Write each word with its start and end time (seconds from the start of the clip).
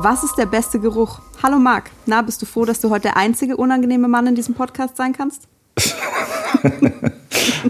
Was 0.00 0.24
ist 0.24 0.36
der 0.36 0.46
beste 0.46 0.80
Geruch? 0.80 1.20
Hallo 1.42 1.58
Marc, 1.58 1.90
na, 2.06 2.22
bist 2.22 2.42
du 2.42 2.46
froh, 2.46 2.64
dass 2.64 2.80
du 2.80 2.90
heute 2.90 3.02
der 3.02 3.16
einzige 3.16 3.56
unangenehme 3.56 4.08
Mann 4.08 4.26
in 4.26 4.34
diesem 4.34 4.54
Podcast 4.54 4.96
sein 4.96 5.12
kannst? 5.12 5.46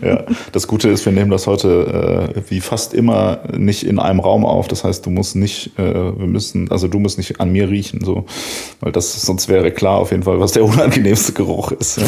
ja, 0.02 0.24
das 0.52 0.66
Gute 0.66 0.88
ist, 0.88 1.04
wir 1.04 1.12
nehmen 1.12 1.30
das 1.30 1.46
heute 1.46 2.32
äh, 2.34 2.42
wie 2.48 2.60
fast 2.60 2.94
immer 2.94 3.40
nicht 3.56 3.84
in 3.84 3.98
einem 3.98 4.20
Raum 4.20 4.44
auf. 4.44 4.68
Das 4.68 4.84
heißt, 4.84 5.04
du 5.06 5.10
musst 5.10 5.36
nicht, 5.36 5.78
äh, 5.78 5.82
wir 5.82 6.26
müssen, 6.26 6.70
also 6.70 6.88
du 6.88 6.98
musst 6.98 7.18
nicht 7.18 7.40
an 7.40 7.50
mir 7.50 7.68
riechen, 7.68 8.04
so, 8.04 8.26
weil 8.80 8.92
das 8.92 9.20
sonst 9.22 9.48
wäre 9.48 9.70
klar 9.70 9.98
auf 9.98 10.10
jeden 10.10 10.22
Fall, 10.22 10.40
was 10.40 10.52
der 10.52 10.64
unangenehmste 10.64 11.32
Geruch 11.32 11.72
ist. 11.72 12.00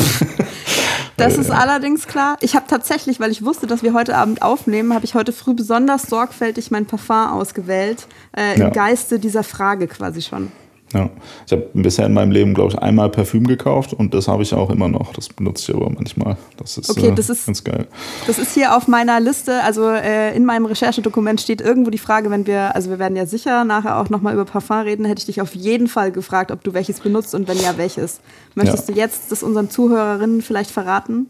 Das 1.17 1.39
ist 1.39 1.51
allerdings 1.51 2.07
klar. 2.07 2.37
Ich 2.41 2.55
habe 2.55 2.67
tatsächlich, 2.69 3.21
weil 3.21 3.31
ich 3.31 3.45
wusste, 3.45 3.67
dass 3.67 3.83
wir 3.83 3.93
heute 3.95 4.17
Abend 4.17 4.43
aufnehmen, 4.43 4.95
habe 4.95 5.05
ich 5.05 5.15
heute 5.15 5.33
früh 5.33 5.55
besonders 5.55 6.03
sorgfältig 6.03 6.71
mein 6.71 6.87
Parfum 6.87 7.11
ausgewählt, 7.11 8.07
äh, 8.37 8.55
im 8.55 8.61
ja. 8.61 8.71
Geiste 8.71 9.19
dieser 9.19 9.43
Frage 9.43 9.87
quasi 9.87 10.23
schon. 10.23 10.53
Ja, 10.93 11.09
ich 11.47 11.53
habe 11.53 11.69
bisher 11.73 12.07
in 12.07 12.13
meinem 12.13 12.33
Leben, 12.33 12.53
glaube 12.53 12.73
ich, 12.73 12.79
einmal 12.79 13.11
Parfüm 13.11 13.47
gekauft 13.47 13.93
und 13.93 14.13
das 14.13 14.27
habe 14.27 14.43
ich 14.43 14.53
auch 14.55 14.71
immer 14.71 14.89
noch. 14.89 15.13
Das 15.13 15.29
benutze 15.29 15.71
ich 15.71 15.77
aber 15.77 15.89
manchmal. 15.89 16.37
Das 16.57 16.79
ist, 16.79 16.91
okay, 16.91 17.13
das 17.15 17.29
äh, 17.29 17.33
ist 17.33 17.47
ganz 17.47 17.63
geil. 17.63 17.87
Das 18.27 18.41
ist 18.41 18.55
hier 18.55 18.77
auf 18.77 18.89
meiner 18.89 19.21
Liste. 19.21 19.63
Also 19.63 19.89
äh, 19.89 20.35
in 20.35 20.45
meinem 20.45 20.67
Recherchedokument 20.67 21.41
steht 21.41 21.61
irgendwo 21.61 21.91
die 21.91 21.99
Frage, 21.99 22.31
wenn 22.31 22.47
wir, 22.47 22.75
also 22.75 22.91
wir 22.91 22.99
werden 22.99 23.17
ja 23.17 23.25
sicher 23.25 23.65
nachher 23.65 23.99
auch 24.01 24.11
nochmal 24.11 24.35
über 24.35 24.45
Parfum 24.45 24.81
reden, 24.81 25.05
hätte 25.05 25.21
ich 25.21 25.27
dich 25.27 25.41
auf 25.41 25.55
jeden 25.55 25.87
Fall 25.87 26.11
gefragt, 26.11 26.51
ob 26.51 26.65
du 26.65 26.75
welches 26.75 26.99
benutzt 26.99 27.37
und 27.37 27.47
wenn 27.47 27.59
ja, 27.59 27.77
welches. 27.77 28.21
Möchtest 28.57 28.89
ja. 28.89 28.95
du 28.95 29.01
jetzt 29.01 29.31
das 29.31 29.45
unseren 29.45 29.71
Zuhörerinnen 29.71 30.43
vielleicht 30.43 30.73
verraten? 30.73 31.27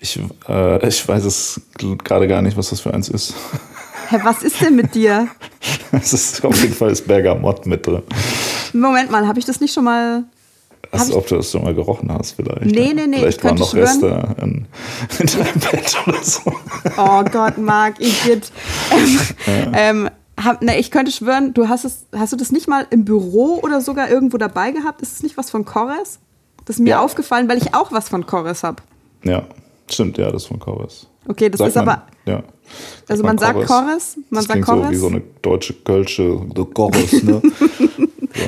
Ich, 0.00 0.18
äh, 0.48 0.88
ich 0.88 1.06
weiß 1.06 1.24
es 1.24 1.60
gerade 1.78 2.26
gar 2.26 2.42
nicht, 2.42 2.56
was 2.56 2.70
das 2.70 2.80
für 2.80 2.92
eins 2.92 3.08
ist. 3.08 3.34
Hä, 4.08 4.18
was 4.24 4.42
ist 4.42 4.60
denn 4.60 4.74
mit 4.74 4.94
dir? 4.94 5.28
Es 5.92 6.14
ist 6.14 6.42
auf 6.44 6.58
jeden 6.62 6.74
Fall 6.74 6.88
das 6.88 7.02
Bergamott 7.02 7.66
mit 7.66 7.86
drin. 7.86 8.02
Moment 8.72 9.10
mal, 9.10 9.26
habe 9.26 9.38
ich 9.38 9.44
das 9.44 9.60
nicht 9.60 9.72
schon 9.72 9.84
mal. 9.84 10.24
Als 10.90 11.12
ob 11.12 11.26
du 11.26 11.36
das 11.36 11.50
schon 11.50 11.62
mal 11.62 11.74
gerochen 11.74 12.12
hast, 12.12 12.32
vielleicht. 12.32 12.66
Nee, 12.66 12.92
nee, 12.92 13.06
nee. 13.06 13.18
Vielleicht 13.18 13.42
waren 13.44 13.56
noch 13.56 13.70
schwören. 13.70 14.02
Reste 14.02 14.36
in, 14.42 14.66
in 15.18 15.26
deinem 15.26 15.60
Bett 15.70 15.96
oder 16.06 16.22
so. 16.22 16.52
Oh 16.98 17.22
Gott, 17.30 17.56
Marc, 17.56 17.94
ich 17.98 18.24
geht. 18.24 18.52
Ähm, 19.46 19.72
ähm, 19.74 20.10
hab, 20.44 20.62
ne, 20.62 20.78
ich 20.78 20.90
könnte 20.90 21.12
schwören, 21.12 21.54
du 21.54 21.68
hast 21.68 21.84
es, 21.84 22.06
hast 22.14 22.32
du 22.32 22.36
das 22.36 22.52
nicht 22.52 22.68
mal 22.68 22.86
im 22.90 23.04
Büro 23.04 23.60
oder 23.62 23.80
sogar 23.80 24.10
irgendwo 24.10 24.36
dabei 24.38 24.70
gehabt? 24.70 25.02
Ist 25.02 25.12
es 25.12 25.22
nicht 25.22 25.36
was 25.36 25.50
von 25.50 25.64
Chores? 25.64 26.18
Das 26.64 26.76
ist 26.76 26.80
mir 26.80 26.90
ja. 26.90 27.00
aufgefallen, 27.00 27.48
weil 27.48 27.58
ich 27.58 27.74
auch 27.74 27.92
was 27.92 28.08
von 28.08 28.26
Chores 28.26 28.62
habe. 28.62 28.82
Ja, 29.24 29.44
stimmt, 29.90 30.18
ja, 30.18 30.30
das 30.30 30.42
ist 30.42 30.48
von 30.48 30.58
Chores. 30.58 31.06
Okay, 31.28 31.48
das 31.48 31.58
Sag 31.58 31.68
ist 31.68 31.74
man, 31.76 31.88
aber. 31.88 32.06
Ja. 32.26 32.42
Also 33.08 33.22
man, 33.22 33.36
man 33.36 33.38
sagt 33.38 33.66
Chores, 33.66 34.16
man 34.16 34.24
das 34.30 34.44
sagt 34.46 34.64
Chores. 34.64 34.86
so 34.86 34.90
wie 34.90 34.96
so 34.96 35.06
eine 35.08 35.22
deutsche 35.42 35.74
Kölsche 35.74 36.40
Chores, 36.74 37.22
ne? 37.22 37.42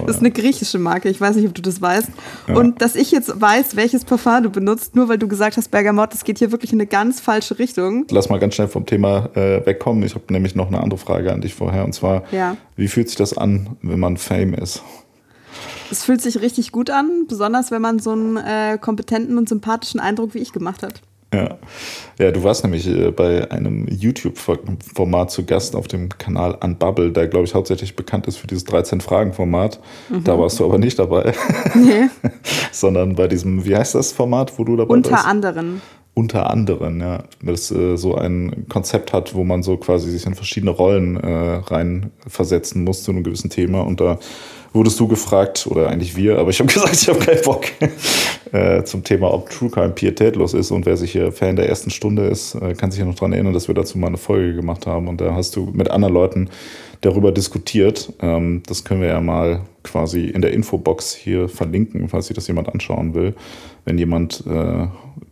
das 0.07 0.17
ist 0.17 0.21
eine 0.21 0.31
griechische 0.31 0.79
Marke, 0.79 1.09
ich 1.09 1.21
weiß 1.21 1.37
nicht, 1.37 1.47
ob 1.47 1.55
du 1.55 1.63
das 1.63 1.81
weißt. 1.81 2.09
Ja. 2.49 2.57
Und 2.57 2.81
dass 2.83 2.95
ich 2.95 3.11
jetzt 3.11 3.41
weiß, 3.41 3.77
welches 3.77 4.05
Parfum 4.05 4.43
du 4.43 4.51
benutzt, 4.51 4.97
nur 4.97 5.09
weil 5.09 5.19
du 5.19 5.29
gesagt 5.29 5.57
hast, 5.57 5.71
Bergamot, 5.71 6.13
das 6.13 6.25
geht 6.25 6.39
hier 6.39 6.53
wirklich 6.53 6.73
in 6.73 6.81
eine 6.81 6.87
ganz 6.87 7.21
falsche 7.21 7.59
Richtung. 7.59 8.07
Lass 8.11 8.29
mal 8.29 8.39
ganz 8.39 8.55
schnell 8.55 8.69
vom 8.69 8.87
Thema 8.87 9.31
äh, 9.35 9.65
wegkommen. 9.67 10.03
Ich 10.03 10.15
habe 10.15 10.33
nämlich 10.33 10.55
noch 10.55 10.69
eine 10.69 10.81
andere 10.81 10.99
Frage 10.99 11.33
an 11.33 11.41
dich 11.41 11.55
vorher. 11.55 11.85
Und 11.85 11.93
zwar, 11.93 12.25
ja. 12.33 12.57
wie 12.77 12.89
fühlt 12.89 13.09
sich 13.09 13.17
das 13.17 13.37
an, 13.37 13.77
wenn 13.83 14.01
man 14.01 14.17
Fame 14.17 14.55
ist? 14.55 14.83
Es 15.91 16.05
fühlt 16.05 16.21
sich 16.21 16.41
richtig 16.41 16.73
gut 16.73 16.91
an, 16.91 17.27
besonders 17.29 17.71
wenn 17.71 17.83
man 17.83 17.98
so 17.98 18.13
einen 18.13 18.37
äh, 18.37 18.79
kompetenten 18.81 19.39
und 19.39 19.48
sympathischen 19.48 20.01
Eindruck 20.01 20.35
wie 20.35 20.39
ich 20.39 20.53
gemacht 20.53 20.83
hat. 20.83 21.01
Ja. 21.35 21.59
ja, 22.19 22.31
du 22.31 22.43
warst 22.43 22.65
nämlich 22.65 22.87
äh, 22.87 23.11
bei 23.11 23.51
einem 23.51 23.87
YouTube-Format 23.89 25.31
zu 25.31 25.45
Gast 25.45 25.75
auf 25.77 25.89
dem 25.89 26.09
Kanal 26.11 26.57
Unbubble, 26.63 27.11
der, 27.13 27.29
glaube 27.29 27.47
ich, 27.47 27.55
hauptsächlich 27.55 27.97
bekannt 27.97 28.27
ist 28.27 28.37
für 28.37 28.47
dieses 28.47 28.67
13-Fragen-Format. 28.67 29.81
Mhm. 30.09 30.25
Da 30.25 30.39
warst 30.39 30.61
du 30.61 30.65
aber 30.65 30.79
nicht 30.79 30.99
dabei. 30.99 31.33
Nee. 31.75 32.08
Sondern 32.73 33.14
bei 33.14 33.29
diesem, 33.29 33.64
wie 33.64 33.77
heißt 33.77 33.95
das 33.95 34.13
Format, 34.13 34.58
wo 34.58 34.64
du 34.64 34.77
dabei 34.77 34.95
Unter 34.95 35.11
bist? 35.11 35.23
Unter 35.23 35.31
anderem. 35.31 35.81
Unter 36.17 36.48
anderem, 36.48 37.01
ja. 37.01 37.25
Das 37.42 37.73
äh, 37.73 37.97
so 37.97 38.14
ein 38.14 38.67
Konzept 38.69 39.13
hat, 39.13 39.35
wo 39.35 39.42
man 39.42 39.64
so 39.64 39.77
quasi 39.77 40.11
sich 40.11 40.27
in 40.27 40.36
verschiedene 40.36 40.70
Rollen 40.70 41.17
äh, 41.17 41.57
reinversetzen 41.57 42.85
muss 42.85 43.02
zu 43.02 43.11
einem 43.11 43.25
gewissen 43.25 43.51
Thema. 43.51 43.80
Und 43.80 44.01
da 44.01 44.20
wurdest 44.73 44.98
du 45.01 45.08
gefragt, 45.08 45.67
oder 45.69 45.89
eigentlich 45.89 46.17
wir, 46.17 46.39
aber 46.39 46.51
ich 46.51 46.61
habe 46.61 46.67
gesagt, 46.73 46.95
ich 46.95 47.08
habe 47.08 47.19
keinen 47.19 47.42
Bock, 47.42 47.64
äh, 48.52 48.85
zum 48.85 49.02
Thema, 49.02 49.35
ob 49.35 49.51
True 49.51 49.70
Crime 49.70 49.91
pietätlos 49.91 50.55
ist. 50.55 50.70
Und 50.70 50.86
wer 50.86 50.97
sich 50.97 51.11
hier 51.11 51.33
Fan 51.33 51.57
der 51.57 51.69
ersten 51.69 51.91
Stunde 51.91 52.27
ist, 52.27 52.55
äh, 52.55 52.75
kann 52.75 52.92
sich 52.92 53.01
ja 53.01 53.07
noch 53.07 53.17
daran 53.17 53.33
erinnern, 53.33 53.52
dass 53.52 53.67
wir 53.67 53.75
dazu 53.75 53.98
mal 53.98 54.07
eine 54.07 54.17
Folge 54.17 54.55
gemacht 54.55 54.86
haben. 54.86 55.08
Und 55.08 55.20
da 55.20 55.35
hast 55.35 55.57
du 55.57 55.70
mit 55.73 55.91
anderen 55.91 56.14
Leuten 56.14 56.51
darüber 57.01 57.33
diskutiert. 57.33 58.13
Ähm, 58.20 58.63
das 58.67 58.85
können 58.85 59.01
wir 59.01 59.08
ja 59.08 59.20
mal 59.20 59.63
quasi 59.83 60.27
in 60.27 60.42
der 60.42 60.52
Infobox 60.52 61.14
hier 61.14 61.48
verlinken, 61.48 62.08
falls 62.08 62.27
sich 62.29 62.35
das 62.35 62.46
jemand 62.46 62.69
anschauen 62.69 63.14
will. 63.14 63.35
Wenn 63.84 63.98
jemand 63.98 64.45
äh, 64.46 64.86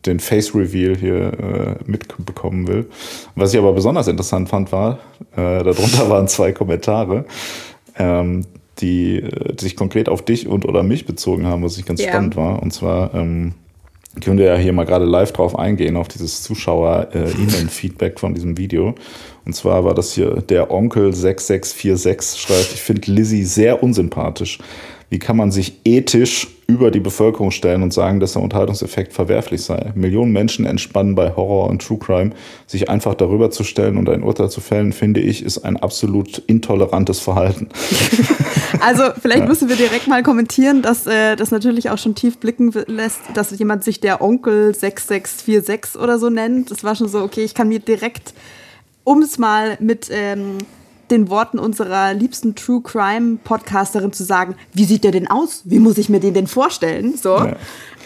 den 0.06 0.20
Face 0.20 0.54
Reveal 0.54 0.96
hier 0.96 1.32
äh, 1.32 1.90
mitbekommen 1.90 2.66
will. 2.66 2.86
Was 3.34 3.52
ich 3.54 3.58
aber 3.58 3.72
besonders 3.72 4.08
interessant 4.08 4.48
fand, 4.48 4.72
war, 4.72 4.98
äh, 5.32 5.62
darunter 5.62 6.08
waren 6.10 6.28
zwei 6.28 6.52
Kommentare. 6.52 7.24
Ähm, 7.98 8.44
die, 8.78 9.18
äh, 9.18 9.54
die 9.54 9.64
sich 9.64 9.76
konkret 9.76 10.08
auf 10.08 10.22
dich 10.24 10.46
und 10.46 10.64
oder 10.64 10.82
mich 10.82 11.06
bezogen 11.06 11.46
haben, 11.46 11.62
was 11.62 11.78
ich 11.78 11.86
ganz 11.86 12.00
yeah. 12.00 12.10
spannend 12.10 12.36
war. 12.36 12.62
Und 12.62 12.72
zwar 12.72 13.14
ähm, 13.14 13.54
können 14.20 14.38
wir 14.38 14.46
ja 14.46 14.56
hier 14.56 14.72
mal 14.72 14.84
gerade 14.84 15.04
live 15.04 15.32
drauf 15.32 15.58
eingehen, 15.58 15.96
auf 15.96 16.08
dieses 16.08 16.42
Zuschauer-E-Mail-Feedback 16.42 18.14
äh, 18.16 18.18
von 18.18 18.34
diesem 18.34 18.58
Video. 18.58 18.94
Und 19.44 19.54
zwar 19.54 19.84
war 19.84 19.94
das 19.94 20.12
hier 20.12 20.42
der 20.42 20.70
Onkel 20.70 21.14
6646 21.14 22.40
schreibt, 22.40 22.72
ich 22.74 22.82
finde 22.82 23.10
Lizzie 23.10 23.44
sehr 23.44 23.82
unsympathisch. 23.82 24.58
Wie 25.08 25.18
kann 25.18 25.36
man 25.36 25.50
sich 25.50 25.80
ethisch 25.84 26.48
über 26.72 26.90
die 26.90 27.00
Bevölkerung 27.00 27.50
stellen 27.50 27.82
und 27.82 27.92
sagen, 27.92 28.20
dass 28.20 28.32
der 28.32 28.42
Unterhaltungseffekt 28.42 29.12
verwerflich 29.12 29.62
sei? 29.62 29.92
Millionen 29.94 30.32
Menschen 30.32 30.64
entspannen 30.64 31.14
bei 31.14 31.34
Horror 31.36 31.68
und 31.68 31.82
True 31.82 31.98
Crime. 31.98 32.30
Sich 32.66 32.88
einfach 32.88 33.14
darüber 33.14 33.50
zu 33.50 33.64
stellen 33.64 33.98
und 33.98 34.08
ein 34.08 34.22
Urteil 34.22 34.50
zu 34.50 34.60
fällen, 34.60 34.92
finde 34.92 35.20
ich, 35.20 35.44
ist 35.44 35.58
ein 35.58 35.76
absolut 35.76 36.38
intolerantes 36.38 37.20
Verhalten. 37.20 37.68
Also 38.80 39.04
vielleicht 39.20 39.42
ja. 39.42 39.46
müssen 39.46 39.68
wir 39.68 39.76
direkt 39.76 40.08
mal 40.08 40.24
kommentieren, 40.24 40.82
dass 40.82 41.06
äh, 41.06 41.36
das 41.36 41.52
natürlich 41.52 41.90
auch 41.90 41.98
schon 41.98 42.16
tief 42.16 42.38
blicken 42.38 42.72
lässt, 42.86 43.20
dass 43.34 43.56
jemand 43.56 43.84
sich 43.84 44.00
der 44.00 44.20
Onkel 44.20 44.74
6646 44.74 46.00
oder 46.00 46.18
so 46.18 46.30
nennt. 46.30 46.70
Das 46.70 46.82
war 46.82 46.96
schon 46.96 47.06
so, 47.06 47.22
okay, 47.22 47.44
ich 47.44 47.54
kann 47.54 47.68
mir 47.68 47.78
direkt, 47.78 48.34
um 49.04 49.22
es 49.22 49.38
mal 49.38 49.76
mit... 49.78 50.08
Ähm, 50.10 50.58
den 51.12 51.28
Worten 51.28 51.58
unserer 51.58 52.14
liebsten 52.14 52.54
True 52.54 52.80
Crime 52.82 53.38
Podcasterin 53.44 54.12
zu 54.12 54.24
sagen, 54.24 54.56
wie 54.72 54.84
sieht 54.84 55.04
der 55.04 55.12
denn 55.12 55.28
aus? 55.28 55.62
Wie 55.64 55.78
muss 55.78 55.98
ich 55.98 56.08
mir 56.08 56.20
den 56.20 56.34
denn 56.34 56.46
vorstellen? 56.46 57.16
So. 57.16 57.36
Ja. 57.36 57.56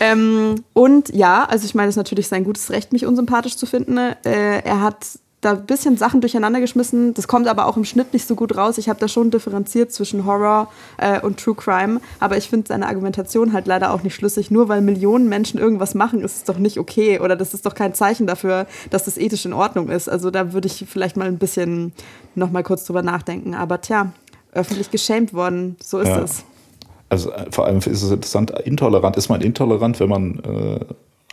Ähm, 0.00 0.56
und 0.74 1.14
ja, 1.14 1.44
also 1.44 1.64
ich 1.64 1.74
meine, 1.74 1.88
es 1.88 1.94
ist 1.94 1.98
natürlich 1.98 2.28
sein 2.28 2.44
gutes 2.44 2.70
Recht, 2.70 2.92
mich 2.92 3.06
unsympathisch 3.06 3.56
zu 3.56 3.64
finden. 3.64 3.96
Äh, 3.96 4.60
er 4.62 4.82
hat 4.82 5.06
da 5.46 5.52
ein 5.52 5.64
bisschen 5.64 5.96
Sachen 5.96 6.20
durcheinander 6.20 6.60
geschmissen. 6.60 7.14
Das 7.14 7.28
kommt 7.28 7.46
aber 7.46 7.66
auch 7.66 7.76
im 7.76 7.84
Schnitt 7.84 8.12
nicht 8.12 8.26
so 8.26 8.34
gut 8.34 8.56
raus. 8.56 8.78
Ich 8.78 8.88
habe 8.88 8.98
da 8.98 9.08
schon 9.08 9.30
differenziert 9.30 9.92
zwischen 9.92 10.26
Horror 10.26 10.68
äh, 10.98 11.20
und 11.20 11.38
True 11.38 11.54
Crime. 11.54 12.00
Aber 12.20 12.36
ich 12.36 12.48
finde 12.50 12.66
seine 12.68 12.86
Argumentation 12.86 13.52
halt 13.52 13.66
leider 13.66 13.92
auch 13.94 14.02
nicht 14.02 14.14
schlüssig. 14.14 14.50
Nur 14.50 14.68
weil 14.68 14.80
Millionen 14.80 15.28
Menschen 15.28 15.60
irgendwas 15.60 15.94
machen, 15.94 16.20
ist 16.20 16.36
es 16.36 16.44
doch 16.44 16.58
nicht 16.58 16.78
okay. 16.78 17.20
Oder 17.20 17.36
das 17.36 17.54
ist 17.54 17.64
doch 17.64 17.74
kein 17.74 17.94
Zeichen 17.94 18.26
dafür, 18.26 18.66
dass 18.90 19.04
das 19.04 19.16
ethisch 19.16 19.46
in 19.46 19.52
Ordnung 19.52 19.88
ist. 19.88 20.08
Also 20.08 20.30
da 20.30 20.52
würde 20.52 20.66
ich 20.66 20.84
vielleicht 20.88 21.16
mal 21.16 21.28
ein 21.28 21.38
bisschen 21.38 21.92
noch 22.34 22.50
mal 22.50 22.64
kurz 22.64 22.84
drüber 22.84 23.02
nachdenken. 23.02 23.54
Aber 23.54 23.80
tja, 23.80 24.12
öffentlich 24.52 24.90
geschämt 24.90 25.32
worden. 25.32 25.76
So 25.82 26.00
ist 26.00 26.08
ja. 26.08 26.20
es. 26.20 26.44
Also 27.08 27.30
äh, 27.30 27.46
vor 27.52 27.66
allem 27.66 27.78
ist 27.78 27.86
es 27.86 28.10
interessant, 28.10 28.50
intolerant. 28.64 29.16
Ist 29.16 29.28
man 29.28 29.40
intolerant, 29.40 30.00
wenn 30.00 30.08
man 30.08 30.40
äh, 30.40 30.80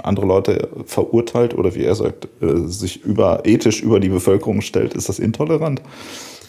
andere 0.02 0.26
Leute 0.26 0.70
verurteilt 0.86 1.56
oder 1.56 1.76
wie 1.76 1.84
er 1.84 1.96
sagt, 1.96 2.28
äh, 2.42 2.68
sich 2.68 3.04
über, 3.04 3.46
ethisch 3.46 3.82
über 3.82 4.00
die 4.00 4.10
Bevölkerung 4.10 4.62
stellt, 4.62 4.94
ist 4.94 5.10
das 5.10 5.20
intolerant? 5.20 5.82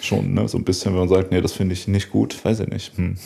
Schon, 0.00 0.34
ne? 0.34 0.48
So 0.48 0.58
ein 0.58 0.64
bisschen, 0.64 0.92
wenn 0.92 1.00
man 1.00 1.08
sagt, 1.08 1.30
nee, 1.30 1.40
das 1.40 1.52
finde 1.52 1.74
ich 1.74 1.88
nicht 1.88 2.10
gut, 2.10 2.42
weiß 2.44 2.60
ich 2.60 2.68
nicht. 2.68 2.96
Hm. 2.96 3.16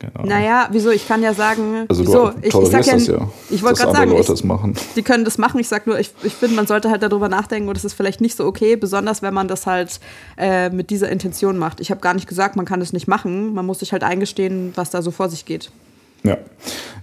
Genau. 0.00 0.26
Naja, 0.26 0.68
wieso? 0.72 0.90
Ich 0.90 1.06
kann 1.06 1.22
ja 1.22 1.34
sagen, 1.34 1.84
also 1.86 2.06
wieso? 2.06 2.32
Ich, 2.40 2.54
ich 2.54 2.70
sag 2.70 2.86
ja, 2.86 2.94
das 2.94 3.06
ja, 3.06 3.28
ich 3.50 3.62
wollte 3.62 3.82
gerade 3.82 3.98
sagen, 3.98 4.10
Leute 4.10 4.28
das 4.28 4.42
machen. 4.42 4.74
die 4.96 5.02
können 5.02 5.26
das 5.26 5.36
machen. 5.36 5.60
Ich 5.60 5.68
sag 5.68 5.86
nur, 5.86 6.00
ich, 6.00 6.10
ich 6.22 6.32
finde, 6.32 6.56
man 6.56 6.66
sollte 6.66 6.88
halt 6.88 7.02
darüber 7.02 7.28
nachdenken 7.28 7.68
und 7.68 7.76
das 7.76 7.84
ist 7.84 7.92
vielleicht 7.92 8.22
nicht 8.22 8.34
so 8.34 8.46
okay, 8.46 8.76
besonders 8.76 9.20
wenn 9.20 9.34
man 9.34 9.46
das 9.46 9.66
halt 9.66 10.00
äh, 10.38 10.70
mit 10.70 10.88
dieser 10.88 11.10
Intention 11.10 11.58
macht. 11.58 11.80
Ich 11.80 11.90
habe 11.90 12.00
gar 12.00 12.14
nicht 12.14 12.26
gesagt, 12.26 12.56
man 12.56 12.64
kann 12.64 12.80
das 12.80 12.94
nicht 12.94 13.08
machen. 13.08 13.52
Man 13.52 13.66
muss 13.66 13.80
sich 13.80 13.92
halt 13.92 14.02
eingestehen, 14.02 14.72
was 14.74 14.88
da 14.88 15.02
so 15.02 15.10
vor 15.10 15.28
sich 15.28 15.44
geht. 15.44 15.70
Ja, 16.22 16.36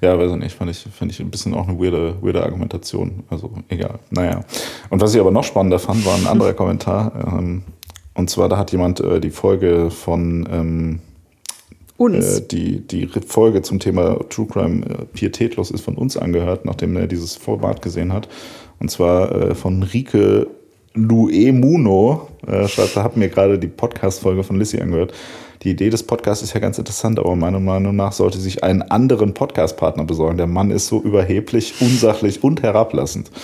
ja, 0.01 0.17
weiß 0.17 0.31
ich 0.31 0.37
nicht. 0.37 0.55
Fand 0.55 0.69
ich, 0.71 0.85
fand 0.91 1.11
ich 1.11 1.19
ein 1.19 1.31
bisschen 1.31 1.53
auch 1.53 1.67
eine 1.67 1.79
weirde, 1.79 2.15
weirde 2.21 2.43
Argumentation. 2.43 3.23
Also 3.29 3.51
egal. 3.69 3.99
Naja. 4.11 4.41
Und 4.89 5.01
was 5.01 5.13
ich 5.13 5.19
aber 5.19 5.31
noch 5.31 5.43
spannender 5.43 5.79
fand, 5.79 6.05
war 6.05 6.15
ein 6.15 6.27
anderer 6.27 6.53
Kommentar. 6.53 7.11
Ähm, 7.27 7.63
und 8.13 8.29
zwar, 8.29 8.49
da 8.49 8.57
hat 8.57 8.71
jemand 8.71 8.99
äh, 8.99 9.19
die 9.19 9.29
Folge 9.29 9.89
von 9.89 10.47
ähm, 10.51 10.99
uns. 11.97 12.39
Äh, 12.39 12.47
die, 12.47 12.87
die 12.87 13.07
Folge 13.07 13.61
zum 13.61 13.79
Thema 13.79 14.19
True 14.29 14.47
Crime 14.47 14.85
äh, 14.85 15.05
pietätlos 15.05 15.71
ist 15.71 15.81
von 15.81 15.95
uns 15.95 16.17
angehört, 16.17 16.65
nachdem 16.65 16.95
er 16.95 17.07
dieses 17.07 17.35
Format 17.35 17.81
gesehen 17.81 18.13
hat. 18.13 18.27
Und 18.79 18.91
zwar 18.91 19.31
äh, 19.31 19.55
von 19.55 19.83
Rike 19.83 20.47
Luemuno, 20.97 22.27
äh, 22.45 22.67
schreibt, 22.67 22.95
da 22.95 23.03
habe 23.03 23.19
mir 23.19 23.29
gerade 23.29 23.59
die 23.59 23.67
Podcast-Folge 23.67 24.43
von 24.43 24.57
Lissy 24.57 24.79
angehört. 24.79 25.13
Die 25.63 25.71
Idee 25.71 25.89
des 25.89 26.03
Podcasts 26.03 26.43
ist 26.43 26.53
ja 26.53 26.59
ganz 26.59 26.77
interessant, 26.77 27.19
aber 27.19 27.35
meiner 27.35 27.59
Meinung 27.59 27.95
nach 27.95 28.11
sollte 28.11 28.37
sich 28.39 28.63
einen 28.63 28.81
anderen 28.83 29.33
Podcast-Partner 29.33 30.05
besorgen. 30.05 30.37
Der 30.37 30.47
Mann 30.47 30.71
ist 30.71 30.87
so 30.87 31.01
überheblich, 31.01 31.75
unsachlich 31.79 32.43
und 32.43 32.63
herablassend. 32.63 33.31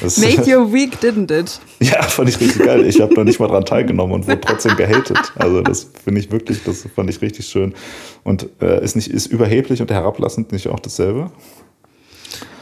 Das, 0.00 0.16
Made 0.16 0.42
your 0.46 0.72
week, 0.72 0.98
didn't 1.00 1.30
it? 1.30 1.60
Ja, 1.78 2.02
fand 2.02 2.28
ich 2.28 2.40
richtig 2.40 2.64
geil. 2.64 2.84
Ich 2.86 3.00
habe 3.00 3.14
noch 3.14 3.24
nicht 3.24 3.38
mal 3.38 3.48
dran 3.48 3.64
teilgenommen 3.66 4.14
und 4.14 4.26
wurde 4.26 4.40
trotzdem 4.40 4.76
gehatet. 4.76 5.18
Also 5.36 5.60
das 5.60 5.90
finde 6.02 6.20
ich 6.20 6.32
wirklich, 6.32 6.64
das 6.64 6.86
fand 6.94 7.10
ich 7.10 7.20
richtig 7.20 7.46
schön. 7.46 7.74
Und 8.24 8.48
äh, 8.60 8.82
ist 8.82 8.96
nicht 8.96 9.08
ist 9.08 9.26
überheblich 9.26 9.80
und 9.82 9.90
herablassend 9.90 10.52
nicht 10.52 10.68
auch 10.68 10.80
dasselbe? 10.80 11.30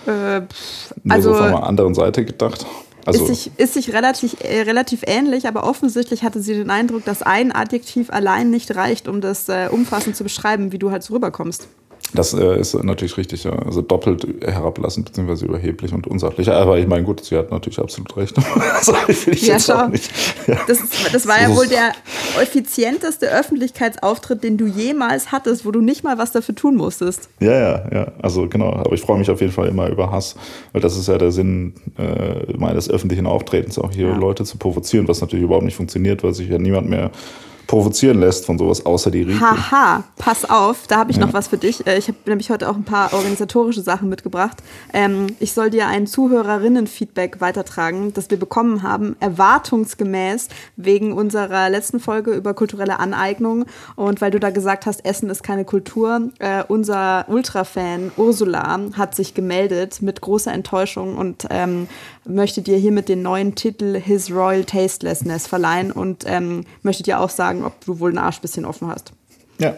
Äh, 0.06 0.42
pff, 0.42 0.94
Nur 1.04 1.14
also, 1.14 1.32
so 1.32 1.38
von 1.38 1.46
einer 1.46 1.62
anderen 1.62 1.94
Seite 1.94 2.24
gedacht. 2.24 2.66
Also, 3.04 3.24
ist 3.24 3.28
sich, 3.28 3.58
ist 3.58 3.74
sich 3.74 3.92
relativ, 3.92 4.36
äh, 4.40 4.62
relativ 4.62 5.02
ähnlich, 5.06 5.46
aber 5.48 5.64
offensichtlich 5.64 6.22
hatte 6.22 6.40
sie 6.40 6.54
den 6.54 6.70
Eindruck, 6.70 7.04
dass 7.04 7.22
ein 7.22 7.52
Adjektiv 7.52 8.10
allein 8.10 8.50
nicht 8.50 8.74
reicht, 8.76 9.08
um 9.08 9.20
das 9.20 9.48
äh, 9.48 9.68
umfassend 9.70 10.16
zu 10.16 10.22
beschreiben, 10.22 10.72
wie 10.72 10.78
du 10.78 10.90
halt 10.90 11.02
so 11.02 11.14
rüberkommst. 11.14 11.68
Das 12.14 12.34
äh, 12.34 12.60
ist 12.60 12.74
natürlich 12.82 13.16
richtig, 13.16 13.44
ja. 13.44 13.52
Also 13.52 13.80
doppelt 13.80 14.26
herablassend 14.44 15.10
bzw. 15.10 15.46
überheblich 15.46 15.92
und 15.92 16.06
unsachlich. 16.06 16.50
Aber 16.50 16.78
ich 16.78 16.86
meine, 16.86 17.04
gut, 17.04 17.24
sie 17.24 17.36
hat 17.36 17.50
natürlich 17.50 17.78
absolut 17.78 18.14
recht. 18.16 18.34
also, 18.76 18.92
ja, 19.30 19.58
schau. 19.58 19.90
Ja. 20.46 20.60
Das, 20.66 20.78
das 21.12 21.26
war 21.26 21.40
ja 21.40 21.54
wohl 21.54 21.66
der 21.66 21.92
effizienteste 22.40 23.30
Öffentlichkeitsauftritt, 23.30 24.44
den 24.44 24.58
du 24.58 24.66
jemals 24.66 25.32
hattest, 25.32 25.64
wo 25.64 25.70
du 25.70 25.80
nicht 25.80 26.04
mal 26.04 26.18
was 26.18 26.32
dafür 26.32 26.54
tun 26.54 26.76
musstest. 26.76 27.30
Ja, 27.40 27.52
ja, 27.52 27.88
ja. 27.92 28.12
Also 28.20 28.48
genau. 28.48 28.72
Aber 28.72 28.92
ich 28.92 29.00
freue 29.00 29.18
mich 29.18 29.30
auf 29.30 29.40
jeden 29.40 29.52
Fall 29.52 29.68
immer 29.68 29.88
über 29.88 30.10
Hass, 30.10 30.36
weil 30.72 30.82
das 30.82 30.96
ist 30.96 31.08
ja 31.08 31.16
der 31.16 31.32
Sinn 31.32 31.74
äh, 31.98 32.52
meines 32.56 32.90
öffentlichen 32.90 33.26
Auftretens, 33.26 33.78
auch 33.78 33.92
hier 33.92 34.08
ja. 34.08 34.16
Leute 34.16 34.44
zu 34.44 34.58
provozieren, 34.58 35.08
was 35.08 35.20
natürlich 35.20 35.44
überhaupt 35.44 35.64
nicht 35.64 35.76
funktioniert, 35.76 36.22
weil 36.22 36.34
sich 36.34 36.48
ja 36.48 36.58
niemand 36.58 36.90
mehr 36.90 37.10
provozieren 37.66 38.20
lässt 38.20 38.46
von 38.46 38.58
sowas, 38.58 38.84
außer 38.84 39.10
die 39.10 39.22
Rieke. 39.22 39.40
Haha, 39.40 40.04
pass 40.16 40.48
auf, 40.48 40.86
da 40.86 40.98
habe 40.98 41.10
ich 41.10 41.16
ja. 41.16 41.26
noch 41.26 41.32
was 41.32 41.48
für 41.48 41.58
dich. 41.58 41.86
Äh, 41.86 41.98
ich 41.98 42.08
habe 42.08 42.18
nämlich 42.26 42.50
heute 42.50 42.68
auch 42.68 42.76
ein 42.76 42.84
paar 42.84 43.12
organisatorische 43.12 43.82
Sachen 43.82 44.08
mitgebracht. 44.08 44.58
Ähm, 44.92 45.28
ich 45.40 45.52
soll 45.52 45.70
dir 45.70 45.86
ein 45.86 46.06
Zuhörerinnen-Feedback 46.06 47.40
weitertragen, 47.40 48.12
das 48.14 48.30
wir 48.30 48.38
bekommen 48.38 48.82
haben, 48.82 49.16
erwartungsgemäß 49.20 50.48
wegen 50.76 51.12
unserer 51.12 51.70
letzten 51.70 52.00
Folge 52.00 52.32
über 52.32 52.54
kulturelle 52.54 52.98
Aneignung 52.98 53.64
und 53.96 54.20
weil 54.20 54.30
du 54.30 54.40
da 54.40 54.50
gesagt 54.50 54.86
hast, 54.86 55.04
Essen 55.04 55.30
ist 55.30 55.42
keine 55.42 55.64
Kultur. 55.64 56.30
Äh, 56.38 56.64
unser 56.68 57.26
Ultra-Fan 57.28 58.12
Ursula 58.16 58.80
hat 58.94 59.14
sich 59.14 59.34
gemeldet 59.34 60.02
mit 60.02 60.20
großer 60.20 60.52
Enttäuschung 60.52 61.16
und 61.16 61.46
ähm, 61.50 61.88
möchte 62.24 62.62
dir 62.62 62.76
hiermit 62.76 63.08
den 63.08 63.22
neuen 63.22 63.54
Titel 63.54 63.98
His 63.98 64.30
Royal 64.30 64.64
Tastelessness 64.64 65.46
verleihen 65.46 65.90
und 65.90 66.24
ähm, 66.26 66.64
möchte 66.82 67.02
dir 67.02 67.20
auch 67.20 67.30
sagen, 67.30 67.51
ob 67.64 67.84
du 67.84 68.00
wohl 68.00 68.10
einen 68.10 68.18
Arsch 68.18 68.38
ein 68.38 68.42
bisschen 68.42 68.64
offen 68.64 68.88
hast. 68.88 69.12
Ja, 69.58 69.76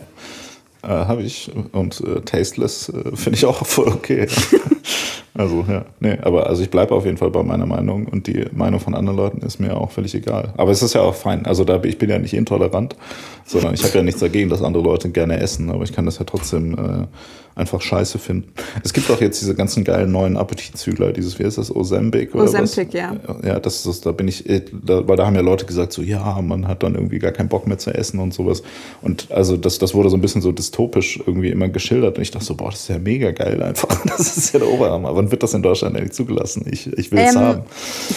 äh, 0.82 0.88
habe 0.88 1.22
ich. 1.22 1.50
Und 1.72 2.00
äh, 2.00 2.20
tasteless 2.20 2.88
äh, 2.88 3.16
finde 3.16 3.36
ich 3.36 3.46
auch 3.46 3.66
voll 3.66 3.88
okay. 3.88 4.28
also, 5.36 5.64
ja. 5.68 5.84
Nee, 5.98 6.16
aber 6.22 6.46
also 6.46 6.62
ich 6.62 6.70
bleibe 6.70 6.94
auf 6.94 7.04
jeden 7.04 7.16
Fall 7.16 7.30
bei 7.30 7.42
meiner 7.42 7.66
Meinung 7.66 8.06
und 8.06 8.28
die 8.28 8.46
Meinung 8.52 8.78
von 8.78 8.94
anderen 8.94 9.16
Leuten 9.16 9.38
ist 9.44 9.58
mir 9.58 9.76
auch 9.76 9.90
völlig 9.90 10.14
egal. 10.14 10.54
Aber 10.56 10.70
es 10.70 10.80
ist 10.80 10.94
ja 10.94 11.00
auch 11.00 11.14
fein. 11.14 11.44
Also 11.44 11.64
da, 11.64 11.82
ich 11.82 11.98
bin 11.98 12.08
ja 12.08 12.20
nicht 12.20 12.34
intolerant, 12.34 12.94
sondern 13.44 13.74
ich 13.74 13.82
habe 13.82 13.98
ja 13.98 14.02
nichts 14.04 14.20
dagegen, 14.20 14.48
dass 14.48 14.62
andere 14.62 14.84
Leute 14.84 15.10
gerne 15.10 15.40
essen, 15.40 15.70
aber 15.70 15.82
ich 15.82 15.92
kann 15.92 16.06
das 16.06 16.18
ja 16.18 16.24
trotzdem 16.24 16.74
äh, 16.74 17.06
einfach 17.56 17.80
scheiße 17.80 18.18
finden. 18.18 18.52
Es 18.82 18.92
gibt 18.92 19.10
auch 19.10 19.20
jetzt 19.20 19.40
diese 19.40 19.54
ganzen 19.54 19.84
geilen 19.84 20.10
neuen 20.10 20.36
Appetitzügler, 20.36 21.12
dieses, 21.12 21.38
wie 21.38 21.44
heißt 21.44 21.58
das, 21.58 21.74
Ozempic 21.74 22.34
oder 22.34 22.44
Ozempic, 22.44 22.92
ja. 22.94 23.16
Ja, 23.44 23.60
das 23.60 23.86
ist, 23.86 24.06
da 24.06 24.12
bin 24.12 24.28
ich, 24.28 24.48
äh, 24.48 24.62
da, 24.72 25.06
weil 25.06 25.16
da 25.16 25.26
haben 25.26 25.36
ja 25.36 25.40
Leute 25.40 25.64
gesagt, 25.64 25.92
so, 25.92 26.02
ja, 26.02 26.40
man 26.42 26.66
hat 26.66 26.82
dann 26.82 26.94
irgendwie 26.94 27.18
gar 27.18 27.32
keinen 27.32 27.48
Bock 27.48 27.66
mehr 27.66 27.78
zu 27.78 27.94
essen 27.94 28.18
und 28.18 28.34
sowas. 28.34 28.62
Und 29.02 29.30
also 29.30 29.56
das, 29.56 29.78
das 29.78 29.94
wurde 29.94 30.10
so 30.10 30.16
ein 30.16 30.20
bisschen 30.20 30.42
so 30.42 30.50
dystopisch 30.50 31.20
irgendwie 31.24 31.50
immer 31.50 31.68
geschildert 31.68 32.16
und 32.16 32.22
ich 32.22 32.32
dachte 32.32 32.44
so, 32.44 32.56
boah, 32.56 32.70
das 32.70 32.80
ist 32.80 32.88
ja 32.88 32.98
mega 32.98 33.30
geil 33.30 33.62
einfach. 33.62 34.04
Das 34.14 34.36
ist 34.36 34.52
ja 34.52 34.60
der 34.60 34.68
Oberhammer. 34.68 35.16
Wann 35.24 35.30
wird 35.30 35.42
das 35.42 35.54
in 35.54 35.62
Deutschland 35.62 35.96
eigentlich 35.96 36.12
zugelassen? 36.12 36.66
Ich, 36.70 36.86
ich 36.86 37.10
will 37.10 37.18
es 37.18 37.34
ähm, 37.34 37.40
haben. 37.40 37.62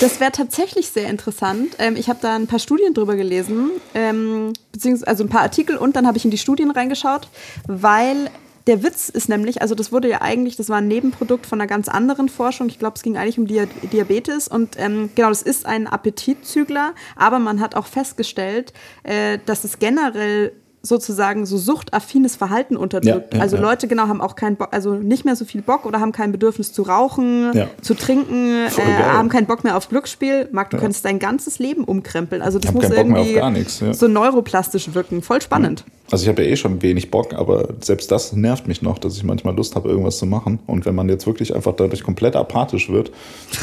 Das 0.01 0.19
wäre 0.19 0.31
tatsächlich 0.33 0.89
sehr 0.89 1.07
interessant. 1.07 1.75
Ähm, 1.79 1.95
ich 1.95 2.09
habe 2.09 2.19
da 2.21 2.35
ein 2.35 2.47
paar 2.47 2.59
Studien 2.59 2.93
drüber 2.93 3.15
gelesen, 3.15 3.71
ähm, 3.93 4.51
beziehungsweise 4.73 5.07
also 5.07 5.23
ein 5.23 5.29
paar 5.29 5.41
Artikel 5.41 5.77
und 5.77 5.95
dann 5.95 6.05
habe 6.05 6.17
ich 6.17 6.25
in 6.25 6.31
die 6.31 6.37
Studien 6.37 6.69
reingeschaut, 6.69 7.29
weil 7.65 8.29
der 8.67 8.83
Witz 8.83 9.07
ist 9.07 9.29
nämlich, 9.29 9.61
also 9.61 9.73
das 9.73 9.93
wurde 9.93 10.09
ja 10.09 10.21
eigentlich, 10.21 10.57
das 10.57 10.67
war 10.67 10.79
ein 10.79 10.89
Nebenprodukt 10.89 11.45
von 11.45 11.61
einer 11.61 11.67
ganz 11.67 11.87
anderen 11.87 12.27
Forschung. 12.27 12.67
Ich 12.67 12.77
glaube, 12.77 12.97
es 12.97 13.03
ging 13.03 13.15
eigentlich 13.15 13.39
um 13.39 13.47
Diabetes 13.47 14.49
und 14.49 14.75
ähm, 14.77 15.09
genau, 15.15 15.29
das 15.29 15.41
ist 15.41 15.65
ein 15.65 15.87
Appetitzügler, 15.87 16.93
aber 17.15 17.39
man 17.39 17.61
hat 17.61 17.75
auch 17.75 17.85
festgestellt, 17.85 18.73
äh, 19.03 19.39
dass 19.45 19.63
es 19.63 19.79
generell 19.79 20.51
sozusagen 20.87 21.45
so 21.45 21.57
suchtaffines 21.57 22.35
Verhalten 22.35 22.77
unterdrückt. 22.77 23.33
Ja, 23.33 23.37
ja, 23.37 23.43
also 23.43 23.57
Leute 23.57 23.87
genau 23.87 24.07
haben 24.07 24.21
auch 24.21 24.35
keinen 24.35 24.55
Bock, 24.55 24.69
also 24.71 24.95
nicht 24.95 25.25
mehr 25.25 25.35
so 25.35 25.45
viel 25.45 25.61
Bock 25.61 25.85
oder 25.85 25.99
haben 25.99 26.11
kein 26.11 26.31
Bedürfnis 26.31 26.73
zu 26.73 26.83
rauchen, 26.83 27.51
ja. 27.53 27.67
zu 27.81 27.93
trinken, 27.93 28.67
äh, 28.67 29.03
haben 29.03 29.29
keinen 29.29 29.47
Bock 29.47 29.63
mehr 29.63 29.77
auf 29.77 29.89
Glücksspiel. 29.89 30.49
Marc, 30.51 30.69
du 30.71 30.77
könntest 30.77 31.05
dein 31.05 31.19
ganzes 31.19 31.59
Leben 31.59 31.83
umkrempeln. 31.83 32.41
Also 32.41 32.59
das 32.59 32.73
muss 32.73 32.89
irgendwie 32.89 33.65
so 33.93 34.07
neuroplastisch 34.07 34.93
wirken. 34.93 35.21
Voll 35.21 35.41
spannend. 35.41 35.83
Also 36.09 36.23
ich 36.23 36.29
habe 36.29 36.43
ja 36.43 36.49
eh 36.49 36.55
schon 36.55 36.81
wenig 36.81 37.11
Bock, 37.11 37.33
aber 37.33 37.67
selbst 37.81 38.11
das 38.11 38.31
nervt 38.31 38.67
mich 38.67 38.81
noch, 38.81 38.97
dass 38.97 39.17
ich 39.17 39.23
manchmal 39.23 39.55
Lust 39.55 39.75
habe, 39.75 39.89
irgendwas 39.89 40.17
zu 40.17 40.25
machen. 40.25 40.59
Und 40.65 40.85
wenn 40.85 40.95
man 40.95 41.09
jetzt 41.09 41.27
wirklich 41.27 41.53
einfach 41.53 41.73
dadurch 41.75 42.03
komplett 42.03 42.35
apathisch 42.37 42.89
wird 42.89 43.11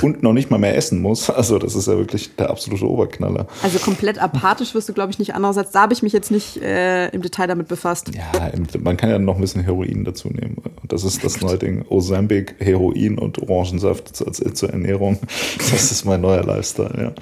und 0.03 0.23
noch 0.23 0.35
nicht 0.35 0.50
mal 0.50 0.59
mehr 0.59 0.76
essen 0.76 1.00
muss, 1.00 1.31
also 1.31 1.59
das 1.59 1.75
ist 1.75 1.88
ja 1.88 1.97
wirklich 1.97 2.37
der 2.37 2.50
absolute 2.50 2.87
Oberknaller. 2.87 3.47
Also 3.62 3.79
komplett 3.79 4.23
apathisch 4.23 4.75
wirst 4.75 4.88
du, 4.88 4.93
glaube 4.93 5.11
ich, 5.11 5.19
nicht. 5.19 5.35
Andererseits, 5.35 5.71
da 5.73 5.82
habe 5.82 5.94
ich 5.94 6.03
mich 6.03 6.12
jetzt 6.12 6.31
nicht 6.31 6.59
äh, 6.59 7.09
im 7.14 7.22
Detail 7.22 7.46
damit 7.46 7.69
befasst. 7.69 8.11
Ja, 8.14 8.50
man 8.81 8.96
kann 8.96 9.11
ja 9.11 9.19
noch 9.19 9.37
ein 9.37 9.40
bisschen 9.40 9.62
Heroin 9.62 10.05
dazu 10.05 10.28
nehmen. 10.28 10.56
Das 10.88 11.05
ist 11.05 11.25
das 11.25 11.40
neue 11.40 11.58
Ding. 11.58 11.84
Ozempic, 11.88 12.56
Heroin 12.58 13.19
und 13.19 13.38
Orangensaft 13.43 14.22
als, 14.26 14.43
zur 14.55 14.70
Ernährung. 14.70 15.19
Das 15.56 15.90
ist 15.90 16.05
mein 16.05 16.20
neuer 16.20 16.44
Lifestyle, 16.44 16.94
ja. 16.99 17.12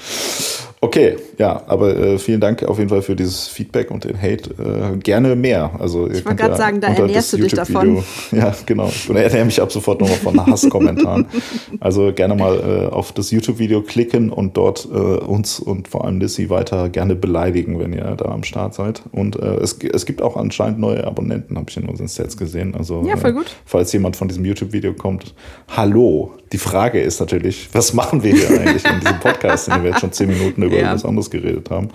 Okay, 0.84 1.14
ja, 1.38 1.62
aber 1.68 1.96
äh, 1.96 2.18
vielen 2.18 2.40
Dank 2.40 2.64
auf 2.64 2.76
jeden 2.78 2.90
Fall 2.90 3.02
für 3.02 3.14
dieses 3.14 3.46
Feedback 3.46 3.92
und 3.92 4.02
den 4.02 4.20
Hate. 4.20 4.50
Äh, 4.50 4.96
gerne 4.96 5.36
mehr. 5.36 5.70
Also, 5.78 6.10
ich 6.10 6.24
wollte 6.24 6.34
gerade 6.34 6.50
ja 6.54 6.56
sagen, 6.56 6.80
da 6.80 6.88
ernährst 6.88 7.32
du 7.32 7.36
dich 7.36 7.52
davon. 7.52 8.02
Ja, 8.32 8.52
genau. 8.66 8.88
Ich 8.88 9.08
ernähre 9.08 9.44
mich 9.44 9.60
ab 9.60 9.70
sofort 9.70 10.00
nochmal 10.00 10.16
von 10.16 10.46
Hasskommentaren. 10.46 11.26
also 11.80 12.12
gerne 12.12 12.34
mal 12.34 12.88
äh, 12.88 12.92
auf 12.92 13.12
das 13.12 13.30
YouTube-Video 13.30 13.82
klicken 13.82 14.30
und 14.30 14.56
dort 14.56 14.88
äh, 14.90 14.96
uns 14.96 15.60
und 15.60 15.86
vor 15.86 16.04
allem 16.04 16.18
Lissy 16.18 16.50
weiter 16.50 16.88
gerne 16.88 17.14
beleidigen, 17.14 17.78
wenn 17.78 17.92
ihr 17.92 18.16
da 18.16 18.24
am 18.24 18.42
Start 18.42 18.74
seid. 18.74 19.02
Und 19.12 19.36
äh, 19.36 19.56
es, 19.56 19.78
es 19.78 20.04
gibt 20.04 20.20
auch 20.20 20.36
anscheinend 20.36 20.80
neue 20.80 21.04
Abonnenten, 21.04 21.56
habe 21.58 21.66
ich 21.70 21.76
in 21.76 21.84
unseren 21.84 22.08
Sets 22.08 22.36
gesehen. 22.36 22.74
Also, 22.74 23.04
ja, 23.06 23.16
voll 23.16 23.34
gut. 23.34 23.54
falls 23.66 23.92
jemand 23.92 24.16
von 24.16 24.26
diesem 24.26 24.44
YouTube-Video 24.44 24.94
kommt, 24.94 25.34
hallo. 25.68 26.32
Die 26.52 26.58
Frage 26.58 27.00
ist 27.00 27.20
natürlich, 27.20 27.68
was 27.72 27.94
machen 27.94 28.22
wir 28.22 28.34
hier 28.34 28.60
eigentlich 28.60 28.84
in 28.84 29.00
diesem 29.00 29.20
Podcast, 29.20 29.68
in 29.68 29.74
dem 29.74 29.84
wir 29.84 29.90
jetzt 29.90 30.00
schon 30.00 30.12
zehn 30.12 30.28
Minuten 30.28 30.62
über 30.62 30.71
ja. 30.72 30.80
irgendwas 30.80 31.04
anderes 31.04 31.30
geredet 31.30 31.70
haben? 31.70 31.88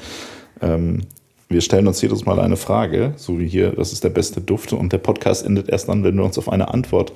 Ähm, 0.61 1.01
wir 1.49 1.61
stellen 1.61 1.87
uns 1.87 2.01
jedes 2.01 2.25
Mal 2.25 2.39
eine 2.39 2.57
Frage, 2.57 3.13
so 3.15 3.39
wie 3.39 3.47
hier, 3.47 3.71
das 3.71 3.93
ist 3.93 4.03
der 4.03 4.09
beste 4.09 4.41
Duft. 4.41 4.73
Und 4.73 4.91
der 4.91 4.97
Podcast 4.97 5.45
endet 5.45 5.69
erst 5.69 5.87
dann, 5.87 6.03
wenn 6.03 6.17
wir 6.17 6.25
uns 6.25 6.37
auf 6.37 6.49
eine 6.49 6.73
Antwort 6.73 7.13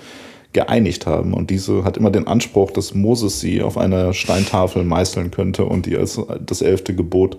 geeinigt 0.54 1.06
haben. 1.06 1.34
Und 1.34 1.50
diese 1.50 1.84
hat 1.84 1.98
immer 1.98 2.12
den 2.12 2.28
Anspruch, 2.28 2.72
dass 2.72 2.94
Moses 2.94 3.40
sie 3.40 3.62
auf 3.62 3.78
einer 3.78 4.14
Steintafel 4.14 4.84
meißeln 4.84 5.32
könnte 5.32 5.66
und 5.66 5.86
die 5.86 5.98
als 5.98 6.20
das 6.46 6.62
elfte 6.62 6.94
Gebot 6.96 7.38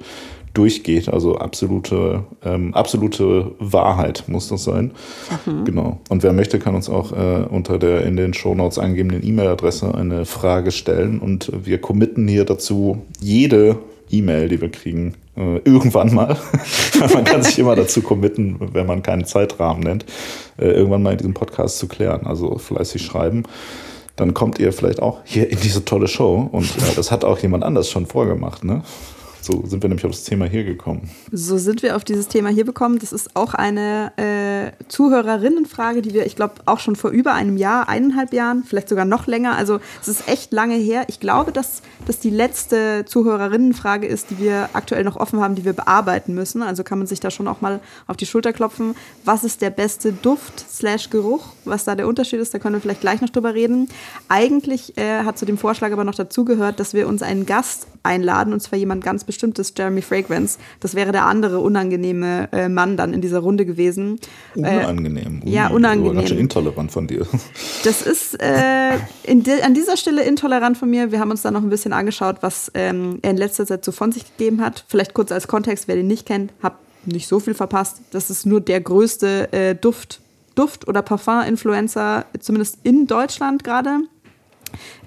durchgeht. 0.54 1.08
Also 1.08 1.36
absolute, 1.36 2.24
ähm, 2.44 2.74
absolute 2.74 3.52
Wahrheit 3.58 4.24
muss 4.26 4.48
das 4.48 4.64
sein. 4.64 4.92
Mhm. 5.46 5.64
Genau. 5.64 6.00
Und 6.10 6.22
wer 6.22 6.32
möchte, 6.32 6.58
kann 6.58 6.74
uns 6.74 6.90
auch 6.90 7.12
äh, 7.12 7.44
unter 7.48 7.78
der 7.78 8.04
in 8.04 8.16
den 8.16 8.34
Shownotes 8.34 8.78
angegebenen 8.78 9.26
E-Mail-Adresse 9.26 9.94
eine 9.94 10.24
Frage 10.26 10.70
stellen. 10.70 11.20
Und 11.20 11.50
wir 11.64 11.80
committen 11.80 12.28
hier 12.28 12.44
dazu, 12.44 13.02
jede 13.20 13.78
E-Mail, 14.12 14.48
die 14.48 14.60
wir 14.60 14.70
kriegen, 14.70 15.14
äh, 15.36 15.58
irgendwann 15.64 16.14
mal, 16.14 16.36
man 17.14 17.24
kann 17.24 17.42
sich 17.42 17.58
immer 17.58 17.74
dazu 17.74 18.02
committen, 18.02 18.56
wenn 18.72 18.86
man 18.86 19.02
keinen 19.02 19.24
Zeitrahmen 19.24 19.82
nennt, 19.82 20.04
äh, 20.58 20.66
irgendwann 20.66 21.02
mal 21.02 21.12
in 21.12 21.18
diesem 21.18 21.34
Podcast 21.34 21.78
zu 21.78 21.88
klären. 21.88 22.26
Also 22.26 22.58
fleißig 22.58 23.02
schreiben. 23.02 23.44
Dann 24.16 24.34
kommt 24.34 24.58
ihr 24.58 24.72
vielleicht 24.72 25.00
auch 25.00 25.20
hier 25.24 25.50
in 25.50 25.58
diese 25.60 25.84
tolle 25.84 26.06
Show 26.06 26.48
und 26.52 26.66
äh, 26.66 26.94
das 26.94 27.10
hat 27.10 27.24
auch 27.24 27.38
jemand 27.38 27.64
anders 27.64 27.90
schon 27.90 28.06
vorgemacht, 28.06 28.64
ne? 28.64 28.82
So 29.42 29.64
sind 29.66 29.82
wir 29.82 29.88
nämlich 29.88 30.04
auf 30.04 30.12
das 30.12 30.22
Thema 30.22 30.46
hier 30.46 30.62
gekommen. 30.62 31.10
So 31.32 31.58
sind 31.58 31.82
wir 31.82 31.96
auf 31.96 32.04
dieses 32.04 32.28
Thema 32.28 32.48
hier 32.48 32.64
gekommen. 32.64 33.00
Das 33.00 33.12
ist 33.12 33.34
auch 33.34 33.54
eine 33.54 34.12
äh, 34.16 34.70
Zuhörerinnenfrage, 34.86 36.00
die 36.00 36.14
wir, 36.14 36.26
ich 36.26 36.36
glaube, 36.36 36.54
auch 36.66 36.78
schon 36.78 36.94
vor 36.94 37.10
über 37.10 37.34
einem 37.34 37.56
Jahr, 37.56 37.88
eineinhalb 37.88 38.32
Jahren, 38.32 38.62
vielleicht 38.62 38.88
sogar 38.88 39.04
noch 39.04 39.26
länger. 39.26 39.56
Also 39.56 39.80
es 40.00 40.06
ist 40.06 40.28
echt 40.28 40.52
lange 40.52 40.76
her. 40.76 41.06
Ich 41.08 41.18
glaube, 41.18 41.50
dass 41.50 41.82
das 42.06 42.20
die 42.20 42.30
letzte 42.30 43.04
Zuhörerinnenfrage 43.04 44.06
ist, 44.06 44.30
die 44.30 44.38
wir 44.38 44.70
aktuell 44.74 45.02
noch 45.02 45.16
offen 45.16 45.40
haben, 45.40 45.56
die 45.56 45.64
wir 45.64 45.72
bearbeiten 45.72 46.34
müssen. 46.34 46.62
Also 46.62 46.84
kann 46.84 46.98
man 46.98 47.08
sich 47.08 47.18
da 47.18 47.32
schon 47.32 47.48
auch 47.48 47.60
mal 47.60 47.80
auf 48.06 48.16
die 48.16 48.26
Schulter 48.26 48.52
klopfen. 48.52 48.94
Was 49.24 49.42
ist 49.42 49.60
der 49.60 49.70
beste 49.70 50.12
Duft 50.12 50.64
slash 50.70 51.10
Geruch? 51.10 51.48
Was 51.64 51.84
da 51.84 51.96
der 51.96 52.06
Unterschied 52.06 52.38
ist, 52.38 52.54
da 52.54 52.60
können 52.60 52.76
wir 52.76 52.80
vielleicht 52.80 53.00
gleich 53.00 53.20
noch 53.20 53.30
drüber 53.30 53.54
reden. 53.54 53.88
Eigentlich 54.28 54.96
äh, 54.98 55.24
hat 55.24 55.36
zu 55.36 55.46
dem 55.46 55.58
Vorschlag 55.58 55.90
aber 55.90 56.04
noch 56.04 56.14
dazugehört, 56.14 56.78
dass 56.78 56.94
wir 56.94 57.08
uns 57.08 57.22
einen 57.22 57.44
Gast 57.44 57.88
einladen, 58.02 58.52
und 58.52 58.60
zwar 58.60 58.78
jemand 58.78 59.04
ganz 59.04 59.24
bestimmtes, 59.32 59.72
Jeremy 59.76 60.02
Fragrance. 60.02 60.58
Das 60.80 60.94
wäre 60.94 61.12
der 61.12 61.26
andere 61.26 61.58
unangenehme 61.58 62.48
äh, 62.52 62.68
Mann 62.68 62.96
dann 62.96 63.12
in 63.12 63.20
dieser 63.20 63.40
Runde 63.40 63.66
gewesen. 63.66 64.18
Unangenehm. 64.54 65.42
Äh, 65.44 65.50
ja, 65.50 65.68
unangenehm. 65.68 66.16
Ganz 66.16 66.28
schön 66.28 66.38
intolerant 66.38 66.92
von 66.92 67.06
dir. 67.06 67.26
Das 67.84 68.02
ist 68.02 68.40
äh, 68.40 68.98
de, 69.26 69.62
an 69.62 69.74
dieser 69.74 69.96
Stelle 69.96 70.22
intolerant 70.22 70.78
von 70.78 70.88
mir. 70.88 71.10
Wir 71.10 71.20
haben 71.20 71.30
uns 71.30 71.42
da 71.42 71.50
noch 71.50 71.62
ein 71.62 71.68
bisschen 71.68 71.92
angeschaut, 71.92 72.36
was 72.40 72.70
ähm, 72.74 73.18
er 73.22 73.32
in 73.32 73.36
letzter 73.36 73.66
Zeit 73.66 73.84
so 73.84 73.92
von 73.92 74.12
sich 74.12 74.24
gegeben 74.36 74.60
hat. 74.60 74.84
Vielleicht 74.88 75.14
kurz 75.14 75.32
als 75.32 75.48
Kontext, 75.48 75.88
wer 75.88 75.96
den 75.96 76.06
nicht 76.06 76.26
kennt, 76.26 76.52
hab 76.62 76.78
nicht 77.04 77.26
so 77.26 77.40
viel 77.40 77.54
verpasst. 77.54 78.02
Das 78.10 78.30
ist 78.30 78.46
nur 78.46 78.60
der 78.60 78.80
größte 78.80 79.52
äh, 79.52 79.74
Duft, 79.74 80.20
Duft- 80.54 80.86
oder 80.86 81.02
Parfum-Influencer, 81.02 82.26
zumindest 82.38 82.78
in 82.82 83.06
Deutschland 83.06 83.64
gerade. 83.64 84.00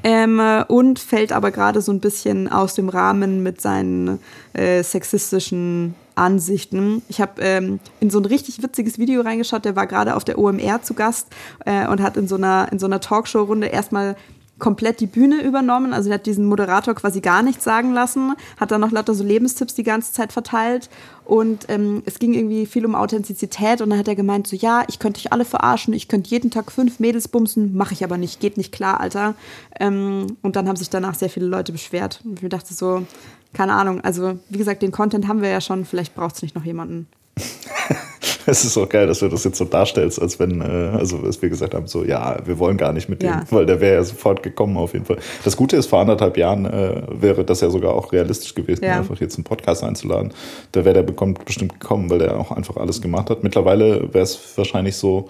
Ähm, 0.03 0.41
und 0.67 0.99
fällt 0.99 1.31
aber 1.31 1.51
gerade 1.51 1.81
so 1.81 1.91
ein 1.91 1.99
bisschen 1.99 2.51
aus 2.51 2.75
dem 2.75 2.89
Rahmen 2.89 3.43
mit 3.43 3.61
seinen 3.61 4.19
äh, 4.53 4.83
sexistischen 4.83 5.95
Ansichten. 6.15 7.01
Ich 7.09 7.19
habe 7.19 7.41
ähm, 7.41 7.79
in 7.99 8.09
so 8.09 8.19
ein 8.19 8.25
richtig 8.25 8.63
witziges 8.63 8.97
Video 8.97 9.21
reingeschaut, 9.21 9.65
der 9.65 9.75
war 9.75 9.87
gerade 9.87 10.15
auf 10.15 10.23
der 10.23 10.37
OMR 10.37 10.81
zu 10.81 10.93
Gast 10.93 11.27
äh, 11.65 11.87
und 11.87 12.01
hat 12.01 12.17
in 12.17 12.27
so 12.27 12.35
einer, 12.35 12.69
in 12.71 12.79
so 12.79 12.85
einer 12.85 12.99
Talkshow-Runde 12.99 13.67
erstmal 13.67 14.15
komplett 14.57 14.99
die 14.99 15.07
Bühne 15.07 15.41
übernommen. 15.41 15.93
Also 15.93 16.09
er 16.09 16.15
hat 16.15 16.25
diesen 16.25 16.45
Moderator 16.45 16.93
quasi 16.95 17.21
gar 17.21 17.43
nichts 17.43 17.63
sagen 17.63 17.93
lassen, 17.93 18.35
hat 18.57 18.71
dann 18.71 18.81
noch 18.81 18.91
lauter 18.91 19.13
so 19.13 19.23
Lebenstipps 19.23 19.75
die 19.75 19.83
ganze 19.83 20.13
Zeit 20.13 20.31
verteilt. 20.31 20.89
Und 21.25 21.65
ähm, 21.69 22.03
es 22.05 22.19
ging 22.19 22.33
irgendwie 22.33 22.65
viel 22.65 22.85
um 22.85 22.95
Authentizität 22.95 23.81
und 23.81 23.89
dann 23.89 23.99
hat 23.99 24.07
er 24.07 24.15
gemeint, 24.15 24.47
so 24.47 24.55
ja, 24.55 24.83
ich 24.87 24.99
könnte 24.99 25.19
dich 25.19 25.33
alle 25.33 25.43
verarschen, 25.43 25.93
ich 25.93 26.07
könnte 26.07 26.29
jeden 26.29 26.51
Tag 26.51 26.71
fünf 26.71 26.99
Mädels 26.99 27.27
bumsen, 27.27 27.75
mache 27.75 27.93
ich 27.93 28.03
aber 28.03 28.17
nicht, 28.17 28.39
geht 28.39 28.57
nicht 28.57 28.71
klar, 28.71 28.99
Alter. 28.99 29.35
Ähm, 29.79 30.37
und 30.41 30.55
dann 30.55 30.67
haben 30.67 30.75
sich 30.75 30.89
danach 30.89 31.15
sehr 31.15 31.29
viele 31.29 31.47
Leute 31.47 31.71
beschwert. 31.71 32.21
Und 32.23 32.41
ich 32.41 32.49
dachte 32.49 32.73
so, 32.73 33.05
keine 33.53 33.73
Ahnung, 33.73 34.01
also 34.01 34.39
wie 34.49 34.57
gesagt, 34.57 34.81
den 34.81 34.91
Content 34.91 35.27
haben 35.27 35.41
wir 35.41 35.49
ja 35.49 35.61
schon, 35.61 35.85
vielleicht 35.85 36.15
braucht 36.15 36.35
es 36.35 36.41
nicht 36.41 36.55
noch 36.55 36.65
jemanden. 36.65 37.07
Es 38.47 38.63
ist 38.63 38.77
auch 38.77 38.87
geil, 38.87 39.07
dass 39.07 39.19
du 39.19 39.27
das 39.27 39.43
jetzt 39.43 39.57
so 39.57 39.65
darstellst, 39.65 40.21
als 40.21 40.39
wenn, 40.39 40.61
äh, 40.61 40.65
also 40.65 41.17
als 41.17 41.41
wir 41.41 41.49
gesagt 41.49 41.73
haben, 41.73 41.87
so, 41.87 42.03
ja, 42.03 42.37
wir 42.45 42.59
wollen 42.59 42.77
gar 42.77 42.93
nicht 42.93 43.09
mit 43.09 43.23
dem, 43.23 43.29
Ja. 43.29 43.43
weil 43.49 43.65
der 43.65 43.81
wäre 43.81 43.95
ja 43.95 44.03
sofort 44.03 44.43
gekommen 44.43 44.77
auf 44.77 44.93
jeden 44.93 45.05
Fall. 45.05 45.17
Das 45.43 45.57
Gute 45.57 45.77
ist, 45.77 45.87
vor 45.87 45.99
anderthalb 45.99 46.37
Jahren 46.37 46.65
äh, 46.65 47.01
wäre 47.09 47.43
das 47.43 47.61
ja 47.61 47.71
sogar 47.71 47.93
auch 47.95 48.11
realistisch 48.13 48.53
gewesen, 48.53 48.85
Ja. 48.85 48.97
einfach 48.97 49.19
jetzt 49.19 49.35
einen 49.37 49.45
Podcast 49.45 49.83
einzuladen. 49.83 50.31
Da 50.73 50.85
wäre 50.85 50.93
der 50.93 51.03
bekommt 51.03 51.43
bestimmt 51.43 51.79
gekommen, 51.79 52.07
weil 52.11 52.19
der 52.19 52.37
auch 52.39 52.51
einfach 52.51 52.77
alles 52.77 53.01
gemacht 53.01 53.31
hat. 53.31 53.43
Mittlerweile 53.43 54.13
wäre 54.13 54.23
es 54.23 54.39
wahrscheinlich 54.55 54.95
so, 54.95 55.27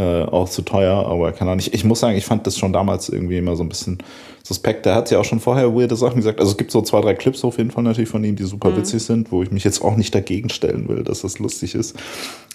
äh, 0.00 0.22
auch 0.24 0.48
zu 0.48 0.62
teuer, 0.62 1.06
aber 1.06 1.32
keine 1.32 1.50
Ahnung. 1.50 1.60
Ich, 1.60 1.74
ich 1.74 1.84
muss 1.84 2.00
sagen, 2.00 2.16
ich 2.16 2.24
fand 2.24 2.46
das 2.46 2.56
schon 2.58 2.72
damals 2.72 3.08
irgendwie 3.10 3.36
immer 3.36 3.54
so 3.54 3.62
ein 3.62 3.68
bisschen 3.68 3.98
suspekt. 4.42 4.86
Der 4.86 4.94
hat 4.94 5.10
ja 5.10 5.18
auch 5.20 5.24
schon 5.24 5.40
vorher 5.40 5.74
weirde 5.74 5.94
Sachen 5.94 6.16
gesagt. 6.16 6.40
Also 6.40 6.52
es 6.52 6.56
gibt 6.56 6.70
so 6.70 6.80
zwei, 6.80 7.00
drei 7.02 7.14
Clips 7.14 7.44
auf 7.44 7.58
jeden 7.58 7.70
Fall 7.70 7.84
natürlich 7.84 8.08
von 8.08 8.24
ihm, 8.24 8.34
die 8.34 8.44
super 8.44 8.74
witzig 8.76 9.02
sind, 9.04 9.30
wo 9.30 9.42
ich 9.42 9.50
mich 9.50 9.62
jetzt 9.64 9.82
auch 9.82 9.96
nicht 9.96 10.14
dagegen 10.14 10.48
stellen 10.48 10.88
will, 10.88 11.04
dass 11.04 11.20
das 11.20 11.38
lustig 11.38 11.74
ist. 11.74 11.96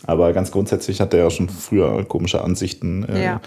Aber 0.07 0.33
ganz 0.33 0.51
grundsätzlich 0.51 0.99
hat 1.01 1.13
er 1.13 1.19
ja 1.25 1.29
schon 1.29 1.47
früher 1.49 2.03
komische 2.05 2.43
Ansichten 2.43 3.03
äh, 3.07 3.23
Ja. 3.23 3.41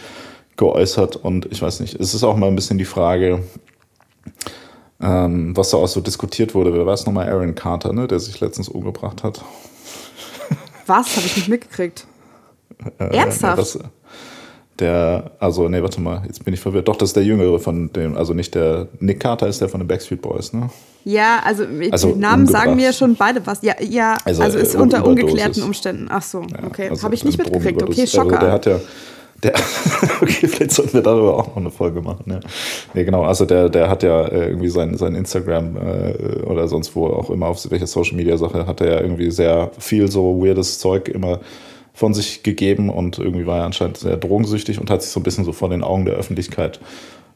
geäußert 0.57 1.17
und 1.17 1.47
ich 1.51 1.61
weiß 1.61 1.81
nicht, 1.81 1.95
es 2.01 2.15
ist 2.15 2.23
auch 2.25 2.37
mal 2.37 2.47
ein 2.47 2.57
bisschen 2.57 2.79
die 2.79 2.85
Frage, 2.85 3.43
ähm, 5.01 5.57
was 5.57 5.71
da 5.71 5.77
auch 5.77 5.89
so 5.89 6.01
diskutiert 6.01 6.55
wurde. 6.55 6.73
Wer 6.75 6.87
war 6.87 6.95
es 6.95 7.07
nochmal? 7.07 7.29
Aaron 7.29 7.55
Carter, 7.55 7.93
ne, 7.93 8.07
der 8.07 8.19
sich 8.21 8.41
letztens 8.41 8.69
umgebracht 8.69 9.23
hat. 9.23 9.45
Was? 10.87 11.17
Habe 11.17 11.27
ich 11.27 11.37
nicht 11.37 11.49
mitgekriegt. 11.49 12.07
Äh, 12.99 13.17
Ernsthaft? 13.17 13.59
Das, 13.59 13.79
der, 14.79 15.33
also, 15.41 15.69
nee, 15.69 15.83
warte 15.83 16.01
mal, 16.01 16.23
jetzt 16.27 16.45
bin 16.45 16.55
ich 16.55 16.61
verwirrt. 16.61 16.87
Doch, 16.87 16.97
das 16.97 17.11
ist 17.11 17.17
der 17.17 17.25
Jüngere 17.25 17.59
von 17.59 17.93
dem, 17.93 18.17
also 18.17 18.33
nicht 18.33 18.55
der, 18.55 18.87
Nick 19.01 19.19
Carter 19.19 19.49
ist 19.49 19.61
der 19.61 19.69
von 19.69 19.81
den 19.81 19.89
Backstreet 19.89 20.23
Boys, 20.23 20.53
ne? 20.53 20.71
Ja, 21.05 21.41
also, 21.45 21.65
Also 21.91 22.13
die 22.13 22.19
Namen 22.21 22.43
umgebracht. 22.43 22.63
sagen 22.63 22.77
mir 22.77 22.93
schon 22.93 23.17
beide 23.17 23.45
was. 23.45 23.63
Ja, 23.63 23.75
ja 23.81 24.17
also, 24.25 24.43
Also, 24.43 24.59
ist 24.59 24.75
äh, 24.75 24.79
unter 24.79 24.99
Überdosis. 24.99 25.23
ungeklärten 25.23 25.63
Umständen. 25.65 26.07
Ach 26.11 26.23
so, 26.23 26.45
okay. 26.65 26.91
Also 26.91 27.03
Habe 27.03 27.15
ich 27.15 27.25
nicht 27.25 27.39
mitgekriegt. 27.39 27.83
Okay. 27.83 28.03
Also 28.03 28.23
Schocker. 28.23 28.39
der 28.39 28.53
hat 28.53 28.67
ja, 28.67 28.81
der, 29.43 29.55
okay, 30.23 30.47
vielleicht 30.47 30.73
sollten 30.73 30.95
wir 30.95 31.03
darüber 31.03 31.37
auch 31.37 31.49
noch 31.49 31.57
eine 31.57 31.71
Folge 31.71 32.01
machen. 32.01 32.25
Ja, 32.27 32.41
nee, 32.95 33.05
genau, 33.05 33.25
also 33.25 33.47
der, 33.47 33.69
der 33.69 33.89
hat 33.89 34.03
ja 34.03 34.27
äh, 34.27 34.49
irgendwie 34.49 34.69
sein, 34.69 34.97
sein 34.97 35.15
Instagram 35.15 35.77
äh, 35.77 36.43
oder 36.43 36.69
sonst 36.69 36.95
wo 36.95 37.07
auch 37.07 37.31
immer 37.31 37.47
auf 37.47 37.69
welche 37.71 37.87
Social 37.87 38.17
Media 38.17 38.37
Sache 38.37 38.67
hat 38.67 38.81
er 38.81 38.93
ja 38.95 39.01
irgendwie 39.01 39.31
sehr 39.31 39.71
viel 39.79 40.11
so 40.11 40.41
weirdes 40.41 40.79
Zeug 40.79 41.09
immer 41.09 41.41
von 41.99 42.15
sich 42.15 42.45
gegeben 42.45 42.91
und 42.91 43.19
irgendwie 43.19 43.45
war 43.45 43.59
er 43.59 43.65
anscheinend 43.65 43.97
sehr 43.97 44.17
drogensüchtig 44.17 44.81
und 44.81 44.89
hat 44.89 45.03
sich 45.03 45.11
so 45.11 45.19
ein 45.19 45.25
bisschen 45.25 45.45
so 45.45 45.51
vor 45.53 45.69
den 45.69 45.83
Augen 45.83 46.05
der 46.05 46.15
Öffentlichkeit 46.15 46.79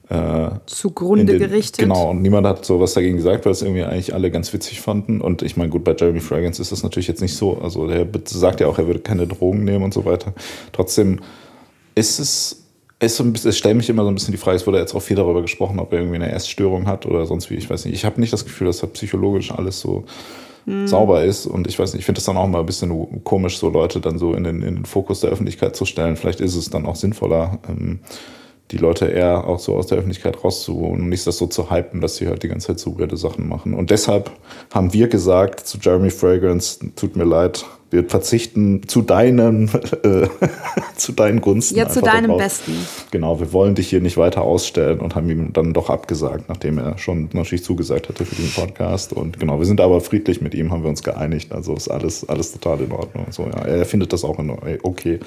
äh, 0.09 0.51
Zugrunde 0.67 1.25
den- 1.25 1.41
gerichtet. 1.41 1.79
Genau, 1.79 2.11
und 2.11 2.23
niemand 2.23 2.47
hat 2.47 2.65
so 2.65 2.79
was 2.79 2.95
dagegen 2.95 3.17
gesagt, 3.17 3.45
weil 3.45 3.51
es 3.51 3.63
irgendwie 3.63 3.83
eigentlich 3.83 4.15
alle 4.15 4.31
ganz 4.31 4.53
witzig 4.53 4.81
fanden. 4.81 5.21
Und 5.21 5.43
ich 5.43 5.57
meine, 5.57 5.69
gut, 5.69 5.83
bei 5.83 5.97
Jeremy 5.99 6.21
Fragrance 6.21 6.63
ist 6.63 6.71
das 6.71 6.85
natürlich 6.85 7.09
jetzt 7.09 7.21
nicht 7.21 7.35
so. 7.35 7.59
Also 7.59 7.89
der 7.89 8.07
sagt 8.27 8.61
ja 8.61 8.69
auch, 8.69 8.79
er 8.79 8.87
würde 8.87 9.01
keine 9.01 9.27
Drogen 9.27 9.65
nehmen 9.65 9.83
und 9.83 9.93
so 9.93 10.05
weiter. 10.05 10.33
Trotzdem 10.71 11.19
ist 11.97 12.21
es, 12.21 12.63
ist 13.01 13.17
so 13.17 13.25
ein 13.25 13.33
bisschen, 13.33 13.51
es 13.51 13.59
stellt 13.59 13.77
mich 13.77 13.91
immer 13.91 14.05
so 14.05 14.11
ein 14.11 14.15
bisschen 14.15 14.31
die 14.31 14.39
Frage, 14.39 14.57
es 14.59 14.67
wurde 14.67 14.79
jetzt 14.79 14.95
auch 14.95 15.03
viel 15.03 15.17
darüber 15.17 15.43
gesprochen, 15.43 15.81
ob 15.81 15.93
er 15.93 15.99
irgendwie 15.99 16.17
eine 16.17 16.31
Essstörung 16.31 16.87
hat 16.87 17.05
oder 17.05 17.27
sonst 17.27 17.51
wie, 17.51 17.55
ich 17.55 17.69
weiß 17.69 17.85
nicht. 17.87 17.95
Ich 17.95 18.05
habe 18.05 18.21
nicht 18.21 18.33
das 18.33 18.45
Gefühl, 18.45 18.69
dass 18.69 18.79
da 18.79 18.87
psychologisch 18.87 19.51
alles 19.51 19.81
so 19.81 20.05
sauber 20.87 21.25
ist. 21.25 21.47
Und 21.47 21.67
ich 21.67 21.79
weiß 21.79 21.93
nicht, 21.93 22.01
ich 22.01 22.07
finde 22.07 22.21
es 22.21 22.25
dann 22.25 22.37
auch 22.37 22.47
mal 22.47 22.61
ein 22.61 22.67
bisschen 22.67 23.23
komisch, 23.25 23.59
so 23.59 23.69
Leute 23.69 24.01
dann 24.01 24.19
so 24.19 24.35
in 24.35 24.45
den, 24.45 24.63
in 24.63 24.77
den 24.77 24.85
Fokus 24.85 25.21
der 25.21 25.31
Öffentlichkeit 25.31 25.77
zu 25.77 25.85
stellen. 25.85 26.17
Vielleicht 26.17 26.41
ist 26.41 26.55
es 26.55 26.71
dann 26.71 26.87
auch 26.87 26.97
sinnvoller, 26.97 27.59
ähm, 27.69 28.01
die 28.71 28.79
Leute 28.79 29.07
eher 29.07 29.47
auch 29.47 29.59
so 29.59 29.75
aus 29.77 29.87
der 29.87 29.99
Öffentlichkeit 29.99 30.43
rauszuholen 30.43 31.03
und 31.03 31.09
nicht 31.09 31.27
das 31.27 31.37
so 31.37 31.47
zu 31.47 31.71
hypen, 31.71 32.01
dass 32.01 32.17
sie 32.17 32.27
halt 32.27 32.43
die 32.43 32.49
ganze 32.49 32.69
Zeit 32.69 32.79
so 32.79 32.99
weirde 32.99 33.17
Sachen 33.17 33.49
machen. 33.49 33.75
Und 33.75 33.91
deshalb 33.91 34.31
haben 34.73 34.93
wir 34.93 35.09
gesagt 35.09 35.67
zu 35.67 35.79
Jeremy 35.79 36.11
Fragrance, 36.11 36.79
tut 36.97 37.17
mir 37.17 37.25
leid, 37.25 37.67
wir 37.93 38.09
verzichten 38.09 38.89
zu 38.89 39.03
deinen, 39.03 39.69
äh, 40.03 40.29
zu 40.97 41.13
deinen 41.13 41.41
Gunsten. 41.41 41.77
Ja, 41.77 41.89
zu 41.89 42.01
deinem 42.01 42.29
darauf. 42.29 42.43
Besten. 42.43 42.73
Genau, 43.11 43.39
wir 43.39 43.53
wollen 43.53 43.75
dich 43.75 43.89
hier 43.89 44.01
nicht 44.01 44.17
weiter 44.17 44.43
ausstellen 44.43 45.01
und 45.01 45.15
haben 45.15 45.29
ihm 45.29 45.53
dann 45.53 45.75
doch 45.75 45.91
abgesagt, 45.91 46.49
nachdem 46.49 46.79
er 46.79 46.97
schon 46.99 47.29
natürlich 47.33 47.65
zugesagt 47.65 48.09
hatte 48.09 48.25
für 48.25 48.35
diesen 48.35 48.53
Podcast. 48.53 49.13
Und 49.13 49.39
genau, 49.39 49.59
wir 49.59 49.67
sind 49.67 49.81
aber 49.81 50.01
friedlich 50.01 50.41
mit 50.41 50.55
ihm, 50.55 50.73
haben 50.73 50.83
wir 50.83 50.89
uns 50.89 51.03
geeinigt. 51.03 51.53
Also 51.53 51.75
ist 51.75 51.89
alles, 51.89 52.29
alles 52.29 52.53
total 52.53 52.81
in 52.81 52.93
Ordnung. 52.93 53.27
So, 53.31 53.45
ja, 53.45 53.63
er 53.63 53.85
findet 53.85 54.13
das 54.13 54.25
auch 54.25 54.39
in 54.39 54.51
Ordnung. 54.51 54.79
Okay. 54.83 55.21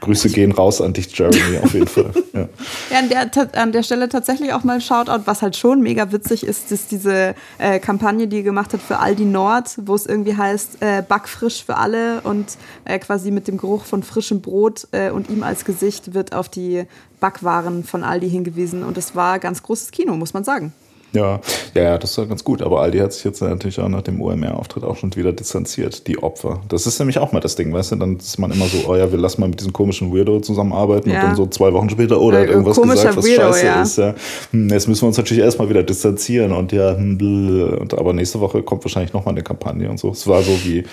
Grüße 0.00 0.28
gehen 0.28 0.52
raus 0.52 0.80
an 0.80 0.92
dich, 0.92 1.16
Jeremy, 1.16 1.58
auf 1.62 1.72
jeden 1.72 1.86
Fall. 1.86 2.10
Ja. 2.32 2.48
Ja, 2.90 2.98
an 3.00 3.08
der, 3.08 3.60
an 3.60 3.72
der 3.72 3.82
Stelle 3.82 4.08
tatsächlich 4.08 4.52
auch 4.52 4.62
mal 4.62 4.74
ein 4.74 4.80
Shoutout, 4.80 5.22
was 5.24 5.42
halt 5.42 5.56
schon 5.56 5.82
mega 5.82 6.12
witzig 6.12 6.46
ist, 6.46 6.70
ist 6.70 6.92
diese 6.92 7.34
äh, 7.58 7.80
Kampagne, 7.80 8.28
die 8.28 8.38
er 8.38 8.42
gemacht 8.44 8.72
hat 8.72 8.80
für 8.80 8.98
Aldi 8.98 9.24
Nord, 9.24 9.76
wo 9.84 9.96
es 9.96 10.06
irgendwie 10.06 10.36
heißt, 10.36 10.78
äh, 10.80 11.02
backfrisch 11.02 11.64
für 11.64 11.76
alle 11.76 12.09
und 12.18 12.56
äh, 12.84 12.98
quasi 12.98 13.30
mit 13.30 13.48
dem 13.48 13.56
Geruch 13.56 13.84
von 13.84 14.02
frischem 14.02 14.40
Brot 14.40 14.88
äh, 14.92 15.10
und 15.10 15.30
ihm 15.30 15.42
als 15.42 15.64
Gesicht 15.64 16.14
wird 16.14 16.34
auf 16.34 16.48
die 16.48 16.84
Backwaren 17.20 17.84
von 17.84 18.02
Aldi 18.02 18.28
hingewiesen 18.28 18.82
und 18.82 18.98
es 18.98 19.14
war 19.14 19.38
ganz 19.38 19.62
großes 19.62 19.90
Kino, 19.90 20.16
muss 20.16 20.34
man 20.34 20.44
sagen. 20.44 20.72
Ja, 21.12 21.40
ja, 21.74 21.98
das 21.98 22.16
war 22.18 22.26
ganz 22.26 22.44
gut. 22.44 22.62
Aber 22.62 22.80
Aldi 22.80 22.98
hat 22.98 23.12
sich 23.12 23.24
jetzt 23.24 23.42
natürlich 23.42 23.80
auch 23.80 23.88
nach 23.88 24.02
dem 24.02 24.20
OMR-Auftritt 24.20 24.84
auch 24.84 24.96
schon 24.96 25.14
wieder 25.16 25.32
distanziert, 25.32 26.06
die 26.06 26.22
Opfer. 26.22 26.60
Das 26.68 26.86
ist 26.86 26.98
nämlich 26.98 27.18
auch 27.18 27.32
mal 27.32 27.40
das 27.40 27.56
Ding, 27.56 27.72
weißt 27.72 27.92
du? 27.92 27.96
Dann 27.96 28.16
ist 28.16 28.38
man 28.38 28.52
immer 28.52 28.66
so, 28.66 28.88
oh 28.88 28.94
ja, 28.94 29.10
wir 29.10 29.18
lassen 29.18 29.40
mal 29.40 29.48
mit 29.48 29.58
diesem 29.60 29.72
komischen 29.72 30.14
Weirdo 30.14 30.40
zusammenarbeiten 30.40 31.10
Ja. 31.10 31.20
und 31.20 31.26
dann 31.28 31.36
so 31.36 31.46
zwei 31.46 31.72
Wochen 31.72 31.90
später, 31.90 32.20
oh, 32.20 32.30
der 32.30 32.42
hat 32.42 32.48
irgendwas 32.48 32.80
gesagt, 32.80 33.16
was 33.16 33.24
Weirdo, 33.26 33.42
scheiße 33.52 33.66
ja. 33.66 33.82
ist. 33.82 33.98
Ja. 33.98 34.14
Hm, 34.52 34.68
Jetzt 34.68 34.88
müssen 34.88 35.02
wir 35.02 35.08
uns 35.08 35.16
natürlich 35.16 35.42
erstmal 35.42 35.68
wieder 35.68 35.82
distanzieren 35.82 36.52
und 36.52 36.72
ja, 36.72 36.96
hm, 36.96 37.76
und, 37.80 37.98
aber 37.98 38.12
nächste 38.12 38.40
Woche 38.40 38.62
kommt 38.62 38.84
wahrscheinlich 38.84 39.12
nochmal 39.12 39.34
eine 39.34 39.42
Kampagne 39.42 39.90
und 39.90 39.98
so. 39.98 40.10
Es 40.10 40.26
war 40.26 40.42
so 40.42 40.52
wie, 40.64 40.84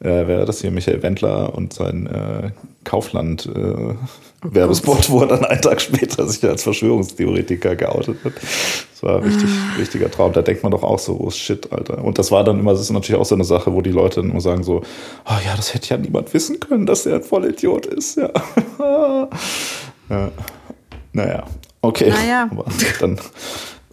äh, 0.00 0.26
war 0.26 0.46
das 0.46 0.60
hier, 0.60 0.70
Michael 0.70 1.02
Wendler 1.02 1.54
und 1.54 1.72
sein 1.72 2.06
äh, 2.06 2.50
Kaufland 2.84 3.46
äh, 3.46 3.94
Werbespot, 4.42 5.10
wo 5.10 5.20
er 5.20 5.26
dann 5.26 5.44
einen 5.44 5.60
Tag 5.60 5.80
später 5.80 6.26
sich 6.26 6.42
als 6.44 6.62
Verschwörungstheoretiker 6.62 7.76
geoutet 7.76 8.24
hat. 8.24 8.32
Das 8.36 9.02
war 9.02 9.16
ein 9.18 9.24
richtig, 9.24 9.50
richtiger 9.78 10.10
Traum. 10.10 10.32
Da 10.32 10.40
denkt 10.40 10.62
man 10.62 10.72
doch 10.72 10.82
auch 10.82 10.98
so, 10.98 11.18
oh 11.20 11.30
shit, 11.30 11.70
Alter. 11.72 12.02
Und 12.02 12.18
das 12.18 12.30
war 12.32 12.42
dann 12.42 12.58
immer, 12.58 12.72
das 12.72 12.80
ist 12.80 12.90
natürlich 12.90 13.20
auch 13.20 13.26
so 13.26 13.34
eine 13.34 13.44
Sache, 13.44 13.72
wo 13.74 13.82
die 13.82 13.90
Leute 13.90 14.22
dann 14.22 14.30
immer 14.30 14.40
sagen 14.40 14.62
so, 14.62 14.82
oh 15.26 15.38
ja, 15.44 15.54
das 15.56 15.74
hätte 15.74 15.90
ja 15.90 15.98
niemand 15.98 16.32
wissen 16.32 16.58
können, 16.58 16.86
dass 16.86 17.02
der 17.02 17.16
ein 17.16 17.22
Vollidiot 17.22 17.86
ist, 17.86 18.16
ja. 18.16 18.30
ja. 20.08 20.30
Naja, 21.12 21.44
okay. 21.82 22.08
Naja. 22.10 22.48
Aber 22.50 22.64
dann 23.00 23.18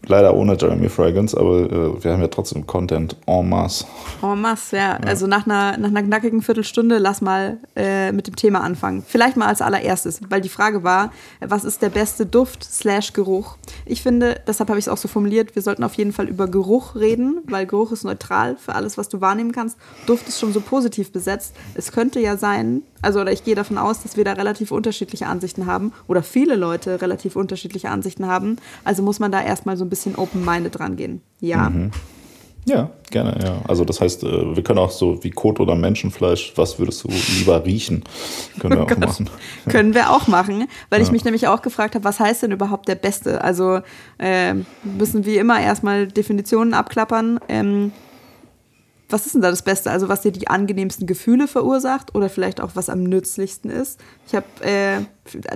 leider 0.07 0.33
ohne 0.33 0.57
Jeremy 0.57 0.89
Fragrance, 0.89 1.37
aber 1.37 1.59
äh, 1.59 2.03
wir 2.03 2.13
haben 2.13 2.21
ja 2.21 2.27
trotzdem 2.27 2.65
Content 2.65 3.15
en 3.25 3.49
masse. 3.49 3.85
En 4.21 4.39
masse, 4.39 4.77
ja. 4.77 4.81
ja. 4.93 4.99
Also 5.05 5.27
nach 5.27 5.45
einer, 5.45 5.77
nach 5.77 5.89
einer 5.89 6.03
knackigen 6.03 6.41
Viertelstunde 6.41 6.97
lass 6.97 7.21
mal 7.21 7.57
äh, 7.75 8.11
mit 8.11 8.27
dem 8.27 8.35
Thema 8.35 8.61
anfangen. 8.61 9.03
Vielleicht 9.05 9.37
mal 9.37 9.47
als 9.47 9.61
allererstes, 9.61 10.21
weil 10.29 10.41
die 10.41 10.49
Frage 10.49 10.83
war, 10.83 11.11
was 11.39 11.63
ist 11.63 11.81
der 11.81 11.89
beste 11.89 12.25
Duft 12.25 12.63
slash 12.63 13.13
Geruch? 13.13 13.57
Ich 13.85 14.01
finde, 14.01 14.41
deshalb 14.47 14.69
habe 14.69 14.79
ich 14.79 14.85
es 14.85 14.89
auch 14.89 14.97
so 14.97 15.07
formuliert, 15.07 15.55
wir 15.55 15.61
sollten 15.61 15.83
auf 15.83 15.93
jeden 15.95 16.13
Fall 16.13 16.27
über 16.27 16.47
Geruch 16.47 16.95
reden, 16.95 17.41
weil 17.45 17.65
Geruch 17.65 17.91
ist 17.91 18.03
neutral 18.03 18.57
für 18.57 18.75
alles, 18.75 18.97
was 18.97 19.09
du 19.09 19.21
wahrnehmen 19.21 19.51
kannst. 19.51 19.77
Duft 20.05 20.27
ist 20.27 20.39
schon 20.39 20.53
so 20.53 20.61
positiv 20.61 21.11
besetzt. 21.11 21.55
Es 21.75 21.91
könnte 21.91 22.19
ja 22.19 22.37
sein, 22.37 22.83
also 23.01 23.21
oder 23.21 23.31
ich 23.31 23.43
gehe 23.43 23.55
davon 23.55 23.77
aus, 23.77 24.03
dass 24.03 24.17
wir 24.17 24.23
da 24.23 24.33
relativ 24.33 24.71
unterschiedliche 24.71 25.27
Ansichten 25.27 25.65
haben 25.65 25.93
oder 26.07 26.23
viele 26.23 26.55
Leute 26.55 27.01
relativ 27.01 27.35
unterschiedliche 27.35 27.89
Ansichten 27.89 28.27
haben. 28.27 28.57
Also 28.83 29.03
muss 29.03 29.19
man 29.19 29.31
da 29.31 29.41
erstmal 29.41 29.77
so 29.77 29.85
ein 29.85 29.89
bisschen 29.89 29.96
open-minded 30.05 30.79
rangehen. 30.79 31.21
Ja. 31.39 31.69
Mhm. 31.69 31.91
Ja, 32.67 32.89
gerne, 33.11 33.39
ja. 33.41 33.61
Also 33.65 33.85
das 33.85 34.01
heißt, 34.01 34.23
äh, 34.23 34.55
wir 34.55 34.61
können 34.61 34.79
auch 34.79 34.91
so 34.91 35.23
wie 35.23 35.31
Kot 35.31 35.61
oder 35.61 35.73
Menschenfleisch, 35.75 36.51
was 36.57 36.77
würdest 36.77 37.05
du 37.05 37.07
lieber 37.39 37.63
riechen? 37.63 38.03
Können 38.59 38.75
wir 38.75 38.81
oh 38.81 38.91
auch 38.91 38.97
machen. 38.97 39.29
Können 39.69 39.95
wir 39.95 40.11
auch 40.11 40.27
machen, 40.27 40.67
weil 40.89 40.99
ja. 40.99 41.05
ich 41.05 41.11
mich 41.13 41.23
nämlich 41.23 41.47
auch 41.47 41.61
gefragt 41.61 41.95
habe, 41.95 42.03
was 42.03 42.19
heißt 42.19 42.43
denn 42.43 42.51
überhaupt 42.51 42.89
der 42.89 42.95
Beste? 42.95 43.41
Also 43.41 43.79
äh, 44.17 44.53
müssen 44.83 45.23
wir 45.23 45.39
immer 45.39 45.61
erstmal 45.61 46.07
Definitionen 46.07 46.73
abklappern. 46.73 47.39
Ähm, 47.47 47.93
was 49.09 49.25
ist 49.25 49.35
denn 49.35 49.41
da 49.41 49.49
das 49.49 49.61
Beste? 49.61 49.89
Also 49.89 50.09
was 50.09 50.21
dir 50.21 50.31
die 50.31 50.47
angenehmsten 50.47 51.07
Gefühle 51.07 51.47
verursacht 51.47 52.13
oder 52.15 52.29
vielleicht 52.29 52.59
auch 52.59 52.71
was 52.75 52.89
am 52.89 53.03
nützlichsten 53.03 53.71
ist? 53.71 53.99
Ich 54.27 54.35
habe 54.35 54.45
äh, 54.61 55.01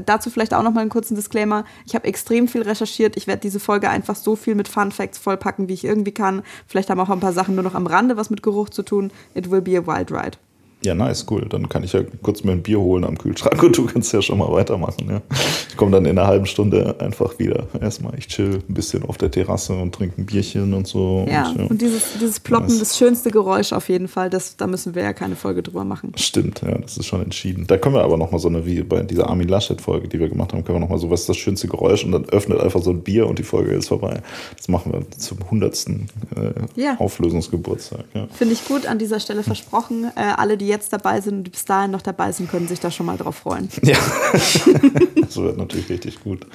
dazu 0.05 0.29
vielleicht 0.29 0.53
auch 0.53 0.63
noch 0.63 0.71
mal 0.71 0.81
einen 0.81 0.89
kurzen 0.89 1.15
Disclaimer. 1.15 1.65
Ich 1.85 1.95
habe 1.95 2.07
extrem 2.07 2.47
viel 2.47 2.61
recherchiert. 2.61 3.17
Ich 3.17 3.27
werde 3.27 3.41
diese 3.41 3.59
Folge 3.59 3.89
einfach 3.89 4.15
so 4.15 4.35
viel 4.35 4.55
mit 4.55 4.67
Fun 4.67 4.91
Facts 4.91 5.17
vollpacken, 5.17 5.67
wie 5.67 5.73
ich 5.73 5.83
irgendwie 5.83 6.13
kann. 6.13 6.43
Vielleicht 6.65 6.89
haben 6.89 6.99
auch 6.99 7.09
ein 7.09 7.19
paar 7.19 7.33
Sachen 7.33 7.55
nur 7.55 7.63
noch 7.63 7.75
am 7.75 7.87
Rande 7.87 8.15
was 8.17 8.29
mit 8.29 8.41
Geruch 8.41 8.69
zu 8.69 8.83
tun. 8.83 9.11
It 9.33 9.51
will 9.51 9.61
be 9.61 9.77
a 9.77 9.85
wild 9.85 10.11
ride. 10.11 10.37
Ja, 10.83 10.95
nice, 10.95 11.25
cool. 11.29 11.45
Dann 11.47 11.69
kann 11.69 11.83
ich 11.83 11.93
ja 11.93 12.01
kurz 12.23 12.43
mir 12.43 12.53
ein 12.53 12.63
Bier 12.63 12.79
holen 12.79 13.03
am 13.03 13.15
Kühlschrank 13.15 13.61
und 13.61 13.77
du 13.77 13.85
kannst 13.85 14.13
ja 14.13 14.21
schon 14.21 14.39
mal 14.39 14.51
weitermachen. 14.51 15.07
Ja. 15.09 15.21
Ich 15.69 15.77
komme 15.77 15.91
dann 15.91 16.05
in 16.05 16.17
einer 16.17 16.27
halben 16.27 16.47
Stunde 16.47 16.95
einfach 16.99 17.37
wieder. 17.37 17.67
Erstmal, 17.79 18.17
ich 18.17 18.27
chill 18.27 18.63
ein 18.67 18.73
bisschen 18.73 19.03
auf 19.03 19.17
der 19.19 19.29
Terrasse 19.29 19.73
und 19.73 19.93
trinke 19.93 20.19
ein 20.19 20.25
Bierchen 20.25 20.73
und 20.73 20.87
so. 20.87 21.27
Ja, 21.29 21.49
und, 21.49 21.59
ja. 21.59 21.65
und 21.67 21.81
dieses, 21.81 22.13
dieses 22.19 22.39
Ploppen, 22.39 22.67
nice. 22.67 22.79
das 22.79 22.97
schönste 22.97 23.29
Geräusch 23.29 23.73
auf 23.73 23.89
jeden 23.89 24.07
Fall, 24.07 24.31
das, 24.31 24.57
da 24.57 24.65
müssen 24.65 24.95
wir 24.95 25.03
ja 25.03 25.13
keine 25.13 25.35
Folge 25.35 25.61
drüber 25.61 25.83
machen. 25.83 26.13
Stimmt, 26.15 26.63
ja, 26.63 26.75
das 26.79 26.97
ist 26.97 27.05
schon 27.05 27.21
entschieden. 27.21 27.67
Da 27.67 27.77
können 27.77 27.93
wir 27.93 28.03
aber 28.03 28.17
nochmal 28.17 28.39
so 28.39 28.47
eine, 28.47 28.65
wie 28.65 28.81
bei 28.81 29.03
dieser 29.03 29.29
Armin 29.29 29.49
Laschet-Folge, 29.49 30.07
die 30.07 30.19
wir 30.19 30.29
gemacht 30.29 30.51
haben, 30.51 30.63
können 30.63 30.77
wir 30.77 30.81
nochmal 30.81 30.97
so, 30.97 31.11
was 31.11 31.21
ist 31.21 31.29
das 31.29 31.37
schönste 31.37 31.67
Geräusch 31.67 32.03
und 32.03 32.11
dann 32.11 32.25
öffnet 32.25 32.59
einfach 32.59 32.81
so 32.81 32.89
ein 32.89 33.01
Bier 33.03 33.27
und 33.27 33.37
die 33.37 33.43
Folge 33.43 33.71
ist 33.71 33.89
vorbei. 33.89 34.21
Das 34.57 34.67
machen 34.67 34.93
wir 34.93 35.01
zum 35.11 35.37
hundertsten 35.51 36.07
äh, 36.35 36.81
ja. 36.81 36.95
Auflösungsgeburtstag. 36.97 38.05
Ja. 38.15 38.27
Finde 38.33 38.55
ich 38.55 38.65
gut, 38.65 38.87
an 38.87 38.97
dieser 38.97 39.19
Stelle 39.19 39.43
versprochen. 39.43 40.05
Äh, 40.15 40.21
alle, 40.37 40.57
die 40.57 40.70
jetzt 40.71 40.91
dabei 40.91 41.21
sind 41.21 41.51
bis 41.51 41.65
dahin 41.65 41.91
noch 41.91 42.01
dabei 42.01 42.31
sind, 42.31 42.49
können 42.49 42.67
sich 42.67 42.79
da 42.79 42.89
schon 42.89 43.05
mal 43.05 43.17
drauf 43.17 43.35
freuen. 43.35 43.69
Ja, 43.83 43.97
das 45.21 45.37
wird 45.37 45.57
natürlich 45.57 45.89
richtig 45.89 46.23
gut. 46.23 46.47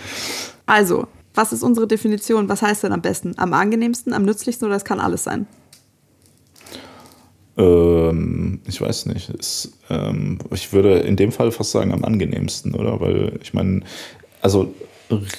Also, 0.66 1.06
was 1.34 1.52
ist 1.52 1.62
unsere 1.62 1.86
Definition? 1.86 2.48
Was 2.48 2.62
heißt 2.62 2.82
denn 2.82 2.92
am 2.92 3.02
besten? 3.02 3.34
Am 3.36 3.52
angenehmsten, 3.52 4.12
am 4.12 4.24
nützlichsten 4.24 4.66
oder 4.66 4.76
es 4.76 4.84
kann 4.84 5.00
alles 5.00 5.24
sein? 5.24 5.46
Ähm, 7.56 8.60
ich 8.66 8.80
weiß 8.80 9.06
nicht. 9.06 9.30
Es, 9.30 9.72
ähm, 9.90 10.38
ich 10.50 10.72
würde 10.72 10.98
in 11.00 11.16
dem 11.16 11.32
Fall 11.32 11.52
fast 11.52 11.70
sagen 11.70 11.92
am 11.92 12.04
angenehmsten, 12.04 12.74
oder? 12.74 13.00
Weil 13.00 13.38
ich 13.42 13.54
meine, 13.54 13.82
also 14.40 14.74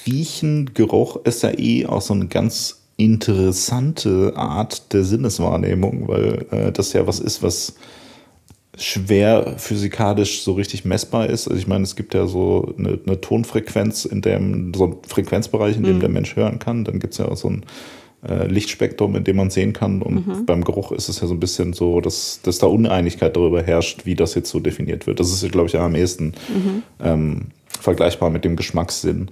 Riechen, 0.05 0.73
Geruch 0.73 1.17
ist 1.25 1.43
ja 1.43 1.57
eh 1.57 1.85
auch 1.85 2.01
so 2.01 2.13
eine 2.13 2.27
ganz 2.27 2.81
interessante 2.97 4.33
Art 4.35 4.91
der 4.93 5.03
Sinneswahrnehmung, 5.03 6.07
weil 6.07 6.45
äh, 6.51 6.71
das 6.71 6.93
ja 6.93 7.05
was 7.05 7.19
ist, 7.19 7.43
was 7.43 7.75
schwer 8.77 9.55
physikalisch 9.57 10.43
so 10.43 10.53
richtig 10.53 10.85
messbar 10.85 11.27
ist. 11.27 11.47
Also 11.47 11.59
ich 11.59 11.67
meine, 11.67 11.83
es 11.83 11.95
gibt 11.95 12.13
ja 12.13 12.27
so 12.27 12.73
eine, 12.77 12.99
eine 13.05 13.21
Tonfrequenz, 13.21 14.05
in 14.05 14.21
dem, 14.21 14.73
so 14.73 14.85
ein 14.85 14.97
Frequenzbereich, 15.07 15.77
in 15.77 15.83
dem 15.83 15.95
mhm. 15.97 15.99
der 16.01 16.09
Mensch 16.09 16.35
hören 16.35 16.59
kann. 16.59 16.83
Dann 16.83 16.99
gibt 16.99 17.13
es 17.13 17.19
ja 17.19 17.27
auch 17.27 17.37
so 17.37 17.49
ein 17.49 17.65
äh, 18.27 18.47
Lichtspektrum, 18.47 19.15
in 19.15 19.23
dem 19.23 19.35
man 19.35 19.49
sehen 19.49 19.73
kann. 19.73 20.01
Und 20.01 20.27
mhm. 20.27 20.45
beim 20.45 20.63
Geruch 20.63 20.91
ist 20.91 21.09
es 21.09 21.21
ja 21.21 21.27
so 21.27 21.33
ein 21.33 21.39
bisschen 21.39 21.73
so, 21.73 22.01
dass, 22.01 22.41
dass 22.43 22.59
da 22.59 22.67
Uneinigkeit 22.67 23.35
darüber 23.35 23.61
herrscht, 23.61 24.05
wie 24.05 24.15
das 24.15 24.35
jetzt 24.35 24.49
so 24.49 24.59
definiert 24.59 25.07
wird. 25.07 25.19
Das 25.19 25.31
ist, 25.31 25.51
glaube 25.51 25.67
ich, 25.67 25.77
am 25.77 25.95
ehesten 25.95 26.33
mhm. 26.47 26.83
ähm, 26.99 27.41
vergleichbar 27.79 28.29
mit 28.29 28.45
dem 28.45 28.55
Geschmackssinn, 28.55 29.29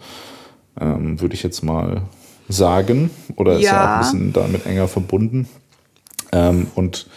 ähm, 0.80 1.20
würde 1.22 1.36
ich 1.36 1.44
jetzt 1.44 1.64
mal 1.64 2.04
sagen. 2.48 3.10
Oder 3.36 3.54
ja. 3.54 3.58
ist 3.58 3.66
ja 3.66 3.84
auch 3.84 3.96
ein 3.96 4.00
bisschen 4.00 4.34
damit 4.34 4.66
enger 4.66 4.88
verbunden. 4.88 5.48
Ähm, 6.32 6.68
und 6.76 7.08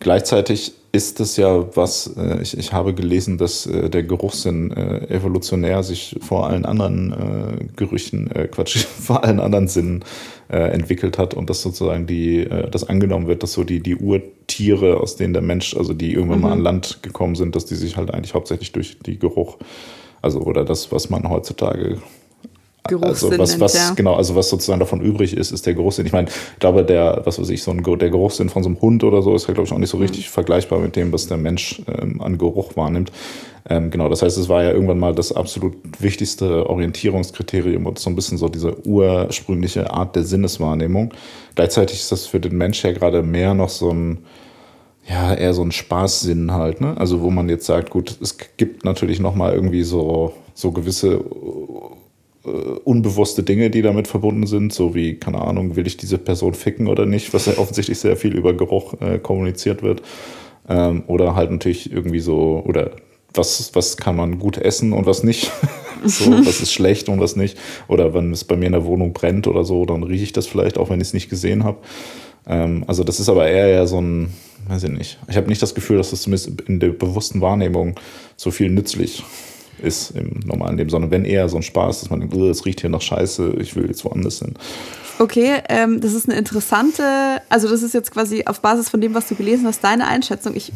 gleichzeitig 0.00 0.74
ist 0.92 1.18
das 1.18 1.36
ja 1.36 1.76
was, 1.76 2.16
äh, 2.16 2.40
ich, 2.40 2.56
ich 2.56 2.72
habe 2.72 2.94
gelesen, 2.94 3.36
dass 3.36 3.66
äh, 3.66 3.90
der 3.90 4.04
Geruchssinn 4.04 4.70
äh, 4.70 5.08
evolutionär 5.08 5.82
sich 5.82 6.16
vor 6.20 6.46
allen 6.46 6.64
anderen 6.64 7.70
Gerüchen, 7.76 8.30
äh, 8.30 8.46
Quatsch, 8.46 8.76
vor 9.00 9.24
allen 9.24 9.40
anderen 9.40 9.68
Sinnen 9.68 10.04
entwickelt 10.46 11.16
hat 11.16 11.32
und 11.32 11.48
dass 11.48 11.62
sozusagen 11.62 12.06
die, 12.06 12.40
äh, 12.40 12.68
das 12.70 12.84
angenommen 12.84 13.26
wird, 13.26 13.42
dass 13.42 13.54
so 13.54 13.64
die, 13.64 13.80
die 13.80 13.96
Urtiere, 13.96 14.98
aus 15.00 15.16
denen 15.16 15.32
der 15.32 15.42
Mensch, 15.42 15.74
also 15.74 15.94
die 15.94 16.12
irgendwann 16.12 16.38
mhm. 16.38 16.44
mal 16.44 16.52
an 16.52 16.60
Land 16.60 17.02
gekommen 17.02 17.34
sind, 17.34 17.56
dass 17.56 17.64
die 17.64 17.74
sich 17.74 17.96
halt 17.96 18.12
eigentlich 18.12 18.34
hauptsächlich 18.34 18.70
durch 18.70 18.98
die 18.98 19.18
Geruch, 19.18 19.56
also 20.20 20.40
oder 20.40 20.64
das, 20.64 20.92
was 20.92 21.08
man 21.08 21.28
heutzutage 21.28 21.98
Geruchssinn 22.86 23.32
also 23.32 23.38
was, 23.38 23.60
was 23.60 23.74
ja. 23.74 23.94
genau, 23.94 24.14
also 24.14 24.34
was 24.34 24.50
sozusagen 24.50 24.78
davon 24.78 25.00
übrig 25.00 25.34
ist, 25.34 25.52
ist 25.52 25.64
der 25.64 25.72
Geruchssinn. 25.72 26.04
Ich 26.04 26.12
meine, 26.12 26.28
ich 26.28 26.58
glaube, 26.58 26.84
der, 26.84 27.22
was 27.24 27.38
weiß 27.38 27.48
ich, 27.48 27.62
so 27.62 27.70
ein 27.70 27.82
der 27.82 28.10
Geruchssinn 28.10 28.50
von 28.50 28.62
so 28.62 28.68
einem 28.68 28.80
Hund 28.80 29.04
oder 29.04 29.22
so 29.22 29.34
ist 29.34 29.48
ja, 29.48 29.54
glaube 29.54 29.66
ich, 29.66 29.72
auch 29.72 29.78
nicht 29.78 29.88
so 29.88 29.96
mhm. 29.96 30.02
richtig 30.02 30.26
mhm. 30.26 30.32
vergleichbar 30.32 30.80
mit 30.80 30.94
dem, 30.94 31.10
was 31.10 31.26
der 31.26 31.38
Mensch 31.38 31.80
ähm, 31.88 32.20
an 32.20 32.36
Geruch 32.36 32.76
wahrnimmt. 32.76 33.10
Ähm, 33.70 33.90
genau, 33.90 34.10
das 34.10 34.20
heißt, 34.20 34.36
es 34.36 34.50
war 34.50 34.62
ja 34.62 34.72
irgendwann 34.72 34.98
mal 34.98 35.14
das 35.14 35.32
absolut 35.32 35.74
wichtigste 35.98 36.68
Orientierungskriterium 36.68 37.86
und 37.86 37.98
so 37.98 38.10
ein 38.10 38.16
bisschen 38.16 38.36
so 38.36 38.50
diese 38.50 38.86
ursprüngliche 38.86 39.90
Art 39.90 40.14
der 40.14 40.24
Sinneswahrnehmung. 40.24 41.14
Gleichzeitig 41.54 42.00
ist 42.00 42.12
das 42.12 42.26
für 42.26 42.40
den 42.40 42.58
Mensch 42.58 42.84
ja 42.84 42.92
gerade 42.92 43.22
mehr 43.22 43.54
noch 43.54 43.70
so 43.70 43.90
ein 43.90 44.18
ja, 45.08 45.34
eher 45.34 45.52
so 45.52 45.62
ein 45.62 45.72
Spaßsinn 45.72 46.52
halt, 46.52 46.80
ne? 46.80 46.96
Also 46.96 47.20
wo 47.20 47.30
man 47.30 47.50
jetzt 47.50 47.66
sagt, 47.66 47.90
gut, 47.90 48.16
es 48.22 48.38
gibt 48.56 48.84
natürlich 48.84 49.20
noch 49.20 49.34
mal 49.34 49.52
irgendwie 49.52 49.82
so 49.82 50.32
so 50.54 50.70
gewisse 50.70 51.22
äh, 52.44 52.48
unbewusste 52.84 53.42
Dinge, 53.42 53.70
die 53.70 53.82
damit 53.82 54.08
verbunden 54.08 54.46
sind, 54.46 54.72
so 54.72 54.94
wie, 54.94 55.14
keine 55.14 55.40
Ahnung, 55.40 55.76
will 55.76 55.86
ich 55.86 55.96
diese 55.96 56.18
Person 56.18 56.54
ficken 56.54 56.88
oder 56.88 57.06
nicht, 57.06 57.32
was 57.34 57.46
ja 57.46 57.54
offensichtlich 57.58 57.98
sehr 57.98 58.16
viel 58.16 58.34
über 58.34 58.54
Geruch 58.54 58.94
äh, 59.00 59.18
kommuniziert 59.18 59.82
wird. 59.82 60.02
Ähm, 60.68 61.04
oder 61.06 61.34
halt 61.34 61.50
natürlich 61.50 61.92
irgendwie 61.92 62.20
so, 62.20 62.62
oder 62.66 62.92
was, 63.32 63.74
was 63.74 63.96
kann 63.96 64.16
man 64.16 64.38
gut 64.38 64.58
essen 64.58 64.92
und 64.92 65.06
was 65.06 65.22
nicht. 65.22 65.50
so, 66.04 66.30
was 66.46 66.60
ist 66.60 66.72
schlecht 66.72 67.08
und 67.08 67.20
was 67.20 67.36
nicht. 67.36 67.58
Oder 67.88 68.14
wenn 68.14 68.32
es 68.32 68.44
bei 68.44 68.56
mir 68.56 68.66
in 68.66 68.72
der 68.72 68.84
Wohnung 68.84 69.12
brennt 69.12 69.46
oder 69.46 69.64
so, 69.64 69.84
dann 69.86 70.02
rieche 70.02 70.24
ich 70.24 70.32
das 70.32 70.46
vielleicht, 70.46 70.78
auch 70.78 70.90
wenn 70.90 71.00
ich 71.00 71.08
es 71.08 71.14
nicht 71.14 71.30
gesehen 71.30 71.64
habe. 71.64 71.78
Ähm, 72.46 72.84
also 72.86 73.04
das 73.04 73.20
ist 73.20 73.28
aber 73.28 73.46
eher 73.46 73.68
ja 73.68 73.86
so 73.86 74.00
ein, 74.00 74.32
weiß 74.68 74.84
ich 74.84 74.90
nicht. 74.90 75.18
Ich 75.28 75.36
habe 75.36 75.48
nicht 75.48 75.62
das 75.62 75.74
Gefühl, 75.74 75.96
dass 75.96 76.10
das 76.10 76.22
zumindest 76.22 76.60
in 76.62 76.80
der 76.80 76.88
bewussten 76.88 77.40
Wahrnehmung 77.40 77.98
so 78.36 78.50
viel 78.50 78.70
nützlich 78.70 79.24
ist 79.84 80.10
im 80.12 80.40
normalen 80.44 80.76
Leben, 80.76 80.90
sondern 80.90 81.10
wenn 81.10 81.24
eher 81.24 81.48
so 81.48 81.56
ein 81.56 81.62
Spaß, 81.62 82.00
dass 82.00 82.10
man 82.10 82.20
denkt, 82.20 82.34
es 82.34 82.64
riecht 82.64 82.80
hier 82.80 82.90
nach 82.90 83.02
Scheiße, 83.02 83.54
ich 83.60 83.76
will 83.76 83.86
jetzt 83.86 84.04
woanders 84.04 84.40
hin. 84.40 84.54
Okay, 85.18 85.62
ähm, 85.68 86.00
das 86.00 86.12
ist 86.12 86.28
eine 86.28 86.36
interessante, 86.36 87.04
also 87.48 87.68
das 87.68 87.82
ist 87.82 87.94
jetzt 87.94 88.10
quasi 88.10 88.44
auf 88.46 88.60
Basis 88.60 88.88
von 88.88 89.00
dem, 89.00 89.14
was 89.14 89.28
du 89.28 89.36
gelesen 89.36 89.66
hast, 89.66 89.84
deine 89.84 90.08
Einschätzung. 90.08 90.56
Ich 90.56 90.72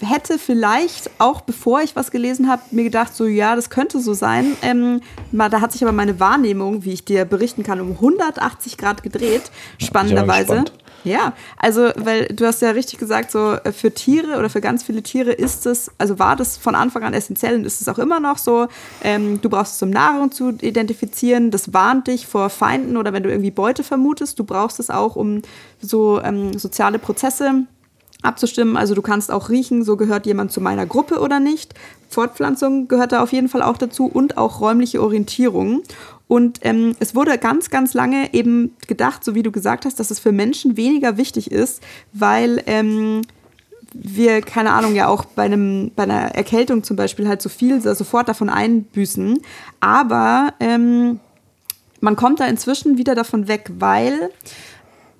hätte 0.00 0.38
vielleicht 0.38 1.10
auch, 1.18 1.42
bevor 1.42 1.80
ich 1.80 1.94
was 1.94 2.10
gelesen 2.10 2.48
habe, 2.48 2.62
mir 2.72 2.84
gedacht, 2.84 3.14
so 3.14 3.26
ja, 3.26 3.54
das 3.54 3.70
könnte 3.70 4.00
so 4.00 4.12
sein. 4.12 4.56
Ähm, 4.62 5.00
da 5.30 5.60
hat 5.60 5.70
sich 5.70 5.82
aber 5.82 5.92
meine 5.92 6.18
Wahrnehmung, 6.18 6.84
wie 6.84 6.92
ich 6.92 7.04
dir 7.04 7.24
berichten 7.24 7.62
kann, 7.62 7.80
um 7.80 7.92
180 7.92 8.76
Grad 8.76 9.04
gedreht, 9.04 9.50
spannenderweise. 9.78 10.54
Ja, 10.56 10.64
ja, 11.04 11.32
also, 11.56 11.90
weil 11.96 12.26
du 12.26 12.46
hast 12.46 12.62
ja 12.62 12.70
richtig 12.70 12.98
gesagt, 12.98 13.30
so 13.30 13.52
äh, 13.52 13.72
für 13.72 13.92
Tiere 13.92 14.38
oder 14.38 14.50
für 14.50 14.60
ganz 14.60 14.82
viele 14.82 15.02
Tiere 15.02 15.32
ist 15.32 15.66
es, 15.66 15.90
also 15.98 16.18
war 16.18 16.36
das 16.36 16.56
von 16.56 16.74
Anfang 16.74 17.02
an 17.04 17.14
essentiell 17.14 17.54
und 17.56 17.64
ist 17.64 17.80
es 17.80 17.88
auch 17.88 17.98
immer 17.98 18.20
noch 18.20 18.38
so. 18.38 18.68
Ähm, 19.02 19.40
du 19.40 19.48
brauchst 19.48 19.76
es, 19.76 19.82
um 19.82 19.90
Nahrung 19.90 20.30
zu 20.32 20.50
identifizieren. 20.60 21.50
Das 21.50 21.72
warnt 21.72 22.08
dich 22.08 22.26
vor 22.26 22.50
Feinden 22.50 22.96
oder 22.96 23.12
wenn 23.12 23.22
du 23.22 23.30
irgendwie 23.30 23.50
Beute 23.50 23.82
vermutest. 23.82 24.38
Du 24.38 24.44
brauchst 24.44 24.78
es 24.80 24.90
auch, 24.90 25.16
um 25.16 25.42
so 25.80 26.20
ähm, 26.22 26.58
soziale 26.58 26.98
Prozesse 26.98 27.66
abzustimmen. 28.22 28.76
Also 28.76 28.94
du 28.94 29.02
kannst 29.02 29.30
auch 29.30 29.48
riechen, 29.48 29.84
so 29.84 29.96
gehört 29.96 30.26
jemand 30.26 30.52
zu 30.52 30.60
meiner 30.60 30.86
Gruppe 30.86 31.20
oder 31.20 31.40
nicht. 31.40 31.74
Fortpflanzung 32.08 32.88
gehört 32.88 33.12
da 33.12 33.22
auf 33.22 33.32
jeden 33.32 33.48
Fall 33.48 33.62
auch 33.62 33.78
dazu 33.78 34.06
und 34.06 34.36
auch 34.36 34.60
räumliche 34.60 35.02
Orientierung. 35.02 35.82
Und 36.30 36.60
ähm, 36.62 36.94
es 37.00 37.16
wurde 37.16 37.36
ganz, 37.38 37.70
ganz 37.70 37.92
lange 37.92 38.32
eben 38.32 38.76
gedacht, 38.86 39.24
so 39.24 39.34
wie 39.34 39.42
du 39.42 39.50
gesagt 39.50 39.84
hast, 39.84 39.98
dass 39.98 40.12
es 40.12 40.20
für 40.20 40.30
Menschen 40.30 40.76
weniger 40.76 41.16
wichtig 41.16 41.50
ist, 41.50 41.82
weil 42.12 42.62
ähm, 42.66 43.22
wir, 43.92 44.40
keine 44.40 44.70
Ahnung, 44.70 44.94
ja 44.94 45.08
auch 45.08 45.24
bei, 45.24 45.42
einem, 45.42 45.90
bei 45.96 46.04
einer 46.04 46.36
Erkältung 46.36 46.84
zum 46.84 46.94
Beispiel 46.94 47.26
halt 47.26 47.42
so 47.42 47.48
viel 47.48 47.80
sofort 47.80 48.28
davon 48.28 48.48
einbüßen. 48.48 49.40
Aber 49.80 50.54
ähm, 50.60 51.18
man 52.00 52.14
kommt 52.14 52.38
da 52.38 52.46
inzwischen 52.46 52.96
wieder 52.96 53.16
davon 53.16 53.48
weg, 53.48 53.68
weil 53.80 54.30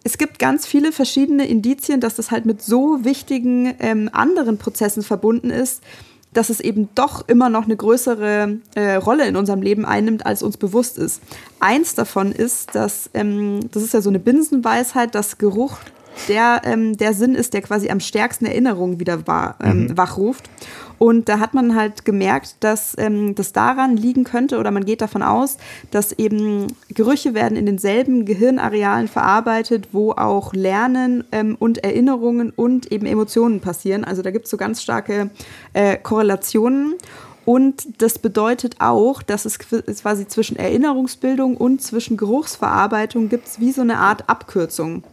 es 0.05 0.17
gibt 0.17 0.39
ganz 0.39 0.65
viele 0.65 0.93
verschiedene 0.93 1.45
Indizien, 1.45 2.01
dass 2.01 2.15
das 2.15 2.31
halt 2.31 2.47
mit 2.47 2.63
so 2.63 3.05
wichtigen 3.05 3.75
ähm, 3.81 4.11
anderen 4.13 4.59
Prozessen 4.59 5.03
verbunden 5.03 5.51
ist, 5.51 5.83
dass 6.33 6.51
es 6.51 6.61
eben 6.61 6.89
doch 6.95 7.27
immer 7.29 7.49
noch 7.49 7.65
eine 7.65 7.77
größere 7.77 8.59
äh, 8.75 8.95
Rolle 8.95 9.27
in 9.27 9.37
unserem 9.37 9.63
Leben 9.63 9.85
einnimmt, 9.85 10.27
als 10.27 10.43
uns 10.43 10.57
bewusst 10.57 10.99
ist. 10.99 11.21
Eins 11.59 11.95
davon 11.95 12.33
ist, 12.33 12.75
dass, 12.75 13.11
ähm, 13.15 13.61
das 13.73 13.83
ist 13.83 13.95
ja 13.95 14.01
so 14.01 14.11
eine 14.11 14.21
Binsenweisheit, 14.21 15.15
dass 15.15 15.39
Geruch 15.39 15.79
der, 16.29 16.63
ähm, 16.65 16.97
der 16.97 17.15
Sinn 17.15 17.35
ist, 17.35 17.55
der 17.55 17.63
quasi 17.63 17.91
am 17.91 18.01
stärksten 18.01 18.47
Erinnerungen 18.47 19.01
wieder 19.01 19.27
war, 19.27 19.57
ähm, 19.63 19.85
mhm. 19.85 19.97
wachruft. 19.97 20.51
Und 21.01 21.31
da 21.31 21.39
hat 21.39 21.55
man 21.55 21.75
halt 21.75 22.05
gemerkt, 22.05 22.57
dass 22.61 22.95
ähm, 22.99 23.35
das 23.35 23.55
daran 23.55 23.97
liegen 23.97 24.23
könnte 24.25 24.59
oder 24.59 24.71
man 24.71 24.85
geht 24.85 25.01
davon 25.01 25.23
aus, 25.23 25.57
dass 25.91 26.13
eben 26.13 26.67
Gerüche 26.91 27.33
werden 27.33 27.57
in 27.57 27.65
denselben 27.65 28.27
Gehirnarealen 28.27 29.09
verarbeitet, 29.09 29.89
wo 29.93 30.13
auch 30.13 30.53
Lernen 30.53 31.25
ähm, 31.33 31.57
und 31.59 31.83
Erinnerungen 31.83 32.51
und 32.51 32.93
eben 32.93 33.07
Emotionen 33.07 33.61
passieren. 33.61 34.05
Also 34.05 34.21
da 34.21 34.31
gibt 34.31 34.45
es 34.45 34.51
so 34.51 34.59
ganz 34.59 34.83
starke 34.83 35.31
äh, 35.73 35.97
Korrelationen. 35.97 36.97
Und 37.47 38.03
das 38.03 38.19
bedeutet 38.19 38.77
auch, 38.81 39.23
dass 39.23 39.47
es 39.47 39.59
quasi 39.59 40.29
zwischen 40.29 40.57
Erinnerungsbildung 40.57 41.57
und 41.57 41.81
zwischen 41.81 42.19
Geruchsverarbeitung 42.19 43.31
gibt 43.31 43.47
es 43.49 43.59
wie 43.59 43.73
so 43.73 43.81
eine 43.81 43.97
Art 43.97 44.29
Abkürzung. 44.29 45.05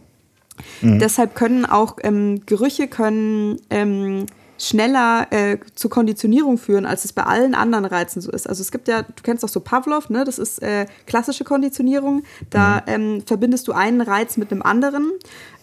Mhm. 0.82 0.98
Deshalb 0.98 1.34
können 1.34 1.64
auch 1.64 1.96
ähm, 2.02 2.42
Gerüche 2.44 2.88
können 2.88 3.56
ähm, 3.70 4.26
schneller 4.58 5.26
äh, 5.30 5.58
zur 5.74 5.90
Konditionierung 5.90 6.58
führen, 6.58 6.84
als 6.84 7.04
es 7.04 7.12
bei 7.12 7.22
allen 7.22 7.54
anderen 7.54 7.84
Reizen 7.84 8.20
so 8.20 8.30
ist. 8.30 8.48
Also 8.48 8.60
es 8.60 8.70
gibt 8.72 8.88
ja, 8.88 9.02
du 9.02 9.22
kennst 9.22 9.44
doch 9.44 9.48
so 9.48 9.60
Pavlov, 9.60 10.10
ne? 10.10 10.24
das 10.24 10.38
ist 10.38 10.62
äh, 10.62 10.86
klassische 11.06 11.44
Konditionierung. 11.44 12.24
Da 12.50 12.82
mhm. 12.86 12.92
ähm, 12.92 13.22
verbindest 13.24 13.68
du 13.68 13.72
einen 13.72 14.00
Reiz 14.00 14.36
mit 14.36 14.50
einem 14.50 14.62
anderen. 14.62 15.12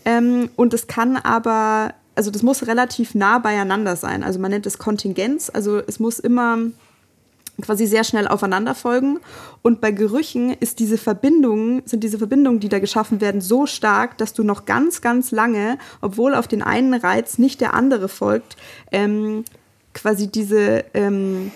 Ähm, 0.06 0.50
und 0.56 0.74
es 0.74 0.88
kann 0.88 1.18
aber, 1.18 1.94
also 2.16 2.32
das 2.32 2.42
muss 2.42 2.68
relativ 2.68 3.16
nah 3.16 3.40
beieinander 3.40 3.96
sein. 3.96 4.24
Also 4.24 4.40
man 4.40 4.52
nennt 4.52 4.66
es 4.66 4.78
Kontingenz. 4.78 5.52
Also 5.54 5.80
es 5.86 6.00
muss 6.00 6.20
immer 6.20 6.58
quasi 7.62 7.86
sehr 7.86 8.04
schnell 8.04 8.28
aufeinander 8.28 8.76
folgen. 8.76 9.20
Und 9.62 9.82
bei 9.82 9.92
Gerüchen 9.92 10.52
ist 10.52 10.80
diese 10.80 10.98
Verbindung, 10.98 11.82
sind 11.86 12.04
diese 12.04 12.18
Verbindungen, 12.18 12.60
die 12.60 12.70
da 12.70 12.80
geschaffen 12.80 13.22
werden, 13.22 13.42
so 13.42 13.66
stark, 13.66 14.18
dass 14.18 14.34
du 14.34 14.44
noch 14.44 14.66
ganz, 14.66 15.02
ganz 15.02 15.32
lange, 15.32 15.78
obwohl 16.02 16.36
auf 16.36 16.48
den 16.48 16.62
einen 16.62 16.94
Reiz 16.94 17.38
nicht 17.38 17.62
der 17.62 17.74
andere 17.74 18.10
folgt, 18.10 18.58
ähm, 18.92 19.46
quasi 19.94 20.28
diese, 20.28 20.84
ähm, 20.94 21.52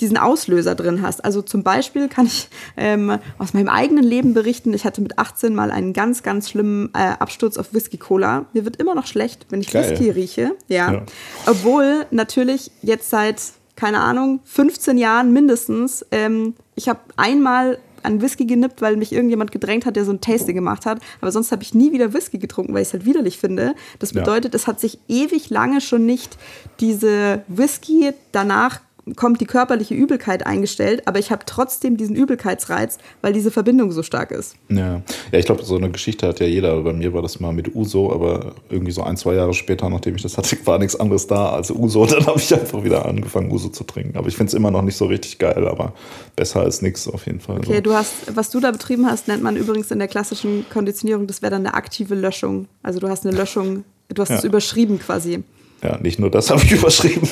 diesen 0.00 0.18
Auslöser 0.18 0.74
drin 0.74 1.02
hast. 1.02 1.24
Also 1.24 1.42
zum 1.42 1.62
Beispiel 1.62 2.08
kann 2.08 2.26
ich 2.26 2.48
ähm, 2.76 3.18
aus 3.38 3.54
meinem 3.54 3.68
eigenen 3.68 4.04
Leben 4.04 4.34
berichten, 4.34 4.74
ich 4.74 4.84
hatte 4.84 5.00
mit 5.00 5.18
18 5.18 5.54
mal 5.54 5.70
einen 5.70 5.92
ganz, 5.92 6.22
ganz 6.22 6.50
schlimmen 6.50 6.90
äh, 6.94 6.98
Absturz 7.18 7.56
auf 7.56 7.72
Whisky-Cola. 7.72 8.46
Mir 8.52 8.64
wird 8.64 8.76
immer 8.76 8.94
noch 8.94 9.06
schlecht, 9.06 9.46
wenn 9.50 9.60
ich 9.60 9.70
Geil. 9.70 9.90
Whisky 9.90 10.10
rieche. 10.10 10.52
Ja. 10.68 10.92
ja. 10.92 11.02
Obwohl 11.46 12.06
natürlich 12.10 12.70
jetzt 12.82 13.10
seit 13.10 13.40
keine 13.76 14.00
Ahnung, 14.00 14.40
15 14.44 14.98
Jahren 14.98 15.32
mindestens. 15.32 16.04
Ähm, 16.10 16.54
ich 16.74 16.88
habe 16.88 17.00
einmal 17.16 17.78
an 18.02 18.22
Whisky 18.22 18.46
genippt, 18.46 18.80
weil 18.82 18.96
mich 18.96 19.12
irgendjemand 19.12 19.52
gedrängt 19.52 19.84
hat, 19.84 19.96
der 19.96 20.04
so 20.04 20.12
ein 20.12 20.20
Tasting 20.20 20.54
gemacht 20.54 20.86
hat. 20.86 21.00
Aber 21.20 21.32
sonst 21.32 21.52
habe 21.52 21.62
ich 21.62 21.74
nie 21.74 21.92
wieder 21.92 22.14
Whisky 22.14 22.38
getrunken, 22.38 22.72
weil 22.72 22.82
ich 22.82 22.88
es 22.88 22.94
halt 22.94 23.04
widerlich 23.04 23.38
finde. 23.38 23.74
Das 23.98 24.12
bedeutet, 24.12 24.54
ja. 24.54 24.56
es 24.56 24.66
hat 24.66 24.80
sich 24.80 24.98
ewig 25.08 25.50
lange 25.50 25.80
schon 25.80 26.06
nicht 26.06 26.38
diese 26.80 27.42
Whisky 27.48 28.12
danach 28.32 28.80
kommt 29.14 29.40
die 29.40 29.46
körperliche 29.46 29.94
Übelkeit 29.94 30.44
eingestellt, 30.46 31.02
aber 31.06 31.20
ich 31.20 31.30
habe 31.30 31.44
trotzdem 31.46 31.96
diesen 31.96 32.16
Übelkeitsreiz, 32.16 32.98
weil 33.22 33.32
diese 33.32 33.52
Verbindung 33.52 33.92
so 33.92 34.02
stark 34.02 34.32
ist. 34.32 34.56
Ja, 34.68 35.02
ja 35.30 35.38
ich 35.38 35.46
glaube, 35.46 35.64
so 35.64 35.76
eine 35.76 35.90
Geschichte 35.90 36.26
hat 36.26 36.40
ja 36.40 36.46
jeder. 36.46 36.82
Bei 36.82 36.92
mir 36.92 37.12
war 37.12 37.22
das 37.22 37.38
mal 37.38 37.52
mit 37.52 37.74
Uso, 37.76 38.12
aber 38.12 38.54
irgendwie 38.68 38.90
so 38.90 39.02
ein, 39.02 39.16
zwei 39.16 39.34
Jahre 39.34 39.54
später, 39.54 39.88
nachdem 39.88 40.16
ich 40.16 40.22
das 40.22 40.36
hatte, 40.36 40.56
war 40.64 40.78
nichts 40.78 40.98
anderes 40.98 41.28
da 41.28 41.50
als 41.50 41.70
Uso. 41.70 42.02
Und 42.02 42.12
dann 42.12 42.26
habe 42.26 42.40
ich 42.40 42.52
einfach 42.52 42.82
wieder 42.82 43.06
angefangen, 43.06 43.52
Uso 43.52 43.68
zu 43.68 43.84
trinken. 43.84 44.16
Aber 44.18 44.26
ich 44.26 44.36
finde 44.36 44.48
es 44.48 44.54
immer 44.54 44.72
noch 44.72 44.82
nicht 44.82 44.96
so 44.96 45.06
richtig 45.06 45.38
geil, 45.38 45.68
aber 45.68 45.92
besser 46.34 46.60
als 46.60 46.82
nichts 46.82 47.06
auf 47.06 47.26
jeden 47.26 47.40
Fall. 47.40 47.58
Okay, 47.58 47.76
so. 47.76 47.80
du 47.82 47.94
hast, 47.94 48.14
was 48.34 48.50
du 48.50 48.58
da 48.58 48.72
betrieben 48.72 49.06
hast, 49.06 49.28
nennt 49.28 49.42
man 49.42 49.56
übrigens 49.56 49.90
in 49.92 50.00
der 50.00 50.08
klassischen 50.08 50.66
Konditionierung, 50.68 51.28
das 51.28 51.42
wäre 51.42 51.52
dann 51.52 51.64
eine 51.64 51.74
aktive 51.74 52.16
Löschung. 52.16 52.66
Also 52.82 52.98
du 52.98 53.08
hast 53.08 53.24
eine 53.24 53.36
Löschung, 53.36 53.84
du 54.08 54.22
hast 54.22 54.30
es 54.30 54.44
überschrieben 54.44 54.98
quasi. 54.98 55.44
Ja, 55.82 55.98
nicht 55.98 56.18
nur 56.18 56.30
das 56.30 56.50
habe 56.50 56.62
ich 56.64 56.72
überschrieben. 56.78 57.28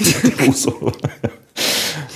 Uso. 0.46 0.92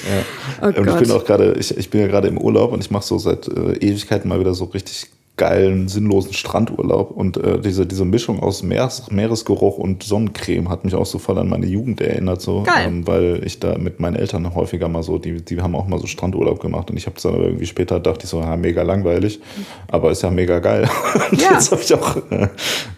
Ja. 0.08 0.24
Oh 0.62 0.80
und 0.80 0.88
ich 0.88 0.96
bin 0.96 1.10
auch 1.10 1.24
gerade, 1.24 1.52
ich, 1.58 1.76
ich 1.76 1.90
bin 1.90 2.00
ja 2.00 2.06
gerade 2.06 2.28
im 2.28 2.38
Urlaub 2.38 2.72
und 2.72 2.82
ich 2.82 2.90
mache 2.90 3.04
so 3.04 3.18
seit 3.18 3.46
äh, 3.48 3.74
Ewigkeiten 3.74 4.28
mal 4.28 4.40
wieder 4.40 4.54
so 4.54 4.64
richtig 4.64 5.06
geilen, 5.38 5.88
sinnlosen 5.88 6.34
Strandurlaub. 6.34 7.10
Und 7.10 7.38
äh, 7.38 7.60
diese, 7.60 7.86
diese 7.86 8.04
Mischung 8.04 8.40
aus 8.40 8.62
Meeres, 8.62 9.10
Meeresgeruch 9.10 9.78
und 9.78 10.02
Sonnencreme 10.02 10.68
hat 10.68 10.84
mich 10.84 10.94
auch 10.94 11.06
so 11.06 11.18
voll 11.18 11.38
an 11.38 11.48
meine 11.48 11.66
Jugend 11.66 12.00
erinnert, 12.00 12.42
so, 12.42 12.64
ähm, 12.78 13.06
weil 13.06 13.40
ich 13.44 13.58
da 13.60 13.78
mit 13.78 14.00
meinen 14.00 14.16
Eltern 14.16 14.54
häufiger 14.54 14.88
mal 14.88 15.02
so, 15.02 15.18
die, 15.18 15.42
die 15.42 15.60
haben 15.62 15.74
auch 15.74 15.86
mal 15.86 15.98
so 15.98 16.06
Strandurlaub 16.06 16.60
gemacht 16.60 16.90
und 16.90 16.96
ich 16.96 17.06
habe 17.06 17.16
es 17.16 17.22
dann 17.22 17.34
irgendwie 17.34 17.66
später 17.66 18.00
dachte 18.00 18.24
ich 18.24 18.30
so, 18.30 18.40
ja, 18.40 18.56
mega 18.56 18.82
langweilig, 18.82 19.40
aber 19.88 20.10
ist 20.10 20.22
ja 20.22 20.30
mega 20.30 20.58
geil. 20.58 20.88
und 21.30 21.40
ja. 21.40 21.52
jetzt 21.52 21.72
habe 21.72 21.80
ich 21.82 21.94
auch, 21.94 22.16
äh, 22.30 22.48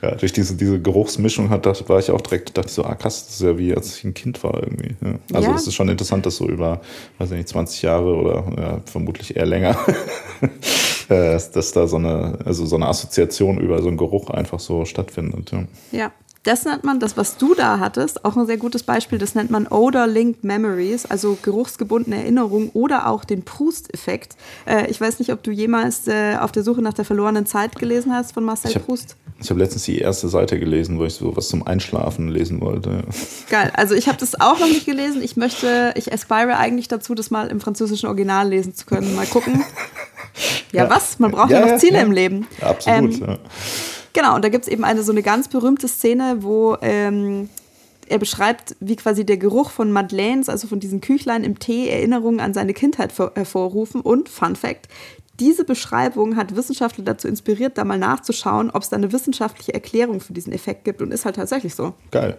ja, 0.03 0.14
durch 0.16 0.33
diese, 0.33 0.57
diese 0.57 0.81
Geruchsmischung 0.81 1.50
hat, 1.50 1.66
dachte, 1.66 1.88
war 1.88 1.98
ich 1.98 2.11
auch 2.11 2.20
direkt, 2.20 2.57
dachte 2.57 2.68
ich 2.68 2.74
so, 2.74 2.85
ah 2.85 2.94
krass, 2.94 3.26
das 3.26 3.35
ist 3.37 3.42
ja 3.42 3.59
wie 3.59 3.74
als 3.74 3.96
ich 3.96 4.05
ein 4.05 4.14
Kind 4.14 4.42
war 4.42 4.62
irgendwie. 4.62 4.96
Ja. 5.05 5.14
Also 5.35 5.53
es 5.53 5.66
ist 5.66 5.74
schon 5.74 5.88
interessant, 5.88 6.26
dass 6.26 6.37
so 6.37 6.48
über, 6.48 6.81
weiß 7.18 7.31
nicht, 7.31 7.48
20 7.48 7.83
Jahre 7.83 8.14
oder 8.14 8.44
ja, 8.59 8.81
vermutlich 8.87 9.37
eher 9.37 9.46
länger 9.46 9.76
äh, 11.11 11.38
dass 11.53 11.73
da 11.73 11.87
so 11.87 11.96
eine, 11.96 12.38
also 12.44 12.64
so 12.66 12.77
eine 12.77 12.87
Assoziation 12.87 13.59
über 13.59 13.83
so 13.83 13.88
einen 13.88 13.96
Geruch 13.96 14.31
einfach 14.31 14.61
so 14.61 14.85
stattfindet. 14.85 15.51
Ja. 15.53 15.64
ja. 15.92 16.12
Das 16.42 16.64
nennt 16.64 16.85
man, 16.85 17.01
das, 17.01 17.18
was 17.18 17.37
du 17.37 17.55
da 17.55 17.81
hattest, 17.81 18.25
auch 18.25 18.35
ein 18.35 18.46
sehr 18.46 18.57
gutes 18.57 18.83
Beispiel, 18.83 19.18
das 19.18 19.35
nennt 19.35 19.51
man 19.51 19.66
Odor-Linked 19.66 20.42
Memories, 20.42 21.05
also 21.05 21.37
geruchsgebundene 21.42 22.16
Erinnerungen 22.16 22.70
oder 22.73 23.09
auch 23.09 23.27
den 23.27 23.42
Proust-Effekt. 23.42 24.37
Äh, 24.64 24.90
ich 24.90 24.99
weiß 24.99 25.18
nicht, 25.18 25.35
ob 25.35 25.42
du 25.42 25.51
jemals 25.51 26.09
äh, 26.09 26.37
auf 26.40 26.51
der 26.51 26.62
Suche 26.62 26.81
nach 26.81 26.94
der 26.94 27.05
verlorenen 27.05 27.44
Zeit 27.44 27.77
gelesen 27.77 28.14
hast 28.14 28.33
von 28.33 28.44
Marcel 28.44 28.70
ich 28.70 28.77
hab, 28.77 28.87
Proust. 28.87 29.16
Ich 29.38 29.51
habe 29.51 29.61
letztens 29.61 29.85
die 29.85 29.99
erste 29.99 30.31
Seite 30.31 30.59
gelesen, 30.59 30.99
wo 30.99 31.05
ich 31.05 31.12
so 31.12 31.37
was 31.37 31.49
zum 31.49 31.66
Einschlafen 31.66 32.29
lesen 32.29 32.62
wollte. 32.62 33.05
Geil, 33.51 33.70
also 33.75 33.94
ich 33.94 34.09
habe 34.09 34.16
das 34.16 34.40
auch 34.40 34.59
noch 34.59 34.68
nicht 34.68 34.87
gelesen. 34.87 35.20
Ich 35.23 35.37
möchte, 35.37 35.92
ich 35.96 36.11
aspire 36.11 36.57
eigentlich 36.57 36.88
dazu, 36.88 37.14
das 37.14 37.31
mal 37.31 37.49
im 37.49 37.61
französischen 37.61 38.07
Original 38.07 38.49
lesen 38.49 38.75
zu 38.75 38.87
können. 38.87 39.14
Mal 39.14 39.27
gucken. 39.27 39.62
Ja, 40.73 40.85
ja. 40.85 40.90
was? 40.90 41.19
Man 41.19 41.31
braucht 41.31 41.51
ja, 41.51 41.61
ja 41.61 41.73
noch 41.73 41.79
Ziele 41.79 42.01
im 42.01 42.12
Leben. 42.12 42.47
absolut. 42.61 43.21
Ähm, 43.21 43.38
Genau, 44.12 44.35
und 44.35 44.45
da 44.45 44.49
gibt 44.49 44.64
es 44.64 44.71
eben 44.71 44.85
eine 44.85 45.03
so 45.03 45.12
eine 45.12 45.23
ganz 45.23 45.49
berühmte 45.49 45.87
Szene, 45.87 46.38
wo 46.40 46.77
ähm, 46.83 47.49
er 48.09 48.19
beschreibt, 48.19 48.75
wie 48.81 48.97
quasi 48.97 49.25
der 49.25 49.37
Geruch 49.37 49.71
von 49.71 49.93
Madeleines, 49.93 50.49
also 50.49 50.66
von 50.66 50.81
diesen 50.81 51.01
Küchlein 51.01 51.45
im 51.45 51.59
Tee, 51.59 51.88
Erinnerungen 51.88 52.40
an 52.40 52.53
seine 52.53 52.75
Kindheit 52.75 53.16
hervorrufen. 53.16 54.01
Und 54.01 54.29
Fun 54.29 54.57
Fact: 54.57 54.88
diese 55.38 55.64
Beschreibung 55.64 56.35
hat 56.35 56.57
Wissenschaftler 56.57 57.05
dazu 57.05 57.29
inspiriert, 57.29 57.79
da 57.79 57.85
mal 57.85 57.99
nachzuschauen, 57.99 58.71
ob 58.71 58.83
es 58.83 58.88
da 58.88 58.97
eine 58.97 59.12
wissenschaftliche 59.12 59.75
Erklärung 59.75 60.21
für 60.21 60.33
diesen 60.33 60.53
Effekt 60.53 60.85
gibt 60.85 61.03
und 61.03 61.12
ist 61.12 61.25
halt 61.25 61.37
tatsächlich 61.37 61.77
so. 61.77 61.95
Geil. 62.11 62.37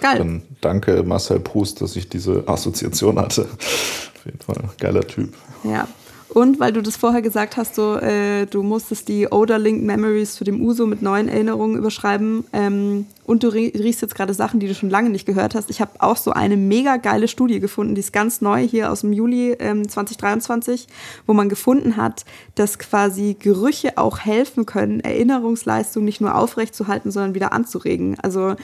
Geil. 0.00 0.18
Dann 0.18 0.42
danke 0.60 1.04
Marcel 1.04 1.38
Proust, 1.38 1.80
dass 1.80 1.94
ich 1.94 2.08
diese 2.08 2.42
Assoziation 2.48 3.18
hatte. 3.18 3.42
Auf 3.42 4.24
jeden 4.24 4.40
Fall. 4.40 4.56
Geiler 4.78 5.06
Typ. 5.06 5.34
Ja. 5.62 5.86
Und 6.32 6.60
weil 6.60 6.72
du 6.72 6.80
das 6.80 6.96
vorher 6.96 7.20
gesagt 7.20 7.58
hast, 7.58 7.74
so, 7.74 7.96
äh, 7.96 8.46
du 8.46 8.62
musstest 8.62 9.08
die 9.08 9.28
Odor 9.28 9.58
Link 9.58 9.82
Memories 9.82 10.38
für 10.38 10.44
den 10.44 10.62
Uso 10.62 10.86
mit 10.86 11.02
neuen 11.02 11.28
Erinnerungen 11.28 11.76
überschreiben. 11.76 12.44
Ähm, 12.54 13.06
und 13.26 13.42
du 13.42 13.48
riechst 13.48 14.00
jetzt 14.00 14.14
gerade 14.14 14.32
Sachen, 14.32 14.58
die 14.58 14.66
du 14.66 14.74
schon 14.74 14.88
lange 14.88 15.10
nicht 15.10 15.26
gehört 15.26 15.54
hast. 15.54 15.68
Ich 15.68 15.82
habe 15.82 15.92
auch 15.98 16.16
so 16.16 16.32
eine 16.32 16.56
mega 16.56 16.96
geile 16.96 17.28
Studie 17.28 17.60
gefunden, 17.60 17.94
die 17.94 18.00
ist 18.00 18.14
ganz 18.14 18.40
neu 18.40 18.66
hier 18.66 18.90
aus 18.90 19.02
dem 19.02 19.12
Juli 19.12 19.52
ähm, 19.58 19.86
2023, 19.86 20.86
wo 21.26 21.34
man 21.34 21.50
gefunden 21.50 21.98
hat, 21.98 22.24
dass 22.54 22.78
quasi 22.78 23.36
Gerüche 23.38 23.98
auch 23.98 24.18
helfen 24.18 24.64
können, 24.64 25.00
Erinnerungsleistung 25.00 26.02
nicht 26.02 26.22
nur 26.22 26.34
aufrechtzuerhalten, 26.34 27.10
sondern 27.10 27.34
wieder 27.34 27.52
anzuregen. 27.52 28.18
Also 28.20 28.56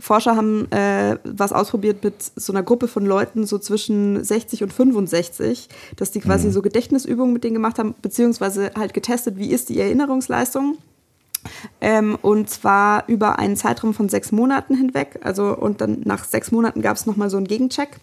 Forscher 0.00 0.36
haben 0.36 0.70
äh, 0.72 1.18
was 1.24 1.52
ausprobiert 1.52 2.02
mit 2.02 2.14
so 2.36 2.52
einer 2.52 2.62
Gruppe 2.62 2.88
von 2.88 3.06
Leuten 3.06 3.46
so 3.46 3.58
zwischen 3.58 4.22
60 4.22 4.62
und 4.62 4.72
65, 4.72 5.68
dass 5.96 6.10
die 6.10 6.20
quasi 6.20 6.48
mhm. 6.48 6.52
so 6.52 6.62
Gedächtnisübungen 6.62 7.32
mit 7.32 7.44
denen 7.44 7.54
gemacht 7.54 7.78
haben, 7.78 7.94
beziehungsweise 8.02 8.72
halt 8.76 8.94
getestet, 8.94 9.36
wie 9.36 9.50
ist 9.50 9.68
die 9.68 9.78
Erinnerungsleistung. 9.80 10.78
Ähm, 11.80 12.18
und 12.20 12.50
zwar 12.50 13.08
über 13.08 13.38
einen 13.38 13.56
Zeitraum 13.56 13.94
von 13.94 14.08
sechs 14.08 14.32
Monaten 14.32 14.74
hinweg. 14.74 15.20
Also, 15.22 15.56
und 15.56 15.80
dann 15.80 16.02
nach 16.04 16.24
sechs 16.24 16.52
Monaten 16.52 16.82
gab 16.82 16.96
es 16.96 17.06
nochmal 17.06 17.30
so 17.30 17.36
einen 17.36 17.46
Gegencheck. 17.46 17.98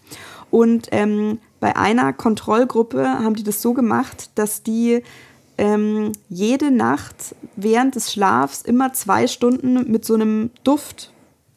Und 0.50 0.88
ähm, 0.90 1.38
bei 1.60 1.76
einer 1.76 2.12
Kontrollgruppe 2.12 3.06
haben 3.06 3.34
die 3.34 3.44
das 3.44 3.62
so 3.62 3.74
gemacht, 3.74 4.30
dass 4.34 4.62
die 4.62 5.02
ähm, 5.56 6.12
jede 6.28 6.70
Nacht 6.70 7.34
während 7.56 7.96
des 7.96 8.12
Schlafs 8.12 8.62
immer 8.62 8.92
zwei 8.92 9.26
Stunden 9.26 9.90
mit 9.90 10.04
so 10.04 10.14
einem 10.14 10.50
Duft 10.64 11.12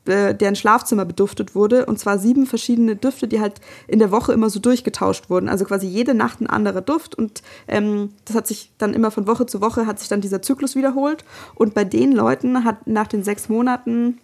äh, 0.06 0.34
deren 0.34 0.56
Schlafzimmer 0.56 1.06
beduftet 1.06 1.56
wurde. 1.56 1.86
Und 1.86 2.00
zwar 2.00 2.18
sieben 2.18 2.46
verschiedene 2.46 2.96
Düfte, 2.96 3.28
die 3.28 3.40
halt 3.40 3.62
in 3.88 4.00
der 4.00 4.12
Woche 4.12 4.34
immer 4.34 4.50
so 4.50 4.60
durchgetauscht 4.60 5.30
wurden. 5.30 5.50
Also 5.50 5.66
quasi 5.66 5.88
jede 5.88 6.14
Nacht 6.14 6.42
ein 6.42 6.48
anderer 6.48 6.82
Duft. 6.82 7.16
Und 7.16 7.44
ähm, 7.68 8.10
das 8.26 8.36
hat 8.36 8.48
sich 8.48 8.72
dann 8.78 8.94
immer 8.94 9.12
von 9.12 9.28
Woche 9.28 9.46
zu 9.46 9.62
Woche 9.62 9.86
hat 9.86 10.00
sich 10.00 10.10
dann 10.10 10.22
dieser 10.22 10.42
Zyklus 10.42 10.76
wiederholt. 10.76 11.24
Und 11.56 11.74
bei 11.74 11.84
den 11.84 12.12
Leuten 12.12 12.64
hat 12.64 12.88
nach 12.88 13.08
den 13.08 13.24
sechs 13.24 13.50
Monaten 13.50 14.20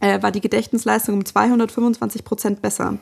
äh, 0.00 0.22
war 0.22 0.32
die 0.32 0.40
Gedächtnisleistung 0.40 1.14
um 1.14 1.24
225 1.24 2.24
Prozent 2.24 2.62
besser. 2.62 2.98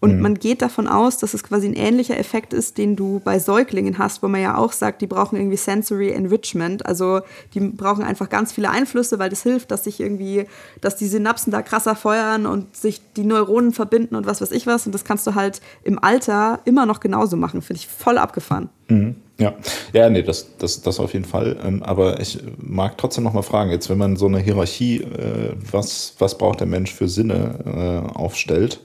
Und 0.00 0.16
mhm. 0.16 0.22
man 0.22 0.34
geht 0.34 0.60
davon 0.60 0.86
aus, 0.86 1.18
dass 1.18 1.32
es 1.32 1.42
quasi 1.42 1.66
ein 1.66 1.74
ähnlicher 1.74 2.18
Effekt 2.18 2.52
ist, 2.52 2.76
den 2.76 2.94
du 2.94 3.20
bei 3.24 3.38
Säuglingen 3.38 3.96
hast, 3.96 4.22
wo 4.22 4.28
man 4.28 4.42
ja 4.42 4.56
auch 4.58 4.72
sagt, 4.72 5.00
die 5.00 5.06
brauchen 5.06 5.36
irgendwie 5.36 5.56
Sensory 5.56 6.10
Enrichment. 6.10 6.84
Also 6.84 7.20
die 7.54 7.60
brauchen 7.60 8.04
einfach 8.04 8.28
ganz 8.28 8.52
viele 8.52 8.70
Einflüsse, 8.70 9.18
weil 9.18 9.30
das 9.30 9.42
hilft, 9.42 9.70
dass 9.70 9.84
sich 9.84 10.00
irgendwie, 10.00 10.44
dass 10.80 10.96
die 10.96 11.06
Synapsen 11.06 11.52
da 11.52 11.62
krasser 11.62 11.96
feuern 11.96 12.44
und 12.44 12.76
sich 12.76 13.00
die 13.16 13.24
Neuronen 13.24 13.72
verbinden 13.72 14.14
und 14.14 14.26
was 14.26 14.40
weiß 14.40 14.50
ich 14.50 14.66
was. 14.66 14.84
Und 14.84 14.92
das 14.92 15.04
kannst 15.04 15.26
du 15.26 15.34
halt 15.34 15.62
im 15.84 15.98
Alter 15.98 16.60
immer 16.64 16.84
noch 16.84 17.00
genauso 17.00 17.36
machen. 17.36 17.62
Finde 17.62 17.80
ich 17.80 17.88
voll 17.88 18.18
abgefahren. 18.18 18.68
Mhm. 18.88 19.16
Ja, 19.38 19.52
ja, 19.92 20.10
nee, 20.10 20.22
das, 20.22 20.56
das, 20.58 20.82
das 20.82 21.00
auf 21.00 21.12
jeden 21.12 21.24
Fall. 21.24 21.56
Ähm, 21.64 21.82
aber 21.82 22.20
ich 22.20 22.38
mag 22.58 22.96
trotzdem 22.98 23.24
noch 23.24 23.32
mal 23.32 23.42
fragen, 23.42 23.70
jetzt 23.70 23.90
wenn 23.90 23.98
man 23.98 24.16
so 24.16 24.26
eine 24.26 24.38
Hierarchie, 24.38 24.98
äh, 24.98 25.54
was, 25.72 26.14
was 26.18 26.38
braucht 26.38 26.60
der 26.60 26.68
Mensch 26.68 26.92
für 26.92 27.08
Sinne 27.08 28.04
äh, 28.14 28.16
aufstellt, 28.16 28.80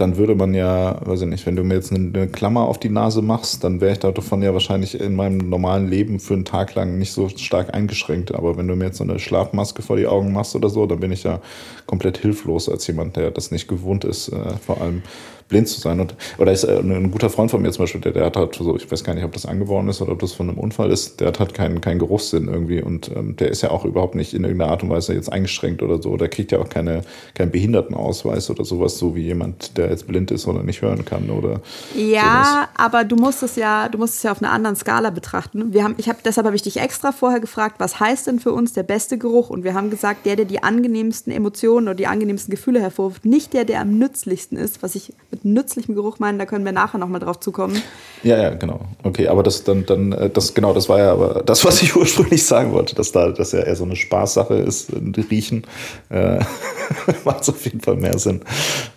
dann 0.00 0.16
würde 0.16 0.34
man 0.34 0.54
ja, 0.54 0.98
weiß 1.04 1.22
ich 1.22 1.28
nicht, 1.28 1.46
wenn 1.46 1.56
du 1.56 1.62
mir 1.62 1.74
jetzt 1.74 1.92
eine, 1.92 2.28
Klammer 2.28 2.62
auf 2.62 2.78
die 2.78 2.88
Nase 2.88 3.22
machst, 3.22 3.62
dann 3.64 3.80
wäre 3.80 3.92
ich 3.92 3.98
davon 3.98 4.42
ja 4.42 4.52
wahrscheinlich 4.52 4.98
in 4.98 5.14
meinem 5.14 5.38
normalen 5.38 5.88
Leben 5.88 6.20
für 6.20 6.34
einen 6.34 6.44
Tag 6.44 6.74
lang 6.74 6.98
nicht 6.98 7.12
so 7.12 7.28
stark 7.28 7.74
eingeschränkt. 7.74 8.34
Aber 8.34 8.56
wenn 8.56 8.66
du 8.66 8.76
mir 8.76 8.86
jetzt 8.86 8.98
so 8.98 9.04
eine 9.04 9.18
Schlafmaske 9.18 9.82
vor 9.82 9.96
die 9.96 10.06
Augen 10.06 10.32
machst 10.32 10.56
oder 10.56 10.70
so, 10.70 10.86
dann 10.86 11.00
bin 11.00 11.12
ich 11.12 11.24
ja 11.24 11.40
komplett 11.86 12.18
hilflos 12.18 12.68
als 12.68 12.86
jemand, 12.86 13.16
der 13.16 13.30
das 13.30 13.50
nicht 13.50 13.68
gewohnt 13.68 14.04
ist, 14.04 14.28
äh, 14.28 14.56
vor 14.64 14.80
allem 14.80 15.02
blind 15.50 15.68
zu 15.68 15.80
sein. 15.80 16.00
Und, 16.00 16.14
oder 16.38 16.52
ist 16.52 16.64
äh, 16.64 16.78
ein 16.78 17.10
guter 17.10 17.28
Freund 17.28 17.50
von 17.50 17.60
mir 17.60 17.70
zum 17.72 17.82
Beispiel, 17.82 18.00
der, 18.00 18.12
der 18.12 18.24
hat 18.26 18.36
halt 18.36 18.54
so, 18.54 18.74
ich 18.76 18.90
weiß 18.90 19.04
gar 19.04 19.14
nicht, 19.14 19.24
ob 19.24 19.32
das 19.32 19.44
angeboren 19.46 19.88
ist 19.88 20.00
oder 20.00 20.12
ob 20.12 20.20
das 20.20 20.32
von 20.32 20.48
einem 20.48 20.58
Unfall 20.58 20.90
ist, 20.90 21.20
der 21.20 21.28
hat 21.28 21.40
halt 21.40 21.52
keinen, 21.54 21.80
keinen 21.80 21.98
Geruchssinn 21.98 22.48
irgendwie 22.48 22.82
und 22.82 23.10
ähm, 23.14 23.36
der 23.36 23.50
ist 23.50 23.62
ja 23.62 23.70
auch 23.70 23.84
überhaupt 23.84 24.14
nicht 24.14 24.32
in 24.32 24.44
irgendeiner 24.44 24.70
Art 24.70 24.82
und 24.82 24.90
Weise 24.90 25.12
jetzt 25.14 25.30
eingeschränkt 25.30 25.82
oder 25.82 26.00
so. 26.00 26.16
Der 26.16 26.28
kriegt 26.28 26.52
ja 26.52 26.58
auch 26.60 26.68
keine, 26.68 27.02
keinen 27.34 27.50
Behindertenausweis 27.50 28.48
oder 28.50 28.64
sowas, 28.64 28.98
so 28.98 29.14
wie 29.14 29.22
jemand, 29.22 29.76
der 29.76 29.90
jetzt 29.90 30.06
blind 30.06 30.30
ist 30.30 30.46
oder 30.46 30.62
nicht 30.62 30.82
hören 30.82 31.04
kann 31.04 31.30
oder 31.30 31.60
Ja, 31.96 32.44
sowas. 32.44 32.68
aber 32.76 33.04
du 33.04 33.16
musst 33.16 33.42
es 33.42 33.56
ja, 33.56 33.88
du 33.88 33.98
musst 33.98 34.14
es 34.14 34.22
ja 34.22 34.32
auf 34.32 34.42
einer 34.42 34.52
anderen 34.52 34.76
Skala 34.76 35.10
betrachten. 35.10 35.72
Wir 35.72 35.84
haben, 35.84 35.94
ich 35.98 36.08
habe, 36.08 36.18
deshalb 36.24 36.46
habe 36.46 36.56
ich 36.56 36.62
dich 36.62 36.78
extra 36.78 37.12
vorher 37.12 37.40
gefragt, 37.40 37.76
was 37.78 37.98
heißt 38.00 38.26
denn 38.28 38.38
für 38.40 38.52
uns 38.52 38.72
der 38.72 38.82
beste 38.84 39.18
Geruch? 39.18 39.50
Und 39.50 39.64
wir 39.64 39.74
haben 39.74 39.90
gesagt, 39.90 40.26
der, 40.26 40.36
der 40.36 40.44
die 40.44 40.62
angenehmsten 40.62 41.32
Emotionen 41.32 41.88
oder 41.88 41.94
die 41.96 42.06
angenehmsten 42.06 42.50
Gefühle 42.50 42.80
hervorruft, 42.80 43.24
nicht 43.24 43.52
der, 43.52 43.64
der 43.64 43.80
am 43.80 43.98
nützlichsten 43.98 44.56
ist, 44.56 44.82
was 44.82 44.94
ich 44.94 45.12
mit 45.30 45.39
mit 45.42 45.54
nützlichem 45.54 45.94
Geruch 45.94 46.18
meinen, 46.18 46.38
da 46.38 46.46
können 46.46 46.64
wir 46.64 46.72
nachher 46.72 46.98
nochmal 46.98 47.20
drauf 47.20 47.40
zukommen. 47.40 47.82
Ja, 48.22 48.36
ja, 48.36 48.50
genau. 48.50 48.80
Okay, 49.02 49.28
aber 49.28 49.42
das 49.42 49.64
dann, 49.64 49.86
dann, 49.86 50.12
äh, 50.12 50.30
das, 50.30 50.54
genau, 50.54 50.74
das 50.74 50.88
war 50.88 50.98
ja 50.98 51.12
aber 51.12 51.42
das, 51.44 51.64
was 51.64 51.82
ich 51.82 51.96
ursprünglich 52.00 52.44
sagen 52.44 52.72
wollte, 52.72 52.94
dass 52.94 53.12
da, 53.12 53.30
dass 53.30 53.52
ja 53.52 53.60
eher 53.60 53.76
so 53.76 53.84
eine 53.84 53.96
Spaßsache 53.96 54.54
ist, 54.54 54.90
äh, 54.90 55.20
riechen. 55.30 55.66
Äh, 56.10 56.40
macht 57.24 57.48
auf 57.48 57.64
jeden 57.64 57.80
Fall 57.80 57.96
mehr 57.96 58.18
Sinn. 58.18 58.42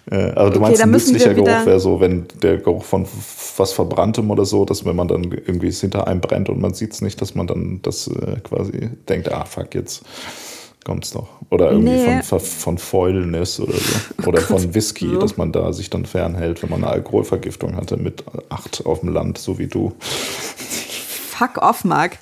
Äh, 0.09 0.31
aber 0.31 0.49
du 0.49 0.57
okay, 0.57 0.59
meinst, 0.59 0.81
ein 0.81 0.91
nützlicher 0.91 1.33
Geruch 1.33 1.65
wäre 1.65 1.79
so, 1.79 1.99
wenn 1.99 2.25
der 2.41 2.57
Geruch 2.57 2.83
von 2.83 3.07
was 3.57 3.71
Verbranntem 3.71 4.31
oder 4.31 4.45
so, 4.45 4.65
dass 4.65 4.85
wenn 4.85 4.95
man 4.95 5.07
dann 5.07 5.23
irgendwie 5.23 5.67
es 5.67 5.81
hinter 5.81 6.07
einem 6.07 6.21
brennt 6.21 6.49
und 6.49 6.59
man 6.59 6.73
sieht 6.73 6.93
es 6.93 7.01
nicht, 7.01 7.21
dass 7.21 7.35
man 7.35 7.47
dann 7.47 7.79
das 7.83 8.07
äh, 8.07 8.39
quasi 8.43 8.89
denkt, 9.07 9.31
ah, 9.31 9.45
fuck, 9.45 9.75
jetzt 9.75 10.03
kommt 10.83 11.05
es 11.05 11.13
noch. 11.13 11.27
Oder 11.49 11.71
irgendwie 11.71 11.93
nee. 11.93 12.21
von, 12.23 12.39
von 12.39 12.77
Fäulnis 12.77 13.59
oder 13.59 13.73
so. 13.73 13.79
Oh 14.23 14.29
oder 14.29 14.39
oh 14.39 14.57
von 14.57 14.73
Whisky, 14.73 15.09
so. 15.09 15.19
dass 15.19 15.37
man 15.37 15.51
da 15.51 15.73
sich 15.73 15.89
dann 15.89 16.05
fernhält, 16.05 16.63
wenn 16.63 16.69
man 16.69 16.83
eine 16.83 16.93
Alkoholvergiftung 16.93 17.75
hatte 17.75 17.97
mit 17.97 18.23
acht 18.49 18.85
auf 18.85 19.01
dem 19.01 19.09
Land, 19.09 19.37
so 19.37 19.57
wie 19.57 19.67
du. 19.67 19.93
Fuck 21.43 21.61
off, 21.61 21.83
Marc. 21.83 22.17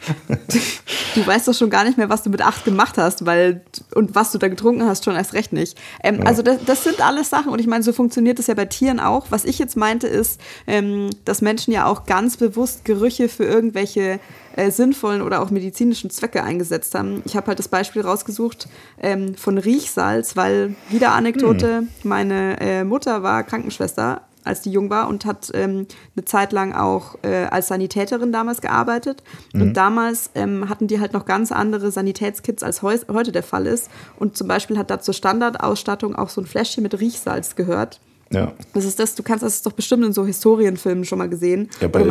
Du 1.14 1.28
weißt 1.28 1.48
doch 1.48 1.54
schon 1.54 1.70
gar 1.70 1.84
nicht 1.84 1.98
mehr, 1.98 2.10
was 2.10 2.24
du 2.24 2.30
mit 2.30 2.42
acht 2.42 2.64
gemacht 2.64 2.98
hast, 2.98 3.26
weil 3.26 3.62
und 3.94 4.16
was 4.16 4.32
du 4.32 4.38
da 4.38 4.48
getrunken 4.48 4.86
hast, 4.86 5.04
schon 5.04 5.16
erst 5.16 5.34
recht 5.34 5.54
nicht. 5.54 5.78
Ähm, 6.04 6.20
ja. 6.20 6.26
Also 6.26 6.42
das, 6.42 6.64
das, 6.66 6.84
sind 6.84 7.06
alles 7.06 7.30
Sachen 7.30 7.52
und 7.52 7.60
ich 7.60 7.68
meine, 7.68 7.84
so 7.84 7.92
funktioniert 7.92 8.40
es 8.40 8.48
ja 8.48 8.54
bei 8.54 8.66
Tieren 8.66 9.00
auch. 9.00 9.28
Was 9.30 9.46
ich 9.46 9.60
jetzt 9.60 9.76
meinte, 9.76 10.08
ist, 10.08 10.40
ähm, 10.68 11.10
dass 11.26 11.42
Menschen 11.42 11.74
ja 11.74 11.86
auch 11.86 12.06
ganz 12.06 12.38
bewusst 12.38 12.86
Gerüche 12.86 13.28
für 13.28 13.44
irgendwelche 13.44 14.20
äh, 14.56 14.72
sinnvollen 14.72 15.22
oder 15.22 15.42
auch 15.42 15.52
medizinischen 15.52 16.10
Zwecke 16.10 16.44
eingesetzt 16.44 16.96
haben. 16.96 17.22
Ich 17.26 17.36
habe 17.36 17.48
halt 17.48 17.60
das 17.60 17.68
Beispiel 17.68 18.02
rausgesucht 18.02 18.70
ähm, 19.02 19.36
von 19.36 19.58
Riechsalz, 19.58 20.36
weil 20.36 20.76
wieder 20.90 21.12
Anekdote, 21.12 21.80
hm. 21.80 21.90
meine 22.04 22.60
äh, 22.62 22.84
Mutter 22.84 23.22
war 23.22 23.44
Krankenschwester 23.44 24.22
als 24.44 24.62
die 24.62 24.72
jung 24.72 24.90
war 24.90 25.08
und 25.08 25.26
hat 25.26 25.52
ähm, 25.54 25.88
eine 26.16 26.26
Zeit 26.26 26.52
lang 26.52 26.74
auch 26.74 27.16
äh, 27.24 27.46
als 27.46 27.68
Sanitäterin 27.68 28.32
damals 28.32 28.62
gearbeitet. 28.62 29.24
Mhm. 29.54 29.62
Und 29.62 29.74
damals 29.74 30.32
ähm, 30.36 30.70
hatten 30.70 30.88
die 30.88 31.00
halt 31.00 31.14
noch 31.14 31.26
ganz 31.26 31.52
andere 31.52 31.92
Sanitätskits, 31.92 32.64
als 32.64 32.82
heu 32.82 32.98
heute 33.12 33.32
der 33.32 33.44
Fall 33.44 33.68
ist. 33.68 33.90
Und 34.18 34.38
zum 34.38 34.48
Beispiel 34.48 34.78
hat 34.78 34.90
da 34.90 35.00
zur 35.00 35.14
Standardausstattung 35.14 36.16
auch 36.16 36.30
so 36.30 36.42
ein 36.42 36.46
Fläschchen 36.46 36.84
mit 36.84 37.00
Riechsalz 37.00 37.56
gehört. 37.56 38.00
Ja. 38.32 38.54
Das 38.74 38.86
ist 38.86 39.00
das, 39.00 39.16
du 39.16 39.24
kannst 39.24 39.44
das 39.44 39.62
doch 39.62 39.74
bestimmt 39.74 40.06
in 40.06 40.14
so 40.14 40.26
Historienfilmen 40.26 41.06
schon 41.06 41.18
mal 41.18 41.30
gesehen. 41.30 41.70
Ja, 41.82 41.88
bei 41.88 42.04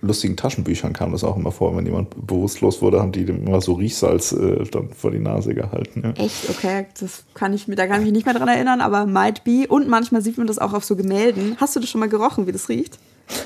lustigen 0.00 0.36
Taschenbüchern 0.36 0.92
kam 0.92 1.12
das 1.12 1.24
auch 1.24 1.36
immer 1.36 1.50
vor, 1.50 1.76
wenn 1.76 1.86
jemand 1.86 2.26
bewusstlos 2.26 2.82
wurde, 2.82 3.00
haben 3.00 3.12
die 3.12 3.24
dem 3.24 3.46
immer 3.46 3.60
so 3.60 3.72
Riechsalz 3.74 4.32
äh, 4.32 4.64
dann 4.70 4.90
vor 4.90 5.10
die 5.10 5.18
Nase 5.18 5.54
gehalten. 5.54 6.02
Ja. 6.04 6.24
Echt? 6.24 6.50
Okay, 6.50 6.86
das 7.00 7.24
kann 7.34 7.52
ich, 7.54 7.66
da 7.66 7.86
kann 7.86 8.00
ich 8.00 8.04
mich 8.04 8.12
nicht 8.12 8.26
mehr 8.26 8.34
dran 8.34 8.48
erinnern, 8.48 8.80
aber 8.80 9.06
might 9.06 9.44
be. 9.44 9.66
Und 9.68 9.88
manchmal 9.88 10.22
sieht 10.22 10.38
man 10.38 10.46
das 10.46 10.58
auch 10.58 10.74
auf 10.74 10.84
so 10.84 10.96
Gemälden. 10.96 11.56
Hast 11.58 11.74
du 11.74 11.80
das 11.80 11.88
schon 11.88 12.00
mal 12.00 12.08
gerochen, 12.08 12.46
wie 12.46 12.52
das 12.52 12.68
riecht? 12.68 12.98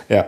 Ja. 0.09 0.27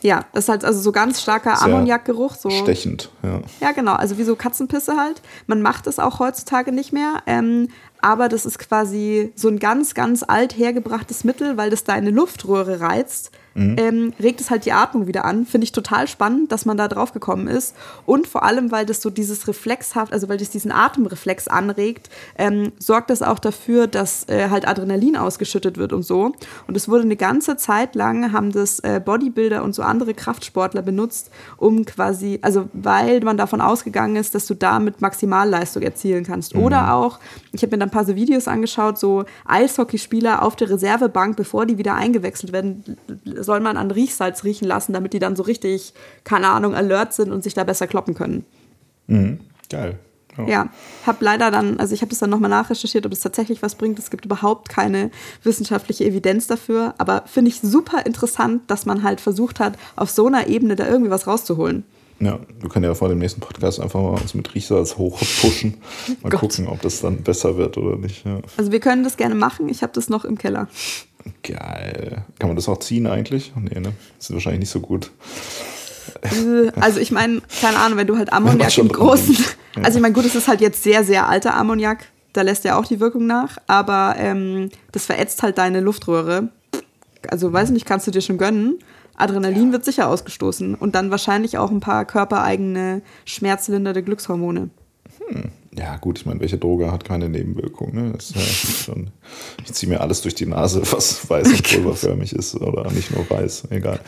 Ja, 0.00 0.24
das 0.32 0.44
ist 0.44 0.48
halt 0.48 0.64
also 0.64 0.80
so 0.80 0.92
ganz 0.92 1.20
starker 1.20 1.60
Ammoniakgeruch. 1.60 2.36
So. 2.36 2.50
Stechend, 2.50 3.10
ja. 3.22 3.40
Ja, 3.60 3.72
genau. 3.72 3.94
Also 3.94 4.16
wie 4.18 4.22
so 4.22 4.36
Katzenpisse 4.36 4.96
halt. 4.96 5.22
Man 5.46 5.60
macht 5.60 5.86
es 5.86 5.98
auch 5.98 6.20
heutzutage 6.20 6.72
nicht 6.72 6.92
mehr. 6.92 7.22
Ähm, 7.26 7.68
aber 8.00 8.28
das 8.28 8.46
ist 8.46 8.58
quasi 8.58 9.32
so 9.34 9.48
ein 9.48 9.58
ganz, 9.58 9.94
ganz 9.94 10.22
alt 10.22 10.56
hergebrachtes 10.56 11.24
Mittel, 11.24 11.56
weil 11.56 11.70
das 11.70 11.84
deine 11.84 12.10
Luftröhre 12.10 12.80
reizt 12.80 13.30
mhm. 13.54 13.76
ähm, 13.78 14.12
regt 14.20 14.40
es 14.40 14.50
halt 14.50 14.64
die 14.64 14.72
Atmung 14.72 15.06
wieder 15.06 15.24
an. 15.24 15.46
Finde 15.46 15.64
ich 15.64 15.72
total 15.72 16.08
spannend, 16.08 16.52
dass 16.52 16.64
man 16.64 16.76
da 16.76 16.88
drauf 16.88 17.12
gekommen 17.12 17.48
ist. 17.48 17.74
Und 18.06 18.26
vor 18.26 18.42
allem, 18.42 18.70
weil 18.70 18.86
das 18.86 19.02
so 19.02 19.10
dieses 19.10 19.48
Reflexhaft, 19.48 20.12
also 20.12 20.28
weil 20.28 20.38
das 20.38 20.50
diesen 20.50 20.72
Atemreflex 20.72 21.48
anregt, 21.48 22.10
ähm, 22.36 22.72
sorgt 22.78 23.10
das 23.10 23.22
auch 23.22 23.38
dafür, 23.38 23.86
dass 23.86 24.28
äh, 24.28 24.48
halt 24.50 24.66
Adrenalin 24.66 25.16
ausgeschüttet 25.16 25.76
wird 25.76 25.92
und 25.92 26.02
so. 26.02 26.32
Und 26.66 26.76
es 26.76 26.88
wurde 26.88 27.02
eine 27.02 27.16
ganze 27.16 27.56
Zeit 27.56 27.94
lang, 27.94 28.32
haben 28.32 28.52
das 28.52 28.80
äh, 28.80 29.00
Bodybuilder 29.04 29.62
und 29.62 29.74
so 29.74 29.82
andere 29.82 30.14
Kraftsportler 30.14 30.82
benutzt, 30.82 31.30
um 31.56 31.84
quasi, 31.84 32.38
also 32.42 32.68
weil 32.72 33.20
man 33.20 33.36
davon 33.36 33.60
ausgegangen 33.60 34.16
ist, 34.16 34.34
dass 34.34 34.46
du 34.46 34.54
damit 34.54 35.00
Maximalleistung 35.00 35.82
erzielen 35.82 36.24
kannst. 36.24 36.54
Mhm. 36.54 36.62
Oder 36.62 36.94
auch, 36.94 37.18
ich 37.52 37.62
habe 37.62 37.74
mir 37.74 37.78
dann 37.78 37.88
ein 37.88 37.92
paar 37.92 38.04
so 38.04 38.14
Videos 38.14 38.48
angeschaut, 38.48 38.98
so 38.98 39.24
Eishockeyspieler 39.46 40.42
auf 40.42 40.56
der 40.56 40.70
Reservebank, 40.70 41.36
bevor 41.36 41.66
die 41.66 41.78
wieder 41.78 41.94
eingewechselt 41.94 42.52
werden, 42.52 42.96
soll 43.42 43.60
man 43.60 43.76
an 43.76 43.90
Riechsalz 43.90 44.44
riechen 44.44 44.66
lassen, 44.66 44.92
damit 44.92 45.12
die 45.12 45.18
dann 45.18 45.36
so 45.36 45.42
richtig, 45.42 45.94
keine 46.24 46.48
Ahnung, 46.48 46.74
alert 46.74 47.12
sind 47.14 47.32
und 47.32 47.42
sich 47.42 47.54
da 47.54 47.64
besser 47.64 47.86
kloppen 47.86 48.14
können. 48.14 48.44
Mhm. 49.06 49.40
Geil. 49.70 49.98
Oh. 50.38 50.44
Ja, 50.46 50.68
habe 51.04 51.24
leider 51.24 51.50
dann, 51.50 51.80
also 51.80 51.94
ich 51.94 52.00
habe 52.00 52.10
das 52.10 52.20
dann 52.20 52.30
nochmal 52.30 52.50
nachrecherchiert, 52.50 53.04
ob 53.06 53.12
es 53.12 53.20
tatsächlich 53.20 53.60
was 53.60 53.74
bringt. 53.74 53.98
Es 53.98 54.10
gibt 54.10 54.24
überhaupt 54.24 54.68
keine 54.68 55.10
wissenschaftliche 55.42 56.04
Evidenz 56.04 56.46
dafür, 56.46 56.94
aber 56.98 57.24
finde 57.26 57.50
ich 57.50 57.60
super 57.60 58.06
interessant, 58.06 58.62
dass 58.68 58.86
man 58.86 59.02
halt 59.02 59.20
versucht 59.20 59.58
hat, 59.58 59.76
auf 59.96 60.10
so 60.10 60.26
einer 60.26 60.46
Ebene 60.46 60.76
da 60.76 60.86
irgendwie 60.86 61.10
was 61.10 61.26
rauszuholen. 61.26 61.84
Ja, 62.20 62.40
wir 62.60 62.68
können 62.68 62.84
ja 62.84 62.94
vor 62.94 63.08
dem 63.08 63.18
nächsten 63.18 63.40
Podcast 63.40 63.80
einfach 63.80 64.00
mal 64.00 64.20
uns 64.20 64.34
mit 64.34 64.52
Riechsalz 64.52 64.96
hochpushen. 64.96 65.76
Mal 66.22 66.30
Gott. 66.30 66.40
gucken, 66.40 66.66
ob 66.66 66.82
das 66.82 67.00
dann 67.00 67.22
besser 67.22 67.56
wird 67.56 67.78
oder 67.78 67.96
nicht. 67.96 68.26
Ja. 68.26 68.40
Also 68.56 68.72
wir 68.72 68.80
können 68.80 69.04
das 69.04 69.16
gerne 69.16 69.36
machen. 69.36 69.68
Ich 69.68 69.82
habe 69.82 69.92
das 69.92 70.08
noch 70.08 70.24
im 70.24 70.36
Keller. 70.36 70.66
Geil. 71.42 72.24
Kann 72.38 72.48
man 72.48 72.56
das 72.56 72.68
auch 72.68 72.78
ziehen 72.78 73.06
eigentlich? 73.06 73.52
Nee, 73.56 73.80
ne? 73.80 73.92
Das 74.18 74.30
ist 74.30 74.32
wahrscheinlich 74.32 74.60
nicht 74.60 74.70
so 74.70 74.80
gut. 74.80 75.10
Äh, 76.22 76.70
also 76.80 77.00
ich 77.00 77.10
meine, 77.10 77.42
keine 77.60 77.78
Ahnung, 77.78 77.98
wenn 77.98 78.06
du 78.06 78.16
halt 78.16 78.32
Ammoniak 78.32 78.78
im 78.78 78.88
großen... 78.88 79.36
Also 79.82 79.98
ich 79.98 80.02
meine, 80.02 80.14
gut, 80.14 80.24
es 80.24 80.34
ist 80.34 80.48
halt 80.48 80.60
jetzt 80.60 80.82
sehr, 80.82 81.04
sehr 81.04 81.28
alter 81.28 81.54
Ammoniak. 81.54 82.06
Da 82.32 82.42
lässt 82.42 82.64
ja 82.64 82.78
auch 82.78 82.86
die 82.86 83.00
Wirkung 83.00 83.26
nach. 83.26 83.58
Aber 83.66 84.16
ähm, 84.18 84.70
das 84.92 85.06
verätzt 85.06 85.42
halt 85.42 85.58
deine 85.58 85.80
Luftröhre. 85.80 86.48
Also 87.28 87.52
weiß 87.52 87.70
nicht, 87.70 87.86
kannst 87.86 88.06
du 88.06 88.10
dir 88.10 88.20
schon 88.20 88.38
gönnen. 88.38 88.78
Adrenalin 89.16 89.66
ja. 89.66 89.72
wird 89.72 89.84
sicher 89.84 90.08
ausgestoßen. 90.08 90.74
Und 90.74 90.94
dann 90.94 91.10
wahrscheinlich 91.10 91.58
auch 91.58 91.70
ein 91.70 91.80
paar 91.80 92.04
körpereigene 92.04 93.02
schmerzlindernde 93.24 94.02
Glückshormone. 94.02 94.70
Hm. 95.28 95.50
Ja, 95.78 95.96
gut, 95.96 96.18
ich 96.18 96.26
meine, 96.26 96.40
welche 96.40 96.58
Droge 96.58 96.90
hat 96.90 97.04
keine 97.04 97.28
Nebenwirkung? 97.28 97.94
Ne? 97.94 98.12
Das 98.12 98.34
ja 98.34 98.40
schon 98.84 99.10
nicht 99.60 99.74
ziehe 99.74 99.90
mir 99.90 100.00
alles 100.00 100.22
durch 100.22 100.34
die 100.34 100.46
Nase, 100.46 100.82
was 100.92 101.28
weiß 101.28 101.48
und 101.48 101.62
pulverförmig 101.62 102.32
ist 102.32 102.56
oder 102.56 102.90
nicht 102.90 103.14
nur 103.14 103.28
weiß, 103.28 103.68
egal. 103.70 104.00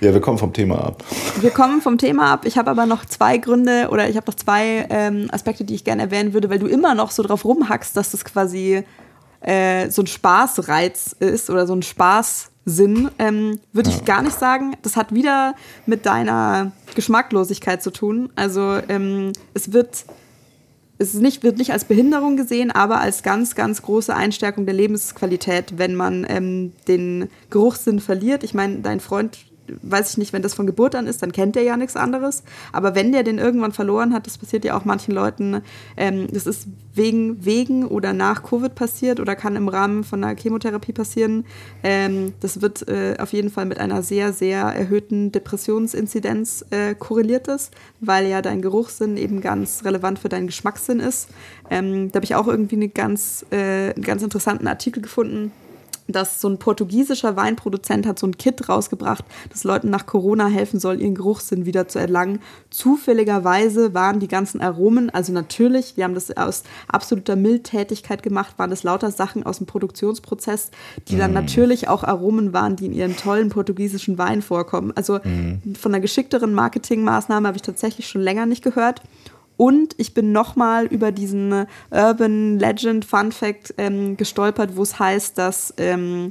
Ja, 0.00 0.14
wir 0.14 0.20
kommen 0.20 0.38
vom 0.38 0.52
Thema 0.52 0.82
ab. 0.82 1.04
Wir 1.40 1.50
kommen 1.50 1.82
vom 1.82 1.98
Thema 1.98 2.32
ab. 2.32 2.46
Ich 2.46 2.56
habe 2.56 2.70
aber 2.70 2.86
noch 2.86 3.04
zwei 3.04 3.36
Gründe 3.36 3.88
oder 3.90 4.08
ich 4.08 4.16
habe 4.16 4.26
noch 4.28 4.34
zwei 4.34 4.86
ähm, 4.88 5.28
Aspekte, 5.30 5.64
die 5.64 5.74
ich 5.74 5.84
gerne 5.84 6.02
erwähnen 6.02 6.32
würde, 6.32 6.48
weil 6.48 6.58
du 6.58 6.66
immer 6.66 6.94
noch 6.94 7.10
so 7.10 7.22
drauf 7.22 7.44
rumhackst, 7.44 7.96
dass 7.96 8.12
das 8.12 8.24
quasi 8.24 8.82
äh, 9.40 9.90
so 9.90 10.02
ein 10.02 10.06
Spaßreiz 10.06 11.16
ist 11.18 11.50
oder 11.50 11.66
so 11.66 11.74
ein 11.74 11.82
Spaßsinn, 11.82 13.10
ähm, 13.18 13.58
würde 13.72 13.90
ja. 13.90 13.96
ich 13.96 14.04
gar 14.04 14.22
nicht 14.22 14.38
sagen. 14.38 14.74
Das 14.82 14.96
hat 14.96 15.12
wieder 15.12 15.54
mit 15.84 16.06
deiner 16.06 16.72
Geschmacklosigkeit 16.94 17.82
zu 17.82 17.90
tun. 17.90 18.30
Also 18.36 18.78
ähm, 18.88 19.32
es 19.52 19.72
wird 19.72 20.04
es 21.00 21.14
nicht, 21.14 21.42
wird 21.42 21.56
nicht 21.56 21.72
als 21.72 21.84
Behinderung 21.84 22.36
gesehen, 22.36 22.70
aber 22.70 23.00
als 23.00 23.22
ganz, 23.22 23.54
ganz 23.54 23.80
große 23.80 24.14
Einstärkung 24.14 24.66
der 24.66 24.74
Lebensqualität, 24.74 25.78
wenn 25.78 25.94
man 25.94 26.26
ähm, 26.28 26.72
den 26.88 27.28
Geruchssinn 27.48 28.00
verliert. 28.00 28.44
Ich 28.44 28.52
meine, 28.52 28.80
dein 28.80 29.00
Freund 29.00 29.38
weiß 29.82 30.10
ich 30.10 30.18
nicht, 30.18 30.32
wenn 30.32 30.42
das 30.42 30.54
von 30.54 30.66
Geburt 30.66 30.94
an 30.94 31.06
ist, 31.06 31.22
dann 31.22 31.32
kennt 31.32 31.56
er 31.56 31.62
ja 31.62 31.76
nichts 31.76 31.96
anderes. 31.96 32.42
Aber 32.72 32.94
wenn 32.94 33.12
der 33.12 33.22
den 33.22 33.38
irgendwann 33.38 33.72
verloren 33.72 34.12
hat, 34.12 34.26
das 34.26 34.38
passiert 34.38 34.64
ja 34.64 34.76
auch 34.76 34.84
manchen 34.84 35.14
Leuten, 35.14 35.62
ähm, 35.96 36.26
das 36.32 36.46
ist 36.46 36.66
wegen, 36.94 37.44
wegen 37.44 37.86
oder 37.86 38.12
nach 38.12 38.42
Covid 38.42 38.74
passiert 38.74 39.20
oder 39.20 39.36
kann 39.36 39.56
im 39.56 39.68
Rahmen 39.68 40.04
von 40.04 40.22
einer 40.24 40.36
Chemotherapie 40.36 40.92
passieren. 40.92 41.44
Ähm, 41.82 42.34
das 42.40 42.62
wird 42.62 42.88
äh, 42.88 43.16
auf 43.18 43.32
jeden 43.32 43.50
Fall 43.50 43.66
mit 43.66 43.78
einer 43.78 44.02
sehr, 44.02 44.32
sehr 44.32 44.62
erhöhten 44.62 45.32
Depressionsinzidenz 45.32 46.64
äh, 46.70 46.94
korreliert 46.94 47.48
ist, 47.48 47.72
weil 48.00 48.26
ja 48.26 48.42
dein 48.42 48.62
Geruchssinn 48.62 49.16
eben 49.16 49.40
ganz 49.40 49.84
relevant 49.84 50.18
für 50.18 50.28
deinen 50.28 50.46
Geschmackssinn 50.46 51.00
ist. 51.00 51.28
Ähm, 51.70 52.10
da 52.10 52.16
habe 52.16 52.24
ich 52.24 52.34
auch 52.34 52.48
irgendwie 52.48 52.76
eine 52.76 52.88
ganz, 52.88 53.46
äh, 53.50 53.92
einen 53.94 54.02
ganz 54.02 54.22
interessanten 54.22 54.66
Artikel 54.66 55.02
gefunden 55.02 55.52
dass 56.12 56.40
so 56.40 56.48
ein 56.48 56.58
portugiesischer 56.58 57.36
Weinproduzent 57.36 58.06
hat 58.06 58.18
so 58.18 58.26
ein 58.26 58.36
Kit 58.36 58.68
rausgebracht, 58.68 59.24
das 59.50 59.64
Leuten 59.64 59.90
nach 59.90 60.06
Corona 60.06 60.46
helfen 60.46 60.80
soll, 60.80 61.00
ihren 61.00 61.14
Geruchssinn 61.14 61.66
wieder 61.66 61.88
zu 61.88 61.98
erlangen. 61.98 62.40
Zufälligerweise 62.70 63.94
waren 63.94 64.20
die 64.20 64.28
ganzen 64.28 64.60
Aromen, 64.60 65.10
also 65.10 65.32
natürlich, 65.32 65.96
wir 65.96 66.04
haben 66.04 66.14
das 66.14 66.36
aus 66.36 66.62
absoluter 66.88 67.36
Mildtätigkeit 67.36 68.22
gemacht, 68.22 68.58
waren 68.58 68.70
das 68.70 68.82
lauter 68.82 69.10
Sachen 69.10 69.44
aus 69.44 69.58
dem 69.58 69.66
Produktionsprozess, 69.66 70.70
die 71.08 71.16
dann 71.16 71.32
mm. 71.32 71.34
natürlich 71.34 71.88
auch 71.88 72.04
Aromen 72.04 72.52
waren, 72.52 72.76
die 72.76 72.86
in 72.86 72.92
ihren 72.92 73.16
tollen 73.16 73.48
portugiesischen 73.48 74.18
Wein 74.18 74.42
vorkommen. 74.42 74.92
Also 74.94 75.18
mm. 75.18 75.74
von 75.74 75.92
einer 75.92 76.00
geschickteren 76.00 76.52
Marketingmaßnahme 76.54 77.48
habe 77.48 77.56
ich 77.56 77.62
tatsächlich 77.62 78.08
schon 78.08 78.22
länger 78.22 78.46
nicht 78.46 78.62
gehört. 78.62 79.02
Und 79.60 79.94
ich 79.98 80.14
bin 80.14 80.32
nochmal 80.32 80.86
über 80.86 81.12
diesen 81.12 81.66
Urban 81.90 82.58
Legend 82.58 83.04
Fun 83.04 83.30
Fact 83.30 83.74
ähm, 83.76 84.16
gestolpert, 84.16 84.74
wo 84.74 84.82
es 84.82 84.98
heißt, 84.98 85.36
dass 85.36 85.74
ähm, 85.76 86.30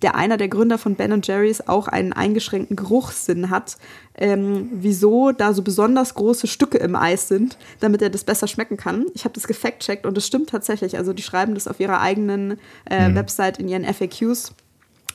der 0.00 0.14
einer 0.14 0.38
der 0.38 0.48
Gründer 0.48 0.78
von 0.78 0.94
Ben 0.94 1.20
Jerry's 1.22 1.60
auch 1.68 1.88
einen 1.88 2.14
eingeschränkten 2.14 2.76
Geruchssinn 2.76 3.50
hat. 3.50 3.76
Ähm, 4.14 4.70
wieso 4.72 5.30
da 5.30 5.52
so 5.52 5.60
besonders 5.60 6.14
große 6.14 6.46
Stücke 6.46 6.78
im 6.78 6.96
Eis 6.96 7.28
sind, 7.28 7.58
damit 7.80 8.00
er 8.00 8.08
das 8.08 8.24
besser 8.24 8.46
schmecken 8.46 8.78
kann. 8.78 9.04
Ich 9.12 9.24
habe 9.24 9.34
das 9.34 9.46
gefact-checkt 9.46 10.06
und 10.06 10.16
es 10.16 10.26
stimmt 10.26 10.48
tatsächlich. 10.48 10.96
Also 10.96 11.12
die 11.12 11.22
schreiben 11.22 11.52
das 11.52 11.68
auf 11.68 11.80
ihrer 11.80 12.00
eigenen 12.00 12.58
äh, 12.88 13.10
mhm. 13.10 13.14
Website 13.14 13.58
in 13.58 13.68
ihren 13.68 13.84
FAQs. 13.84 14.54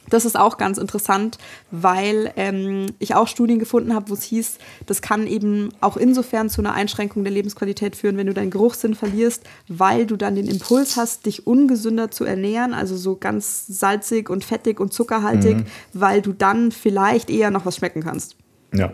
Das 0.10 0.26
ist 0.26 0.38
auch 0.38 0.58
ganz 0.58 0.78
interessant, 0.78 1.38
weil 1.72 2.32
ähm, 2.36 2.88
ich 3.00 3.16
auch 3.16 3.28
Studien 3.28 3.60
gefunden 3.60 3.94
habe, 3.94 4.10
wo 4.10 4.14
es 4.14 4.24
hieß, 4.24 4.58
das 4.86 5.02
kann 5.02 5.28
eben 5.28 5.70
auch 5.82 5.98
insofern 5.98 6.50
zu 6.50 6.62
einer 6.62 6.74
Einschränkung 6.74 7.24
der 7.24 7.34
Lebensqualität 7.34 7.96
führen, 7.96 8.18
wenn 8.18 8.28
du 8.28 8.34
deinen 8.34 8.52
Geruchssinn 8.52 8.96
verlierst, 8.96 9.44
weil 9.68 10.06
du 10.06 10.16
dann 10.16 10.36
den 10.36 10.48
Impuls 10.48 10.96
hast, 10.96 11.26
dich 11.26 11.48
ungesünder 11.48 12.12
zu 12.12 12.24
ernähren, 12.26 12.74
also 12.74 12.96
so 12.96 13.16
ganz 13.16 13.66
salzig 13.68 14.30
und 14.30 14.44
fettig 14.44 14.80
und 14.80 14.94
zuckerhaltig, 14.94 15.58
mhm. 15.58 15.66
weil 15.94 16.22
du 16.22 16.34
dann 16.34 16.72
vielleicht 16.72 17.30
eher 17.30 17.52
noch 17.52 17.66
was 17.66 17.78
schmecken 17.78 18.04
kannst. 18.04 18.36
Ja. 18.74 18.94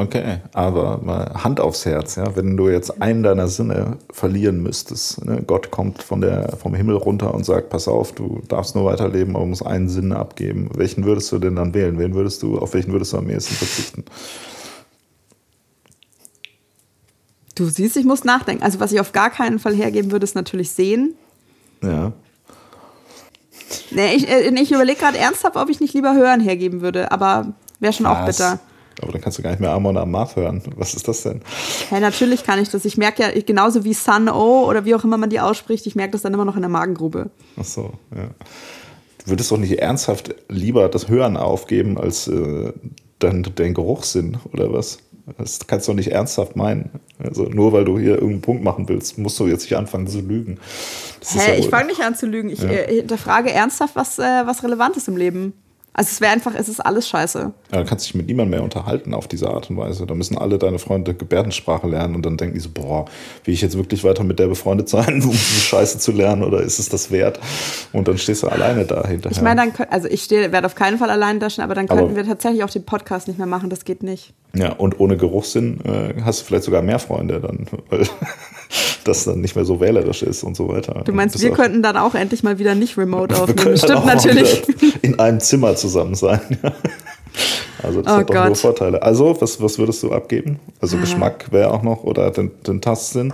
Okay, 0.00 0.38
aber 0.54 0.98
mal 1.02 1.44
Hand 1.44 1.60
aufs 1.60 1.84
Herz, 1.84 2.16
ja, 2.16 2.34
wenn 2.34 2.56
du 2.56 2.70
jetzt 2.70 3.02
einen 3.02 3.22
deiner 3.22 3.48
Sinne 3.48 3.98
verlieren 4.10 4.62
müsstest, 4.62 5.22
ne? 5.26 5.42
Gott 5.46 5.70
kommt 5.70 6.02
von 6.02 6.22
der, 6.22 6.56
vom 6.56 6.74
Himmel 6.74 6.96
runter 6.96 7.34
und 7.34 7.44
sagt, 7.44 7.68
pass 7.68 7.86
auf, 7.86 8.12
du 8.12 8.40
darfst 8.48 8.74
nur 8.74 8.86
weiterleben, 8.86 9.36
aber 9.36 9.44
musst 9.44 9.66
einen 9.66 9.90
Sinn 9.90 10.12
abgeben. 10.12 10.70
Welchen 10.74 11.04
würdest 11.04 11.30
du 11.32 11.38
denn 11.38 11.54
dann 11.54 11.74
wählen? 11.74 11.98
Wen 11.98 12.14
würdest 12.14 12.42
du, 12.42 12.58
auf 12.58 12.72
welchen 12.72 12.92
würdest 12.92 13.12
du 13.12 13.18
am 13.18 13.28
ehesten 13.28 13.54
verzichten? 13.54 14.04
Du 17.54 17.68
siehst, 17.68 17.98
ich 17.98 18.06
muss 18.06 18.24
nachdenken. 18.24 18.62
Also 18.62 18.80
was 18.80 18.92
ich 18.92 19.00
auf 19.00 19.12
gar 19.12 19.28
keinen 19.28 19.58
Fall 19.58 19.74
hergeben 19.74 20.12
würde, 20.12 20.24
ist 20.24 20.34
natürlich 20.34 20.70
sehen. 20.70 21.14
Ja. 21.82 22.12
Nee, 23.90 24.14
ich, 24.14 24.26
äh, 24.26 24.48
ich 24.48 24.72
überlege 24.72 24.98
gerade 24.98 25.18
ernsthaft, 25.18 25.56
ob 25.56 25.68
ich 25.68 25.78
nicht 25.78 25.92
lieber 25.92 26.14
hören 26.14 26.40
hergeben 26.40 26.80
würde, 26.80 27.12
aber 27.12 27.52
wäre 27.80 27.92
schon 27.92 28.06
Was? 28.06 28.16
auch 28.16 28.24
bitter. 28.24 28.60
Aber 29.02 29.12
dann 29.12 29.20
kannst 29.20 29.38
du 29.38 29.42
gar 29.42 29.50
nicht 29.50 29.60
mehr 29.60 29.70
Amon 29.70 29.96
Amarth 29.96 30.36
hören. 30.36 30.62
Was 30.76 30.94
ist 30.94 31.08
das 31.08 31.22
denn? 31.22 31.40
Ja, 31.90 32.00
natürlich 32.00 32.44
kann 32.44 32.60
ich 32.60 32.68
das. 32.68 32.84
Ich 32.84 32.96
merke 32.96 33.22
ja, 33.22 33.30
genauso 33.40 33.84
wie 33.84 33.94
Sun 33.94 34.28
O 34.28 34.66
oder 34.68 34.84
wie 34.84 34.94
auch 34.94 35.04
immer 35.04 35.16
man 35.16 35.30
die 35.30 35.40
ausspricht, 35.40 35.86
ich 35.86 35.94
merke 35.94 36.12
das 36.12 36.22
dann 36.22 36.34
immer 36.34 36.44
noch 36.44 36.56
in 36.56 36.62
der 36.62 36.70
Magengrube. 36.70 37.30
Ach 37.58 37.64
so, 37.64 37.92
ja. 38.14 38.28
Du 39.24 39.30
würdest 39.30 39.50
doch 39.50 39.58
nicht 39.58 39.78
ernsthaft 39.78 40.34
lieber 40.48 40.88
das 40.88 41.08
Hören 41.08 41.36
aufgeben 41.36 41.98
als 41.98 42.26
äh, 42.28 42.72
dein, 43.18 43.46
dein 43.54 43.74
Geruchssinn 43.74 44.38
oder 44.52 44.72
was? 44.72 44.98
Das 45.38 45.66
kannst 45.66 45.86
du 45.86 45.92
doch 45.92 45.96
nicht 45.96 46.10
ernsthaft 46.10 46.56
meinen. 46.56 46.90
Also 47.18 47.44
nur 47.44 47.72
weil 47.72 47.84
du 47.84 47.98
hier 47.98 48.14
irgendeinen 48.14 48.40
Punkt 48.40 48.64
machen 48.64 48.88
willst, 48.88 49.18
musst 49.18 49.38
du 49.38 49.46
jetzt 49.46 49.62
nicht 49.62 49.76
anfangen 49.76 50.08
zu 50.08 50.20
lügen. 50.20 50.58
Das 51.20 51.34
Hä, 51.34 51.52
ja 51.52 51.58
ich 51.58 51.68
fange 51.68 51.88
nicht 51.88 52.00
an 52.00 52.14
zu 52.14 52.26
lügen. 52.26 52.50
Ich 52.50 52.62
ja. 52.62 52.70
äh, 52.70 52.96
hinterfrage 52.96 53.52
ernsthaft, 53.52 53.94
was, 53.94 54.18
äh, 54.18 54.22
was 54.22 54.64
relevant 54.64 54.96
ist 54.96 55.08
im 55.08 55.16
Leben. 55.16 55.52
Also 56.00 56.12
es 56.12 56.20
wäre 56.22 56.32
einfach, 56.32 56.54
es 56.54 56.66
ist 56.70 56.80
alles 56.80 57.10
scheiße. 57.10 57.38
Ja, 57.40 57.52
dann 57.72 57.84
kannst 57.84 58.06
du 58.06 58.08
dich 58.08 58.14
mit 58.14 58.26
niemandem 58.26 58.52
mehr 58.52 58.62
unterhalten 58.62 59.12
auf 59.12 59.28
diese 59.28 59.50
Art 59.50 59.68
und 59.68 59.76
Weise. 59.76 60.06
Da 60.06 60.14
müssen 60.14 60.38
alle 60.38 60.56
deine 60.56 60.78
Freunde 60.78 61.12
Gebärdensprache 61.12 61.86
lernen 61.86 62.14
und 62.14 62.24
dann 62.24 62.38
denken 62.38 62.54
die 62.54 62.60
so, 62.60 62.70
boah, 62.72 63.04
will 63.44 63.52
ich 63.52 63.60
jetzt 63.60 63.76
wirklich 63.76 64.02
weiter 64.02 64.24
mit 64.24 64.38
der 64.38 64.46
befreundet 64.46 64.88
sein, 64.88 65.06
um 65.22 65.30
diese 65.30 65.60
Scheiße 65.60 65.98
zu 65.98 66.12
lernen 66.12 66.42
oder 66.42 66.62
ist 66.62 66.78
es 66.78 66.88
das 66.88 67.10
wert? 67.10 67.38
Und 67.92 68.08
dann 68.08 68.16
stehst 68.16 68.42
du 68.42 68.48
alleine 68.48 68.86
dahinter. 68.86 69.30
Ich 69.30 69.42
meine, 69.42 69.70
dann 69.70 69.88
also 69.90 70.08
ich 70.08 70.30
werde 70.30 70.64
auf 70.64 70.74
keinen 70.74 70.96
Fall 70.96 71.10
allein 71.10 71.38
da 71.38 71.50
stehen, 71.50 71.64
aber 71.64 71.74
dann 71.74 71.86
könnten 71.86 72.04
aber, 72.04 72.16
wir 72.16 72.24
tatsächlich 72.24 72.64
auch 72.64 72.70
den 72.70 72.86
Podcast 72.86 73.28
nicht 73.28 73.36
mehr 73.36 73.46
machen, 73.46 73.68
das 73.68 73.84
geht 73.84 74.02
nicht. 74.02 74.32
Ja, 74.54 74.72
und 74.72 75.00
ohne 75.00 75.18
Geruchssinn 75.18 75.80
äh, 75.84 76.14
hast 76.24 76.40
du 76.40 76.44
vielleicht 76.46 76.64
sogar 76.64 76.80
mehr 76.80 76.98
Freunde 76.98 77.42
dann, 77.42 77.66
weil 77.90 78.06
das 79.04 79.24
dann 79.24 79.40
nicht 79.40 79.56
mehr 79.56 79.64
so 79.64 79.80
wählerisch 79.80 80.22
ist 80.22 80.42
und 80.42 80.56
so 80.56 80.68
weiter. 80.68 81.02
Du 81.04 81.12
meinst, 81.12 81.40
wir 81.40 81.50
könnten 81.52 81.82
dann 81.82 81.96
auch 81.96 82.14
endlich 82.14 82.42
mal 82.42 82.58
wieder 82.58 82.74
nicht 82.74 82.96
remote 82.96 83.34
aufnehmen? 83.40 83.76
Stimmt 83.76 84.06
natürlich. 84.06 84.62
In 85.02 85.18
einem 85.18 85.40
Zimmer 85.40 85.76
zusammen 85.76 86.14
sein. 86.14 86.40
Also 87.82 88.02
das 88.02 88.12
oh 88.12 88.16
hat 88.18 88.28
doch 88.28 88.34
Gott. 88.34 88.46
nur 88.46 88.56
Vorteile. 88.56 89.02
Also, 89.02 89.40
was, 89.40 89.62
was 89.62 89.78
würdest 89.78 90.02
du 90.02 90.12
abgeben? 90.12 90.58
Also 90.80 90.96
ah. 90.96 91.00
Geschmack 91.00 91.50
wäre 91.50 91.70
auch 91.70 91.82
noch 91.82 92.02
oder 92.04 92.30
den, 92.30 92.50
den 92.66 92.82
Tastsinn? 92.82 93.32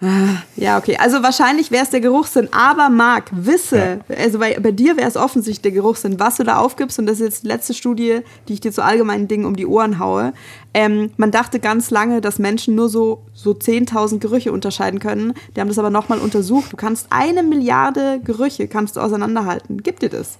Ah, 0.00 0.42
ja, 0.54 0.78
okay. 0.78 0.96
Also 0.96 1.24
wahrscheinlich 1.24 1.72
wäre 1.72 1.82
es 1.82 1.90
der 1.90 2.00
Geruchssinn. 2.00 2.48
Aber 2.52 2.88
Marc, 2.88 3.30
wisse, 3.32 4.00
ja. 4.08 4.16
also 4.16 4.38
bei, 4.38 4.56
bei 4.60 4.70
dir 4.70 4.96
wäre 4.96 5.08
es 5.08 5.16
offensichtlich 5.16 5.62
der 5.62 5.72
Geruchssinn, 5.72 6.20
was 6.20 6.36
du 6.36 6.44
da 6.44 6.58
aufgibst. 6.58 7.00
Und 7.00 7.06
das 7.06 7.18
ist 7.18 7.24
jetzt 7.24 7.42
die 7.42 7.48
letzte 7.48 7.74
Studie, 7.74 8.20
die 8.46 8.52
ich 8.52 8.60
dir 8.60 8.70
zu 8.70 8.84
allgemeinen 8.84 9.26
Dingen 9.26 9.44
um 9.44 9.56
die 9.56 9.66
Ohren 9.66 9.98
haue. 9.98 10.32
Ähm, 10.72 11.10
man 11.16 11.32
dachte 11.32 11.58
ganz 11.58 11.90
lange, 11.90 12.20
dass 12.20 12.38
Menschen 12.38 12.76
nur 12.76 12.88
so, 12.88 13.22
so 13.34 13.50
10.000 13.50 14.20
Gerüche 14.20 14.52
unterscheiden 14.52 15.00
können. 15.00 15.34
Die 15.56 15.60
haben 15.60 15.68
das 15.68 15.80
aber 15.80 15.90
nochmal 15.90 16.20
untersucht. 16.20 16.72
Du 16.72 16.76
kannst 16.76 17.08
eine 17.10 17.42
Milliarde 17.42 18.20
Gerüche 18.22 18.68
kannst 18.68 18.96
du 18.96 19.00
auseinanderhalten. 19.00 19.82
Gib 19.82 19.98
dir 19.98 20.10
das. 20.10 20.38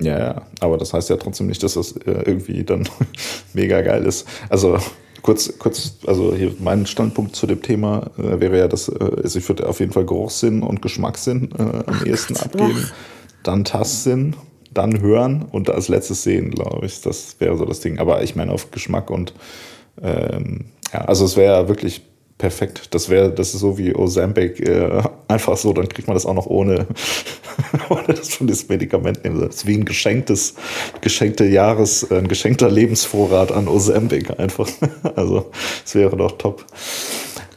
Ja, 0.00 0.18
ja, 0.18 0.42
aber 0.60 0.76
das 0.76 0.92
heißt 0.92 1.08
ja 1.08 1.16
trotzdem 1.16 1.46
nicht, 1.46 1.62
dass 1.62 1.74
das 1.74 1.92
äh, 1.92 2.22
irgendwie 2.26 2.62
dann 2.62 2.86
mega 3.54 3.80
geil 3.80 4.04
ist. 4.04 4.28
Also 4.50 4.78
Kurz, 5.22 5.58
kurz, 5.58 5.96
also 6.06 6.34
hier 6.34 6.52
mein 6.60 6.86
Standpunkt 6.86 7.34
zu 7.34 7.46
dem 7.46 7.62
Thema 7.62 8.10
äh, 8.18 8.40
wäre 8.40 8.58
ja, 8.58 8.68
dass 8.68 8.88
äh, 8.88 8.94
also 9.22 9.38
ich 9.38 9.48
würde 9.48 9.68
auf 9.68 9.80
jeden 9.80 9.92
Fall 9.92 10.06
Geruchssinn 10.06 10.62
und 10.62 10.80
Geschmackssinn 10.82 11.50
äh, 11.58 11.62
am 11.62 11.84
Ach 11.86 12.06
ehesten 12.06 12.34
Gott. 12.34 12.44
abgeben. 12.44 12.90
Dann 13.42 13.64
Tastsinn, 13.64 14.36
dann 14.72 15.00
Hören 15.00 15.42
und 15.50 15.70
als 15.70 15.88
letztes 15.88 16.22
Sehen, 16.22 16.50
glaube 16.50 16.86
ich. 16.86 17.00
Das 17.00 17.36
wäre 17.38 17.56
so 17.56 17.64
das 17.64 17.80
Ding. 17.80 17.98
Aber 17.98 18.22
ich 18.22 18.36
meine 18.36 18.52
auf 18.52 18.70
Geschmack 18.70 19.10
und 19.10 19.32
ähm, 20.02 20.66
ja, 20.92 21.00
also 21.02 21.24
es 21.24 21.36
wäre 21.36 21.62
ja 21.62 21.68
wirklich 21.68 22.02
perfekt. 22.38 22.94
Das 22.94 23.08
wäre, 23.08 23.32
das 23.32 23.52
ist 23.52 23.60
so 23.60 23.76
wie 23.76 23.94
Ozempic, 23.94 24.60
äh, 24.60 25.02
einfach 25.28 25.56
so, 25.56 25.72
dann 25.72 25.88
kriegt 25.88 26.08
man 26.08 26.14
das 26.14 26.24
auch 26.24 26.34
noch 26.34 26.46
ohne, 26.46 26.86
ohne 27.90 28.06
das 28.06 28.30
von 28.30 28.46
das 28.46 28.68
Medikament 28.68 29.24
nehmen. 29.24 29.40
Das 29.40 29.56
ist 29.56 29.66
wie 29.66 29.76
ein 29.76 29.84
geschenktes, 29.84 30.54
geschenkte 31.00 31.44
Jahres, 31.44 32.04
äh, 32.04 32.18
ein 32.18 32.28
geschenkter 32.28 32.70
Lebensvorrat 32.70 33.52
an 33.52 33.68
Ozempic 33.68 34.38
einfach. 34.38 34.68
also, 35.16 35.50
es 35.84 35.94
wäre 35.94 36.16
doch 36.16 36.32
top. 36.38 36.64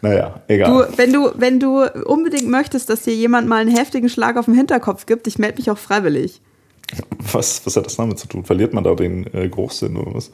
Naja, 0.02 0.42
egal. 0.48 0.88
Du, 0.88 0.98
wenn 0.98 1.14
du, 1.14 1.32
wenn 1.36 1.60
du 1.60 1.84
unbedingt 2.06 2.50
möchtest, 2.50 2.90
dass 2.90 3.04
dir 3.04 3.14
jemand 3.14 3.48
mal 3.48 3.62
einen 3.62 3.76
heftigen 3.76 4.10
Schlag 4.10 4.36
auf 4.36 4.46
den 4.46 4.56
Hinterkopf 4.56 5.06
gibt, 5.06 5.28
ich 5.28 5.38
melde 5.38 5.58
mich 5.58 5.70
auch 5.70 5.78
freiwillig. 5.78 6.42
Was, 7.32 7.66
was 7.66 7.76
hat 7.76 7.86
das 7.86 7.96
damit 7.96 8.18
zu 8.18 8.28
tun? 8.28 8.44
Verliert 8.44 8.74
man 8.74 8.84
da 8.84 8.96
den 8.96 9.28
äh, 9.34 9.48
Geruchssinn 9.48 9.96
oder 9.96 10.16
was? 10.16 10.32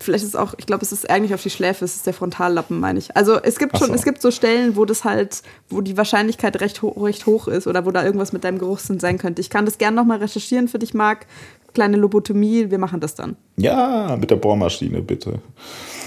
Vielleicht 0.00 0.24
ist 0.24 0.30
es 0.30 0.36
auch, 0.36 0.54
ich 0.58 0.66
glaube, 0.66 0.84
es 0.84 0.92
ist 0.92 1.08
eigentlich 1.08 1.34
auf 1.34 1.42
die 1.42 1.50
Schläfe, 1.50 1.84
es 1.84 1.96
ist 1.96 2.06
der 2.06 2.14
Frontallappen, 2.14 2.78
meine 2.80 2.98
ich. 2.98 3.16
Also 3.16 3.40
es 3.40 3.58
gibt 3.58 3.78
schon, 3.78 3.88
so. 3.88 3.94
es 3.94 4.04
gibt 4.04 4.22
so 4.22 4.30
Stellen, 4.30 4.76
wo 4.76 4.84
das 4.84 5.04
halt, 5.04 5.42
wo 5.68 5.80
die 5.80 5.96
Wahrscheinlichkeit 5.96 6.60
recht, 6.60 6.82
ho 6.82 6.88
recht 6.88 7.26
hoch 7.26 7.48
ist 7.48 7.66
oder 7.66 7.86
wo 7.86 7.90
da 7.90 8.04
irgendwas 8.04 8.32
mit 8.32 8.44
deinem 8.44 8.58
Geruchssinn 8.58 9.00
sein 9.00 9.18
könnte. 9.18 9.40
Ich 9.40 9.50
kann 9.50 9.64
das 9.64 9.78
gerne 9.78 9.96
nochmal 9.96 10.18
recherchieren 10.18 10.68
für 10.68 10.78
dich, 10.78 10.94
Marc. 10.94 11.26
Kleine 11.74 11.96
Lobotomie, 11.96 12.70
wir 12.70 12.78
machen 12.78 13.00
das 13.00 13.14
dann. 13.14 13.36
Ja, 13.56 14.16
mit 14.18 14.30
der 14.30 14.36
Bohrmaschine, 14.36 15.02
bitte. 15.02 15.40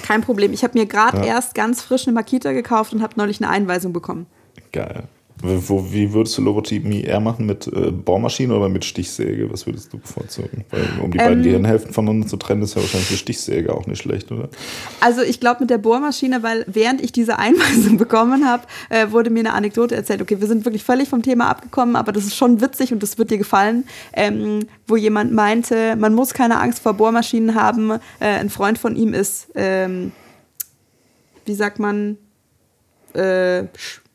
Kein 0.03 0.21
Problem. 0.21 0.53
Ich 0.53 0.63
habe 0.63 0.77
mir 0.77 0.85
gerade 0.85 1.17
ja. 1.17 1.25
erst 1.25 1.53
ganz 1.53 1.81
frisch 1.81 2.07
eine 2.07 2.13
Makita 2.13 2.51
gekauft 2.51 2.93
und 2.93 3.01
habe 3.01 3.13
neulich 3.17 3.41
eine 3.41 3.49
Einweisung 3.49 3.93
bekommen. 3.93 4.25
Geil. 4.71 5.03
Wo, 5.41 5.91
wie 5.91 6.13
würdest 6.13 6.37
du 6.37 6.43
Lobotomie 6.43 7.01
eher 7.01 7.19
machen? 7.19 7.45
Mit 7.45 7.67
äh, 7.67 7.91
Bohrmaschine 7.91 8.55
oder 8.55 8.69
mit 8.69 8.85
Stichsäge? 8.85 9.51
Was 9.51 9.65
würdest 9.65 9.91
du 9.91 9.97
bevorzugen? 9.97 10.65
Weil, 10.69 10.87
um 11.03 11.11
die 11.11 11.17
ähm, 11.17 11.25
beiden 11.25 11.43
Gehirnhälften 11.43 11.93
voneinander 11.93 12.27
zu 12.27 12.37
trennen, 12.37 12.61
ist 12.61 12.75
ja 12.75 12.81
wahrscheinlich 12.81 13.09
eine 13.09 13.17
Stichsäge 13.17 13.73
auch 13.73 13.87
nicht 13.87 14.01
schlecht, 14.01 14.31
oder? 14.31 14.49
Also 14.99 15.21
ich 15.21 15.39
glaube 15.39 15.61
mit 15.61 15.69
der 15.69 15.79
Bohrmaschine, 15.79 16.43
weil 16.43 16.63
während 16.67 17.01
ich 17.01 17.11
diese 17.11 17.39
Einweisung 17.39 17.97
bekommen 17.97 18.47
habe, 18.47 18.63
äh, 18.89 19.11
wurde 19.11 19.29
mir 19.29 19.39
eine 19.39 19.53
Anekdote 19.53 19.95
erzählt. 19.95 20.21
Okay, 20.21 20.39
wir 20.39 20.47
sind 20.47 20.65
wirklich 20.65 20.83
völlig 20.83 21.09
vom 21.09 21.23
Thema 21.23 21.49
abgekommen, 21.49 21.95
aber 21.95 22.11
das 22.11 22.25
ist 22.25 22.35
schon 22.35 22.61
witzig 22.61 22.93
und 22.93 23.01
das 23.01 23.17
wird 23.17 23.31
dir 23.31 23.37
gefallen, 23.37 23.85
ähm, 24.13 24.67
wo 24.87 24.95
jemand 24.95 25.33
meinte, 25.33 25.95
man 25.95 26.13
muss 26.13 26.33
keine 26.33 26.59
Angst 26.59 26.79
vor 26.79 26.93
Bohrmaschinen 26.93 27.55
haben. 27.55 27.91
Äh, 27.91 27.99
ein 28.19 28.49
Freund 28.49 28.77
von 28.77 28.95
ihm 28.95 29.13
ist, 29.13 29.47
ähm, 29.55 30.11
wie 31.45 31.55
sagt 31.55 31.79
man, 31.79 32.17
äh, 33.13 33.63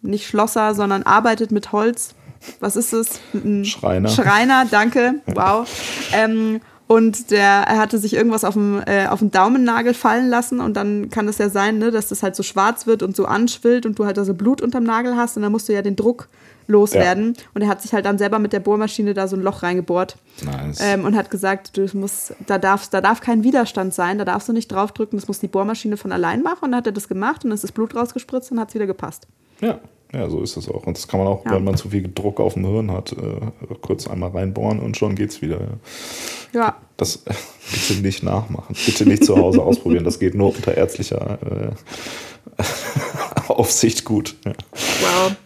nicht 0.06 0.26
Schlosser, 0.26 0.74
sondern 0.74 1.02
arbeitet 1.02 1.50
mit 1.50 1.72
Holz. 1.72 2.14
Was 2.60 2.76
ist 2.76 2.92
es? 2.92 3.20
Ein 3.34 3.64
Schreiner. 3.64 4.08
Schreiner, 4.08 4.66
danke. 4.70 5.16
Wow. 5.26 5.68
ähm, 6.12 6.60
und 6.88 7.32
der, 7.32 7.64
er 7.66 7.78
hatte 7.78 7.98
sich 7.98 8.14
irgendwas 8.14 8.44
auf 8.44 8.54
dem, 8.54 8.80
äh, 8.86 9.06
auf 9.06 9.18
den 9.18 9.32
Daumennagel 9.32 9.92
fallen 9.92 10.28
lassen 10.28 10.60
und 10.60 10.76
dann 10.76 11.10
kann 11.10 11.26
es 11.26 11.38
ja 11.38 11.48
sein, 11.48 11.78
ne, 11.78 11.90
dass 11.90 12.08
das 12.08 12.22
halt 12.22 12.36
so 12.36 12.44
schwarz 12.44 12.86
wird 12.86 13.02
und 13.02 13.16
so 13.16 13.26
anschwillt 13.26 13.86
und 13.86 13.98
du 13.98 14.04
halt 14.04 14.16
da 14.16 14.24
so 14.24 14.34
Blut 14.34 14.60
unterm 14.60 14.84
Nagel 14.84 15.16
hast 15.16 15.36
und 15.36 15.42
dann 15.42 15.50
musst 15.50 15.68
du 15.68 15.72
ja 15.72 15.82
den 15.82 15.96
Druck 15.96 16.28
loswerden. 16.68 17.34
Ja. 17.36 17.42
Und 17.54 17.62
er 17.62 17.68
hat 17.68 17.82
sich 17.82 17.92
halt 17.92 18.06
dann 18.06 18.18
selber 18.18 18.38
mit 18.38 18.52
der 18.52 18.60
Bohrmaschine 18.60 19.14
da 19.14 19.26
so 19.26 19.36
ein 19.36 19.42
Loch 19.42 19.62
reingebohrt. 19.62 20.16
Nice. 20.44 20.78
Ähm, 20.80 21.04
und 21.04 21.16
hat 21.16 21.30
gesagt, 21.30 21.76
du 21.76 21.86
musst, 21.94 22.34
da, 22.46 22.58
darfst, 22.58 22.94
da 22.94 23.00
darf 23.00 23.20
kein 23.20 23.42
Widerstand 23.42 23.94
sein, 23.94 24.18
da 24.18 24.24
darfst 24.24 24.48
du 24.48 24.52
nicht 24.52 24.68
draufdrücken, 24.70 25.18
das 25.18 25.28
muss 25.28 25.40
die 25.40 25.48
Bohrmaschine 25.48 25.96
von 25.96 26.12
allein 26.12 26.42
machen. 26.42 26.64
Und 26.64 26.72
dann 26.72 26.78
hat 26.78 26.86
er 26.86 26.92
das 26.92 27.08
gemacht 27.08 27.44
und 27.44 27.50
dann 27.50 27.56
ist 27.56 27.64
das 27.64 27.72
Blut 27.72 27.94
rausgespritzt 27.94 28.52
und 28.52 28.60
hat 28.60 28.68
es 28.68 28.74
wieder 28.74 28.86
gepasst. 28.86 29.26
Ja, 29.60 29.80
ja, 30.16 30.30
so 30.30 30.40
ist 30.40 30.56
es 30.56 30.68
auch. 30.68 30.86
Und 30.86 30.96
das 30.96 31.08
kann 31.08 31.20
man 31.20 31.28
auch, 31.28 31.44
ja. 31.44 31.52
wenn 31.52 31.64
man 31.64 31.76
zu 31.76 31.90
viel 31.90 32.10
Druck 32.12 32.40
auf 32.40 32.54
dem 32.54 32.64
Hirn 32.64 32.90
hat, 32.90 33.12
äh, 33.12 33.74
kurz 33.82 34.08
einmal 34.08 34.30
reinbohren 34.30 34.80
und 34.80 34.96
schon 34.96 35.14
geht's 35.14 35.42
wieder. 35.42 35.60
Ja. 36.52 36.76
Das 36.96 37.16
äh, 37.26 37.34
bitte 37.88 38.00
nicht 38.00 38.22
nachmachen. 38.22 38.74
Bitte 38.86 39.06
nicht 39.06 39.24
zu 39.24 39.36
Hause 39.36 39.62
ausprobieren. 39.62 40.04
Das 40.04 40.18
geht 40.18 40.34
nur 40.34 40.54
unter 40.54 40.76
ärztlicher 40.76 41.38
äh, 41.42 42.62
Aufsicht 43.48 44.04
gut. 44.04 44.36
Ja. 44.44 44.52
Wow. 45.02 45.36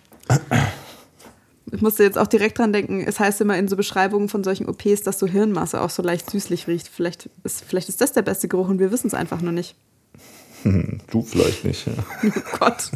Ich 1.73 1.81
musste 1.83 2.03
jetzt 2.03 2.19
auch 2.19 2.27
direkt 2.27 2.59
dran 2.59 2.73
denken, 2.73 3.03
es 3.07 3.19
heißt 3.19 3.41
immer 3.41 3.57
in 3.57 3.69
so 3.69 3.77
Beschreibungen 3.77 4.29
von 4.29 4.45
solchen 4.45 4.69
OPs, 4.69 5.03
dass 5.03 5.19
so 5.19 5.27
Hirnmasse 5.27 5.81
auch 5.81 5.91
so 5.91 6.03
leicht 6.03 6.31
süßlich 6.31 6.69
riecht. 6.69 6.89
Vielleicht 6.89 7.29
ist, 7.45 7.65
vielleicht 7.65 7.89
ist 7.89 8.01
das 8.01 8.13
der 8.13 8.23
beste 8.23 8.49
Geruch 8.49 8.69
und 8.69 8.79
wir 8.79 8.93
wissen 8.93 9.09
es 9.09 9.15
einfach 9.15 9.41
nur 9.41 9.53
nicht. 9.53 9.75
Du 11.11 11.23
vielleicht 11.23 11.65
nicht. 11.65 11.87
Ja. 11.87 11.93
Oh 12.37 12.59
Gott. 12.59 12.91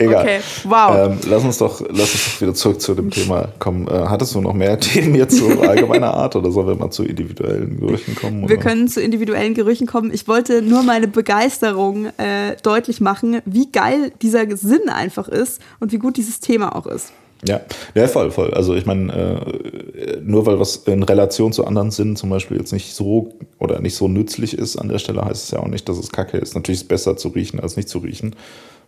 Egal. 0.00 0.22
Okay, 0.22 0.40
wow. 0.64 0.96
Ähm, 0.96 1.18
lass, 1.28 1.44
uns 1.44 1.58
doch, 1.58 1.82
lass 1.90 2.14
uns 2.14 2.24
doch 2.24 2.40
wieder 2.40 2.54
zurück 2.54 2.80
zu 2.80 2.94
dem 2.94 3.10
Thema 3.10 3.48
kommen. 3.58 3.86
Äh, 3.86 4.06
hattest 4.06 4.34
du 4.34 4.40
noch 4.40 4.54
mehr 4.54 4.80
Themen 4.80 5.14
jetzt 5.14 5.36
so 5.36 5.46
allgemeiner 5.60 6.14
Art 6.14 6.34
oder 6.36 6.50
sollen 6.50 6.68
wir 6.68 6.74
mal 6.74 6.90
zu 6.90 7.04
individuellen 7.04 7.78
Gerüchen 7.78 8.14
kommen? 8.14 8.44
Oder? 8.44 8.48
Wir 8.48 8.56
können 8.56 8.88
zu 8.88 9.02
individuellen 9.02 9.52
Gerüchen 9.52 9.86
kommen. 9.86 10.10
Ich 10.12 10.26
wollte 10.26 10.62
nur 10.62 10.82
meine 10.82 11.06
Begeisterung 11.06 12.06
äh, 12.16 12.56
deutlich 12.62 13.02
machen, 13.02 13.42
wie 13.44 13.70
geil 13.70 14.10
dieser 14.22 14.56
Sinn 14.56 14.88
einfach 14.88 15.28
ist 15.28 15.60
und 15.80 15.92
wie 15.92 15.98
gut 15.98 16.16
dieses 16.16 16.40
Thema 16.40 16.74
auch 16.74 16.86
ist. 16.86 17.12
Ja, 17.46 17.60
ja, 17.94 18.06
voll, 18.06 18.30
voll. 18.30 18.52
Also 18.52 18.74
ich 18.74 18.86
meine, 18.86 19.12
äh, 19.12 20.20
nur 20.22 20.46
weil 20.46 20.58
was 20.60 20.76
in 20.76 21.02
Relation 21.02 21.52
zu 21.52 21.66
anderen 21.66 21.90
Sinnen 21.90 22.16
zum 22.16 22.30
Beispiel 22.30 22.58
jetzt 22.58 22.72
nicht 22.72 22.94
so 22.94 23.34
oder 23.58 23.80
nicht 23.80 23.96
so 23.96 24.08
nützlich 24.08 24.56
ist 24.56 24.76
an 24.76 24.88
der 24.88 24.98
Stelle, 24.98 25.24
heißt 25.24 25.44
es 25.44 25.50
ja 25.50 25.58
auch 25.58 25.68
nicht, 25.68 25.88
dass 25.88 25.98
es 25.98 26.10
kacke 26.10 26.38
ist. 26.38 26.54
Natürlich 26.54 26.80
ist 26.80 26.84
es 26.84 26.88
besser 26.88 27.16
zu 27.16 27.28
riechen 27.28 27.60
als 27.60 27.76
nicht 27.76 27.88
zu 27.88 27.98
riechen. 27.98 28.34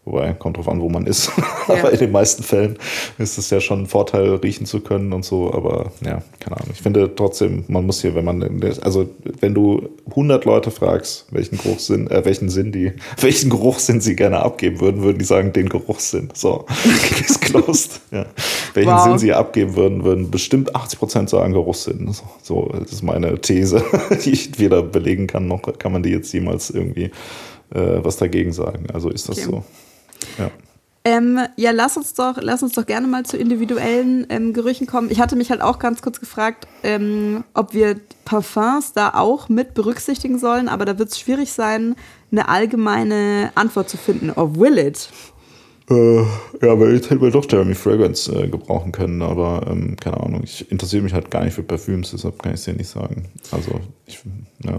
Wobei, 0.05 0.33
kommt 0.33 0.57
drauf 0.57 0.69
an, 0.69 0.81
wo 0.81 0.89
man 0.89 1.07
ist. 1.07 1.31
Ja. 1.69 1.77
aber 1.77 1.93
in 1.93 1.99
den 2.01 2.11
meisten 2.11 2.43
Fällen 2.43 2.77
ist 3.19 3.39
es 3.39 3.49
ja 3.51 3.61
schon 3.61 3.83
ein 3.83 3.87
Vorteil, 3.87 4.35
riechen 4.35 4.67
zu 4.67 4.81
können 4.81 5.13
und 5.13 5.25
so. 5.25 5.55
Aber 5.55 5.93
ja, 6.05 6.23
keine 6.41 6.57
Ahnung. 6.57 6.71
Ich 6.73 6.83
finde 6.83 7.15
trotzdem, 7.15 7.65
man 7.69 7.87
muss 7.87 8.01
hier, 8.03 8.17
wenn 8.17 8.25
man, 8.25 8.43
also 8.83 9.09
wenn 9.39 9.55
du 9.55 9.89
100 10.11 10.45
Leute 10.45 10.73
fragst, 10.73 11.27
welchen 11.31 11.59
Geruchssinn, 11.59 12.11
äh, 12.11 12.25
welchen 12.25 12.49
Sinn 12.49 12.73
die, 12.73 12.95
welchen 13.21 13.49
Geruchssinn 13.49 14.01
sie 14.01 14.17
gerne 14.17 14.41
abgeben 14.41 14.81
würden, 14.81 15.03
würden 15.03 15.19
die 15.19 15.25
sagen, 15.25 15.53
den 15.53 15.69
Geruchssinn. 15.69 16.31
So, 16.35 16.67
ist 17.21 17.41
closed. 17.41 18.01
Ja. 18.11 18.27
Welchen 18.75 18.91
wow. 18.91 19.05
Sinn 19.05 19.19
sie 19.19 19.33
abgeben 19.33 19.77
würden, 19.77 20.03
würden 20.03 20.33
bestimmt 20.33 20.75
80 20.75 20.99
Prozent 20.99 21.31
sagen 21.31 21.53
Geruchssinn. 21.53 22.13
So, 22.13 22.25
so, 22.43 22.75
das 22.77 22.91
ist 22.91 23.03
meine 23.03 23.41
These, 23.41 23.85
die 24.25 24.33
ich 24.33 24.59
weder 24.59 24.83
belegen 24.83 25.29
kann, 25.29 25.47
noch 25.47 25.63
kann 25.79 25.93
man 25.93 26.03
die 26.03 26.11
jetzt 26.11 26.33
jemals 26.33 26.71
irgendwie 26.71 27.13
äh, 27.73 28.03
was 28.03 28.17
dagegen 28.17 28.53
sagen. 28.53 28.87
Also 28.93 29.11
ist 29.11 29.29
das 29.29 29.39
okay. 29.39 29.47
so. 29.49 29.65
Ja. 30.39 30.51
Ähm, 31.05 31.41
ja, 31.57 31.73
lass 31.73 31.97
uns 31.97 32.15
doch, 32.15 32.37
lass 32.41 32.63
uns 32.63 32.75
doch 32.75 32.87
gerne 32.87 33.09
mal 33.09 33.25
zu 33.25 33.37
individuellen 33.37 34.25
ähm, 34.29 34.53
Gerüchen 34.53 34.87
kommen. 34.87 35.11
Ich 35.11 35.21
hatte 35.21 35.35
mich 35.35 35.51
halt 35.51 35.61
auch 35.61 35.81
ganz 35.81 36.01
kurz 36.01 36.21
gefragt, 36.21 36.69
ähm, 36.85 37.43
ob 37.55 37.75
wir 37.75 37.97
Parfums 38.25 38.93
da 38.93 39.15
auch 39.15 39.49
mit 39.49 39.75
berücksichtigen 39.75 40.39
sollen, 40.39 40.69
aber 40.69 40.85
da 40.85 40.99
wird 41.01 41.09
es 41.09 41.19
schwierig 41.19 41.53
sein, 41.53 41.97
eine 42.31 42.49
allgemeine 42.49 43.51
Antwort 43.57 43.89
zu 43.89 43.97
finden. 43.97 44.31
Or 44.31 44.55
will 44.57 44.79
it? 44.79 45.09
Äh, 45.91 46.19
ja, 46.19 46.79
weil 46.79 46.95
ich 46.95 47.11
hätte 47.11 47.21
wohl 47.21 47.33
doch 47.33 47.51
Jeremy 47.51 47.75
Fragrance 47.75 48.33
äh, 48.33 48.47
gebrauchen 48.47 48.93
können, 48.93 49.23
aber 49.23 49.67
ähm, 49.69 49.97
keine 49.97 50.19
Ahnung, 50.21 50.43
ich 50.45 50.71
interessiere 50.71 51.03
mich 51.03 51.13
halt 51.13 51.33
gar 51.33 51.45
nicht 51.45 51.55
für 51.55 51.65
Parfüms, 51.65 52.13
deshalb 52.13 52.41
kann 52.41 52.55
ich 52.55 52.61
es 52.61 52.65
dir 52.65 52.75
nicht 52.75 52.89
sagen. 52.89 53.25
Also, 53.51 53.81
ich, 54.07 54.21
ja. 54.65 54.79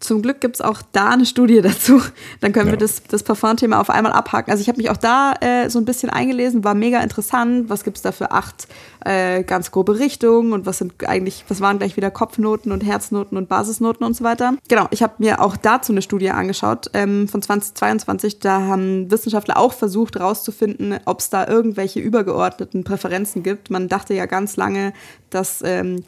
Zum 0.00 0.22
Glück 0.22 0.40
gibt 0.40 0.56
es 0.56 0.60
auch 0.60 0.82
da 0.92 1.10
eine 1.10 1.26
Studie 1.26 1.60
dazu. 1.62 2.00
Dann 2.40 2.52
können 2.52 2.66
ja. 2.66 2.72
wir 2.72 2.78
das, 2.78 3.02
das 3.04 3.22
Parfum-Thema 3.22 3.80
auf 3.80 3.90
einmal 3.90 4.12
abhaken. 4.12 4.50
Also 4.50 4.60
ich 4.60 4.68
habe 4.68 4.78
mich 4.78 4.90
auch 4.90 4.96
da 4.96 5.34
äh, 5.40 5.68
so 5.68 5.78
ein 5.78 5.84
bisschen 5.84 6.10
eingelesen, 6.10 6.64
war 6.64 6.74
mega 6.74 7.00
interessant. 7.00 7.68
Was 7.68 7.84
gibt 7.84 7.96
es 7.96 8.02
da 8.02 8.12
für 8.12 8.30
acht 8.30 8.68
äh, 9.04 9.42
ganz 9.42 9.70
grobe 9.70 9.98
Richtungen 9.98 10.52
und 10.52 10.66
was 10.66 10.78
sind 10.78 11.08
eigentlich, 11.08 11.44
was 11.48 11.60
waren 11.60 11.78
gleich 11.78 11.96
wieder 11.96 12.10
Kopfnoten 12.10 12.72
und 12.72 12.84
Herznoten 12.84 13.36
und 13.36 13.48
Basisnoten 13.48 14.04
und 14.04 14.14
so 14.14 14.24
weiter. 14.24 14.54
Genau, 14.68 14.86
ich 14.90 15.02
habe 15.02 15.14
mir 15.18 15.40
auch 15.40 15.56
dazu 15.56 15.92
eine 15.92 16.02
Studie 16.02 16.30
angeschaut 16.30 16.90
ähm, 16.94 17.28
von 17.28 17.42
2022. 17.42 18.40
Da 18.40 18.62
haben 18.62 19.10
Wissenschaftler 19.10 19.56
auch 19.56 19.72
versucht 19.72 20.16
herauszufinden, 20.16 20.98
ob 21.04 21.20
es 21.20 21.30
da 21.30 21.46
irgendwelche 21.46 22.00
übergeordneten 22.00 22.84
Präferenzen 22.84 23.42
gibt. 23.42 23.70
Man 23.70 23.88
dachte 23.88 24.14
ja 24.14 24.26
ganz 24.26 24.56
lange, 24.56 24.92
dass 25.30 25.62
ähm, 25.64 26.04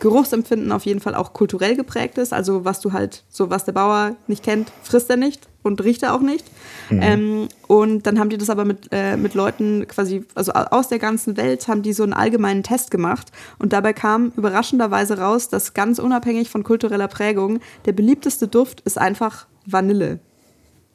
Geruchsempfinden 0.00 0.72
auf 0.72 0.86
jeden 0.86 1.00
Fall 1.00 1.14
auch 1.14 1.32
kulturell 1.32 1.76
geprägt 1.76 2.18
ist. 2.18 2.32
Also 2.32 2.64
was 2.64 2.80
du 2.80 2.92
halt, 2.92 3.24
so 3.28 3.50
was 3.50 3.64
der 3.64 3.72
Bauer 3.72 4.16
nicht 4.26 4.42
kennt, 4.42 4.70
frisst 4.82 5.10
er 5.10 5.16
nicht 5.16 5.48
und 5.62 5.82
riecht 5.82 6.02
er 6.02 6.14
auch 6.14 6.20
nicht. 6.20 6.44
Mhm. 6.90 7.00
Ähm, 7.02 7.48
und 7.66 8.06
dann 8.06 8.18
haben 8.18 8.30
die 8.30 8.38
das 8.38 8.50
aber 8.50 8.64
mit, 8.64 8.88
äh, 8.92 9.16
mit 9.16 9.34
Leuten 9.34 9.86
quasi, 9.88 10.24
also 10.34 10.52
aus 10.52 10.88
der 10.88 10.98
ganzen 10.98 11.36
Welt, 11.36 11.68
haben 11.68 11.82
die 11.82 11.92
so 11.92 12.02
einen 12.02 12.12
allgemeinen 12.12 12.62
Test 12.62 12.90
gemacht. 12.90 13.32
Und 13.58 13.72
dabei 13.72 13.92
kam 13.92 14.32
überraschenderweise 14.36 15.18
raus, 15.18 15.48
dass 15.48 15.74
ganz 15.74 15.98
unabhängig 15.98 16.48
von 16.48 16.64
kultureller 16.64 17.08
Prägung 17.08 17.60
der 17.84 17.92
beliebteste 17.92 18.48
Duft 18.48 18.80
ist 18.82 18.98
einfach 18.98 19.46
Vanille. 19.66 20.20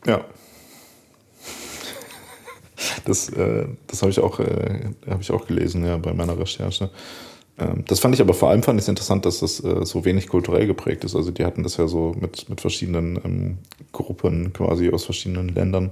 Ja. 0.06 0.26
Das, 3.06 3.30
äh, 3.30 3.68
das 3.88 4.02
habe 4.02 4.12
ich, 4.12 4.20
auch, 4.20 4.40
äh, 4.40 4.92
hab 5.10 5.22
ich 5.22 5.32
auch 5.32 5.48
gelesen, 5.48 5.86
ja, 5.86 5.98
bei 5.98 6.14
meiner 6.14 6.38
Recherche. 6.38 6.90
Ähm, 7.60 7.84
das 7.88 8.00
fand 8.00 8.16
ich 8.16 8.22
aber 8.22 8.34
vor 8.34 8.50
allem 8.50 8.64
fand 8.64 8.82
ich 8.82 8.88
interessant, 8.88 9.26
dass 9.26 9.40
das 9.40 9.64
äh, 9.64 9.86
so 9.86 10.06
wenig 10.06 10.28
kulturell 10.28 10.66
geprägt 10.66 11.04
ist. 11.04 11.16
Also 11.16 11.32
die 11.32 11.46
hatten 11.46 11.64
das 11.64 11.78
ja 11.78 11.88
so 11.88 12.16
mit, 12.20 12.50
mit 12.50 12.62
verschiedenen 12.62 13.20
ähm, 13.24 13.58
Gruppen 13.92 14.54
quasi 14.54 14.90
aus 14.90 15.06
verschiedenen 15.06 15.50
Ländern 15.50 15.92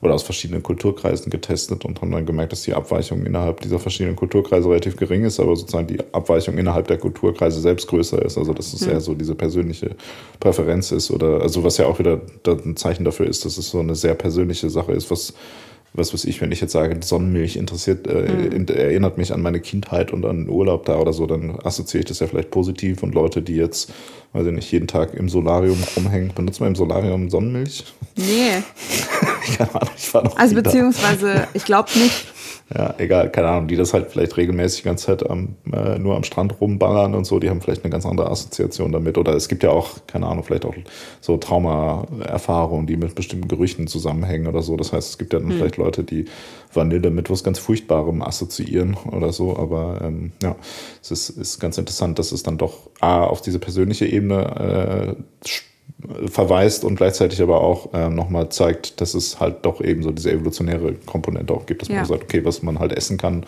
oder 0.00 0.14
aus 0.14 0.22
verschiedenen 0.22 0.62
Kulturkreisen 0.62 1.30
getestet 1.30 1.84
und 1.84 2.00
haben 2.00 2.10
dann 2.10 2.24
gemerkt, 2.24 2.52
dass 2.52 2.62
die 2.62 2.72
Abweichung 2.72 3.26
innerhalb 3.26 3.60
dieser 3.60 3.78
verschiedenen 3.78 4.16
Kulturkreise 4.16 4.68
relativ 4.68 4.96
gering 4.96 5.24
ist, 5.24 5.38
aber 5.38 5.54
sozusagen 5.54 5.86
die 5.86 6.00
Abweichung 6.12 6.56
innerhalb 6.56 6.88
der 6.88 6.98
Kulturkreise 6.98 7.60
selbst 7.60 7.88
größer 7.88 8.22
ist. 8.24 8.38
Also 8.38 8.54
dass 8.54 8.72
es 8.72 8.80
mhm. 8.80 8.92
eher 8.92 9.00
so 9.00 9.14
diese 9.14 9.34
persönliche 9.34 9.94
Präferenz 10.40 10.92
ist 10.92 11.10
oder 11.10 11.42
also 11.42 11.62
was 11.62 11.76
ja 11.76 11.86
auch 11.86 11.98
wieder 11.98 12.22
ein 12.46 12.76
Zeichen 12.76 13.04
dafür 13.04 13.26
ist, 13.26 13.44
dass 13.44 13.58
es 13.58 13.68
so 13.68 13.80
eine 13.80 13.94
sehr 13.94 14.14
persönliche 14.14 14.70
Sache 14.70 14.92
ist, 14.92 15.10
was 15.10 15.34
was 15.94 16.14
weiß 16.14 16.24
ich, 16.24 16.40
wenn 16.40 16.52
ich 16.52 16.60
jetzt 16.60 16.72
sage, 16.72 16.98
Sonnenmilch 17.02 17.56
interessiert, 17.56 18.06
äh, 18.06 18.30
mhm. 18.30 18.66
erinnert 18.68 19.18
mich 19.18 19.32
an 19.32 19.42
meine 19.42 19.60
Kindheit 19.60 20.10
und 20.12 20.24
an 20.24 20.48
Urlaub 20.48 20.86
da 20.86 20.98
oder 20.98 21.12
so, 21.12 21.26
dann 21.26 21.58
assoziiere 21.62 22.00
ich 22.00 22.08
das 22.08 22.20
ja 22.20 22.26
vielleicht 22.26 22.50
positiv 22.50 23.02
und 23.02 23.14
Leute, 23.14 23.42
die 23.42 23.56
jetzt, 23.56 23.92
weiß 24.32 24.46
ich 24.46 24.52
nicht, 24.52 24.72
jeden 24.72 24.86
Tag 24.86 25.12
im 25.14 25.28
Solarium 25.28 25.78
rumhängen, 25.94 26.32
benutzen 26.34 26.60
wir 26.60 26.68
im 26.68 26.76
Solarium 26.76 27.28
Sonnenmilch? 27.28 27.84
Nee. 28.16 28.62
Keine 29.56 29.74
Ahnung, 29.74 29.90
ich 29.96 30.14
war 30.14 30.24
noch 30.24 30.36
Also 30.36 30.54
beziehungsweise, 30.54 31.46
ich 31.52 31.64
glaube 31.64 31.90
nicht. 31.98 32.31
Ja, 32.74 32.94
egal, 32.98 33.30
keine 33.30 33.48
Ahnung, 33.48 33.68
die 33.68 33.76
das 33.76 33.92
halt 33.92 34.10
vielleicht 34.10 34.36
regelmäßig 34.36 34.82
die 34.82 34.88
ganze 34.88 35.06
Zeit 35.06 35.28
am, 35.28 35.56
äh, 35.72 35.98
nur 35.98 36.16
am 36.16 36.24
Strand 36.24 36.60
rumballern 36.60 37.14
und 37.14 37.24
so, 37.24 37.38
die 37.38 37.50
haben 37.50 37.60
vielleicht 37.60 37.84
eine 37.84 37.90
ganz 37.90 38.06
andere 38.06 38.30
Assoziation 38.30 38.92
damit. 38.92 39.18
Oder 39.18 39.34
es 39.34 39.48
gibt 39.48 39.62
ja 39.62 39.70
auch, 39.70 39.90
keine 40.06 40.26
Ahnung, 40.26 40.42
vielleicht 40.42 40.64
auch 40.64 40.74
so 41.20 41.36
Traumaerfahrungen, 41.36 42.86
die 42.86 42.96
mit 42.96 43.14
bestimmten 43.14 43.48
Gerüchen 43.48 43.88
zusammenhängen 43.88 44.46
oder 44.46 44.62
so. 44.62 44.76
Das 44.76 44.92
heißt, 44.92 45.10
es 45.10 45.18
gibt 45.18 45.34
ja 45.34 45.40
dann 45.40 45.50
hm. 45.50 45.58
vielleicht 45.58 45.76
Leute, 45.76 46.02
die 46.02 46.24
Vanille 46.72 47.10
mit 47.10 47.28
was 47.28 47.44
ganz 47.44 47.58
Furchtbarem 47.58 48.22
assoziieren 48.22 48.96
oder 49.10 49.32
so. 49.32 49.56
Aber 49.56 50.00
ähm, 50.02 50.32
ja, 50.42 50.56
es 51.02 51.10
ist, 51.10 51.30
ist 51.30 51.60
ganz 51.60 51.76
interessant, 51.76 52.18
dass 52.18 52.32
es 52.32 52.42
dann 52.42 52.56
doch 52.56 52.88
A, 53.00 53.24
auf 53.24 53.42
diese 53.42 53.58
persönliche 53.58 54.06
Ebene 54.06 55.16
äh, 55.18 55.48
verweist 56.26 56.84
und 56.84 56.96
gleichzeitig 56.96 57.40
aber 57.42 57.60
auch 57.60 57.90
ähm, 57.92 58.14
nochmal 58.14 58.48
zeigt, 58.48 59.00
dass 59.00 59.14
es 59.14 59.40
halt 59.40 59.64
doch 59.64 59.80
eben 59.80 60.02
so 60.02 60.10
diese 60.10 60.32
evolutionäre 60.32 60.94
Komponente 61.06 61.52
auch 61.54 61.66
gibt, 61.66 61.82
dass 61.82 61.88
ja. 61.88 61.96
man 61.96 62.06
sagt, 62.06 62.24
okay, 62.24 62.44
was 62.44 62.62
man 62.62 62.78
halt 62.78 62.92
essen 62.92 63.18
kann, 63.18 63.46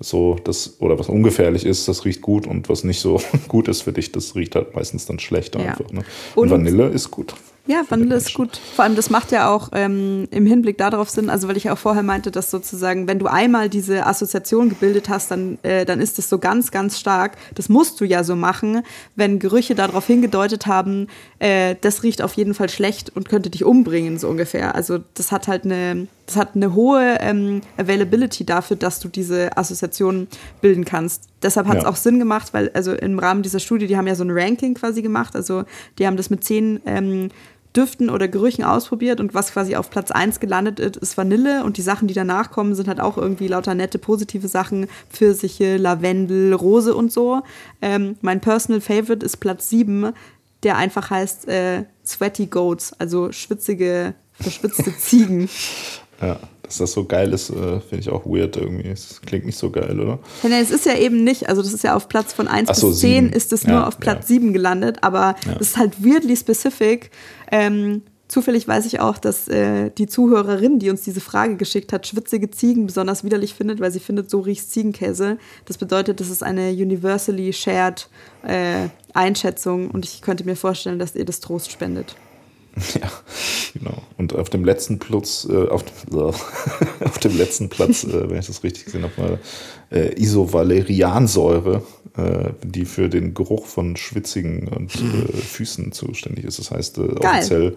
so 0.00 0.36
das 0.42 0.80
oder 0.80 0.98
was 0.98 1.08
ungefährlich 1.08 1.64
ist, 1.64 1.86
das 1.86 2.04
riecht 2.04 2.20
gut 2.20 2.46
und 2.46 2.68
was 2.68 2.84
nicht 2.84 3.00
so 3.00 3.20
gut 3.48 3.68
ist 3.68 3.82
für 3.82 3.92
dich, 3.92 4.12
das 4.12 4.34
riecht 4.34 4.56
halt 4.56 4.74
meistens 4.74 5.06
dann 5.06 5.18
schlecht 5.18 5.54
ja. 5.54 5.62
einfach. 5.62 5.90
Ne? 5.92 6.04
Und, 6.34 6.44
und 6.44 6.50
Vanille 6.50 6.88
ist 6.88 7.10
gut. 7.10 7.34
Ja, 7.66 7.82
Vanille 7.88 8.16
ist 8.16 8.34
gut. 8.34 8.60
Vor 8.76 8.84
allem, 8.84 8.94
das 8.94 9.08
macht 9.08 9.32
ja 9.32 9.50
auch 9.50 9.70
ähm, 9.72 10.28
im 10.30 10.44
Hinblick 10.44 10.76
darauf 10.76 11.08
Sinn, 11.08 11.30
also 11.30 11.48
weil 11.48 11.56
ich 11.56 11.64
ja 11.64 11.72
auch 11.72 11.78
vorher 11.78 12.02
meinte, 12.02 12.30
dass 12.30 12.50
sozusagen, 12.50 13.08
wenn 13.08 13.18
du 13.18 13.26
einmal 13.26 13.70
diese 13.70 14.04
Assoziation 14.04 14.68
gebildet 14.68 15.08
hast, 15.08 15.30
dann, 15.30 15.56
äh, 15.62 15.86
dann 15.86 15.98
ist 15.98 16.18
das 16.18 16.28
so 16.28 16.38
ganz, 16.38 16.70
ganz 16.72 17.00
stark. 17.00 17.38
Das 17.54 17.70
musst 17.70 18.02
du 18.02 18.04
ja 18.04 18.22
so 18.22 18.36
machen, 18.36 18.82
wenn 19.16 19.38
Gerüche 19.38 19.74
darauf 19.74 20.06
hingedeutet 20.06 20.66
haben, 20.66 21.08
äh, 21.38 21.76
das 21.80 22.02
riecht 22.02 22.20
auf 22.20 22.34
jeden 22.34 22.52
Fall 22.52 22.68
schlecht 22.68 23.16
und 23.16 23.30
könnte 23.30 23.48
dich 23.48 23.64
umbringen, 23.64 24.18
so 24.18 24.28
ungefähr. 24.28 24.74
Also 24.74 24.98
das 25.14 25.32
hat 25.32 25.48
halt 25.48 25.64
eine, 25.64 26.06
das 26.26 26.36
hat 26.36 26.56
eine 26.56 26.74
hohe 26.74 27.16
ähm, 27.20 27.62
Availability 27.78 28.44
dafür, 28.44 28.76
dass 28.76 29.00
du 29.00 29.08
diese 29.08 29.56
Assoziation 29.56 30.28
bilden 30.60 30.84
kannst. 30.84 31.24
Deshalb 31.42 31.66
hat 31.66 31.78
es 31.78 31.82
ja. 31.84 31.88
auch 31.88 31.96
Sinn 31.96 32.18
gemacht, 32.18 32.52
weil 32.52 32.70
also 32.74 32.92
im 32.92 33.18
Rahmen 33.18 33.42
dieser 33.42 33.58
Studie, 33.58 33.86
die 33.86 33.96
haben 33.96 34.06
ja 34.06 34.14
so 34.14 34.24
ein 34.24 34.30
Ranking 34.30 34.74
quasi 34.74 35.02
gemacht, 35.02 35.34
also 35.34 35.64
die 35.98 36.06
haben 36.06 36.16
das 36.16 36.30
mit 36.30 36.44
zehn 36.44 36.80
ähm, 36.86 37.28
Düften 37.76 38.10
oder 38.10 38.28
Gerüchen 38.28 38.64
ausprobiert 38.64 39.20
und 39.20 39.34
was 39.34 39.52
quasi 39.52 39.76
auf 39.76 39.90
Platz 39.90 40.10
1 40.10 40.40
gelandet 40.40 40.80
ist, 40.80 40.96
ist 40.96 41.16
Vanille 41.16 41.64
und 41.64 41.76
die 41.76 41.82
Sachen, 41.82 42.08
die 42.08 42.14
danach 42.14 42.50
kommen, 42.50 42.74
sind 42.74 42.88
halt 42.88 43.00
auch 43.00 43.18
irgendwie 43.18 43.48
lauter 43.48 43.74
nette, 43.74 43.98
positive 43.98 44.48
Sachen, 44.48 44.86
Pfirsiche, 45.10 45.76
Lavendel, 45.76 46.52
Rose 46.54 46.94
und 46.94 47.12
so. 47.12 47.42
Ähm, 47.82 48.16
mein 48.20 48.40
Personal 48.40 48.80
Favorite 48.80 49.24
ist 49.24 49.38
Platz 49.38 49.68
7, 49.70 50.12
der 50.62 50.76
einfach 50.76 51.10
heißt 51.10 51.48
äh, 51.48 51.84
Sweaty 52.06 52.46
Goats, 52.46 52.92
also 52.98 53.32
schwitzige, 53.32 54.14
verschwitzte 54.32 54.96
Ziegen. 54.96 55.48
Ja, 56.20 56.38
dass 56.64 56.78
das 56.78 56.92
so 56.92 57.04
geil 57.04 57.32
ist, 57.32 57.50
äh, 57.50 57.80
finde 57.80 57.98
ich 58.00 58.10
auch 58.10 58.24
weird 58.24 58.56
irgendwie. 58.56 58.88
Es 58.88 59.20
klingt 59.24 59.44
nicht 59.44 59.58
so 59.58 59.70
geil, 59.70 60.00
oder? 60.00 60.18
Ja, 60.42 60.48
nee, 60.48 60.60
es 60.60 60.70
ist 60.70 60.86
ja 60.86 60.96
eben 60.96 61.22
nicht. 61.22 61.48
Also, 61.48 61.62
das 61.62 61.72
ist 61.72 61.84
ja 61.84 61.94
auf 61.94 62.08
Platz 62.08 62.32
von 62.32 62.48
1 62.48 62.76
so, 62.78 62.88
bis 62.88 63.00
10 63.00 63.30
ist 63.30 63.52
es 63.52 63.64
ja, 63.64 63.70
nur 63.70 63.86
auf 63.86 63.98
Platz 63.98 64.28
ja. 64.28 64.36
7 64.36 64.52
gelandet, 64.52 64.98
aber 65.02 65.36
es 65.40 65.46
ja. 65.46 65.56
ist 65.56 65.76
halt 65.76 66.02
weirdly 66.02 66.36
specific. 66.36 67.10
Ähm, 67.52 68.02
zufällig 68.28 68.66
weiß 68.66 68.86
ich 68.86 69.00
auch, 69.00 69.18
dass 69.18 69.46
äh, 69.48 69.90
die 69.90 70.06
Zuhörerin, 70.06 70.78
die 70.78 70.90
uns 70.90 71.02
diese 71.02 71.20
Frage 71.20 71.56
geschickt 71.56 71.92
hat, 71.92 72.06
schwitzige 72.06 72.50
Ziegen 72.50 72.86
besonders 72.86 73.24
widerlich 73.24 73.54
findet, 73.54 73.80
weil 73.80 73.92
sie 73.92 74.00
findet, 74.00 74.30
so 74.30 74.40
riecht 74.40 74.70
Ziegenkäse. 74.70 75.38
Das 75.66 75.76
bedeutet, 75.78 76.20
das 76.20 76.30
ist 76.30 76.42
eine 76.42 76.70
universally 76.70 77.52
shared 77.52 78.08
äh, 78.42 78.88
Einschätzung 79.12 79.90
und 79.90 80.04
ich 80.04 80.22
könnte 80.22 80.44
mir 80.44 80.56
vorstellen, 80.56 80.98
dass 80.98 81.14
ihr 81.14 81.24
das 81.24 81.40
Trost 81.40 81.70
spendet. 81.70 82.16
Ja, 83.00 83.10
genau. 83.72 84.02
Und 84.18 84.34
auf 84.34 84.50
dem 84.50 84.64
letzten 84.64 84.98
Platz, 84.98 85.46
äh, 85.50 85.68
auf, 85.68 85.84
auf, 86.12 87.18
dem 87.18 87.36
letzten 87.36 87.68
Platz, 87.68 88.04
äh, 88.04 88.30
wenn 88.30 88.38
ich 88.38 88.46
das 88.46 88.62
richtig 88.62 88.86
gesehen 88.86 89.04
habe, 89.04 89.38
äh, 89.90 90.20
Isovaleriansäure, 90.20 91.82
äh, 92.16 92.50
die 92.64 92.84
für 92.84 93.08
den 93.08 93.34
Geruch 93.34 93.66
von 93.66 93.96
schwitzigen 93.96 94.68
und 94.68 95.00
mhm. 95.00 95.26
äh, 95.28 95.36
Füßen 95.36 95.92
zuständig 95.92 96.44
ist. 96.44 96.58
Das 96.58 96.70
heißt, 96.70 96.98
äh, 96.98 97.02
offiziell 97.02 97.76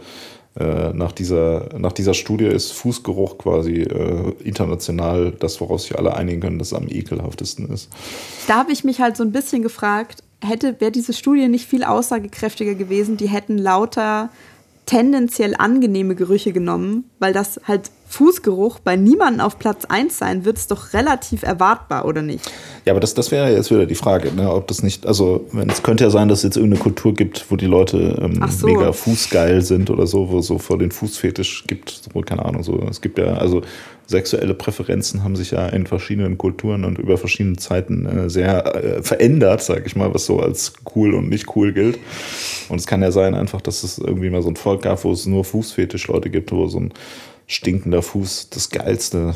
äh, 0.60 0.92
nach, 0.94 1.12
dieser, 1.12 1.70
nach 1.78 1.92
dieser 1.92 2.14
Studie 2.14 2.46
ist 2.46 2.72
Fußgeruch 2.72 3.38
quasi 3.38 3.82
äh, 3.82 4.34
international 4.44 5.32
das, 5.32 5.62
woraus 5.62 5.84
sich 5.84 5.98
alle 5.98 6.16
einigen 6.16 6.42
können, 6.42 6.58
dass 6.58 6.70
es 6.70 6.74
am 6.74 6.88
ekelhaftesten 6.88 7.70
ist. 7.70 7.90
Da 8.48 8.58
habe 8.58 8.72
ich 8.72 8.84
mich 8.84 9.00
halt 9.00 9.18
so 9.18 9.24
ein 9.24 9.32
bisschen 9.32 9.62
gefragt, 9.62 10.24
hätte, 10.44 10.80
wäre 10.80 10.92
diese 10.92 11.14
Studie 11.14 11.48
nicht 11.48 11.68
viel 11.68 11.84
aussagekräftiger 11.84 12.76
gewesen, 12.76 13.18
die 13.18 13.28
hätten 13.28 13.58
lauter 13.58 14.30
tendenziell 14.88 15.54
angenehme 15.56 16.16
Gerüche 16.16 16.54
genommen, 16.54 17.04
weil 17.20 17.34
das 17.34 17.60
halt 17.66 17.92
Fußgeruch 18.10 18.80
bei 18.80 18.96
niemandem 18.96 19.42
auf 19.42 19.60
Platz 19.60 19.84
1 19.86 20.18
sein 20.18 20.46
wird, 20.46 20.58
ist 20.58 20.72
doch 20.72 20.94
relativ 20.94 21.44
erwartbar, 21.44 22.06
oder 22.06 22.22
nicht? 22.22 22.50
Ja, 22.86 22.94
aber 22.94 23.02
das, 23.02 23.14
das 23.14 23.32
wäre 23.32 23.52
jetzt 23.52 23.70
wieder 23.70 23.86
die 23.86 23.96
Frage, 23.96 24.32
ne? 24.34 24.50
ob 24.50 24.68
das 24.68 24.82
nicht, 24.82 25.06
also 25.06 25.46
wenn, 25.52 25.70
es 25.70 25.84
könnte 25.84 26.06
ja 26.06 26.10
sein, 26.10 26.30
dass 26.30 26.40
es 26.40 26.44
jetzt 26.46 26.56
irgendeine 26.56 26.82
Kultur 26.82 27.14
gibt, 27.14 27.46
wo 27.50 27.58
die 27.58 27.66
Leute 27.66 28.18
ähm, 28.22 28.42
so. 28.50 28.66
mega 28.66 28.94
fußgeil 28.94 29.62
sind 29.62 29.90
oder 29.90 30.08
so, 30.08 30.30
wo 30.30 30.40
es 30.40 30.48
so 30.48 30.58
vor 30.58 30.78
den 30.78 30.92
Fußfetisch 30.92 31.66
gibt, 31.68 31.90
so, 31.90 32.22
keine 32.22 32.46
Ahnung, 32.46 32.64
so. 32.64 32.80
Es 32.90 33.02
gibt 33.02 33.20
ja, 33.20 33.34
also 33.34 33.62
sexuelle 34.08 34.54
Präferenzen 34.54 35.24
haben 35.24 35.36
sich 35.36 35.52
ja 35.52 35.68
in 35.68 35.86
verschiedenen 35.86 36.38
Kulturen 36.38 36.86
und 36.86 36.98
über 36.98 37.18
verschiedene 37.18 37.58
Zeiten 37.58 38.06
äh, 38.06 38.30
sehr 38.30 38.76
äh, 38.76 39.04
verändert, 39.04 39.62
sag 39.62 39.86
ich 39.86 39.96
mal, 39.96 40.14
was 40.14 40.26
so 40.26 40.40
als 40.40 40.74
cool 40.96 41.14
und 41.14 41.30
nicht 41.30 41.56
cool 41.56 41.74
gilt. 41.74 42.00
Und 42.70 42.80
es 42.80 42.88
kann 42.88 43.02
ja 43.02 43.12
sein 43.12 43.36
einfach, 43.36 43.62
dass 43.62 43.84
es 43.84 43.98
irgendwie 43.98 44.30
mal 44.30 44.42
so 44.42 44.50
ein 44.50 44.56
Volk 44.56 44.82
gab, 44.84 45.04
wo 45.04 45.12
es 45.12 45.26
nur 45.26 45.44
Fußfetisch-Leute 45.44 46.30
gibt, 46.30 46.52
wo 46.52 46.68
so 46.68 46.80
ein 46.80 46.94
stinkender 47.48 48.02
Fuß 48.02 48.50
das 48.50 48.70
geilste 48.70 49.36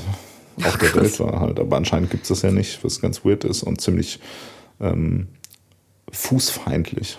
auf 0.63 0.77
der 0.77 0.95
Welt 0.95 1.19
war 1.19 1.39
halt. 1.41 1.59
Aber 1.59 1.77
anscheinend 1.77 2.09
gibt 2.09 2.23
es 2.23 2.29
das 2.29 2.41
ja 2.41 2.51
nicht, 2.51 2.83
was 2.83 3.01
ganz 3.01 3.25
weird 3.25 3.43
ist 3.43 3.63
und 3.63 3.81
ziemlich 3.81 4.19
ähm, 4.79 5.27
fußfeindlich. 6.11 7.17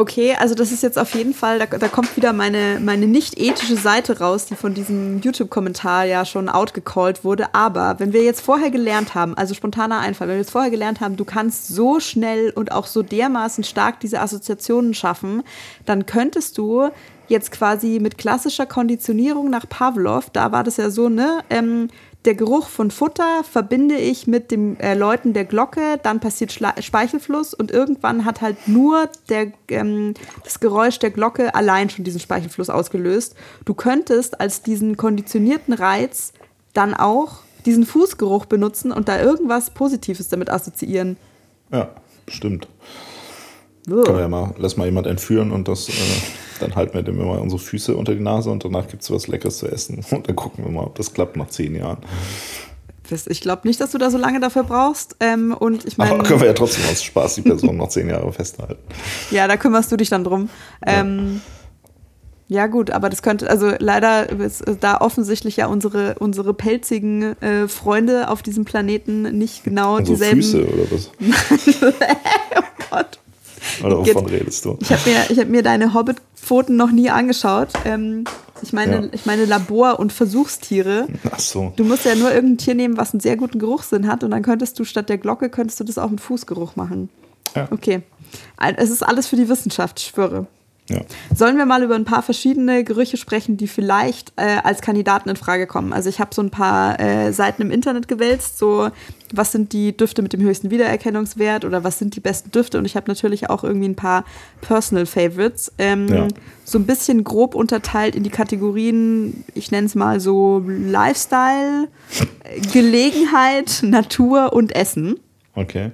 Okay, 0.00 0.36
also 0.38 0.54
das 0.54 0.70
ist 0.70 0.84
jetzt 0.84 0.96
auf 0.96 1.12
jeden 1.16 1.34
Fall, 1.34 1.58
da, 1.58 1.66
da 1.66 1.88
kommt 1.88 2.16
wieder 2.16 2.32
meine, 2.32 2.78
meine 2.80 3.08
nicht 3.08 3.36
ethische 3.36 3.74
Seite 3.74 4.20
raus, 4.20 4.46
die 4.46 4.54
von 4.54 4.72
diesem 4.72 5.20
YouTube-Kommentar 5.20 6.04
ja 6.04 6.24
schon 6.24 6.48
outgecallt 6.48 7.24
wurde. 7.24 7.52
Aber 7.52 7.98
wenn 7.98 8.12
wir 8.12 8.22
jetzt 8.22 8.40
vorher 8.40 8.70
gelernt 8.70 9.16
haben, 9.16 9.36
also 9.36 9.54
spontaner 9.54 9.98
Einfall, 9.98 10.28
wenn 10.28 10.36
wir 10.36 10.42
jetzt 10.42 10.52
vorher 10.52 10.70
gelernt 10.70 11.00
haben, 11.00 11.16
du 11.16 11.24
kannst 11.24 11.66
so 11.66 11.98
schnell 11.98 12.50
und 12.50 12.70
auch 12.70 12.86
so 12.86 13.02
dermaßen 13.02 13.64
stark 13.64 13.98
diese 13.98 14.20
Assoziationen 14.20 14.94
schaffen, 14.94 15.42
dann 15.84 16.06
könntest 16.06 16.58
du 16.58 16.90
jetzt 17.26 17.50
quasi 17.50 17.98
mit 18.00 18.18
klassischer 18.18 18.66
Konditionierung 18.66 19.50
nach 19.50 19.68
Pavlov, 19.68 20.30
da 20.30 20.52
war 20.52 20.62
das 20.62 20.76
ja 20.76 20.90
so, 20.90 21.08
ne, 21.08 21.40
ähm, 21.50 21.88
der 22.24 22.34
Geruch 22.34 22.68
von 22.68 22.90
Futter 22.90 23.44
verbinde 23.44 23.96
ich 23.96 24.26
mit 24.26 24.50
dem 24.50 24.76
äh, 24.80 24.94
Läuten 24.94 25.32
der 25.32 25.44
Glocke, 25.44 25.98
dann 26.02 26.20
passiert 26.20 26.52
Schla 26.52 26.74
Speichelfluss 26.80 27.54
und 27.54 27.70
irgendwann 27.70 28.24
hat 28.24 28.40
halt 28.40 28.66
nur 28.66 29.08
der, 29.28 29.52
ähm, 29.68 30.14
das 30.42 30.58
Geräusch 30.60 30.98
der 30.98 31.10
Glocke 31.10 31.54
allein 31.54 31.90
schon 31.90 32.04
diesen 32.04 32.20
Speichelfluss 32.20 32.70
ausgelöst. 32.70 33.36
Du 33.64 33.74
könntest 33.74 34.40
als 34.40 34.62
diesen 34.62 34.96
konditionierten 34.96 35.74
Reiz 35.74 36.32
dann 36.74 36.94
auch 36.94 37.38
diesen 37.64 37.86
Fußgeruch 37.86 38.46
benutzen 38.46 38.92
und 38.92 39.08
da 39.08 39.20
irgendwas 39.20 39.70
Positives 39.70 40.28
damit 40.28 40.50
assoziieren. 40.50 41.16
Ja, 41.70 41.90
stimmt. 42.26 42.68
Kann 43.88 44.18
ja 44.18 44.28
mal, 44.28 44.54
lass 44.58 44.76
mal 44.76 44.86
jemand 44.86 45.06
entführen 45.06 45.52
und 45.52 45.68
das, 45.68 45.88
äh, 45.88 45.92
dann 46.60 46.74
halten 46.74 46.94
wir 46.94 47.02
dem 47.02 47.20
immer 47.20 47.40
unsere 47.40 47.60
Füße 47.60 47.96
unter 47.96 48.14
die 48.14 48.20
Nase 48.20 48.50
und 48.50 48.64
danach 48.64 48.88
gibt 48.88 49.02
es 49.02 49.10
was 49.10 49.26
Leckeres 49.28 49.58
zu 49.58 49.68
essen. 49.68 50.04
Und 50.10 50.28
dann 50.28 50.36
gucken 50.36 50.64
wir 50.64 50.72
mal, 50.72 50.84
ob 50.84 50.96
das 50.96 51.12
klappt 51.12 51.36
nach 51.36 51.48
zehn 51.48 51.74
Jahren. 51.74 51.98
Ich 53.26 53.40
glaube 53.40 53.66
nicht, 53.66 53.80
dass 53.80 53.92
du 53.92 53.98
da 53.98 54.10
so 54.10 54.18
lange 54.18 54.38
dafür 54.38 54.64
brauchst. 54.64 55.16
Ähm, 55.20 55.54
und 55.58 55.86
ich 55.86 55.96
meine. 55.96 56.12
Aber 56.12 56.24
können 56.24 56.40
wir 56.40 56.46
ja 56.46 56.52
trotzdem 56.52 56.84
aus 56.90 57.02
Spaß 57.02 57.36
die 57.36 57.42
Person 57.42 57.76
noch 57.76 57.88
zehn 57.88 58.08
Jahre 58.08 58.30
festhalten. 58.32 58.82
Ja, 59.30 59.48
da 59.48 59.56
kümmerst 59.56 59.90
du 59.90 59.96
dich 59.96 60.10
dann 60.10 60.24
drum. 60.24 60.50
Ähm, 60.84 61.40
ja. 62.48 62.58
ja. 62.58 62.66
gut, 62.66 62.90
aber 62.90 63.08
das 63.08 63.22
könnte, 63.22 63.48
also 63.48 63.72
leider 63.78 64.28
ist 64.30 64.62
da 64.80 65.00
offensichtlich 65.00 65.56
ja 65.56 65.66
unsere, 65.66 66.16
unsere 66.18 66.52
pelzigen 66.52 67.40
äh, 67.40 67.68
Freunde 67.68 68.28
auf 68.28 68.42
diesem 68.42 68.64
Planeten 68.64 69.22
nicht 69.38 69.64
genau 69.64 69.96
also 69.96 70.12
dieselben. 70.12 70.42
Füße 70.42 70.66
oder 70.66 70.90
was? 70.90 71.10
oh 72.56 72.62
Gott. 72.90 73.18
Oder 73.82 73.98
wovon 73.98 74.26
redest 74.26 74.64
du? 74.64 74.76
Ich 74.80 74.90
habe 74.90 75.02
mir, 75.08 75.36
hab 75.36 75.48
mir 75.48 75.62
deine 75.62 75.94
Hobbit-Pfoten 75.94 76.76
noch 76.76 76.90
nie 76.90 77.10
angeschaut. 77.10 77.68
Ähm, 77.84 78.24
ich 78.62 78.72
meine, 78.72 79.06
ja. 79.06 79.08
ich 79.12 79.26
meine 79.26 79.44
Labor- 79.44 79.98
und 79.98 80.12
Versuchstiere. 80.12 81.06
Ach 81.30 81.38
so. 81.38 81.72
Du 81.76 81.84
musst 81.84 82.04
ja 82.04 82.14
nur 82.14 82.32
irgendein 82.32 82.58
Tier 82.58 82.74
nehmen, 82.74 82.96
was 82.96 83.12
einen 83.12 83.20
sehr 83.20 83.36
guten 83.36 83.58
Geruchssinn 83.58 84.06
hat 84.06 84.24
und 84.24 84.30
dann 84.30 84.42
könntest 84.42 84.78
du 84.78 84.84
statt 84.84 85.08
der 85.08 85.18
Glocke, 85.18 85.48
könntest 85.48 85.80
du 85.80 85.84
das 85.84 85.98
auch 85.98 86.10
mit 86.10 86.20
Fußgeruch 86.20 86.76
machen. 86.76 87.08
Ja. 87.54 87.68
Okay. 87.70 88.02
Es 88.76 88.90
ist 88.90 89.02
alles 89.02 89.26
für 89.26 89.36
die 89.36 89.48
Wissenschaft, 89.48 90.00
ich 90.00 90.06
schwöre. 90.06 90.46
Ja. 90.88 91.00
Sollen 91.34 91.58
wir 91.58 91.66
mal 91.66 91.82
über 91.82 91.94
ein 91.94 92.04
paar 92.04 92.22
verschiedene 92.22 92.82
Gerüche 92.82 93.16
sprechen, 93.16 93.56
die 93.56 93.68
vielleicht 93.68 94.32
äh, 94.36 94.58
als 94.64 94.80
Kandidaten 94.80 95.28
in 95.28 95.36
Frage 95.36 95.66
kommen? 95.66 95.92
Also 95.92 96.08
ich 96.08 96.18
habe 96.18 96.34
so 96.34 96.42
ein 96.42 96.50
paar 96.50 96.98
äh, 96.98 97.32
Seiten 97.32 97.62
im 97.62 97.70
Internet 97.70 98.08
gewälzt, 98.08 98.58
so 98.58 98.90
was 99.34 99.52
sind 99.52 99.74
die 99.74 99.94
Düfte 99.94 100.22
mit 100.22 100.32
dem 100.32 100.40
höchsten 100.40 100.70
Wiedererkennungswert 100.70 101.66
oder 101.66 101.84
was 101.84 101.98
sind 101.98 102.16
die 102.16 102.20
besten 102.20 102.50
Düfte 102.50 102.78
und 102.78 102.86
ich 102.86 102.96
habe 102.96 103.08
natürlich 103.08 103.50
auch 103.50 103.62
irgendwie 103.62 103.88
ein 103.88 103.94
paar 103.96 104.24
Personal 104.62 105.04
Favorites. 105.04 105.70
Ähm, 105.76 106.08
Ja. 106.08 106.28
So 106.64 106.78
ein 106.78 106.86
bisschen 106.86 107.24
grob 107.24 107.54
unterteilt 107.54 108.14
in 108.14 108.22
die 108.22 108.30
Kategorien, 108.30 109.44
ich 109.54 109.70
nenne 109.70 109.86
es 109.86 109.94
mal 109.94 110.20
so 110.20 110.62
Lifestyle, 110.66 111.88
Gelegenheit, 112.72 113.80
Natur 113.82 114.52
und 114.52 114.74
Essen. 114.74 115.18
Okay. 115.54 115.90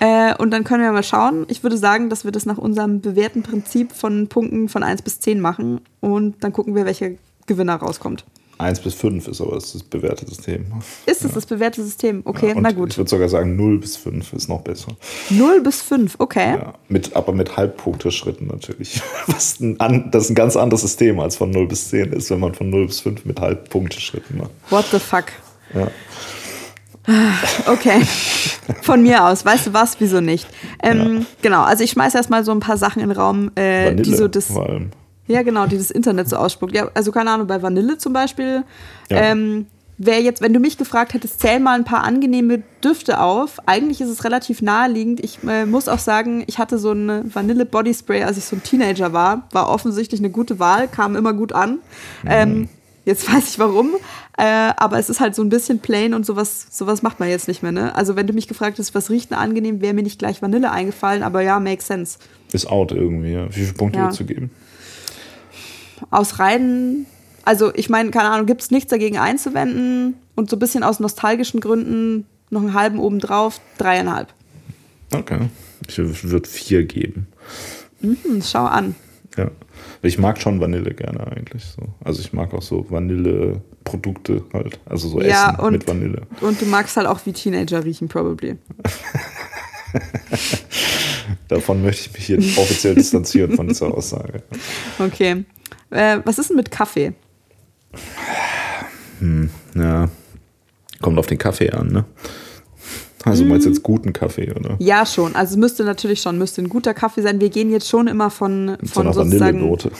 Äh, 0.00 0.34
und 0.36 0.50
dann 0.50 0.64
können 0.64 0.82
wir 0.82 0.92
mal 0.92 1.02
schauen. 1.02 1.46
Ich 1.48 1.62
würde 1.62 1.78
sagen, 1.78 2.10
dass 2.10 2.24
wir 2.24 2.32
das 2.32 2.46
nach 2.46 2.58
unserem 2.58 3.00
bewährten 3.00 3.42
Prinzip 3.42 3.92
von 3.92 4.28
Punkten 4.28 4.68
von 4.68 4.82
1 4.82 5.02
bis 5.02 5.20
10 5.20 5.40
machen. 5.40 5.80
Und 6.00 6.42
dann 6.44 6.52
gucken 6.52 6.74
wir, 6.74 6.84
welcher 6.84 7.10
Gewinner 7.46 7.76
rauskommt. 7.76 8.24
1 8.58 8.80
bis 8.80 8.94
5 8.94 9.28
ist 9.28 9.42
aber 9.42 9.54
das, 9.54 9.74
das 9.74 9.82
bewährte 9.82 10.26
System. 10.26 10.64
Ist 11.04 11.24
es 11.24 11.32
das 11.32 11.44
bewährte 11.44 11.82
System? 11.82 12.22
Okay, 12.24 12.54
Und 12.54 12.62
na 12.62 12.70
Ich 12.70 12.76
gut. 12.76 12.96
würde 12.96 13.10
sogar 13.10 13.28
sagen, 13.28 13.54
0 13.54 13.78
bis 13.80 13.96
5 13.98 14.32
ist 14.32 14.48
noch 14.48 14.62
besser. 14.62 14.92
0 15.28 15.60
bis 15.60 15.82
5, 15.82 16.14
okay. 16.18 16.56
Ja, 16.58 16.74
mit, 16.88 17.14
aber 17.14 17.32
mit 17.34 17.56
Halbpunkteschritten 17.56 18.46
natürlich. 18.46 19.02
Was 19.26 19.60
ein, 19.60 19.78
an, 19.78 20.10
das 20.10 20.24
ist 20.24 20.30
ein 20.30 20.36
ganz 20.36 20.56
anderes 20.56 20.80
System 20.82 21.20
als 21.20 21.36
von 21.36 21.50
0 21.50 21.66
bis 21.66 21.90
10 21.90 22.14
ist, 22.14 22.30
wenn 22.30 22.40
man 22.40 22.54
von 22.54 22.70
0 22.70 22.86
bis 22.86 23.00
5 23.00 23.26
mit 23.26 23.38
Halbpunkteschritten 23.40 24.38
macht. 24.38 24.50
What 24.70 24.86
the 24.90 24.98
fuck? 24.98 25.26
Ja. 25.74 25.88
Okay. 27.66 28.02
Von 28.82 29.02
mir 29.02 29.24
aus. 29.24 29.44
Weißt 29.44 29.68
du 29.68 29.72
was? 29.72 29.98
Wieso 30.00 30.20
nicht? 30.20 30.46
Ähm, 30.82 31.18
Ja. 31.18 31.26
Genau, 31.42 31.62
also 31.62 31.84
ich 31.84 31.90
schmeiße 31.90 32.16
erstmal 32.16 32.44
so 32.44 32.52
ein 32.52 32.60
paar 32.60 32.76
Sachen 32.76 33.00
in 33.00 33.08
den 33.08 33.16
Raum, 33.16 33.50
äh, 33.54 33.86
Vanille 33.86 34.02
die 34.02 34.14
so 34.14 34.28
das. 34.28 34.52
Ja, 35.28 35.42
genau, 35.42 35.66
die 35.66 35.76
das 35.76 35.90
Internet 35.90 36.28
so 36.28 36.36
ausspuckt. 36.36 36.74
Ja, 36.74 36.88
also 36.94 37.12
keine 37.12 37.30
Ahnung, 37.30 37.46
bei 37.46 37.62
Vanille 37.62 37.98
zum 37.98 38.12
Beispiel. 38.12 38.64
Ja. 39.10 39.16
Ähm, 39.18 39.66
Wer 39.98 40.20
jetzt, 40.20 40.42
wenn 40.42 40.52
du 40.52 40.60
mich 40.60 40.76
gefragt 40.76 41.14
hättest, 41.14 41.40
zähl 41.40 41.58
mal 41.58 41.72
ein 41.74 41.84
paar 41.84 42.04
angenehme 42.04 42.62
Düfte 42.84 43.18
auf. 43.18 43.56
Eigentlich 43.64 44.02
ist 44.02 44.10
es 44.10 44.24
relativ 44.24 44.60
naheliegend. 44.60 45.20
Ich 45.24 45.38
äh, 45.48 45.64
muss 45.64 45.88
auch 45.88 45.98
sagen, 45.98 46.44
ich 46.46 46.58
hatte 46.58 46.78
so 46.78 46.92
ein 46.92 47.34
Vanille 47.34 47.64
Body 47.64 47.94
Spray, 47.94 48.22
als 48.22 48.36
ich 48.36 48.44
so 48.44 48.56
ein 48.56 48.62
Teenager 48.62 49.14
war. 49.14 49.48
War 49.52 49.70
offensichtlich 49.70 50.20
eine 50.20 50.28
gute 50.28 50.58
Wahl, 50.58 50.86
kam 50.86 51.16
immer 51.16 51.32
gut 51.32 51.54
an. 51.54 51.78
Ähm, 52.26 52.68
jetzt 53.06 53.26
weiß 53.32 53.48
ich 53.48 53.58
warum. 53.58 53.92
Äh, 54.36 54.42
aber 54.76 54.98
es 54.98 55.08
ist 55.08 55.20
halt 55.20 55.34
so 55.34 55.40
ein 55.42 55.48
bisschen 55.48 55.78
plain 55.78 56.12
und 56.12 56.26
sowas, 56.26 56.66
sowas 56.70 57.00
macht 57.00 57.18
man 57.20 57.30
jetzt 57.30 57.48
nicht 57.48 57.62
mehr. 57.62 57.72
Ne? 57.72 57.94
Also 57.94 58.14
wenn 58.16 58.26
du 58.26 58.34
mich 58.34 58.46
gefragt 58.48 58.78
hast, 58.78 58.94
was 58.94 59.08
riecht 59.08 59.30
denn 59.30 59.38
angenehm, 59.38 59.80
wäre 59.80 59.94
mir 59.94 60.02
nicht 60.02 60.18
gleich 60.18 60.42
Vanille 60.42 60.70
eingefallen. 60.70 61.22
Aber 61.22 61.40
ja, 61.40 61.58
makes 61.58 61.86
sense. 61.86 62.18
Ist 62.52 62.66
out 62.68 62.92
irgendwie. 62.92 63.32
Ja. 63.32 63.48
Wie 63.48 63.60
viele 63.60 63.72
Punkte 63.72 63.98
Ja. 63.98 64.04
würdest 64.04 64.20
du 64.20 64.26
geben? 64.26 64.50
aus 66.10 66.38
reinen, 66.38 67.06
also 67.44 67.72
ich 67.74 67.88
meine, 67.88 68.10
keine 68.10 68.28
Ahnung, 68.28 68.44
gibt 68.46 68.60
es 68.60 68.70
nichts 68.70 68.90
dagegen 68.90 69.16
einzuwenden 69.16 70.14
und 70.34 70.50
so 70.50 70.56
ein 70.56 70.58
bisschen 70.58 70.82
aus 70.82 71.00
nostalgischen 71.00 71.60
Gründen 71.60 72.26
noch 72.50 72.60
einen 72.60 72.74
halben 72.74 72.98
obendrauf, 72.98 73.60
dreieinhalb. 73.78 74.28
Okay. 75.14 75.48
Ich 75.88 75.96
würde 75.98 76.48
vier 76.48 76.84
geben. 76.84 77.28
Hm, 78.02 78.18
schau 78.44 78.64
an. 78.66 78.94
Ja. 79.38 79.50
Ich 80.02 80.18
mag 80.18 80.40
schon 80.40 80.60
Vanille 80.60 80.94
gerne 80.94 81.26
eigentlich. 81.32 81.64
So. 81.64 81.82
Also 82.04 82.20
ich 82.20 82.32
mag 82.32 82.52
auch 82.54 82.62
so 82.62 82.86
Vanille-Produkte 82.90 84.42
halt. 84.52 84.78
Also 84.86 85.08
so 85.08 85.20
Ja, 85.20 85.50
Essen 85.52 85.60
und- 85.60 85.72
mit 85.72 85.88
Vanille. 85.88 86.22
Und 86.40 86.60
du 86.60 86.66
magst 86.66 86.96
halt 86.96 87.06
auch 87.06 87.20
wie 87.26 87.32
Teenager 87.32 87.84
riechen, 87.84 88.08
probably. 88.08 88.56
Davon 91.48 91.82
möchte 91.82 92.08
ich 92.08 92.12
mich 92.14 92.26
hier 92.26 92.38
offiziell 92.58 92.94
distanzieren 92.94 93.52
von 93.56 93.66
dieser 93.68 93.92
Aussage. 93.92 94.42
Okay. 94.98 95.44
Äh, 95.90 96.18
was 96.24 96.38
ist 96.38 96.50
denn 96.50 96.56
mit 96.56 96.70
Kaffee? 96.70 97.12
Ja. 99.74 100.08
Kommt 101.00 101.18
auf 101.18 101.26
den 101.26 101.38
Kaffee 101.38 101.70
an, 101.70 101.88
ne? 101.88 102.04
Also 103.24 103.44
meinst 103.44 103.66
du 103.66 103.70
jetzt 103.70 103.82
guten 103.82 104.12
Kaffee, 104.12 104.52
oder? 104.52 104.76
Ja, 104.78 105.04
schon. 105.04 105.34
Also 105.34 105.54
es 105.54 105.56
müsste 105.56 105.84
natürlich 105.84 106.20
schon, 106.20 106.38
müsste 106.38 106.62
ein 106.62 106.68
guter 106.68 106.94
Kaffee 106.94 107.22
sein. 107.22 107.40
Wir 107.40 107.50
gehen 107.50 107.72
jetzt 107.72 107.88
schon 107.88 108.06
immer 108.06 108.30
von, 108.30 108.66
Mit 108.66 108.80
so 108.82 108.94
von 108.94 109.06
einer 109.06 109.14
sozusagen 109.14 109.40
Vanillenote. 109.40 109.90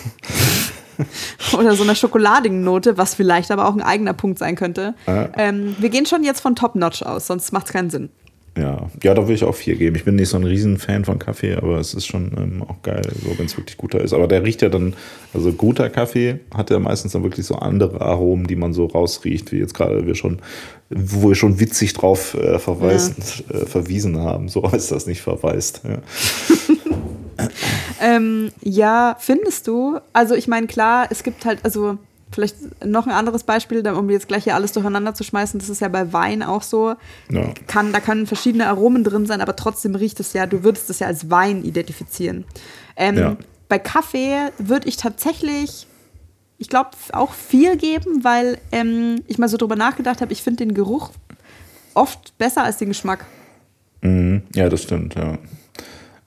oder 1.58 1.74
so 1.74 1.82
einer 1.82 1.94
schokoladigen 1.94 2.62
Note, 2.62 2.96
was 2.96 3.14
vielleicht 3.14 3.50
aber 3.50 3.66
auch 3.66 3.74
ein 3.74 3.82
eigener 3.82 4.12
Punkt 4.12 4.38
sein 4.38 4.54
könnte. 4.54 4.94
Ja. 5.06 5.28
Ähm, 5.36 5.76
wir 5.78 5.88
gehen 5.88 6.06
schon 6.06 6.24
jetzt 6.24 6.40
von 6.40 6.54
Top-Notch 6.54 7.02
aus, 7.02 7.26
sonst 7.26 7.52
macht 7.52 7.66
es 7.66 7.72
keinen 7.72 7.90
Sinn. 7.90 8.10
Ja. 8.56 8.88
ja, 9.02 9.12
da 9.12 9.22
würde 9.22 9.34
ich 9.34 9.44
auch 9.44 9.54
vier 9.54 9.76
geben. 9.76 9.96
Ich 9.96 10.04
bin 10.04 10.16
nicht 10.16 10.30
so 10.30 10.38
ein 10.38 10.44
Riesenfan 10.44 11.04
von 11.04 11.18
Kaffee, 11.18 11.56
aber 11.56 11.78
es 11.78 11.92
ist 11.92 12.06
schon 12.06 12.32
ähm, 12.38 12.62
auch 12.62 12.80
geil, 12.82 13.02
so 13.22 13.38
wenn 13.38 13.44
es 13.44 13.56
wirklich 13.58 13.76
guter 13.76 14.00
ist. 14.00 14.14
Aber 14.14 14.26
der 14.28 14.44
riecht 14.44 14.62
ja 14.62 14.70
dann, 14.70 14.94
also 15.34 15.52
guter 15.52 15.90
Kaffee 15.90 16.40
hat 16.54 16.70
ja 16.70 16.78
meistens 16.78 17.12
dann 17.12 17.22
wirklich 17.22 17.44
so 17.44 17.56
andere 17.56 18.00
Aromen, 18.00 18.46
die 18.46 18.56
man 18.56 18.72
so 18.72 18.86
rausriecht, 18.86 19.52
wie 19.52 19.58
jetzt 19.58 19.74
gerade 19.74 20.06
wir 20.06 20.14
schon, 20.14 20.38
wo 20.90 21.28
wir 21.28 21.34
schon 21.34 21.58
witzig 21.58 21.92
drauf 21.94 22.34
äh, 22.34 22.58
verweisen, 22.58 23.16
äh, 23.48 23.66
verwiesen 23.66 24.18
haben. 24.18 24.48
So 24.48 24.70
heißt 24.70 24.92
das 24.92 25.06
nicht 25.06 25.22
verweist. 25.22 25.82
Ja. 25.84 25.98
Ähm, 28.00 28.50
ja, 28.62 29.16
findest 29.18 29.66
du? 29.66 29.98
Also 30.12 30.34
ich 30.34 30.48
meine, 30.48 30.66
klar, 30.66 31.06
es 31.10 31.22
gibt 31.22 31.44
halt, 31.44 31.60
also 31.64 31.98
vielleicht 32.32 32.84
noch 32.84 33.06
ein 33.06 33.12
anderes 33.12 33.44
Beispiel, 33.44 33.86
um 33.88 34.10
jetzt 34.10 34.28
gleich 34.28 34.44
hier 34.44 34.54
alles 34.54 34.72
durcheinander 34.72 35.14
zu 35.14 35.24
schmeißen, 35.24 35.58
das 35.60 35.68
ist 35.68 35.80
ja 35.80 35.88
bei 35.88 36.12
Wein 36.12 36.42
auch 36.42 36.62
so. 36.62 36.94
Ja. 37.30 37.52
Kann, 37.66 37.92
da 37.92 38.00
können 38.00 38.26
verschiedene 38.26 38.66
Aromen 38.66 39.04
drin 39.04 39.26
sein, 39.26 39.40
aber 39.40 39.56
trotzdem 39.56 39.94
riecht 39.94 40.20
es 40.20 40.32
ja, 40.32 40.46
du 40.46 40.62
würdest 40.64 40.90
es 40.90 40.98
ja 40.98 41.06
als 41.06 41.30
Wein 41.30 41.62
identifizieren. 41.64 42.44
Ähm, 42.96 43.16
Ja. 43.16 43.36
Bei 43.68 43.78
Kaffee 43.80 44.36
würde 44.58 44.88
ich 44.88 44.96
tatsächlich, 44.96 45.88
ich 46.58 46.68
glaube, 46.68 46.90
auch 47.12 47.32
vier 47.32 47.76
geben, 47.76 48.24
weil 48.24 48.58
ähm, 48.72 49.22
ich 49.26 49.38
mal 49.38 49.48
so 49.48 49.56
drüber 49.56 49.76
nachgedacht 49.76 50.20
habe, 50.20 50.32
ich 50.32 50.42
finde 50.42 50.64
den 50.64 50.74
Geruch 50.74 51.10
oft 51.94 52.36
besser 52.38 52.64
als 52.64 52.78
den 52.78 52.88
Geschmack. 52.88 53.26
Mhm. 54.02 54.42
Ja, 54.54 54.68
das 54.68 54.82
stimmt, 54.82 55.14
ja. 55.14 55.38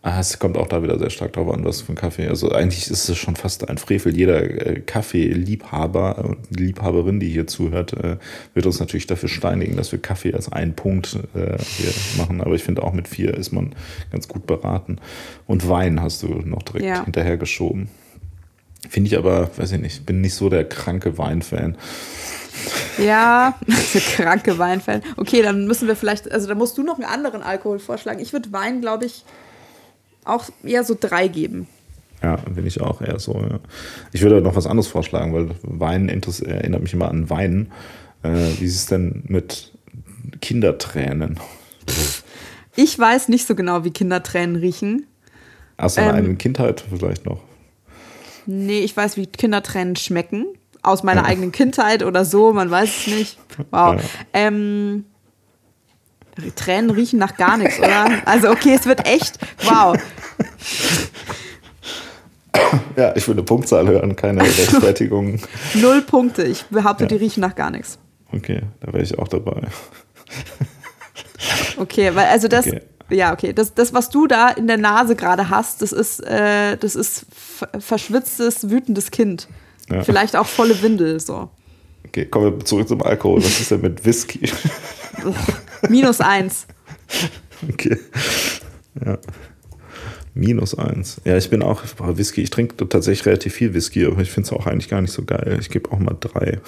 Ah, 0.02 0.22
es 0.22 0.40
kommt 0.40 0.58
auch 0.58 0.68
da 0.70 0.82
wieder 0.82 0.98
sehr 0.98 1.10
stark 1.10 1.34
drauf 1.34 1.54
an, 1.54 1.66
was 1.66 1.82
für 1.82 1.92
ein 1.92 1.96
Kaffee. 1.96 2.28
Also 2.28 2.52
eigentlich 2.54 2.90
ist 2.90 3.10
es 3.10 3.18
schon 3.18 3.36
fast 3.36 3.68
ein 3.68 3.78
Frevel. 3.78 4.16
Jeder 4.16 4.42
äh, 4.44 4.80
Kaffeeliebhaber 4.80 6.24
und 6.24 6.38
Liebhaberin, 6.58 7.20
die 7.20 7.28
hier 7.28 7.48
zuhört, 7.48 7.94
äh, 7.94 8.16
wird 8.54 8.66
uns 8.66 8.80
natürlich 8.80 9.08
dafür 9.08 9.28
steinigen, 9.28 9.76
dass 9.76 9.92
wir 9.92 10.00
Kaffee 10.00 10.34
als 10.34 10.50
einen 10.52 10.74
Punkt 10.74 11.16
äh, 11.36 11.58
hier 11.62 11.92
machen. 12.18 12.40
Aber 12.40 12.56
ich 12.56 12.64
finde 12.64 12.84
auch 12.84 12.94
mit 12.94 13.10
vier 13.10 13.34
ist 13.34 13.52
man 13.52 13.76
ganz 14.10 14.30
gut 14.30 14.48
beraten. 14.48 15.00
Und 15.48 15.68
Wein 15.68 16.02
hast 16.02 16.24
du 16.24 16.28
noch 16.28 16.64
direkt 16.64 16.86
Ja. 16.86 17.04
hinterhergeschoben. 17.04 17.90
Finde 18.88 19.10
ich 19.10 19.18
aber, 19.18 19.50
weiß 19.58 19.74
ich 19.74 19.80
nicht, 19.82 20.06
bin 20.06 20.22
nicht 20.22 20.36
so 20.36 20.50
der 20.50 20.68
kranke 20.68 21.18
Weinfan. 21.18 21.78
Ja, 22.98 23.56
so 23.68 24.00
kranke 24.00 24.58
Weinfan. 24.58 25.02
Okay, 25.18 25.42
dann 25.42 25.68
müssen 25.68 25.88
wir 25.88 25.96
vielleicht, 25.96 26.32
also 26.32 26.48
da 26.48 26.56
musst 26.56 26.78
du 26.78 26.84
noch 26.84 26.96
einen 26.96 27.06
anderen 27.06 27.44
Alkohol 27.44 27.80
vorschlagen. 27.80 28.20
Ich 28.20 28.34
würde 28.34 28.52
Wein, 28.52 28.82
glaube 28.82 29.06
ich, 29.06 29.26
auch 30.26 30.46
eher 30.64 30.84
so 30.84 30.96
drei 31.00 31.28
geben. 31.28 31.68
Ja, 32.22 32.36
bin 32.36 32.66
ich 32.68 32.82
auch 32.82 33.02
eher 33.02 33.20
so. 33.20 33.34
Ja. 33.34 33.60
Ich 34.12 34.22
würde 34.22 34.42
noch 34.42 34.56
was 34.56 34.68
anderes 34.68 34.88
vorschlagen, 34.88 35.34
weil 35.34 35.50
Wein 35.64 36.10
erinnert 36.10 36.82
mich 36.82 36.94
immer 36.94 37.10
an 37.10 37.30
Weinen. 37.30 37.72
Äh, 38.24 38.30
wie 38.60 38.66
ist 38.66 38.76
es 38.76 38.86
denn 38.88 39.24
mit 39.28 39.72
Kindertränen? 40.42 41.40
Ich 42.76 42.98
weiß 43.00 43.30
nicht 43.30 43.48
so 43.48 43.56
genau, 43.56 43.84
wie 43.86 43.92
Kindertränen 43.92 44.58
riechen. 44.58 45.06
Aus 45.78 45.96
deiner 45.96 46.10
Ähm. 46.10 46.16
eigenen 46.16 46.38
Kindheit 46.38 46.84
vielleicht 46.90 47.26
noch? 47.26 47.40
Nee, 48.52 48.80
ich 48.80 48.98
weiß, 48.98 49.16
wie 49.16 49.28
Kindertränen 49.28 49.96
schmecken. 49.96 50.46
Aus 50.82 51.04
meiner 51.04 51.24
eigenen 51.26 51.52
Kindheit 51.52 52.02
oder 52.04 52.26
so, 52.26 52.52
man 52.52 52.72
weiß 52.72 52.90
es 52.90 53.08
nicht. 53.08 53.38
Wow. 53.70 53.96
Ja. 53.96 54.02
Ähm, 54.34 55.06
Tränen 56.56 56.90
riechen 56.90 57.20
nach 57.20 57.36
gar 57.38 57.58
nichts, 57.58 57.78
oder? 57.80 58.08
Also, 58.26 58.50
okay, 58.50 58.74
es 58.74 58.86
wird 58.88 59.06
echt. 59.06 59.38
Wow. 59.64 59.98
Ja, 62.96 63.16
ich 63.16 63.28
will 63.28 63.36
eine 63.36 63.44
Punktzahl 63.44 63.88
hören, 63.88 64.16
keine 64.16 64.42
Rechtfertigung. 64.42 65.40
Null 65.76 66.02
Punkte. 66.02 66.44
Ich 66.44 66.66
behaupte, 66.66 67.04
Ja. 67.04 67.08
die 67.10 67.16
riechen 67.18 67.42
nach 67.42 67.56
gar 67.56 67.70
nichts. 67.72 68.00
Okay, 68.32 68.62
da 68.80 68.92
wäre 68.94 69.04
ich 69.04 69.18
auch 69.20 69.28
dabei. 69.28 69.62
Okay, 71.78 72.14
weil 72.16 72.28
also 72.28 72.48
das, 72.48 72.68
Okay. 72.68 72.82
Ja, 73.10 73.34
okay, 73.34 73.54
das, 73.54 73.74
das, 73.74 73.94
was 73.94 74.10
du 74.10 74.28
da 74.28 74.50
in 74.50 74.68
der 74.68 74.78
Nase 74.78 75.16
gerade 75.16 75.50
hast, 75.50 75.82
das 75.82 75.92
ist, 75.92 76.20
äh, 76.22 76.78
das 76.78 76.96
ist 76.96 77.26
ver- 77.34 77.70
verschwitztes, 77.80 78.70
wütendes 78.70 79.12
Kind. 79.12 79.48
Ja. 79.90 80.04
Vielleicht 80.04 80.36
auch 80.36 80.46
volle 80.48 80.82
Windel, 80.82 81.20
so. 81.20 81.50
Okay, 82.08 82.26
kommen 82.26 82.58
wir 82.60 82.66
zurück 82.66 82.88
zum 82.88 83.02
Alkohol. 83.04 83.44
Was 83.44 83.60
ist 83.60 83.72
denn 83.72 83.82
mit 83.82 84.06
Whisky? 84.06 84.50
Minus 85.90 86.22
eins. 86.22 86.66
Okay. 87.68 87.98
Ja. 89.06 89.18
Minus 90.34 90.76
eins. 90.78 91.20
Ja, 91.26 91.38
ich 91.38 91.50
bin 91.50 91.62
auch 91.62 91.82
Whisky. 92.00 92.42
Ich 92.42 92.50
trinke 92.50 92.88
tatsächlich 92.88 93.26
relativ 93.26 93.54
viel 93.54 93.74
Whisky, 93.74 94.06
aber 94.06 94.22
ich 94.22 94.32
finde 94.32 94.48
es 94.48 94.54
auch 94.54 94.66
eigentlich 94.68 94.90
gar 94.90 95.02
nicht 95.02 95.12
so 95.12 95.24
geil. 95.26 95.58
Ich 95.60 95.70
gebe 95.70 95.92
auch 95.92 96.00
mal 96.00 96.16
drei. 96.20 96.60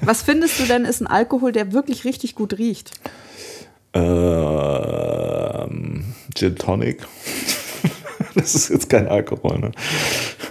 Was 0.00 0.22
findest 0.22 0.58
du 0.58 0.64
denn, 0.64 0.84
ist 0.84 1.00
ein 1.00 1.06
Alkohol, 1.06 1.52
der 1.52 1.72
wirklich 1.72 2.04
richtig 2.04 2.34
gut 2.34 2.56
riecht? 2.58 2.92
Ähm, 4.88 6.04
Gin 6.34 6.56
Tonic. 6.56 7.06
das 8.34 8.54
ist 8.54 8.68
jetzt 8.70 8.88
kein 8.90 9.08
Alkohol, 9.08 9.58
ne? 9.58 9.72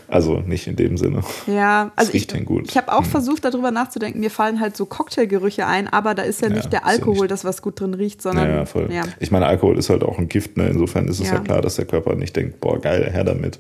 Also 0.10 0.40
nicht 0.40 0.68
in 0.68 0.76
dem 0.78 0.98
Sinne. 0.98 1.22
Ja, 1.48 1.92
also 1.98 2.14
riecht 2.14 2.34
ich, 2.34 2.46
gut. 2.46 2.70
ich 2.70 2.78
habe 2.78 2.94
auch 2.94 3.04
versucht, 3.04 3.44
darüber 3.44 3.72
nachzudenken. 3.72 4.20
Mir 4.22 4.32
fallen 4.32 4.60
halt 4.62 4.78
so 4.78 4.86
Cocktailgerüche 4.86 5.68
ein, 5.68 5.88
aber 5.90 6.16
da 6.16 6.24
ist 6.24 6.42
ja 6.42 6.48
nicht 6.50 6.64
Ja, 6.66 6.70
der 6.70 6.80
ist 6.80 6.86
ja 6.86 6.92
Alkohol, 6.92 7.22
nicht- 7.24 7.32
das 7.32 7.44
was 7.44 7.62
gut 7.62 7.80
drin 7.82 7.94
riecht, 7.94 8.22
sondern 8.22 8.50
Ja, 8.50 8.56
ja, 8.58 8.66
voll. 8.66 8.90
ja. 8.92 9.04
Ich 9.20 9.32
meine, 9.32 9.46
Alkohol 9.48 9.78
ist 9.78 9.90
halt 9.90 10.04
auch 10.04 10.18
ein 10.18 10.30
Gift, 10.30 10.56
ne? 10.56 10.70
Insofern 10.70 11.08
ist 11.10 11.20
es 11.20 11.30
ja. 11.30 11.40
Klar, 11.40 11.62
dass 11.62 11.76
der 11.76 11.86
Körper 11.86 12.16
nicht 12.16 12.36
denkt, 12.38 12.62
boah, 12.62 12.80
geil, 12.80 13.10
her 13.12 13.24
damit. 13.26 13.60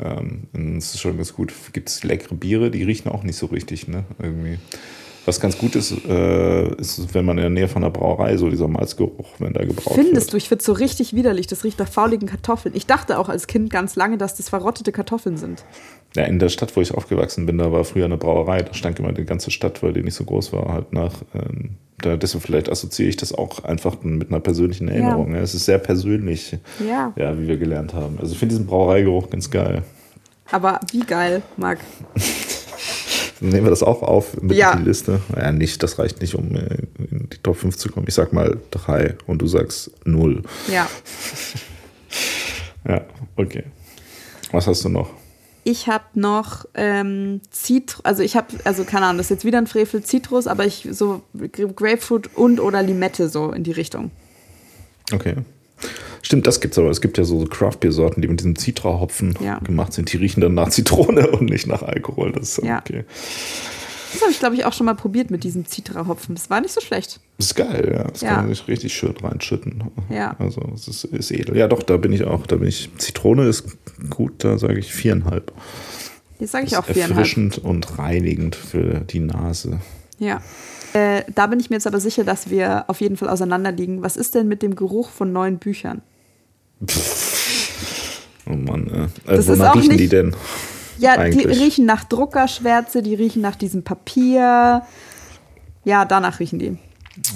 Ähm, 0.00 0.48
es 0.78 0.94
ist 0.94 1.00
schon 1.00 1.16
ganz 1.16 1.32
gut. 1.32 1.52
Gibt 1.72 1.88
es 1.88 2.02
leckere 2.04 2.34
Biere, 2.34 2.70
die 2.72 2.82
riechen 2.82 3.08
auch 3.10 3.22
nicht 3.22 3.36
so 3.36 3.46
richtig, 3.46 3.86
ne? 3.88 4.04
Irgendwie. 4.20 4.58
Was 5.28 5.40
ganz 5.40 5.58
gut 5.58 5.76
ist, 5.76 5.92
äh, 6.08 6.74
ist, 6.76 7.12
wenn 7.12 7.26
man 7.26 7.36
in 7.36 7.42
der 7.42 7.50
Nähe 7.50 7.68
von 7.68 7.84
einer 7.84 7.90
Brauerei, 7.92 8.38
so 8.38 8.48
dieser 8.48 8.66
Malzgeruch, 8.66 9.26
wenn 9.38 9.52
da 9.52 9.62
gebraut 9.62 9.92
Findest 9.94 10.28
wird. 10.28 10.32
du, 10.32 10.36
ich 10.38 10.48
finde 10.48 10.64
so 10.64 10.72
richtig 10.72 11.14
widerlich. 11.14 11.46
Das 11.46 11.64
riecht 11.64 11.78
nach 11.78 11.86
fauligen 11.88 12.26
Kartoffeln. 12.26 12.74
Ich 12.74 12.86
dachte 12.86 13.18
auch 13.18 13.28
als 13.28 13.46
Kind 13.46 13.68
ganz 13.68 13.94
lange, 13.94 14.16
dass 14.16 14.36
das 14.36 14.48
verrottete 14.48 14.90
Kartoffeln 14.90 15.36
sind. 15.36 15.66
Ja, 16.16 16.24
in 16.24 16.38
der 16.38 16.48
Stadt, 16.48 16.74
wo 16.76 16.80
ich 16.80 16.94
aufgewachsen 16.94 17.44
bin, 17.44 17.58
da 17.58 17.70
war 17.70 17.84
früher 17.84 18.06
eine 18.06 18.16
Brauerei, 18.16 18.62
da 18.62 18.72
stank 18.72 18.98
immer 19.00 19.12
die 19.12 19.26
ganze 19.26 19.50
Stadt, 19.50 19.82
weil 19.82 19.92
die 19.92 20.02
nicht 20.02 20.14
so 20.14 20.24
groß 20.24 20.54
war, 20.54 20.72
halt 20.72 20.94
nach. 20.94 21.12
Ähm, 21.34 21.72
da, 21.98 22.16
deshalb 22.16 22.42
vielleicht 22.42 22.70
assoziiere 22.70 23.10
ich 23.10 23.16
das 23.16 23.34
auch 23.34 23.64
einfach 23.64 24.02
mit 24.02 24.30
einer 24.30 24.40
persönlichen 24.40 24.88
Erinnerung. 24.88 25.32
Ne? 25.32 25.40
Es 25.40 25.54
ist 25.54 25.66
sehr 25.66 25.78
persönlich, 25.78 26.56
Ja. 26.88 27.12
ja, 27.16 27.38
wie 27.38 27.46
wir 27.48 27.58
gelernt 27.58 27.92
haben. 27.92 28.16
Also 28.18 28.32
ich 28.32 28.38
finde 28.38 28.54
diesen 28.54 28.66
Brauereigeruch 28.66 29.28
ganz 29.28 29.50
geil. 29.50 29.82
Aber 30.50 30.80
wie 30.90 31.00
geil, 31.00 31.42
Marc. 31.58 31.80
Nehmen 33.40 33.64
wir 33.66 33.70
das 33.70 33.82
auch 33.82 34.02
auf 34.02 34.40
mit 34.42 34.56
Ja. 34.56 34.72
in 34.72 34.80
die 34.80 34.84
Liste. 34.86 35.20
Ja, 35.36 35.52
nicht, 35.52 35.82
das 35.82 35.98
reicht 35.98 36.20
nicht, 36.20 36.34
um 36.34 36.54
äh, 36.56 36.60
in 37.10 37.28
die 37.32 37.38
Top 37.42 37.56
5 37.56 37.76
zu 37.76 37.88
kommen. 37.90 38.06
Ich 38.08 38.14
sag 38.14 38.32
mal 38.32 38.58
drei 38.70 39.16
und 39.26 39.40
du 39.42 39.46
sagst 39.46 39.90
null. 40.04 40.42
Ja. 40.72 40.88
Ja, 42.88 43.02
okay. 43.36 43.64
Was 44.50 44.66
hast 44.66 44.82
du 44.84 44.88
noch? 44.88 45.10
Ich 45.64 45.88
habe 45.88 46.04
noch 46.14 46.64
ähm, 46.74 47.42
Zitrus, 47.50 48.02
also 48.04 48.22
ich 48.22 48.34
habe, 48.36 48.46
also 48.64 48.84
keine 48.84 49.04
Ahnung, 49.06 49.18
das 49.18 49.26
ist 49.26 49.30
jetzt 49.30 49.44
wieder 49.44 49.58
ein 49.58 49.66
Frevel 49.66 50.02
Zitrus, 50.02 50.46
aber 50.46 50.64
ich 50.64 50.88
so 50.90 51.20
Grapefruit 51.76 52.30
und 52.34 52.60
oder 52.60 52.82
Limette 52.82 53.28
so 53.28 53.50
in 53.52 53.62
die 53.64 53.72
Richtung. 53.72 54.10
Okay. 55.12 55.34
Stimmt, 56.22 56.46
das 56.46 56.60
gibt's 56.60 56.78
aber. 56.78 56.90
Es 56.90 57.00
gibt 57.00 57.18
ja 57.18 57.24
so 57.24 57.44
Craft-Bier-Sorten, 57.44 58.20
die 58.22 58.28
mit 58.28 58.40
diesem 58.40 58.56
Citra-Hopfen 58.56 59.34
Ja. 59.42 59.58
gemacht 59.60 59.92
sind. 59.92 60.12
Die 60.12 60.16
riechen 60.16 60.40
dann 60.40 60.54
nach 60.54 60.68
Zitrone 60.70 61.28
und 61.32 61.50
nicht 61.50 61.66
nach 61.66 61.82
Alkohol. 61.82 62.32
Das 62.32 62.58
ist 62.58 62.64
Ja. 62.64 62.78
okay. 62.78 63.04
Das 64.12 64.22
habe 64.22 64.30
ich, 64.32 64.38
glaube 64.38 64.54
ich, 64.54 64.64
auch 64.64 64.72
schon 64.72 64.86
mal 64.86 64.94
probiert 64.94 65.30
mit 65.30 65.44
diesem 65.44 65.66
Citra-Hopfen. 65.66 66.34
Das 66.34 66.48
war 66.48 66.60
nicht 66.62 66.72
so 66.72 66.80
schlecht. 66.80 67.20
Das 67.36 67.48
ist 67.48 67.54
geil, 67.56 67.90
ja. 67.94 68.04
Das 68.04 68.22
Ja. 68.22 68.28
kann 68.34 68.46
man 68.46 68.54
sich 68.54 68.66
richtig 68.66 68.94
schön 68.94 69.14
reinschütten. 69.22 69.84
Ja. 70.08 70.34
Also, 70.38 70.62
es 70.74 70.88
ist, 70.88 71.04
ist 71.04 71.30
edel. 71.30 71.56
Ja, 71.58 71.68
doch, 71.68 71.82
da 71.82 71.98
bin 71.98 72.12
ich 72.14 72.24
auch. 72.24 72.46
Da 72.46 72.56
bin 72.56 72.68
ich. 72.68 72.88
Zitrone 72.96 73.46
ist 73.46 73.64
gut, 74.08 74.32
da 74.44 74.56
sage 74.58 74.78
ich 74.78 74.94
viereinhalb. 74.94 75.52
Jetzt 76.40 76.52
sage 76.52 76.66
ich 76.66 76.76
auch 76.78 76.84
viereinhalb. 76.86 77.10
erfrischend 77.10 77.58
und 77.58 77.98
reinigend 77.98 78.56
für 78.56 79.00
die 79.00 79.20
Nase. 79.20 79.80
Ja. 80.18 80.40
Äh, 80.94 81.22
da 81.34 81.46
bin 81.46 81.60
ich 81.60 81.70
mir 81.70 81.76
jetzt 81.76 81.86
aber 81.86 82.00
sicher, 82.00 82.24
dass 82.24 82.50
wir 82.50 82.84
auf 82.88 83.00
jeden 83.00 83.16
Fall 83.16 83.28
auseinanderliegen. 83.28 84.02
Was 84.02 84.16
ist 84.16 84.34
denn 84.34 84.48
mit 84.48 84.62
dem 84.62 84.74
Geruch 84.74 85.10
von 85.10 85.32
neuen 85.32 85.58
Büchern? 85.58 86.02
Oh 88.48 88.54
Mann, 88.54 88.88
äh. 88.88 89.08
Das 89.26 89.48
äh, 89.48 89.52
ist 89.52 89.60
auch 89.60 89.74
riechen 89.76 89.90
die 89.96 89.96
nicht- 90.02 90.12
denn? 90.12 90.34
Ja, 90.98 91.14
die 91.14 91.20
Eigentlich. 91.20 91.60
riechen 91.60 91.86
nach 91.86 92.02
Druckerschwärze, 92.04 93.02
die 93.02 93.14
riechen 93.14 93.40
nach 93.40 93.54
diesem 93.54 93.84
Papier. 93.84 94.82
Ja, 95.84 96.04
danach 96.04 96.40
riechen 96.40 96.58
die. 96.58 96.76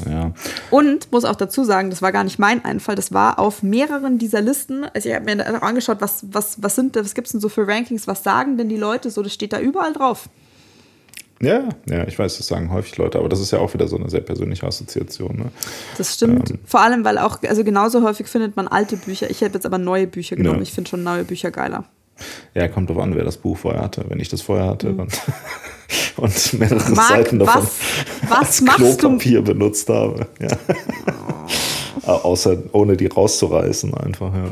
Ja. 0.08 0.32
Und 0.70 1.12
muss 1.12 1.24
auch 1.24 1.36
dazu 1.36 1.62
sagen, 1.62 1.90
das 1.90 2.02
war 2.02 2.10
gar 2.10 2.24
nicht 2.24 2.38
mein 2.40 2.64
Einfall, 2.64 2.96
das 2.96 3.12
war 3.12 3.38
auf 3.38 3.62
mehreren 3.62 4.18
dieser 4.18 4.40
Listen. 4.40 4.84
Also 4.94 5.08
ich 5.08 5.14
habe 5.14 5.24
mir 5.24 5.62
angeschaut, 5.62 6.00
was, 6.00 6.24
was, 6.32 6.60
was 6.60 6.74
sind, 6.74 6.96
was 6.96 7.14
gibt 7.14 7.28
es 7.28 7.32
denn 7.32 7.40
so 7.40 7.48
für 7.48 7.66
Rankings, 7.68 8.08
was 8.08 8.24
sagen 8.24 8.56
denn 8.56 8.68
die 8.68 8.76
Leute 8.76 9.10
so, 9.10 9.22
das 9.22 9.32
steht 9.32 9.52
da 9.52 9.60
überall 9.60 9.92
drauf. 9.92 10.28
Ja, 11.42 11.64
ja, 11.90 12.06
ich 12.06 12.16
weiß, 12.18 12.36
das 12.38 12.46
sagen 12.46 12.70
häufig 12.72 12.96
Leute, 12.98 13.18
aber 13.18 13.28
das 13.28 13.40
ist 13.40 13.50
ja 13.50 13.58
auch 13.58 13.74
wieder 13.74 13.88
so 13.88 13.96
eine 13.96 14.08
sehr 14.08 14.20
persönliche 14.20 14.64
Assoziation. 14.66 15.36
Ne? 15.36 15.44
Das 15.98 16.14
stimmt. 16.14 16.50
Ähm. 16.52 16.58
Vor 16.64 16.80
allem, 16.80 17.04
weil 17.04 17.18
auch, 17.18 17.42
also 17.42 17.64
genauso 17.64 18.02
häufig 18.04 18.28
findet 18.28 18.54
man 18.56 18.68
alte 18.68 18.96
Bücher. 18.96 19.28
Ich 19.28 19.42
habe 19.42 19.52
jetzt 19.54 19.66
aber 19.66 19.78
neue 19.78 20.06
Bücher 20.06 20.36
genommen. 20.36 20.58
Ja. 20.58 20.62
Ich 20.62 20.72
finde 20.72 20.88
schon 20.88 21.02
neue 21.02 21.24
Bücher 21.24 21.50
geiler. 21.50 21.84
Ja, 22.54 22.68
kommt 22.68 22.88
drauf 22.90 22.98
an, 22.98 23.16
wer 23.16 23.24
das 23.24 23.36
Buch 23.38 23.58
vorher 23.58 23.82
hatte. 23.82 24.04
Wenn 24.08 24.20
ich 24.20 24.28
das 24.28 24.40
vorher 24.40 24.66
hatte 24.68 24.92
dann, 24.94 25.08
und 26.16 26.52
mehrere. 26.60 26.90
Marc, 26.92 27.08
Seiten 27.08 27.38
davon 27.40 27.62
was- 27.64 27.70
was 28.30 28.38
als 28.38 28.60
machst 28.60 28.80
du? 28.80 28.96
Klopapier 28.96 29.42
benutzt 29.42 29.88
habe. 29.88 30.28
Ja. 30.38 30.48
Au- 32.06 32.12
Außer 32.22 32.56
ohne 32.72 32.96
die 32.96 33.06
rauszureißen 33.06 33.94
einfach. 33.94 34.34
Ja. 34.34 34.44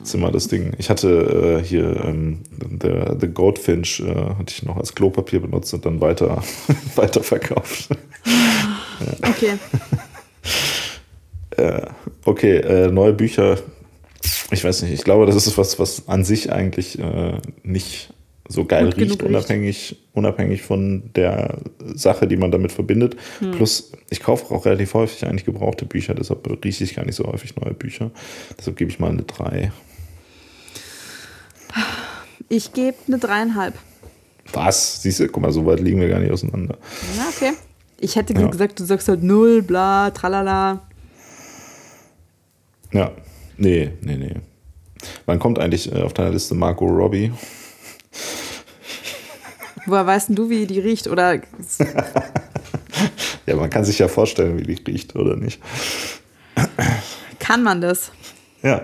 Das 0.00 0.08
ist 0.08 0.14
immer 0.14 0.30
das 0.30 0.48
Ding. 0.48 0.72
Ich 0.78 0.90
hatte 0.90 1.60
äh, 1.60 1.64
hier 1.66 2.04
ähm, 2.04 2.40
der, 2.52 3.16
The 3.20 3.28
Goldfinch 3.28 4.00
äh, 4.00 4.14
hatte 4.38 4.52
ich 4.54 4.62
noch 4.62 4.76
als 4.76 4.94
Klopapier 4.94 5.40
benutzt 5.40 5.74
und 5.74 5.84
dann 5.84 6.00
weiter, 6.00 6.42
weiter 6.96 7.22
verkauft. 7.22 7.88
Okay. 9.22 9.58
Okay, 12.24 12.56
äh, 12.58 12.90
neue 12.90 13.12
Bücher. 13.12 13.58
Ich 14.50 14.64
weiß 14.64 14.82
nicht, 14.82 14.92
ich 14.92 15.04
glaube, 15.04 15.26
das 15.26 15.36
ist 15.36 15.56
was, 15.58 15.78
was 15.78 16.08
an 16.08 16.24
sich 16.24 16.50
eigentlich 16.52 16.98
äh, 16.98 17.38
nicht 17.62 18.12
so 18.48 18.64
geil 18.64 18.84
Gut 18.86 18.96
riecht, 18.98 19.10
riecht. 19.12 19.22
unabhängig, 19.22 19.96
unabhängig 20.12 20.62
von 20.62 21.10
der 21.16 21.58
Sache, 21.94 22.26
die 22.26 22.36
man 22.36 22.50
damit 22.50 22.72
verbindet. 22.72 23.16
Hm. 23.38 23.52
Plus, 23.52 23.92
ich 24.10 24.20
kaufe 24.20 24.54
auch 24.54 24.66
relativ 24.66 24.92
häufig 24.94 25.24
eigentlich 25.26 25.44
gebrauchte 25.46 25.86
Bücher, 25.86 26.14
deshalb 26.14 26.46
rieche 26.64 26.84
ich 26.84 26.94
gar 26.94 27.04
nicht 27.06 27.16
so 27.16 27.24
häufig 27.24 27.56
neue 27.56 27.74
Bücher. 27.74 28.10
Deshalb 28.58 28.76
gebe 28.76 28.90
ich 28.90 28.98
mal 28.98 29.10
eine 29.10 29.22
3. 29.22 29.72
Ich 32.48 32.72
gebe 32.72 32.96
eine 33.08 33.18
dreieinhalb. 33.18 33.74
Was? 34.52 35.02
Siehst 35.02 35.20
du, 35.20 35.28
guck 35.28 35.42
mal, 35.42 35.50
so 35.52 35.64
weit 35.66 35.80
liegen 35.80 36.00
wir 36.00 36.08
gar 36.08 36.20
nicht 36.20 36.30
auseinander. 36.30 36.76
Na, 37.16 37.28
okay. 37.28 37.52
Ich 37.98 38.16
hätte 38.16 38.34
Ja. 38.34 38.46
gesagt, 38.46 38.78
du 38.78 38.84
sagst 38.84 39.08
halt 39.08 39.22
null, 39.22 39.62
bla, 39.62 40.10
tralala. 40.10 40.82
Ja, 42.92 43.12
nee, 43.56 43.90
nee, 44.02 44.16
nee. 44.16 44.34
Wann 45.26 45.38
kommt 45.38 45.58
eigentlich 45.58 45.90
äh, 45.92 46.02
auf 46.02 46.12
deiner 46.12 46.30
Liste 46.30 46.54
Margot 46.54 46.90
Robbie? 46.90 47.32
Woher 49.86 50.06
weißt 50.06 50.30
denn 50.30 50.36
du, 50.36 50.50
wie 50.50 50.66
die 50.66 50.80
riecht? 50.80 51.08
Oder 51.08 51.40
Ja, 53.46 53.56
man 53.56 53.70
kann 53.70 53.84
sich 53.84 53.98
ja 53.98 54.08
vorstellen, 54.08 54.58
wie 54.58 54.62
die 54.62 54.90
riecht, 54.90 55.16
oder 55.16 55.36
nicht? 55.36 55.60
kann 57.38 57.62
man 57.62 57.80
das? 57.80 58.10
Ja. 58.62 58.82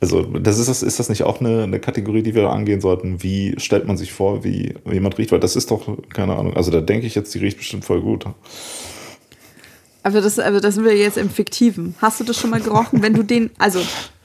Also, 0.00 0.22
das 0.22 0.58
ist, 0.58 0.68
das, 0.68 0.82
ist 0.82 0.98
das 0.98 1.08
nicht 1.08 1.24
auch 1.24 1.40
eine, 1.40 1.62
eine 1.62 1.80
Kategorie, 1.80 2.22
die 2.22 2.34
wir 2.34 2.50
angehen 2.50 2.80
sollten? 2.80 3.22
Wie 3.22 3.54
stellt 3.58 3.86
man 3.86 3.96
sich 3.96 4.12
vor, 4.12 4.44
wie 4.44 4.74
jemand 4.90 5.18
riecht? 5.18 5.32
Weil 5.32 5.40
das 5.40 5.56
ist 5.56 5.70
doch, 5.70 5.98
keine 6.12 6.36
Ahnung, 6.36 6.56
also 6.56 6.70
da 6.70 6.80
denke 6.80 7.06
ich 7.06 7.14
jetzt, 7.14 7.34
die 7.34 7.38
riecht 7.38 7.58
bestimmt 7.58 7.84
voll 7.84 8.00
gut. 8.00 8.24
Also 10.02 10.20
das, 10.20 10.38
also 10.38 10.60
das 10.60 10.74
sind 10.74 10.84
wir 10.84 10.96
jetzt 10.96 11.18
im 11.18 11.28
Fiktiven. 11.28 11.94
Hast 12.00 12.20
du 12.20 12.24
das 12.24 12.38
schon 12.38 12.50
mal 12.50 12.60
gerochen? 12.60 13.02
Wenn 13.02 13.12
du 13.12 13.22
den, 13.22 13.50
also 13.58 13.80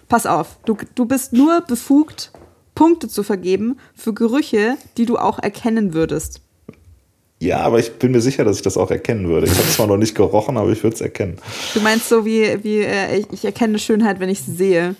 pass 0.08 0.26
auf, 0.26 0.58
du, 0.66 0.78
du 0.96 1.06
bist 1.06 1.34
nur 1.34 1.62
befugt, 1.62 2.32
Punkte 2.76 3.08
zu 3.08 3.24
vergeben 3.24 3.80
für 3.96 4.14
Gerüche, 4.14 4.78
die 4.98 5.06
du 5.06 5.18
auch 5.18 5.40
erkennen 5.40 5.94
würdest. 5.94 6.42
Ja, 7.40 7.60
aber 7.60 7.80
ich 7.80 7.94
bin 7.94 8.12
mir 8.12 8.22
sicher, 8.22 8.44
dass 8.44 8.58
ich 8.58 8.62
das 8.62 8.78
auch 8.78 8.92
erkennen 8.92 9.28
würde. 9.28 9.48
Ich 9.48 9.58
habe 9.58 9.68
zwar 9.68 9.88
noch 9.88 9.98
nicht 9.98 10.16
gerochen, 10.16 10.58
aber 10.58 10.72
ich 10.72 10.84
würde 10.84 10.96
es 10.96 11.02
erkennen. 11.02 11.38
Du 11.74 11.82
meinst 11.82 12.08
so 12.08 12.26
wie, 12.26 12.64
wie 12.64 12.80
äh, 12.80 13.20
ich, 13.20 13.28
ich 13.32 13.46
erkenne 13.46 13.78
Schönheit, 13.78 14.20
wenn 14.20 14.30
ich 14.30 14.42
sie 14.42 14.54
sehe. 14.54 14.96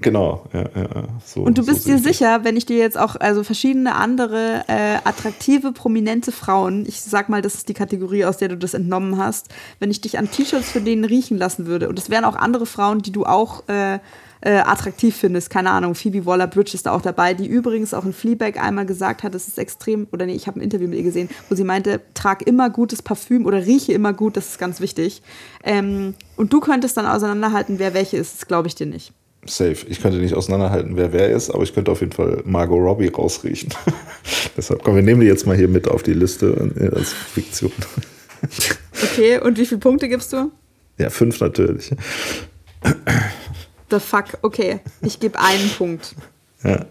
Genau, 0.00 0.44
ja, 0.52 0.60
ja. 0.60 0.88
So, 1.24 1.40
Und 1.40 1.58
du 1.58 1.62
so 1.62 1.72
bist 1.72 1.84
sehe 1.84 1.96
dir 1.96 2.02
sicher, 2.02 2.44
wenn 2.44 2.56
ich 2.56 2.66
dir 2.66 2.76
jetzt 2.76 2.96
auch 2.96 3.16
also 3.16 3.42
verschiedene 3.42 3.96
andere 3.96 4.64
äh, 4.68 4.98
attraktive, 5.02 5.72
prominente 5.72 6.30
Frauen, 6.30 6.86
ich 6.86 7.00
sag 7.00 7.28
mal, 7.28 7.42
das 7.42 7.54
ist 7.54 7.68
die 7.68 7.74
Kategorie, 7.74 8.24
aus 8.24 8.36
der 8.36 8.48
du 8.48 8.56
das 8.56 8.74
entnommen 8.74 9.18
hast, 9.18 9.48
wenn 9.80 9.90
ich 9.90 10.00
dich 10.00 10.18
an 10.18 10.30
T-Shirts 10.30 10.70
für 10.70 10.80
denen 10.80 11.04
riechen 11.04 11.36
lassen 11.36 11.66
würde 11.66 11.88
und 11.88 11.98
es 11.98 12.10
wären 12.10 12.24
auch 12.24 12.36
andere 12.36 12.66
Frauen, 12.66 13.02
die 13.02 13.10
du 13.10 13.24
auch 13.24 13.66
äh, 13.68 13.98
äh, 14.40 14.58
attraktiv 14.58 15.16
findest, 15.16 15.50
keine 15.50 15.70
Ahnung, 15.70 15.94
Phoebe 15.94 16.24
Waller-Bridge 16.26 16.74
ist 16.74 16.86
da 16.86 16.92
auch 16.92 17.02
dabei, 17.02 17.34
die 17.34 17.46
übrigens 17.46 17.94
auch 17.94 18.04
in 18.04 18.12
Fleabag 18.12 18.60
einmal 18.60 18.86
gesagt 18.86 19.22
hat, 19.22 19.34
das 19.34 19.48
ist 19.48 19.58
extrem, 19.58 20.06
oder 20.12 20.26
nee, 20.26 20.34
ich 20.34 20.46
habe 20.46 20.60
ein 20.60 20.62
Interview 20.62 20.88
mit 20.88 20.98
ihr 20.98 21.04
gesehen, 21.04 21.28
wo 21.48 21.54
sie 21.54 21.64
meinte, 21.64 22.00
trag 22.14 22.46
immer 22.46 22.70
gutes 22.70 23.02
Parfüm 23.02 23.46
oder 23.46 23.66
rieche 23.66 23.92
immer 23.92 24.12
gut, 24.12 24.36
das 24.36 24.48
ist 24.48 24.58
ganz 24.58 24.80
wichtig. 24.80 25.22
Ähm, 25.64 26.14
und 26.36 26.52
du 26.52 26.60
könntest 26.60 26.96
dann 26.96 27.06
auseinanderhalten, 27.06 27.78
wer 27.78 27.94
welche 27.94 28.16
ist, 28.16 28.34
das 28.34 28.46
glaube 28.46 28.68
ich 28.68 28.74
dir 28.74 28.86
nicht. 28.86 29.12
Safe. 29.46 29.86
Ich 29.88 30.02
könnte 30.02 30.18
nicht 30.18 30.34
auseinanderhalten, 30.34 30.96
wer 30.96 31.12
wer 31.12 31.30
ist, 31.30 31.50
aber 31.50 31.62
ich 31.62 31.72
könnte 31.72 31.92
auf 31.92 32.00
jeden 32.00 32.12
Fall 32.12 32.42
Margot 32.44 32.78
Robbie 32.78 33.08
rausriechen. 33.08 33.70
Deshalb, 34.56 34.82
komm, 34.82 34.96
wir 34.96 35.02
nehmen 35.02 35.20
die 35.20 35.26
jetzt 35.26 35.46
mal 35.46 35.56
hier 35.56 35.68
mit 35.68 35.88
auf 35.88 36.02
die 36.02 36.12
Liste 36.12 36.70
äh, 36.76 36.94
als 36.94 37.12
Fiktion. 37.12 37.72
Okay, 39.02 39.38
und 39.40 39.58
wie 39.58 39.66
viele 39.66 39.80
Punkte 39.80 40.08
gibst 40.08 40.32
du? 40.32 40.50
Ja, 40.98 41.10
fünf 41.10 41.40
natürlich. 41.40 41.92
The 43.90 44.00
fuck, 44.00 44.38
okay. 44.42 44.80
Ich 45.02 45.18
gebe 45.20 45.38
einen 45.40 45.70
Punkt. 45.70 46.14
Ja. 46.62 46.84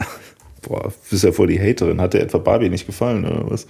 Boah, 0.64 0.84
du 0.90 0.94
bist 1.10 1.24
ja 1.24 1.32
voll 1.32 1.48
die 1.48 1.60
Haterin. 1.60 2.02
Hat 2.02 2.14
dir 2.14 2.22
etwa 2.22 2.40
Barbie 2.40 2.70
nicht 2.70 2.86
gefallen, 2.88 3.26
oder 3.26 3.50
was? 3.50 3.68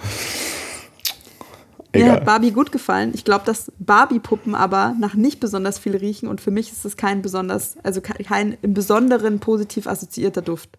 Mir 1.94 2.12
hat 2.12 2.26
Barbie 2.26 2.52
gut 2.52 2.72
gefallen. 2.72 3.12
Ich 3.16 3.24
glaube, 3.24 3.44
dass 3.46 3.72
Barbie-Puppen 3.80 4.54
aber 4.54 4.94
nach 5.00 5.16
nicht 5.16 5.40
besonders 5.40 5.80
viel 5.80 5.96
riechen 5.96 6.28
und 6.28 6.40
für 6.42 6.52
mich 6.52 6.72
ist 6.72 6.86
es 6.86 6.96
kein 6.96 7.22
besonders, 7.24 7.76
also 7.84 8.02
ke- 8.02 8.24
kein 8.24 8.56
im 8.62 8.74
Besonderen 8.76 9.40
positiv 9.40 9.88
assoziierter 9.88 10.44
Duft. 10.44 10.70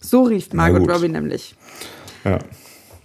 So 0.00 0.22
riecht 0.22 0.54
Margot 0.54 0.88
Robbie 0.88 1.08
nämlich. 1.08 1.54
Ja. 2.24 2.38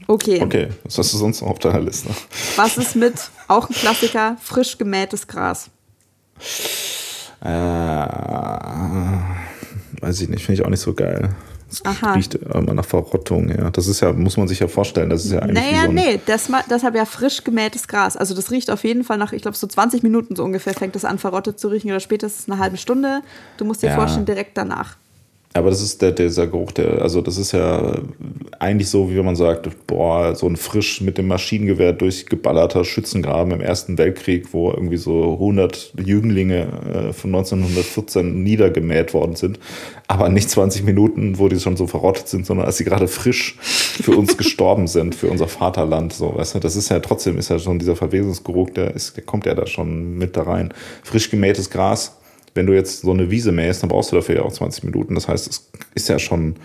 Okay. 0.08 0.42
Okay, 0.42 0.70
was 0.84 0.98
hast 0.98 1.14
du 1.14 1.18
sonst 1.18 1.42
noch 1.42 1.50
auf 1.50 1.60
deiner 1.60 1.82
Liste? 1.82 2.10
Was 2.56 2.78
ist 2.78 2.96
mit, 2.96 3.16
auch 3.50 3.70
ein 3.70 3.76
Klassiker, 3.76 4.38
frisch 4.42 4.78
gemähtes 4.78 5.28
Gras? 5.28 5.70
Äh, 7.44 7.48
weiß 10.02 10.22
ich 10.22 10.30
nicht, 10.30 10.46
finde 10.46 10.62
ich 10.62 10.66
auch 10.66 10.70
nicht 10.70 10.80
so 10.82 10.94
geil. 10.94 11.30
Es 11.70 11.86
Aha. 11.86 12.14
riecht 12.14 12.36
immer 12.36 12.74
nach 12.74 12.84
Verrottung, 12.86 13.48
ja. 13.50 13.70
Das 13.70 13.88
ist 13.88 14.02
ja, 14.02 14.12
muss 14.12 14.36
man 14.36 14.48
sich 14.50 14.60
ja 14.60 14.68
vorstellen, 14.68 15.10
das 15.10 15.24
ist 15.24 15.32
ja 15.32 15.40
eigentlich. 15.40 15.64
Naja, 15.64 15.86
so 15.86 15.92
nee, 15.94 16.20
das, 16.26 16.50
deshalb 16.70 16.96
ja 16.96 17.06
frisch 17.06 17.46
gemähtes 17.46 17.88
Gras. 17.88 18.18
Also 18.18 18.36
das 18.36 18.52
riecht 18.52 18.70
auf 18.70 18.84
jeden 18.84 19.06
Fall 19.06 19.18
nach, 19.18 19.32
ich 19.32 19.42
glaube, 19.42 19.56
so 19.56 19.68
20 19.68 20.04
Minuten 20.04 20.36
so 20.36 20.44
ungefähr 20.44 20.74
fängt 20.74 20.98
es 20.98 21.06
an, 21.06 21.18
verrottet 21.18 21.60
zu 21.60 21.70
riechen 21.70 21.90
oder 21.90 22.02
spätestens 22.02 22.52
eine 22.52 22.62
halbe 22.62 22.76
Stunde. 22.76 23.22
Du 23.56 23.64
musst 23.64 23.84
dir 23.84 23.88
Ja. 23.88 23.96
vorstellen, 23.96 24.26
direkt 24.26 24.58
danach. 24.58 24.98
Aber 25.54 25.70
das 25.70 25.82
ist 25.82 26.02
der, 26.02 26.14
dieser 26.14 26.48
Geruch, 26.48 26.72
der, 26.72 27.02
also 27.02 27.20
das 27.20 27.38
ist 27.38 27.52
ja 27.52 27.96
eigentlich 28.60 28.90
so, 28.90 29.10
wie 29.10 29.18
wenn 29.18 29.26
man 29.26 29.36
sagt, 29.36 29.70
boah, 29.86 30.34
so 30.34 30.48
ein 30.48 30.56
frisch 30.56 31.02
mit 31.02 31.18
dem 31.18 31.28
Maschinengewehr 31.28 31.92
durchgeballerter 31.92 32.86
Schützengraben 32.86 33.52
im 33.52 33.60
Ersten 33.60 33.98
Weltkrieg, 33.98 34.54
wo 34.54 34.72
irgendwie 34.72 34.96
so 34.96 35.34
100 35.34 35.94
Jünglinge 36.06 36.62
äh, 36.62 37.14
von 37.14 37.36
1914 37.36 38.42
niedergemäht 38.44 39.14
worden 39.14 39.36
sind. 39.36 39.60
Aber 40.08 40.30
nicht 40.30 40.50
20 40.50 40.84
Minuten, 40.86 41.38
wo 41.38 41.50
die 41.50 41.60
schon 41.60 41.76
so 41.76 41.86
verrottet 41.86 42.30
sind, 42.30 42.46
sondern 42.46 42.66
als 42.66 42.78
sie 42.78 42.86
gerade 42.86 43.10
frisch 43.10 43.58
für 43.60 44.16
uns 44.16 44.38
gestorben 44.42 44.88
sind, 44.88 45.16
für 45.16 45.28
unser 45.28 45.50
Vaterland. 45.50 46.14
So, 46.14 46.34
weißt 46.34 46.56
du, 46.56 46.60
das 46.60 46.78
ist 46.78 46.90
ja 46.90 47.00
trotzdem, 47.02 47.38
ist 47.38 47.50
ja 47.50 47.60
schon 47.60 47.78
dieser 47.78 47.98
Verwesungsgeruch, 47.98 48.70
der, 48.70 48.96
ist, 48.96 49.18
der 49.18 49.26
kommt 49.26 49.46
ja 49.46 49.54
da 49.54 49.68
schon 49.68 50.18
mit 50.18 50.38
da 50.38 50.44
rein. 50.44 50.74
Frisch 51.04 51.30
gemähtes 51.30 51.70
Gras, 51.70 52.21
wenn 52.54 52.66
du 52.66 52.74
jetzt 52.74 53.02
so 53.02 53.12
eine 53.12 53.32
Wiese 53.32 53.52
mähst, 53.52 53.82
dann 53.82 53.90
brauchst 53.90 54.12
du 54.12 54.16
dafür 54.16 54.36
ja 54.36 54.42
auch 54.44 54.52
20 54.52 54.84
Minuten. 54.84 55.16
Das 55.16 55.28
heißt, 55.28 55.48
es 55.48 55.70
ist 55.96 56.10
ja 56.10 56.20
schon, 56.20 56.56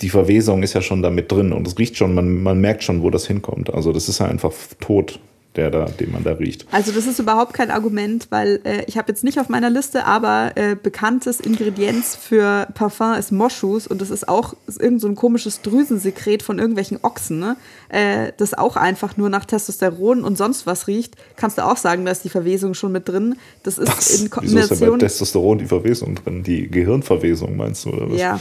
die 0.00 0.10
Verwesung 0.10 0.62
ist 0.62 0.74
ja 0.74 0.82
schon 0.82 1.02
da 1.02 1.10
mit 1.10 1.30
drin 1.32 1.52
und 1.52 1.66
es 1.66 1.78
riecht 1.78 1.96
schon, 1.96 2.14
man, 2.14 2.42
man 2.42 2.60
merkt 2.60 2.84
schon, 2.84 3.02
wo 3.02 3.10
das 3.10 3.26
hinkommt. 3.26 3.72
Also 3.72 3.92
das 3.92 4.08
ist 4.08 4.20
ja 4.20 4.26
einfach 4.26 4.52
tot, 4.80 5.18
der 5.56 5.70
da, 5.70 5.86
den 5.86 6.12
man 6.12 6.22
da 6.22 6.32
riecht. 6.32 6.66
Also 6.70 6.92
das 6.92 7.06
ist 7.06 7.18
überhaupt 7.18 7.52
kein 7.52 7.70
Argument, 7.70 8.28
weil 8.30 8.60
äh, 8.64 8.84
ich 8.86 8.96
habe 8.96 9.08
jetzt 9.08 9.24
nicht 9.24 9.40
auf 9.40 9.48
meiner 9.48 9.70
Liste, 9.70 10.04
aber 10.04 10.52
äh, 10.54 10.76
bekanntes 10.80 11.40
Ingredienz 11.40 12.14
für 12.16 12.68
Parfum 12.74 13.14
ist 13.14 13.32
Moschus 13.32 13.86
und 13.86 14.00
das 14.00 14.10
ist 14.10 14.28
auch 14.28 14.54
ist 14.66 14.80
irgend 14.80 15.00
so 15.00 15.08
ein 15.08 15.16
komisches 15.16 15.62
Drüsensekret 15.62 16.42
von 16.42 16.58
irgendwelchen 16.58 16.98
Ochsen, 17.02 17.38
ne? 17.38 17.56
äh, 17.88 18.32
das 18.36 18.54
auch 18.54 18.76
einfach 18.76 19.16
nur 19.16 19.30
nach 19.30 19.44
Testosteron 19.44 20.22
und 20.22 20.38
sonst 20.38 20.66
was 20.66 20.86
riecht. 20.86 21.16
Kannst 21.36 21.58
du 21.58 21.64
auch 21.64 21.76
sagen, 21.76 22.04
da 22.04 22.12
ist 22.12 22.24
die 22.24 22.28
Verwesung 22.28 22.74
schon 22.74 22.92
mit 22.92 23.08
drin. 23.08 23.36
Das 23.62 23.78
ist 23.78 23.88
Was? 23.88 24.20
in 24.20 24.30
Wieso 24.40 24.58
ist 24.58 24.70
da 24.70 24.74
bei 24.74 24.80
Kombination. 24.80 24.98
Testosteron 24.98 25.58
die 25.58 25.66
Verwesung 25.66 26.14
drin? 26.14 26.42
Die 26.42 26.68
Gehirnverwesung 26.68 27.56
meinst 27.56 27.84
du, 27.84 27.90
oder 27.90 28.10
was? 28.10 28.20
Ja, 28.20 28.40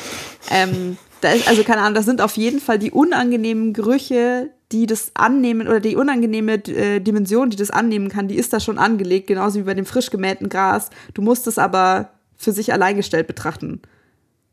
ähm, 0.52 0.98
da 1.22 1.32
ist, 1.32 1.48
also 1.48 1.64
keine 1.64 1.82
Ahnung, 1.82 1.96
das 1.96 2.06
sind 2.06 2.22
auf 2.22 2.38
jeden 2.38 2.60
Fall 2.60 2.78
die 2.80 2.92
unangenehmen 2.92 3.74
Gerüche, 3.74 4.52
die 4.72 4.86
das 4.86 5.12
annehmen 5.14 5.68
oder 5.68 5.80
die 5.80 5.96
unangenehme 5.96 6.56
äh, 6.68 7.00
Dimension, 7.00 7.50
die 7.50 7.58
das 7.58 7.72
annehmen 7.72 8.10
kann, 8.10 8.28
die 8.28 8.36
ist 8.36 8.52
da 8.52 8.60
schon 8.60 8.78
angelegt, 8.78 9.28
genauso 9.28 9.60
wie 9.60 9.64
bei 9.64 9.74
dem 9.74 9.86
frisch 9.86 10.10
gemähten 10.10 10.50
Gras. 10.50 10.90
Du 11.14 11.22
musst 11.22 11.48
es 11.48 11.58
aber 11.58 12.12
für 12.36 12.52
sich 12.52 12.74
alleingestellt 12.74 13.28
betrachten. 13.28 13.82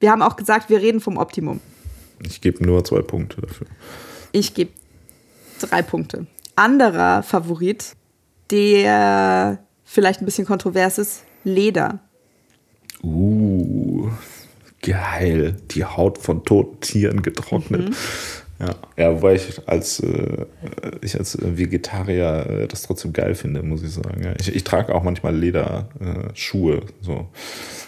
Wir 0.01 0.11
haben 0.11 0.23
auch 0.23 0.37
gesagt, 0.37 0.71
wir 0.71 0.81
reden 0.81 1.01
vom 1.01 1.17
Optimum. 1.17 1.61
Ich 2.23 2.41
gebe 2.41 2.65
nur 2.65 2.85
zwei 2.85 3.03
Punkte 3.03 3.41
dafür. 3.41 3.67
Ich 4.33 4.55
gebe 4.55 4.71
drei 5.61 5.83
Punkte. 5.83 6.27
Anderer 6.57 7.23
Favorit, 7.23 7.97
der 8.51 9.59
vielleicht 9.85 10.23
ein 10.23 10.25
bisschen 10.25 10.47
kontrovers 10.47 10.99
ist, 10.99 11.25
Leder. 11.43 12.01
Uh, 13.03 14.09
geil. 14.81 15.57
Die 15.73 15.85
Haut 15.85 16.19
von 16.19 16.45
toten 16.45 16.81
Tieren 16.81 17.23
getrocknet. 17.23 17.91
Mhm. 17.91 17.95
Ja. 18.61 18.75
ja, 18.97 19.15
wobei 19.15 19.35
ich 19.35 19.61
als, 19.67 20.01
äh, 20.01 20.47
ich 21.01 21.19
als 21.19 21.37
Vegetarier 21.41 22.47
äh, 22.49 22.69
das 22.69 22.83
trotzdem 22.83 23.13
geil 23.13 23.35
finde, 23.35 23.63
muss 23.63 23.83
ich 23.83 23.93
sagen. 23.93 24.23
Ja, 24.23 24.33
ich, 24.39 24.55
ich 24.55 24.65
trage 24.65 24.95
auch 24.95 25.03
manchmal 25.03 25.35
Lederschuhe. 25.37 26.77
Äh, 26.77 26.83
so. 27.01 27.27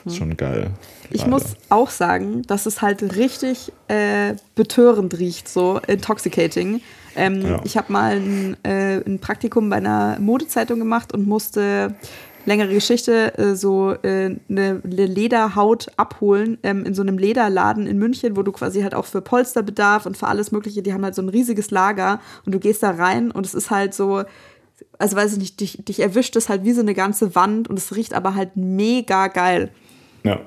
Ist 0.04 0.16
schon 0.16 0.36
geil. 0.36 0.70
Ich 1.10 1.26
muss 1.26 1.56
auch 1.68 1.90
sagen, 1.90 2.42
dass 2.42 2.66
es 2.66 2.82
halt 2.82 3.16
richtig 3.16 3.72
äh, 3.88 4.34
betörend 4.54 5.18
riecht, 5.18 5.48
so 5.48 5.80
intoxicating. 5.86 6.80
Ähm, 7.14 7.40
Ja. 7.42 7.60
Ich 7.64 7.76
habe 7.76 7.92
mal 7.92 8.16
ein, 8.16 8.56
äh, 8.64 8.96
ein 9.06 9.18
Praktikum 9.20 9.70
bei 9.70 9.76
einer 9.76 10.18
Modezeitung 10.20 10.78
gemacht 10.78 11.12
und 11.14 11.26
musste 11.26 11.94
längere 12.46 12.72
Geschichte, 12.72 13.36
äh, 13.38 13.54
so 13.54 13.92
äh, 14.02 14.36
eine 14.48 14.80
Lederhaut 14.84 15.88
abholen 15.96 16.58
ähm, 16.62 16.84
in 16.84 16.94
so 16.94 17.02
einem 17.02 17.18
Lederladen 17.18 17.86
in 17.86 17.98
München, 17.98 18.36
wo 18.36 18.42
du 18.42 18.52
quasi 18.52 18.82
halt 18.82 18.94
auch 18.94 19.04
für 19.04 19.20
Polsterbedarf 19.20 20.06
und 20.06 20.16
für 20.16 20.28
alles 20.28 20.52
Mögliche, 20.52 20.82
die 20.82 20.92
haben 20.92 21.04
halt 21.04 21.14
so 21.14 21.22
ein 21.22 21.28
riesiges 21.28 21.70
Lager 21.70 22.20
und 22.44 22.54
du 22.54 22.58
gehst 22.58 22.82
da 22.82 22.90
rein 22.90 23.30
und 23.30 23.44
es 23.44 23.54
ist 23.54 23.70
halt 23.70 23.94
so, 23.94 24.22
also 24.98 25.16
weiß 25.16 25.32
ich 25.32 25.38
nicht, 25.38 25.60
dich, 25.60 25.84
dich 25.84 26.00
erwischt 26.00 26.36
es 26.36 26.48
halt 26.48 26.64
wie 26.64 26.72
so 26.72 26.80
eine 26.80 26.94
ganze 26.94 27.34
Wand 27.34 27.68
und 27.68 27.78
es 27.78 27.94
riecht 27.94 28.14
aber 28.14 28.34
halt 28.34 28.56
mega 28.56 29.26
geil. 29.28 29.70
Ja. 30.24 30.40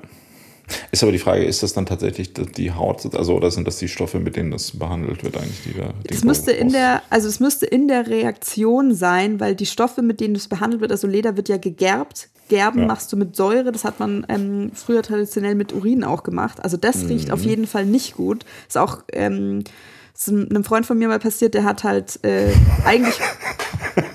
Ist 0.90 1.02
aber 1.02 1.12
die 1.12 1.18
Frage, 1.18 1.44
ist 1.44 1.62
das 1.62 1.72
dann 1.72 1.86
tatsächlich 1.86 2.32
die 2.34 2.72
Haut, 2.72 3.14
also 3.14 3.34
oder 3.34 3.50
sind 3.50 3.66
das 3.66 3.78
die 3.78 3.88
Stoffe, 3.88 4.18
mit 4.20 4.36
denen 4.36 4.50
das 4.50 4.72
behandelt 4.78 5.22
wird 5.24 5.36
eigentlich, 5.36 5.62
die 5.64 5.74
da 5.78 5.92
Es 6.08 6.24
müsste 6.24 6.52
in 6.52 6.72
der, 6.72 7.02
also 7.10 7.28
es 7.28 7.40
müsste 7.40 7.66
in 7.66 7.88
der 7.88 8.06
Reaktion 8.06 8.94
sein, 8.94 9.40
weil 9.40 9.54
die 9.54 9.66
Stoffe, 9.66 10.02
mit 10.02 10.20
denen 10.20 10.34
es 10.36 10.48
behandelt 10.48 10.80
wird, 10.80 10.92
also 10.92 11.06
Leder 11.06 11.36
wird 11.36 11.48
ja 11.48 11.56
gegerbt. 11.56 12.28
Gerben 12.48 12.80
Ja. 12.80 12.86
machst 12.86 13.12
du 13.12 13.16
mit 13.16 13.36
Säure, 13.36 13.70
das 13.70 13.84
hat 13.84 14.00
man 14.00 14.26
ähm, 14.28 14.72
früher 14.74 15.02
traditionell 15.02 15.54
mit 15.54 15.72
Urin 15.72 16.02
auch 16.02 16.24
gemacht. 16.24 16.62
Also 16.64 16.76
das 16.76 17.08
riecht 17.08 17.28
Mhm. 17.28 17.34
auf 17.34 17.42
jeden 17.44 17.66
Fall 17.68 17.86
nicht 17.86 18.16
gut. 18.16 18.44
Ist 18.66 18.76
auch 18.76 19.02
ähm, 19.12 19.62
ist 20.12 20.28
einem 20.28 20.64
Freund 20.64 20.84
von 20.84 20.98
mir 20.98 21.06
mal 21.08 21.20
passiert, 21.20 21.54
der 21.54 21.64
hat 21.64 21.84
halt 21.84 22.18
äh, 22.24 22.52
eigentlich 22.84 23.14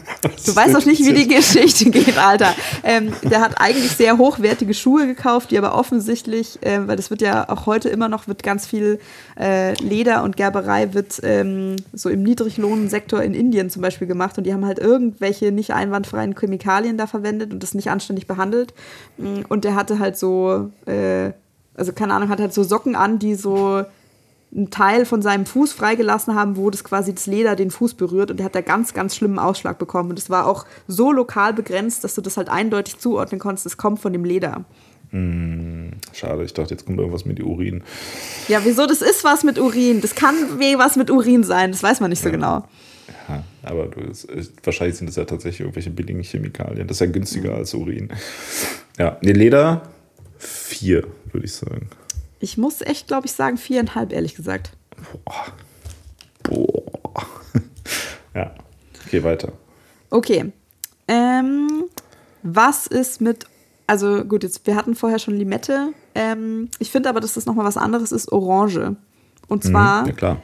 Du 0.45 0.55
weißt 0.55 0.73
doch 0.73 0.86
nicht, 0.86 1.03
wie 1.05 1.13
die 1.13 1.28
Geschichte 1.28 1.89
geht, 1.89 2.17
Alter. 2.17 2.53
Ähm, 2.84 3.13
der 3.23 3.41
hat 3.41 3.59
eigentlich 3.59 3.91
sehr 3.91 4.17
hochwertige 4.17 4.73
Schuhe 4.73 5.07
gekauft, 5.07 5.51
die 5.51 5.57
aber 5.57 5.76
offensichtlich, 5.76 6.61
äh, 6.61 6.88
weil 6.88 6.95
das 6.95 7.09
wird 7.09 7.21
ja 7.21 7.49
auch 7.49 7.65
heute 7.65 7.89
immer 7.89 8.09
noch, 8.09 8.28
wird 8.28 8.43
ganz 8.43 8.65
viel 8.65 8.99
äh, 9.39 9.73
Leder 9.82 10.23
und 10.23 10.38
Gerberei 10.38 10.93
wird 10.93 11.19
ähm, 11.23 11.76
so 11.93 12.09
im 12.09 12.23
Niedriglohnsektor 12.23 13.21
in 13.21 13.34
Indien 13.34 13.69
zum 13.69 13.82
Beispiel 13.82 14.07
gemacht 14.07 14.38
und 14.38 14.45
die 14.45 14.53
haben 14.53 14.65
halt 14.65 14.80
irgendwelche 14.80 15.51
nicht 15.51 15.73
einwandfreien 15.73 16.36
Chemikalien 16.38 16.97
da 16.97 17.07
verwendet 17.07 17.53
und 17.53 17.61
das 17.63 17.73
nicht 17.73 17.89
anständig 17.89 18.28
behandelt. 18.28 18.73
Mm, 19.17 19.41
Und 19.49 19.63
der 19.63 19.76
hatte 19.76 19.99
halt 19.99 20.17
so, 20.17 20.71
äh, 20.86 21.32
also 21.76 21.93
keine 21.93 22.13
Ahnung, 22.13 22.30
hat 22.30 22.39
halt 22.39 22.53
so 22.53 22.63
Socken 22.63 22.95
an, 22.95 23.19
die 23.19 23.36
so 23.36 23.84
einen 24.55 24.69
Teil 24.69 25.05
von 25.05 25.21
seinem 25.21 25.45
Fuß 25.45 25.73
freigelassen 25.73 26.35
haben, 26.35 26.55
wo 26.55 26.69
das 26.69 26.83
quasi 26.83 27.13
das 27.13 27.25
Leder 27.25 27.55
den 27.55 27.71
Fuß 27.71 27.95
berührt 27.95 28.31
und 28.31 28.39
er 28.39 28.45
hat 28.45 28.55
da 28.55 28.61
ganz, 28.61 28.93
ganz 28.93 29.15
schlimmen 29.15 29.39
Ausschlag 29.39 29.77
bekommen. 29.77 30.11
Und 30.11 30.19
es 30.19 30.29
war 30.29 30.47
auch 30.47 30.65
so 30.87 31.11
lokal 31.11 31.53
begrenzt, 31.53 32.03
dass 32.03 32.15
du 32.15 32.21
das 32.21 32.37
halt 32.37 32.49
eindeutig 32.49 32.97
zuordnen 32.97 33.39
konntest, 33.39 33.65
es 33.65 33.77
kommt 33.77 33.99
von 33.99 34.13
dem 34.13 34.23
Leder. 34.23 34.63
Schade, 36.11 36.43
ich 36.43 36.53
dachte, 36.53 36.73
jetzt 36.73 36.85
kommt 36.85 36.99
irgendwas 36.99 37.25
mit 37.25 37.41
Urin. 37.41 37.83
Ja, 38.49 38.59
wieso? 38.65 38.85
Das 38.85 39.01
ist 39.01 39.23
was 39.23 39.43
mit 39.43 39.59
Urin. 39.59 40.01
Das 40.01 40.15
kann 40.15 40.59
weh 40.59 40.77
was 40.77 40.97
mit 40.97 41.09
Urin 41.09 41.43
sein. 41.43 41.71
Das 41.71 41.83
weiß 41.83 42.01
man 42.01 42.09
nicht 42.09 42.21
so 42.21 42.31
genau. 42.31 42.67
Ja, 43.29 43.43
aber 43.63 43.87
du, 43.87 44.01
wahrscheinlich 44.63 44.97
sind 44.97 45.09
es 45.09 45.15
ja 45.15 45.25
tatsächlich 45.25 45.61
irgendwelche 45.61 45.91
billigen 45.91 46.21
Chemikalien. 46.21 46.87
Das 46.87 46.97
ist 46.97 47.01
ja 47.01 47.05
günstiger 47.05 47.55
als 47.55 47.73
Urin. 47.73 48.09
Ja, 48.97 49.17
nee, 49.21 49.31
Leder 49.31 49.83
vier, 50.37 51.07
würde 51.31 51.45
ich 51.45 51.53
sagen. 51.53 51.89
Ich 52.45 52.59
muss 52.59 52.81
echt, 52.81 53.07
glaube 53.07 53.25
ich, 53.25 53.31
sagen, 53.31 53.57
viereinhalb, 53.57 54.13
ehrlich 54.13 54.35
gesagt. 54.35 54.69
Boah. 56.43 56.61
ja, 58.35 58.53
okay, 59.03 59.23
weiter. 59.23 59.53
Okay. 60.11 60.51
Ähm, 61.07 61.85
was 62.43 62.85
ist 62.85 63.19
mit. 63.19 63.47
Also 63.87 64.23
gut, 64.25 64.43
jetzt, 64.43 64.67
wir 64.67 64.75
hatten 64.75 64.93
vorher 64.93 65.17
schon 65.17 65.33
Limette. 65.33 65.93
Ähm, 66.13 66.69
ich 66.77 66.91
finde 66.91 67.09
aber, 67.09 67.19
dass 67.19 67.33
das 67.33 67.47
nochmal 67.47 67.65
was 67.65 67.77
anderes 67.77 68.11
ist, 68.11 68.31
Orange. 68.31 68.95
Und 69.47 69.63
zwar. 69.63 70.01
Mhm, 70.01 70.07
ja, 70.09 70.13
klar. 70.13 70.43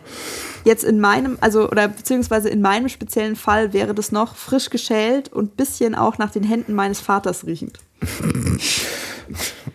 Jetzt 0.64 0.84
in 0.84 1.00
meinem, 1.00 1.38
also 1.40 1.70
oder 1.70 1.88
beziehungsweise 1.88 2.50
in 2.50 2.62
meinem 2.62 2.90
speziellen 2.90 3.36
Fall 3.36 3.74
wäre 3.74 3.94
das 3.94 4.12
noch 4.12 4.36
frisch 4.36 4.72
geschält 4.72 5.32
und 5.32 5.56
bisschen 5.56 5.94
auch 5.94 6.18
nach 6.18 6.32
den 6.32 6.44
Händen 6.44 6.74
meines 6.74 7.00
Vaters 7.00 7.46
riechend. 7.46 7.78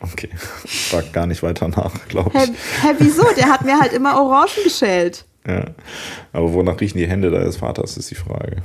Okay, 0.01 0.29
frag 0.37 1.13
gar 1.13 1.27
nicht 1.27 1.43
weiter 1.43 1.69
nach, 1.69 1.93
glaube 2.09 2.39
Hä, 2.39 2.45
ich. 2.45 2.51
hä, 2.83 2.95
wieso? 2.99 3.25
Der 3.37 3.47
hat 3.49 3.65
mir 3.65 3.79
halt 3.81 3.93
immer 3.93 4.21
Orangen 4.21 4.65
geschält. 4.65 5.25
Ja. 5.47 5.65
Aber 6.33 6.53
wonach 6.53 6.81
riechen 6.81 6.99
die 6.99 7.07
Hände 7.09 7.31
deines 7.31 7.57
Vaters, 7.57 7.97
ist 7.97 8.11
die 8.11 8.15
Frage. 8.17 8.63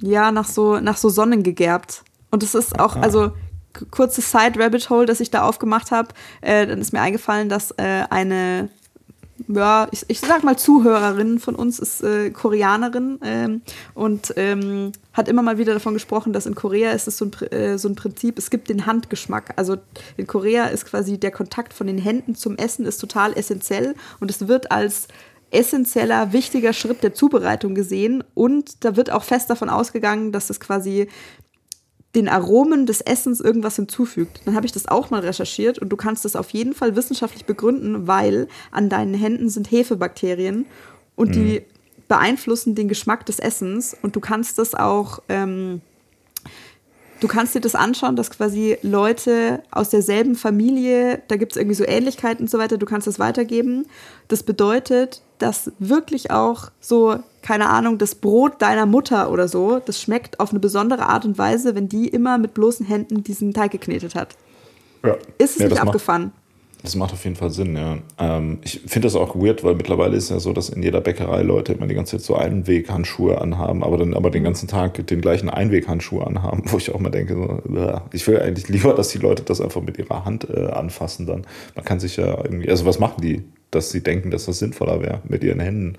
Ja, 0.00 0.30
nach 0.32 0.46
so, 0.46 0.78
nach 0.80 0.96
so 0.96 1.08
Sonnen 1.08 1.42
gegerbt. 1.42 2.02
Und 2.30 2.42
es 2.42 2.54
ist 2.54 2.78
auch, 2.78 2.96
also 2.96 3.32
k- 3.72 3.84
kurzes 3.90 4.30
Side-Rabbit-Hole, 4.30 5.06
das 5.06 5.20
ich 5.20 5.30
da 5.30 5.42
aufgemacht 5.42 5.90
habe. 5.90 6.08
Äh, 6.40 6.66
dann 6.66 6.80
ist 6.80 6.92
mir 6.92 7.00
eingefallen, 7.00 7.48
dass 7.48 7.72
äh, 7.72 8.04
eine 8.10 8.68
ja, 9.46 9.88
ich, 9.92 10.04
ich 10.08 10.20
sag 10.20 10.42
mal 10.42 10.58
Zuhörerin 10.58 11.38
von 11.38 11.54
uns 11.54 11.78
ist 11.78 12.02
äh, 12.02 12.30
Koreanerin 12.30 13.18
ähm, 13.22 13.62
und 13.94 14.34
ähm, 14.36 14.92
hat 15.12 15.28
immer 15.28 15.42
mal 15.42 15.58
wieder 15.58 15.74
davon 15.74 15.94
gesprochen, 15.94 16.32
dass 16.32 16.46
in 16.46 16.54
Korea 16.54 16.92
ist 16.92 17.06
es 17.06 17.18
so 17.18 17.26
ein, 17.26 17.52
äh, 17.52 17.78
so 17.78 17.88
ein 17.88 17.94
Prinzip, 17.94 18.38
es 18.38 18.50
gibt 18.50 18.68
den 18.68 18.86
Handgeschmack. 18.86 19.54
Also 19.56 19.76
in 20.16 20.26
Korea 20.26 20.66
ist 20.66 20.86
quasi 20.86 21.18
der 21.18 21.30
Kontakt 21.30 21.72
von 21.72 21.86
den 21.86 21.98
Händen 21.98 22.34
zum 22.34 22.56
Essen 22.56 22.84
ist 22.84 22.98
total 22.98 23.32
essentiell 23.34 23.94
und 24.20 24.30
es 24.30 24.48
wird 24.48 24.72
als 24.72 25.08
essentieller, 25.50 26.32
wichtiger 26.32 26.72
Schritt 26.72 27.02
der 27.02 27.14
Zubereitung 27.14 27.74
gesehen 27.74 28.22
und 28.34 28.84
da 28.84 28.96
wird 28.96 29.10
auch 29.10 29.22
fest 29.22 29.48
davon 29.48 29.70
ausgegangen, 29.70 30.32
dass 30.32 30.50
es 30.50 30.60
quasi 30.60 31.08
den 32.18 32.28
Aromen 32.28 32.84
des 32.84 33.00
Essens 33.00 33.40
irgendwas 33.40 33.76
hinzufügt. 33.76 34.40
Dann 34.44 34.56
habe 34.56 34.66
ich 34.66 34.72
das 34.72 34.86
auch 34.86 35.10
mal 35.10 35.20
recherchiert 35.20 35.78
und 35.78 35.88
du 35.88 35.96
kannst 35.96 36.24
das 36.24 36.34
auf 36.34 36.50
jeden 36.50 36.74
Fall 36.74 36.96
wissenschaftlich 36.96 37.44
begründen, 37.44 38.08
weil 38.08 38.48
an 38.72 38.88
deinen 38.88 39.14
Händen 39.14 39.48
sind 39.48 39.70
Hefebakterien 39.70 40.66
und 41.14 41.28
mhm. 41.28 41.32
die 41.32 41.62
beeinflussen 42.08 42.74
den 42.74 42.88
Geschmack 42.88 43.24
des 43.26 43.38
Essens 43.38 43.96
und 44.02 44.16
du 44.16 44.20
kannst 44.20 44.58
das 44.58 44.74
auch, 44.74 45.20
ähm, 45.28 45.80
du 47.20 47.28
kannst 47.28 47.54
dir 47.54 47.60
das 47.60 47.74
anschauen, 47.74 48.16
dass 48.16 48.30
quasi 48.30 48.78
Leute 48.82 49.62
aus 49.70 49.90
derselben 49.90 50.34
Familie, 50.34 51.22
da 51.28 51.36
gibt 51.36 51.52
es 51.52 51.56
irgendwie 51.56 51.74
so 51.74 51.84
Ähnlichkeiten 51.84 52.44
und 52.44 52.50
so 52.50 52.58
weiter, 52.58 52.78
du 52.78 52.86
kannst 52.86 53.06
das 53.06 53.18
weitergeben. 53.18 53.86
Das 54.28 54.42
bedeutet, 54.42 55.22
dass 55.38 55.72
wirklich 55.78 56.30
auch 56.30 56.70
so, 56.80 57.18
keine 57.42 57.68
Ahnung, 57.68 57.98
das 57.98 58.14
Brot 58.14 58.60
deiner 58.60 58.86
Mutter 58.86 59.30
oder 59.30 59.48
so, 59.48 59.80
das 59.84 60.00
schmeckt 60.00 60.40
auf 60.40 60.50
eine 60.50 60.60
besondere 60.60 61.06
Art 61.06 61.24
und 61.24 61.38
Weise, 61.38 61.74
wenn 61.74 61.88
die 61.88 62.08
immer 62.08 62.38
mit 62.38 62.54
bloßen 62.54 62.86
Händen 62.86 63.22
diesen 63.22 63.54
Teig 63.54 63.70
geknetet 63.70 64.14
hat. 64.14 64.36
Ja. 65.04 65.16
Ist 65.38 65.56
es 65.56 65.62
ja, 65.62 65.68
nicht 65.68 65.80
abgefahren? 65.80 66.32
Das 66.82 66.94
macht 66.94 67.12
auf 67.12 67.24
jeden 67.24 67.34
Fall 67.34 67.50
Sinn, 67.50 67.76
ja. 67.76 67.98
Ähm, 68.18 68.58
ich 68.62 68.80
finde 68.86 69.06
das 69.06 69.16
auch 69.16 69.34
weird, 69.34 69.64
weil 69.64 69.74
mittlerweile 69.74 70.16
ist 70.16 70.30
ja 70.30 70.38
so, 70.38 70.52
dass 70.52 70.68
in 70.68 70.82
jeder 70.82 71.00
Bäckerei 71.00 71.42
Leute 71.42 71.72
immer 71.72 71.88
die 71.88 71.94
ganze 71.94 72.18
Zeit 72.18 72.24
so 72.24 72.36
Einweghandschuhe 72.36 73.40
anhaben, 73.40 73.82
aber 73.82 73.98
dann 73.98 74.14
aber 74.14 74.30
den 74.30 74.44
ganzen 74.44 74.68
Tag 74.68 75.04
den 75.06 75.20
gleichen 75.20 75.48
Einweghandschuh 75.48 76.20
anhaben, 76.20 76.62
wo 76.66 76.76
ich 76.76 76.94
auch 76.94 77.00
mal 77.00 77.10
denke, 77.10 77.34
so, 77.34 78.02
ich 78.12 78.26
will 78.28 78.40
eigentlich 78.40 78.68
lieber, 78.68 78.94
dass 78.94 79.08
die 79.08 79.18
Leute 79.18 79.42
das 79.42 79.60
einfach 79.60 79.82
mit 79.82 79.98
ihrer 79.98 80.24
Hand 80.24 80.48
äh, 80.48 80.66
anfassen 80.66 81.26
dann. 81.26 81.46
Man 81.74 81.84
kann 81.84 81.98
sich 81.98 82.16
ja 82.16 82.38
irgendwie, 82.44 82.70
also 82.70 82.86
was 82.86 83.00
machen 83.00 83.20
die? 83.22 83.42
Dass 83.70 83.90
sie 83.90 84.02
denken, 84.02 84.30
dass 84.30 84.46
das 84.46 84.58
sinnvoller 84.58 85.02
wäre 85.02 85.20
mit 85.28 85.44
ihren 85.44 85.60
Händen. 85.60 85.96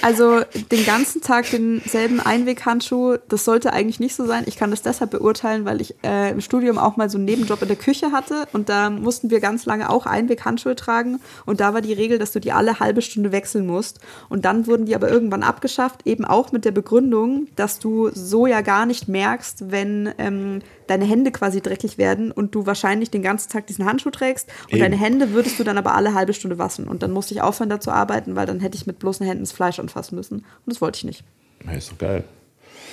Also 0.00 0.40
den 0.72 0.86
ganzen 0.86 1.20
Tag 1.20 1.50
denselben 1.50 2.20
Einweghandschuh, 2.20 3.18
das 3.28 3.44
sollte 3.44 3.72
eigentlich 3.72 4.00
nicht 4.00 4.14
so 4.14 4.26
sein. 4.26 4.44
Ich 4.46 4.56
kann 4.56 4.70
das 4.70 4.82
deshalb 4.82 5.10
beurteilen, 5.10 5.64
weil 5.64 5.80
ich 5.80 5.96
äh, 6.02 6.30
im 6.30 6.40
Studium 6.40 6.78
auch 6.78 6.96
mal 6.96 7.10
so 7.10 7.18
einen 7.18 7.26
Nebenjob 7.26 7.60
in 7.60 7.68
der 7.68 7.76
Küche 7.76 8.10
hatte 8.12 8.48
und 8.52 8.68
da 8.68 8.90
mussten 8.90 9.30
wir 9.30 9.40
ganz 9.40 9.66
lange 9.66 9.90
auch 9.90 10.06
Einweghandschuhe 10.06 10.76
tragen 10.76 11.20
und 11.44 11.60
da 11.60 11.74
war 11.74 11.82
die 11.82 11.92
Regel, 11.92 12.18
dass 12.18 12.32
du 12.32 12.40
die 12.40 12.52
alle 12.52 12.80
halbe 12.80 13.02
Stunde 13.02 13.32
wechseln 13.32 13.66
musst 13.66 14.00
und 14.28 14.44
dann 14.44 14.66
wurden 14.66 14.86
die 14.86 14.94
aber 14.94 15.10
irgendwann 15.10 15.42
abgeschafft, 15.42 16.06
eben 16.06 16.24
auch 16.24 16.52
mit 16.52 16.64
der 16.64 16.72
Begründung, 16.72 17.48
dass 17.56 17.78
du 17.78 18.10
so 18.14 18.46
ja 18.46 18.62
gar 18.62 18.86
nicht 18.86 19.08
merkst, 19.08 19.70
wenn 19.70 20.12
ähm, 20.18 20.60
deine 20.90 21.04
Hände 21.04 21.30
quasi 21.30 21.60
dreckig 21.60 21.98
werden 21.98 22.32
und 22.32 22.54
du 22.54 22.66
wahrscheinlich 22.66 23.10
den 23.10 23.22
ganzen 23.22 23.50
Tag 23.50 23.66
diesen 23.66 23.84
Handschuh 23.84 24.10
trägst 24.10 24.48
und 24.64 24.72
Eben. 24.74 24.80
deine 24.80 24.96
Hände 24.96 25.32
würdest 25.32 25.58
du 25.58 25.64
dann 25.64 25.78
aber 25.78 25.94
alle 25.94 26.14
halbe 26.14 26.32
Stunde 26.34 26.58
waschen. 26.58 26.88
Und 26.88 27.02
dann 27.02 27.12
musste 27.12 27.34
ich 27.34 27.42
aufhören, 27.42 27.70
da 27.70 27.80
zu 27.80 27.90
arbeiten, 27.90 28.36
weil 28.36 28.46
dann 28.46 28.60
hätte 28.60 28.76
ich 28.76 28.86
mit 28.86 28.98
bloßen 28.98 29.26
Händen 29.26 29.44
das 29.44 29.52
Fleisch 29.52 29.78
anfassen 29.78 30.16
müssen. 30.16 30.38
Und 30.38 30.44
das 30.66 30.80
wollte 30.80 30.96
ich 30.98 31.04
nicht. 31.04 31.24
Ja, 31.64 31.72
ist 31.72 31.92
doch 31.92 31.98
geil. 31.98 32.24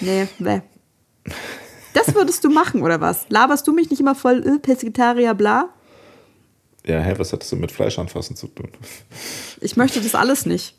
Nee, 0.01 0.27
nee. 0.39 0.61
Das 1.93 2.13
würdest 2.13 2.43
du 2.43 2.49
machen, 2.49 2.81
oder 2.83 2.99
was? 2.99 3.25
Laberst 3.29 3.67
du 3.67 3.73
mich 3.73 3.89
nicht 3.89 3.99
immer 4.01 4.15
voll, 4.15 4.45
äh, 4.45 4.59
Pesketarier, 4.59 5.33
bla? 5.33 5.69
Ja, 6.85 6.99
hä, 6.99 7.13
was 7.17 7.33
hat 7.33 7.41
das 7.41 7.49
denn 7.49 7.59
mit 7.59 7.71
Fleisch 7.71 7.97
anfassen 7.97 8.35
zu 8.35 8.47
tun? 8.47 8.69
Ich 9.61 9.77
möchte 9.77 10.01
das 10.01 10.13
alles 10.13 10.45
nicht. 10.45 10.75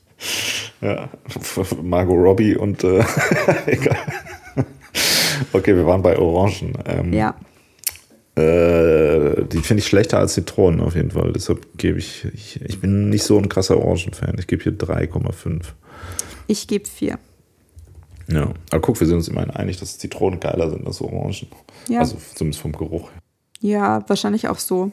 Ja, 0.81 1.09
Margot 1.83 2.17
Robbie 2.17 2.57
und 2.57 2.85
äh, 2.85 3.05
egal. 3.67 3.97
Okay, 5.57 5.75
wir 5.75 5.87
waren 5.87 6.03
bei 6.03 6.19
Orangen. 6.19 6.75
Ähm, 6.85 7.13
ja. 7.15 7.35
Äh, 8.35 9.45
die 9.47 9.61
finde 9.61 9.81
ich 9.81 9.87
schlechter 9.87 10.19
als 10.19 10.35
Zitronen 10.35 10.81
auf 10.81 10.95
jeden 10.95 11.11
Fall. 11.11 11.33
Deshalb 11.33 11.79
gebe 11.79 11.99
ich, 11.99 12.27
ich, 12.27 12.61
ich 12.61 12.81
bin 12.81 13.09
nicht 13.09 13.23
so 13.23 13.39
ein 13.39 13.49
krasser 13.49 13.79
Orangenfan. 13.79 14.37
Ich 14.39 14.47
gebe 14.47 14.63
hier 14.63 14.73
3,5. 14.73 15.63
Ich 16.47 16.69
gebe 16.69 16.87
4. 16.87 17.19
Ja, 18.29 18.53
aber 18.71 18.81
guck, 18.81 19.01
wir 19.01 19.07
sind 19.07 19.17
uns 19.17 19.29
immerhin 19.29 19.51
einig, 19.51 19.79
dass 19.79 19.97
Zitronen 19.97 20.41
geiler 20.41 20.71
sind 20.71 20.87
als 20.87 21.01
Orangen. 21.01 21.47
Ja. 21.89 22.01
Also 22.01 22.19
zumindest 22.35 22.61
vom 22.61 22.73
Geruch. 22.73 23.09
Ja, 23.61 24.07
wahrscheinlich 24.09 24.49
auch 24.49 24.59
so. 24.59 24.93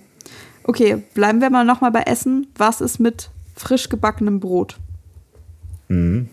Okay, 0.63 1.03
bleiben 1.13 1.41
wir 1.41 1.49
mal 1.49 1.65
nochmal 1.65 1.91
bei 1.91 2.03
Essen. 2.03 2.47
Was 2.55 2.79
ist 2.79 2.99
mit 2.99 3.29
frisch 3.55 3.89
gebackenem 3.89 4.39
Brot? 4.39 4.77
Mhm. 5.89 6.29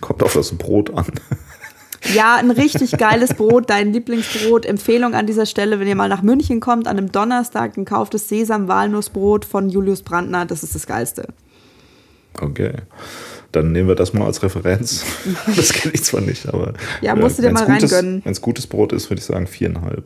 Kommt 0.00 0.22
auf 0.22 0.32
das 0.32 0.52
Brot 0.52 0.90
an. 0.94 1.06
Ja, 2.14 2.36
ein 2.36 2.50
richtig 2.50 2.92
geiles 2.92 3.34
Brot, 3.34 3.70
dein 3.70 3.92
Lieblingsbrot. 3.92 4.66
Empfehlung 4.66 5.14
an 5.14 5.26
dieser 5.26 5.46
Stelle, 5.46 5.80
wenn 5.80 5.88
ihr 5.88 5.96
mal 5.96 6.08
nach 6.08 6.22
München 6.22 6.60
kommt, 6.60 6.86
an 6.86 6.96
einem 6.96 7.12
Donnerstag, 7.12 7.76
ein 7.76 7.84
kauftes 7.84 8.28
Sesam-Walnussbrot 8.28 9.44
von 9.44 9.68
Julius 9.68 10.02
Brandner. 10.02 10.46
Das 10.46 10.62
ist 10.62 10.74
das 10.74 10.86
Geilste. 10.86 11.28
Okay. 12.40 12.72
Dann 13.52 13.72
nehmen 13.72 13.88
wir 13.88 13.94
das 13.94 14.12
mal 14.12 14.26
als 14.26 14.42
Referenz. 14.42 15.04
das 15.56 15.72
kenne 15.72 15.94
ich 15.94 16.04
zwar 16.04 16.20
nicht, 16.20 16.48
aber. 16.48 16.74
Ja, 17.00 17.14
musst 17.14 17.38
du 17.38 17.42
dir 17.42 17.50
mal 17.50 17.64
reingönnen. 17.64 18.22
Wenn 18.24 18.32
es 18.32 18.40
gutes 18.40 18.66
Brot 18.66 18.92
ist, 18.92 19.10
würde 19.10 19.20
ich 19.20 19.26
sagen 19.26 19.46
viereinhalb. 19.46 20.04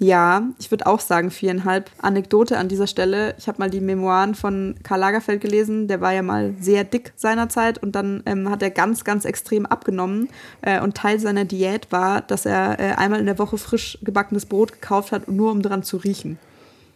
Ja, 0.00 0.44
ich 0.60 0.70
würde 0.70 0.86
auch 0.86 1.00
sagen 1.00 1.32
viereinhalb. 1.32 1.90
Anekdote 1.98 2.56
an 2.56 2.68
dieser 2.68 2.86
Stelle. 2.86 3.34
Ich 3.38 3.48
habe 3.48 3.58
mal 3.58 3.68
die 3.68 3.80
Memoiren 3.80 4.36
von 4.36 4.76
Karl 4.84 5.00
Lagerfeld 5.00 5.40
gelesen. 5.40 5.88
Der 5.88 6.00
war 6.00 6.12
ja 6.12 6.22
mal 6.22 6.54
sehr 6.60 6.84
dick 6.84 7.12
seinerzeit 7.16 7.78
und 7.78 7.96
dann 7.96 8.22
ähm, 8.24 8.48
hat 8.48 8.62
er 8.62 8.70
ganz, 8.70 9.02
ganz 9.02 9.24
extrem 9.24 9.66
abgenommen. 9.66 10.28
Äh, 10.62 10.80
und 10.80 10.96
Teil 10.96 11.18
seiner 11.18 11.44
Diät 11.44 11.90
war, 11.90 12.20
dass 12.20 12.46
er 12.46 12.78
äh, 12.78 12.92
einmal 12.92 13.18
in 13.18 13.26
der 13.26 13.40
Woche 13.40 13.58
frisch 13.58 13.98
gebackenes 14.02 14.46
Brot 14.46 14.72
gekauft 14.72 15.10
hat, 15.10 15.26
nur 15.26 15.50
um 15.50 15.62
dran 15.62 15.82
zu 15.82 15.96
riechen. 15.96 16.38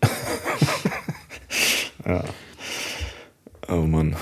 ja. 2.07 2.23
Oh 3.69 3.83
Mann. 3.83 4.15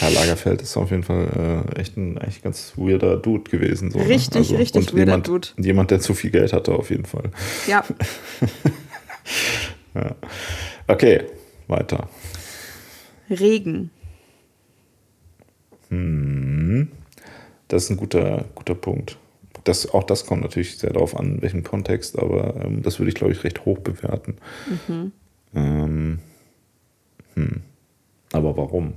Karl 0.00 0.14
Lagerfeld 0.14 0.62
ist 0.62 0.78
auf 0.78 0.90
jeden 0.90 1.02
Fall 1.02 1.66
äh, 1.76 1.78
echt 1.78 1.98
ein 1.98 2.16
echt 2.16 2.42
ganz 2.42 2.72
weirder 2.76 3.18
Dude 3.18 3.50
gewesen. 3.50 3.90
So, 3.90 3.98
ne? 3.98 4.08
richtig, 4.08 4.36
also, 4.36 4.56
richtig 4.56 4.88
und 4.88 4.96
weirder 4.96 5.12
jemand, 5.12 5.28
Dude. 5.28 5.48
Jemand, 5.58 5.90
der 5.90 6.00
zu 6.00 6.14
viel 6.14 6.30
Geld 6.30 6.54
hatte, 6.54 6.72
auf 6.72 6.88
jeden 6.88 7.04
Fall. 7.04 7.30
Ja. 7.66 7.84
ja. 9.94 10.14
Okay, 10.88 11.24
weiter. 11.68 12.08
Regen. 13.28 13.90
Hm. 15.90 16.88
Das 17.68 17.84
ist 17.84 17.90
ein 17.90 17.98
guter, 17.98 18.46
guter 18.54 18.74
Punkt. 18.74 19.18
Das, 19.64 19.92
auch 19.92 20.04
das 20.04 20.24
kommt 20.24 20.40
natürlich 20.40 20.78
sehr 20.78 20.94
darauf 20.94 21.14
an, 21.14 21.34
in 21.34 21.42
welchem 21.42 21.62
Kontext, 21.62 22.18
aber 22.18 22.56
ähm, 22.64 22.80
das 22.82 22.98
würde 22.98 23.10
ich, 23.10 23.16
glaube 23.16 23.34
ich, 23.34 23.44
recht 23.44 23.66
hoch 23.66 23.80
bewerten. 23.80 24.36
Mhm. 24.88 25.12
Ähm, 25.54 26.18
hm. 27.34 27.60
Aber 28.32 28.56
warum? 28.56 28.94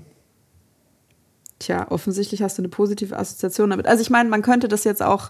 Tja, 1.64 1.88
offensichtlich 1.90 2.42
hast 2.42 2.58
du 2.58 2.62
eine 2.62 2.68
positive 2.68 3.18
Assoziation 3.18 3.70
damit. 3.70 3.88
Also 3.88 4.02
ich 4.02 4.10
meine, 4.10 4.28
man 4.28 4.42
könnte 4.42 4.68
das 4.68 4.84
jetzt 4.84 5.02
auch 5.02 5.30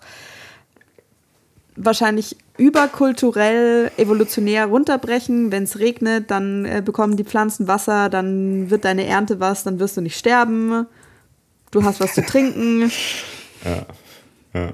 wahrscheinlich 1.76 2.38
überkulturell, 2.58 3.92
evolutionär 3.98 4.66
runterbrechen. 4.66 5.52
Wenn 5.52 5.64
es 5.64 5.78
regnet, 5.78 6.32
dann 6.32 6.66
äh, 6.66 6.82
bekommen 6.84 7.18
die 7.18 7.24
Pflanzen 7.24 7.68
Wasser, 7.68 8.10
dann 8.10 8.72
wird 8.72 8.84
deine 8.84 9.06
Ernte 9.06 9.40
was, 9.40 9.64
dann 9.64 9.80
wirst 9.80 9.96
du 9.96 10.02
nicht 10.02 10.18
sterben. 10.18 10.88
Du 11.70 11.84
hast 11.84 12.00
was 12.00 12.16
zu 12.16 12.22
trinken. 12.26 12.92
Ja, 13.64 13.86
ja. 14.60 14.74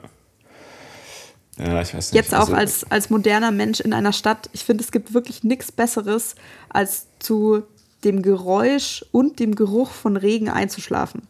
Ja, 1.57 1.81
ich 1.81 1.93
weiß 1.93 2.13
nicht. 2.13 2.13
Jetzt 2.13 2.33
auch 2.33 2.39
also, 2.39 2.53
als, 2.53 2.89
als 2.89 3.09
moderner 3.09 3.51
Mensch 3.51 3.81
in 3.81 3.91
einer 3.91 4.13
Stadt, 4.13 4.49
ich 4.53 4.63
finde, 4.63 4.81
es 4.81 4.93
gibt 4.93 5.13
wirklich 5.13 5.43
nichts 5.43 5.73
Besseres, 5.73 6.35
als 6.69 7.07
zu 7.19 7.63
dem 8.05 8.21
Geräusch 8.21 9.03
und 9.11 9.39
dem 9.41 9.55
Geruch 9.55 9.91
von 9.91 10.15
Regen 10.15 10.47
einzuschlafen. 10.47 11.27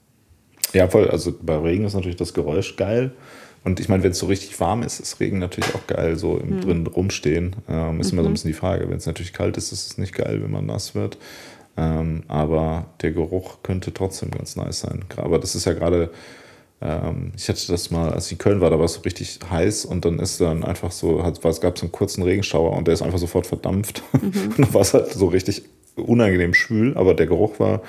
Ja, 0.73 0.87
voll. 0.87 1.09
Also 1.09 1.33
bei 1.41 1.57
Regen 1.57 1.85
ist 1.85 1.93
natürlich 1.93 2.17
das 2.17 2.33
Geräusch 2.33 2.75
geil. 2.75 3.11
Und 3.63 3.79
ich 3.79 3.89
meine, 3.89 4.03
wenn 4.03 4.11
es 4.11 4.19
so 4.19 4.27
richtig 4.27 4.57
warm 4.59 4.83
ist, 4.83 4.99
ist 4.99 5.19
Regen 5.19 5.39
natürlich 5.39 5.75
auch 5.75 5.85
geil, 5.87 6.17
so 6.17 6.37
im 6.37 6.57
mhm. 6.57 6.61
drin 6.61 6.87
rumstehen. 6.87 7.55
Ähm, 7.67 7.99
ist 7.99 8.11
mhm. 8.11 8.19
immer 8.19 8.23
so 8.23 8.29
ein 8.29 8.31
mhm. 8.31 8.33
bisschen 8.33 8.51
die 8.51 8.57
Frage. 8.57 8.89
Wenn 8.89 8.97
es 8.97 9.05
natürlich 9.05 9.33
kalt 9.33 9.57
ist, 9.57 9.71
ist 9.71 9.91
es 9.91 9.97
nicht 9.97 10.13
geil, 10.13 10.41
wenn 10.41 10.51
man 10.51 10.65
nass 10.65 10.95
wird. 10.95 11.17
Ähm, 11.77 12.23
aber 12.27 12.87
der 13.01 13.11
Geruch 13.11 13.57
könnte 13.63 13.93
trotzdem 13.93 14.31
ganz 14.31 14.55
nice 14.55 14.81
sein. 14.81 15.03
Aber 15.17 15.39
das 15.39 15.55
ist 15.55 15.65
ja 15.65 15.73
gerade, 15.73 16.09
ähm, 16.81 17.31
ich 17.35 17.49
hatte 17.49 17.67
das 17.67 17.91
mal, 17.91 18.11
als 18.11 18.27
ich 18.27 18.33
in 18.33 18.37
Köln 18.37 18.61
war, 18.61 18.69
da 18.69 18.77
war 18.77 18.85
es 18.85 18.93
so 18.93 19.01
richtig 19.01 19.39
heiß 19.49 19.85
und 19.85 20.05
dann 20.05 20.19
ist 20.19 20.39
dann 20.39 20.63
einfach 20.63 20.91
so, 20.91 21.23
hat, 21.23 21.43
es 21.43 21.61
gab 21.61 21.77
so 21.77 21.85
einen 21.85 21.91
kurzen 21.91 22.23
Regenschauer 22.23 22.75
und 22.75 22.87
der 22.87 22.93
ist 22.93 23.01
einfach 23.01 23.19
sofort 23.19 23.45
verdampft. 23.45 24.03
Mhm. 24.13 24.21
und 24.57 24.59
dann 24.59 24.73
war 24.73 24.81
es 24.81 24.93
halt 24.93 25.11
so 25.11 25.27
richtig 25.27 25.63
unangenehm 25.95 26.53
schwül, 26.53 26.95
aber 26.97 27.13
der 27.13 27.27
Geruch 27.27 27.59
war 27.59 27.81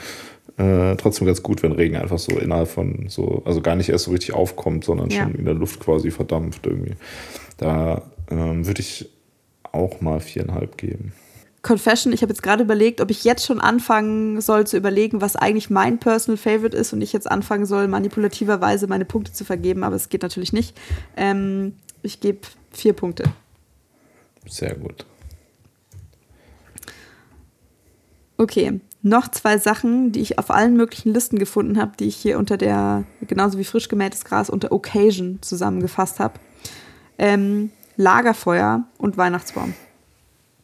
äh, 0.56 0.96
trotzdem 0.96 1.26
ganz 1.26 1.42
gut, 1.42 1.62
wenn 1.62 1.72
Regen 1.72 1.96
einfach 1.96 2.18
so 2.18 2.38
innerhalb 2.38 2.68
von 2.68 3.06
so, 3.08 3.42
also 3.44 3.60
gar 3.60 3.76
nicht 3.76 3.88
erst 3.88 4.04
so 4.04 4.10
richtig 4.10 4.34
aufkommt, 4.34 4.84
sondern 4.84 5.10
ja. 5.10 5.22
schon 5.22 5.34
in 5.34 5.44
der 5.44 5.54
Luft 5.54 5.80
quasi 5.80 6.10
verdampft 6.10 6.66
irgendwie. 6.66 6.94
Da 7.56 8.02
ähm, 8.30 8.66
würde 8.66 8.80
ich 8.80 9.10
auch 9.72 10.00
mal 10.00 10.20
viereinhalb 10.20 10.76
geben. 10.76 11.12
Confession, 11.62 12.12
ich 12.12 12.22
habe 12.22 12.32
jetzt 12.32 12.42
gerade 12.42 12.62
überlegt, 12.62 13.02
ob 13.02 13.10
ich 13.10 13.22
jetzt 13.24 13.44
schon 13.44 13.60
anfangen 13.60 14.40
soll 14.40 14.66
zu 14.66 14.78
überlegen, 14.78 15.20
was 15.20 15.36
eigentlich 15.36 15.68
mein 15.68 15.98
Personal 15.98 16.38
Favorite 16.38 16.76
ist 16.76 16.92
und 16.94 17.02
ich 17.02 17.12
jetzt 17.12 17.30
anfangen 17.30 17.66
soll, 17.66 17.86
manipulativerweise 17.86 18.86
meine 18.86 19.04
Punkte 19.04 19.32
zu 19.32 19.44
vergeben, 19.44 19.84
aber 19.84 19.96
es 19.96 20.08
geht 20.08 20.22
natürlich 20.22 20.54
nicht. 20.54 20.76
Ähm, 21.16 21.74
ich 22.02 22.20
gebe 22.20 22.40
vier 22.72 22.94
Punkte. 22.94 23.24
Sehr 24.46 24.74
gut. 24.74 25.04
Okay, 28.38 28.80
noch 29.02 29.28
zwei 29.28 29.58
Sachen, 29.58 30.12
die 30.12 30.20
ich 30.20 30.38
auf 30.38 30.50
allen 30.50 30.76
möglichen 30.76 31.14
Listen 31.14 31.38
gefunden 31.38 31.78
habe, 31.78 31.92
die 31.98 32.06
ich 32.06 32.16
hier 32.16 32.38
unter 32.38 32.56
der, 32.56 33.04
genauso 33.26 33.58
wie 33.58 33.64
frisch 33.64 33.88
gemähtes 33.88 34.24
Gras, 34.24 34.50
unter 34.50 34.72
Occasion 34.72 35.38
zusammengefasst 35.40 36.20
habe. 36.20 36.34
Ähm, 37.18 37.70
Lagerfeuer 37.96 38.84
und 38.98 39.16
Weihnachtsbaum. 39.16 39.74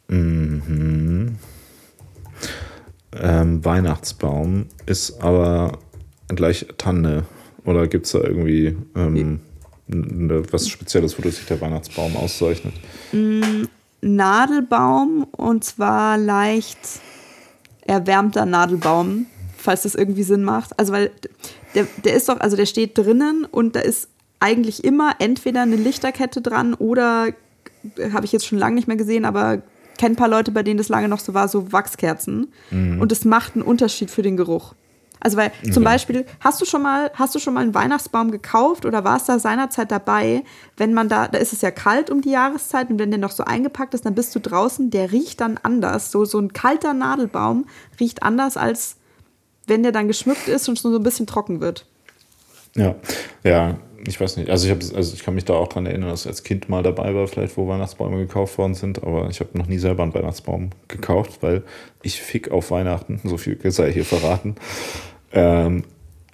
Mhm. 0.07 1.35
Ähm, 3.19 3.65
Weihnachtsbaum 3.65 4.67
ist 4.85 5.21
aber 5.21 5.79
gleich 6.29 6.67
Tanne. 6.77 7.23
Oder 7.65 7.87
gibt 7.87 8.05
es 8.05 8.13
da 8.13 8.19
irgendwie 8.19 8.77
ähm, 8.95 9.41
was 9.87 10.69
Spezielles, 10.69 11.17
wodurch 11.17 11.35
sich 11.37 11.45
der 11.45 11.59
Weihnachtsbaum 11.61 12.15
auszeichnet? 12.15 12.73
Mm, 13.11 13.65
Nadelbaum 14.01 15.25
und 15.31 15.63
zwar 15.63 16.17
leicht 16.17 16.77
erwärmter 17.87 18.45
Nadelbaum, 18.45 19.25
falls 19.57 19.83
das 19.83 19.95
irgendwie 19.95 20.23
Sinn 20.23 20.43
macht. 20.43 20.77
Also, 20.79 20.93
weil 20.93 21.11
der, 21.75 21.87
der 22.03 22.13
ist 22.13 22.29
doch, 22.29 22.39
also 22.39 22.55
der 22.55 22.65
steht 22.65 22.97
drinnen 22.97 23.45
und 23.45 23.75
da 23.75 23.79
ist 23.79 24.09
eigentlich 24.39 24.83
immer 24.83 25.15
entweder 25.19 25.61
eine 25.63 25.75
Lichterkette 25.75 26.41
dran 26.41 26.73
oder, 26.73 27.29
habe 28.13 28.25
ich 28.25 28.31
jetzt 28.31 28.45
schon 28.45 28.59
lange 28.59 28.75
nicht 28.75 28.87
mehr 28.87 28.97
gesehen, 28.97 29.25
aber 29.25 29.61
kenne 29.97 30.13
ein 30.13 30.17
paar 30.17 30.27
Leute, 30.27 30.51
bei 30.51 30.63
denen 30.63 30.77
das 30.77 30.89
lange 30.89 31.07
noch 31.07 31.19
so 31.19 31.33
war, 31.33 31.47
so 31.47 31.71
Wachskerzen. 31.71 32.53
Mhm. 32.69 33.01
Und 33.01 33.11
es 33.11 33.25
macht 33.25 33.55
einen 33.55 33.63
Unterschied 33.63 34.11
für 34.11 34.21
den 34.21 34.37
Geruch. 34.37 34.73
Also 35.19 35.37
weil 35.37 35.51
zum 35.63 35.83
okay. 35.83 35.83
Beispiel, 35.83 36.25
hast 36.39 36.61
du 36.61 36.65
schon 36.65 36.81
mal, 36.81 37.11
hast 37.13 37.35
du 37.35 37.39
schon 37.39 37.53
mal 37.53 37.61
einen 37.61 37.73
Weihnachtsbaum 37.73 38.31
gekauft 38.31 38.85
oder 38.85 39.03
war 39.03 39.17
es 39.17 39.25
da 39.25 39.39
seinerzeit 39.39 39.91
dabei, 39.91 40.43
wenn 40.77 40.93
man 40.93 41.09
da, 41.09 41.27
da 41.27 41.37
ist 41.37 41.53
es 41.53 41.61
ja 41.61 41.71
kalt 41.71 42.09
um 42.09 42.21
die 42.21 42.31
Jahreszeit 42.31 42.89
und 42.89 42.99
wenn 42.99 43.11
der 43.11 43.19
noch 43.19 43.31
so 43.31 43.43
eingepackt 43.43 43.93
ist, 43.93 44.05
dann 44.05 44.15
bist 44.15 44.35
du 44.35 44.39
draußen, 44.39 44.89
der 44.89 45.11
riecht 45.11 45.41
dann 45.41 45.59
anders. 45.61 46.11
So, 46.11 46.25
so 46.25 46.39
ein 46.39 46.53
kalter 46.53 46.93
Nadelbaum 46.93 47.65
riecht 47.99 48.23
anders, 48.23 48.57
als 48.57 48.97
wenn 49.65 49.83
der 49.83 49.91
dann 49.91 50.07
geschmückt 50.07 50.47
ist 50.47 50.67
und 50.69 50.79
schon 50.79 50.91
so 50.91 50.99
ein 50.99 51.03
bisschen 51.03 51.27
trocken 51.27 51.61
wird. 51.61 51.85
Ja, 52.75 52.95
ja, 53.43 53.75
ich 54.07 54.19
weiß 54.19 54.37
nicht. 54.37 54.49
Also 54.49 54.67
ich, 54.67 54.71
hab, 54.71 54.95
also 54.95 55.13
ich 55.13 55.23
kann 55.23 55.35
mich 55.35 55.45
da 55.45 55.53
auch 55.53 55.67
dran 55.67 55.85
erinnern, 55.85 56.09
dass 56.09 56.21
ich 56.21 56.27
als 56.27 56.43
Kind 56.43 56.69
mal 56.69 56.81
dabei 56.81 57.13
war, 57.13 57.27
vielleicht 57.27 57.57
wo 57.57 57.67
Weihnachtsbäume 57.67 58.17
gekauft 58.17 58.57
worden 58.57 58.73
sind, 58.73 59.03
aber 59.03 59.29
ich 59.29 59.39
habe 59.39 59.57
noch 59.57 59.67
nie 59.67 59.77
selber 59.77 60.03
einen 60.03 60.13
Weihnachtsbaum 60.13 60.69
gekauft, 60.87 61.39
weil 61.41 61.63
ich 62.01 62.21
fick 62.21 62.51
auf 62.51 62.71
Weihnachten, 62.71 63.19
so 63.23 63.37
viel 63.37 63.59
sei 63.71 63.91
hier 63.91 64.05
verraten. 64.05 64.55
Ähm, 65.33 65.83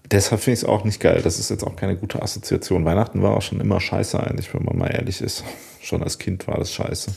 deshalb 0.10 0.42
finde 0.42 0.54
ich 0.54 0.64
es 0.64 0.66
auch 0.66 0.84
nicht 0.84 1.00
geil. 1.00 1.22
Das 1.24 1.40
ist 1.40 1.50
jetzt 1.50 1.64
auch 1.64 1.76
keine 1.76 1.96
gute 1.96 2.22
Assoziation. 2.22 2.86
Weihnachten 2.86 3.22
war 3.24 3.36
auch 3.36 3.42
schon 3.42 3.60
immer 3.60 3.80
scheiße 3.80 4.20
eigentlich, 4.20 4.54
wenn 4.54 4.64
man 4.64 4.78
mal 4.78 4.88
ehrlich 4.88 5.22
ist. 5.22 5.44
Schon 5.82 6.02
als 6.02 6.18
Kind 6.18 6.48
war 6.48 6.58
das 6.58 6.72
scheiße. 6.72 7.12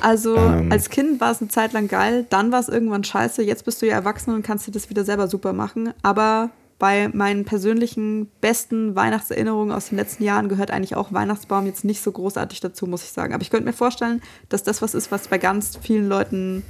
Also 0.00 0.36
ähm, 0.36 0.70
als 0.70 0.90
Kind 0.90 1.20
war 1.20 1.32
es 1.32 1.40
eine 1.40 1.48
Zeit 1.48 1.72
lang 1.72 1.88
geil, 1.88 2.24
dann 2.30 2.52
war 2.52 2.60
es 2.60 2.68
irgendwann 2.68 3.02
scheiße. 3.02 3.42
Jetzt 3.42 3.64
bist 3.64 3.82
du 3.82 3.86
ja 3.86 3.94
erwachsen 3.94 4.32
und 4.32 4.44
kannst 4.44 4.64
dir 4.64 4.70
das 4.70 4.88
wieder 4.90 5.02
selber 5.02 5.26
super 5.26 5.52
machen. 5.52 5.92
Aber 6.02 6.50
bei 6.78 7.08
meinen 7.08 7.44
persönlichen 7.44 8.28
besten 8.40 8.94
Weihnachtserinnerungen 8.94 9.74
aus 9.74 9.88
den 9.88 9.96
letzten 9.96 10.24
Jahren 10.24 10.48
gehört 10.48 10.70
eigentlich 10.70 10.94
auch 10.94 11.12
Weihnachtsbaum 11.12 11.66
jetzt 11.66 11.84
nicht 11.84 12.02
so 12.02 12.12
großartig 12.12 12.60
dazu, 12.60 12.86
muss 12.86 13.02
ich 13.02 13.10
sagen. 13.10 13.32
Aber 13.32 13.42
ich 13.42 13.50
könnte 13.50 13.64
mir 13.64 13.72
vorstellen, 13.72 14.20
dass 14.48 14.62
das 14.62 14.82
was 14.82 14.94
ist, 14.94 15.10
was 15.10 15.28
bei 15.28 15.38
ganz 15.38 15.78
vielen 15.80 16.08
Leuten, 16.08 16.62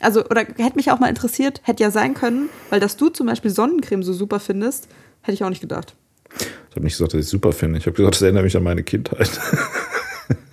also, 0.00 0.24
oder 0.24 0.42
hätte 0.42 0.76
mich 0.76 0.90
auch 0.90 0.98
mal 0.98 1.08
interessiert, 1.08 1.60
hätte 1.64 1.82
ja 1.82 1.90
sein 1.90 2.14
können, 2.14 2.48
weil 2.70 2.80
dass 2.80 2.96
du 2.96 3.10
zum 3.10 3.26
Beispiel 3.26 3.50
Sonnencreme 3.50 4.02
so 4.02 4.14
super 4.14 4.40
findest, 4.40 4.88
hätte 5.20 5.34
ich 5.34 5.44
auch 5.44 5.50
nicht 5.50 5.60
gedacht. 5.60 5.94
Ich 6.38 6.76
habe 6.76 6.84
nicht 6.84 6.94
gesagt, 6.94 7.12
dass 7.12 7.20
ich 7.20 7.28
super 7.28 7.52
finde. 7.52 7.78
Ich 7.78 7.86
habe 7.86 7.96
gesagt, 7.96 8.14
das 8.14 8.22
erinnert 8.22 8.44
mich 8.44 8.56
an 8.56 8.62
meine 8.62 8.82
Kindheit. 8.82 9.30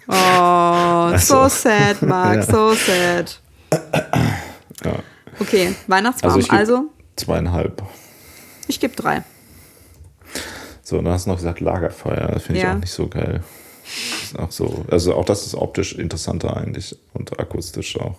Oh, 0.10 0.14
also. 0.14 1.44
so 1.44 1.50
sad, 1.50 2.02
Marc, 2.02 2.38
ja. 2.38 2.44
so 2.44 2.74
sad. 2.74 3.42
Ja. 4.86 5.00
Okay, 5.38 5.76
Weihnachtsbaum, 5.88 6.36
also, 6.36 6.50
also? 6.50 6.84
Zweieinhalb. 7.18 7.84
Ich 8.68 8.80
gebe 8.80 8.96
drei. 8.96 9.24
So, 10.84 10.98
dann 11.02 11.14
hast 11.14 11.26
du 11.26 11.32
noch 11.32 11.38
gesagt 11.38 11.60
Lagerfeuer. 11.60 12.30
Das 12.34 12.44
finde 12.44 12.60
ich 12.60 12.64
ja. 12.64 12.74
auch 12.74 12.80
nicht 12.80 12.92
so 12.92 13.08
geil. 13.08 13.44
Ist 14.24 14.38
auch 14.38 14.52
so, 14.52 14.86
also 14.90 15.16
auch 15.16 15.26
das 15.26 15.46
ist 15.46 15.56
optisch 15.56 15.94
interessanter 15.96 16.56
eigentlich 16.58 16.96
und 17.14 17.40
akustisch 17.40 18.00
auch. 18.00 18.16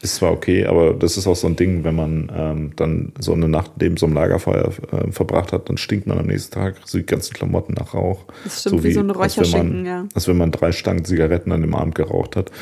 Ist 0.00 0.16
zwar 0.16 0.30
okay, 0.30 0.64
aber 0.64 0.94
das 0.94 1.16
ist 1.16 1.26
auch 1.26 1.34
so 1.34 1.48
ein 1.48 1.56
Ding, 1.56 1.82
wenn 1.82 1.96
man 1.96 2.30
ähm, 2.32 2.72
dann 2.76 3.12
so 3.18 3.32
eine 3.32 3.48
Nacht 3.48 3.72
neben 3.80 3.96
so 3.96 4.06
einem 4.06 4.14
Lagerfeuer 4.14 4.72
äh, 4.92 5.10
verbracht 5.10 5.52
hat, 5.52 5.68
dann 5.68 5.76
stinkt 5.76 6.06
man 6.06 6.18
am 6.18 6.26
nächsten 6.26 6.54
Tag 6.54 6.76
so 6.84 6.98
die 6.98 7.06
ganzen 7.06 7.34
Klamotten 7.34 7.74
nach 7.74 7.94
Rauch. 7.94 8.24
Das 8.44 8.60
stimmt 8.60 8.76
so 8.76 8.84
wie, 8.84 8.90
wie 8.90 8.92
so 8.94 9.00
ein 9.00 9.10
Räucherschinken, 9.10 9.86
ja. 9.86 10.06
Als 10.14 10.28
wenn 10.28 10.36
man 10.36 10.52
drei 10.52 10.70
Stangen 10.70 11.04
Zigaretten 11.04 11.50
an 11.50 11.62
dem 11.62 11.74
Abend 11.74 11.96
geraucht 11.96 12.36
hat. 12.36 12.52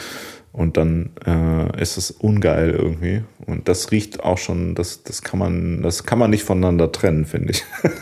Und 0.57 0.79
dann 0.79 1.11
äh, 1.27 1.83
ist 1.83 1.99
es 1.99 2.11
ungeil 2.11 2.71
irgendwie. 2.71 3.23
Und 3.45 3.69
das 3.69 3.91
riecht 3.91 4.25
auch 4.25 4.39
schon, 4.39 4.75
das, 4.75 5.03
das 5.03 5.21
kann 5.21 5.39
man, 5.39 5.83
das 5.83 6.05
kann 6.05 6.19
man 6.19 6.31
nicht 6.31 6.45
voneinander 6.45 6.91
trennen, 6.91 7.27
finde 7.27 7.53
ich. 7.53 7.65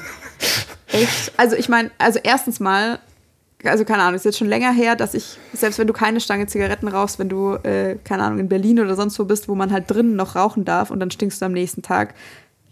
Echt? 0.93 1.33
Also 1.37 1.57
ich 1.57 1.69
meine, 1.69 1.91
also 1.99 2.21
erstens 2.23 2.61
mal, 2.61 3.01
also 3.65 3.85
keine 3.85 4.05
Ahnung, 4.05 4.15
ist 4.15 4.25
jetzt 4.25 4.39
schon 4.39 4.49
länger 4.49 4.73
her, 4.73 4.95
dass 4.95 5.15
ich, 5.15 5.37
selbst 5.53 5.81
wenn 5.81 5.89
du 5.89 5.93
keine 5.93 6.21
Stange 6.21 6.47
Zigaretten 6.47 6.87
rauchst, 6.87 7.19
wenn 7.19 7.29
du, 7.29 7.55
äh, 7.65 7.97
keine 8.05 8.23
Ahnung, 8.23 8.39
in 8.39 8.49
Berlin 8.49 8.79
oder 8.79 8.95
sonst 8.95 9.19
wo 9.19 9.25
bist, 9.25 9.49
wo 9.49 9.57
man 9.57 9.73
halt 9.73 9.91
drinnen 9.91 10.15
noch 10.15 10.37
rauchen 10.37 10.65
darf 10.65 10.93
und 10.93 11.01
dann 11.01 11.11
stinkst 11.11 11.43
du 11.43 11.47
am 11.47 11.53
nächsten 11.53 11.83
Tag, 11.83 12.15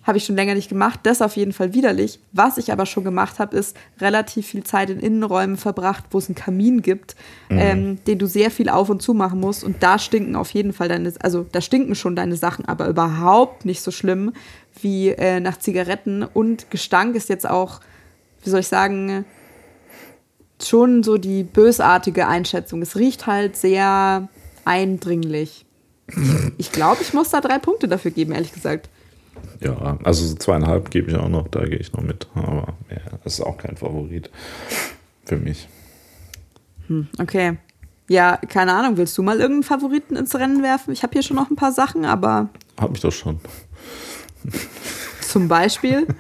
habe 0.05 0.19
ich 0.19 0.25
schon 0.25 0.37
länger 0.37 0.55
nicht 0.55 0.69
gemacht. 0.69 1.01
Das 1.05 1.23
auf 1.23 1.37
jeden 1.37 1.53
Fall 1.53 1.75
widerlich. 1.75 2.19
Was 2.33 2.59
ich 2.59 2.73
aber 2.73 2.87
schon 2.87 3.05
gemacht 3.05 3.39
habe, 3.39 3.57
ist 3.57 3.77
relativ 4.01 4.49
viel 4.49 4.65
Zeit 4.65 4.91
in 4.91 4.99
Innenräumen 4.99 5.57
verbracht, 5.57 6.05
wo 6.11 6.19
es 6.19 6.29
einen 6.29 6.35
Kamin 6.35 6.83
gibt, 6.83 7.15
mhm. 7.49 7.59
ähm, 7.59 8.05
den 8.05 8.19
du 8.19 8.27
sehr 8.27 8.51
viel 8.51 8.69
auf 8.69 8.91
und 8.91 9.01
zu 9.01 9.15
machen 9.15 9.39
musst. 9.39 9.63
Und 9.63 9.83
da 9.83 9.99
stinken 9.99 10.35
auf 10.35 10.51
jeden 10.51 10.73
Fall 10.73 10.89
deine, 10.89 11.13
also 11.21 11.47
da 11.51 11.61
stinken 11.61 11.95
schon 11.95 12.17
deine 12.17 12.37
Sachen, 12.37 12.65
aber 12.67 12.89
überhaupt 12.89 13.65
nicht 13.65 13.83
so 13.83 13.91
schlimm 13.91 14.33
wie 14.81 15.11
äh, 15.11 15.39
nach 15.39 15.59
Zigaretten. 15.59 16.25
Und 16.25 16.71
Gestank 16.71 17.15
ist 17.15 17.29
jetzt 17.29 17.49
auch, 17.49 17.81
wie 18.43 18.51
soll 18.51 18.61
ich 18.61 18.69
sagen, 18.69 19.25
schon 20.61 21.03
so 21.03 21.17
die 21.17 21.45
bösartige 21.45 22.27
Einschätzung. 22.27 22.83
Es 22.83 22.97
riecht 22.97 23.27
halt 23.27 23.57
sehr 23.57 24.29
eindringlich. 24.65 25.65
Ich 26.59 26.73
glaube, 26.73 27.03
ich 27.03 27.15
muss 27.15 27.31
da 27.31 27.41
drei 27.41 27.59
Punkte 27.59 27.89
dafür 27.89 28.11
geben, 28.11 28.33
ehrlich 28.33 28.53
gesagt. 28.53 28.89
Ja, 29.61 29.99
also 30.03 30.27
so 30.27 30.35
zweieinhalb 30.35 30.91
gebe 30.91 31.11
ich 31.11 31.17
auch 31.17 31.29
noch, 31.29 31.49
da 31.49 31.65
gehe 31.65 31.79
ich 31.79 31.93
noch 31.93 32.03
mit. 32.03 32.27
Aber 32.35 32.75
ja, 32.91 33.19
das 33.23 33.35
ist 33.35 33.41
auch 33.41 33.57
kein 33.57 33.77
Favorit 33.77 34.31
für 35.25 35.37
mich. 35.37 35.69
Hm, 36.89 37.09
okay. 37.19 37.59
Ja, 38.09 38.37
keine 38.37 38.75
Ahnung, 38.75 38.97
willst 38.97 39.17
du 39.17 39.23
mal 39.23 39.39
irgendeinen 39.39 39.63
Favoriten 39.63 40.17
ins 40.17 40.35
Rennen 40.35 40.63
werfen? 40.63 40.93
Ich 40.93 41.03
habe 41.03 41.13
hier 41.13 41.23
schon 41.23 41.37
noch 41.37 41.51
ein 41.51 41.57
paar 41.57 41.73
Sachen, 41.73 42.05
aber. 42.05 42.51
Hab 42.79 42.95
ich 42.95 43.01
doch 43.01 43.13
schon. 43.13 43.41
Zum 45.21 45.49
Beispiel? 45.49 46.07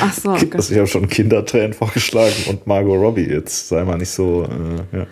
Ach 0.00 0.12
so. 0.12 0.30
Okay. 0.30 0.50
Also 0.52 0.72
ich 0.72 0.78
habe 0.78 0.86
schon 0.86 1.08
Kindertränen 1.08 1.72
vorgeschlagen 1.72 2.34
und 2.48 2.66
Margot 2.66 2.98
Robbie 2.98 3.28
jetzt. 3.28 3.68
Sei 3.68 3.84
mal 3.84 3.96
nicht 3.96 4.10
so. 4.10 4.44
Äh, 4.44 4.98
ja. 4.98 5.06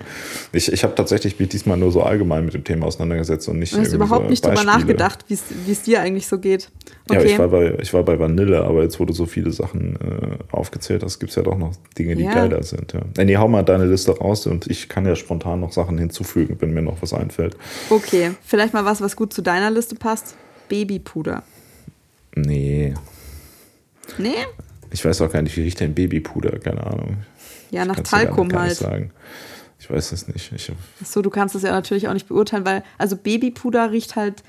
Ich, 0.53 0.73
ich 0.73 0.85
habe 0.85 0.95
tatsächlich 0.95 1.39
mich 1.39 1.49
diesmal 1.49 1.77
nur 1.77 1.93
so 1.93 2.03
allgemein 2.03 2.45
mit 2.45 2.55
dem 2.55 2.65
Thema 2.65 2.87
auseinandergesetzt 2.87 3.49
und 3.49 3.59
nicht. 3.59 3.75
Du 3.75 3.79
hast 3.79 3.93
überhaupt 3.93 4.25
so 4.25 4.31
nicht 4.31 4.45
drüber 4.45 4.65
nachgedacht, 4.65 5.25
wie 5.29 5.35
es 5.73 5.83
dir 5.83 6.01
eigentlich 6.01 6.27
so 6.27 6.39
geht. 6.39 6.71
Okay. 7.09 7.19
Ja, 7.19 7.25
ich 7.25 7.39
war, 7.39 7.49
bei, 7.49 7.79
ich 7.81 7.93
war 7.93 8.03
bei 8.03 8.19
Vanille, 8.19 8.65
aber 8.65 8.83
jetzt, 8.83 8.99
wo 8.99 9.05
du 9.05 9.13
so 9.13 9.27
viele 9.27 9.51
Sachen 9.51 9.97
äh, 9.97 10.55
aufgezählt 10.55 11.03
hast, 11.03 11.19
gibt 11.19 11.31
es 11.31 11.37
ja 11.37 11.43
doch 11.43 11.59
noch 11.59 11.73
Dinge, 11.99 12.17
die 12.17 12.25
ja. 12.25 12.33
geiler 12.33 12.63
sind. 12.63 12.93
Ja. 12.93 13.01
Äh, 13.19 13.25
nee, 13.25 13.37
hau 13.37 13.49
mal 13.49 13.63
deine 13.63 13.87
Liste 13.87 14.17
raus 14.17 14.47
und 14.47 14.67
ich 14.69 14.89
kann 14.89 15.05
ja 15.07 15.17
spontan 15.17 15.61
noch 15.61 15.73
Sachen 15.73 15.99
hinzufügen, 15.99 16.57
wenn 16.61 16.73
mir 16.73 16.83
noch 16.83 17.03
was 17.03 17.13
einfällt. 17.13 17.57
Okay, 17.91 18.33
vielleicht 18.43 18.73
mal 18.73 18.85
was, 18.85 19.01
was 19.01 19.17
gut 19.17 19.33
zu 19.33 19.43
deiner 19.43 19.71
Liste 19.71 19.97
passt. 19.97 20.37
Babypuder. 20.69 21.43
Nee. 22.35 22.95
Nee? 24.19 24.35
Ich 24.95 25.05
weiß 25.05 25.23
auch 25.23 25.33
gar 25.33 25.43
nicht, 25.43 25.57
wie 25.57 25.63
riecht 25.63 25.81
denn 25.81 25.93
Babypuder? 25.93 26.61
Keine 26.61 26.87
Ahnung. 26.87 27.17
Ja, 27.73 27.85
nach 27.85 27.99
Talkum 27.99 28.53
halt. 28.53 28.77
Sagen. 28.77 29.11
Ich 29.81 29.91
weiß 29.91 30.13
es 30.13 30.29
nicht. 30.29 30.53
Ich 30.53 30.71
so, 31.05 31.21
du 31.21 31.31
kannst 31.31 31.57
es 31.57 31.63
ja 31.63 31.73
natürlich 31.73 32.07
auch 32.07 32.13
nicht 32.13 32.29
beurteilen, 32.29 32.65
weil 32.65 32.85
also 32.97 33.17
Babypuder 33.17 33.91
riecht 33.91 34.15
halt 34.15 34.45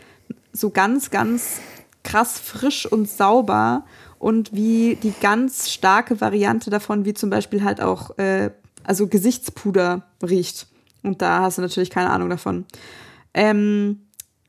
so 0.54 0.70
ganz, 0.70 1.10
ganz 1.10 1.62
krass 2.04 2.40
frisch 2.40 2.86
und 2.86 3.10
sauber 3.10 3.86
und 4.20 4.54
wie 4.54 5.00
die 5.02 5.16
ganz 5.20 5.72
starke 5.72 6.22
Variante 6.22 6.70
davon, 6.70 7.06
wie 7.06 7.16
zum 7.16 7.32
Beispiel 7.32 7.64
halt 7.64 7.82
auch 7.82 8.16
äh, 8.20 8.52
also 8.84 9.08
Gesichtspuder 9.08 10.06
riecht. 10.22 10.68
Und 11.02 11.24
da 11.24 11.42
hast 11.42 11.58
du 11.58 11.64
natürlich 11.64 11.90
keine 11.90 12.12
Ahnung 12.12 12.30
davon. 12.30 12.66
Ähm, 13.34 14.02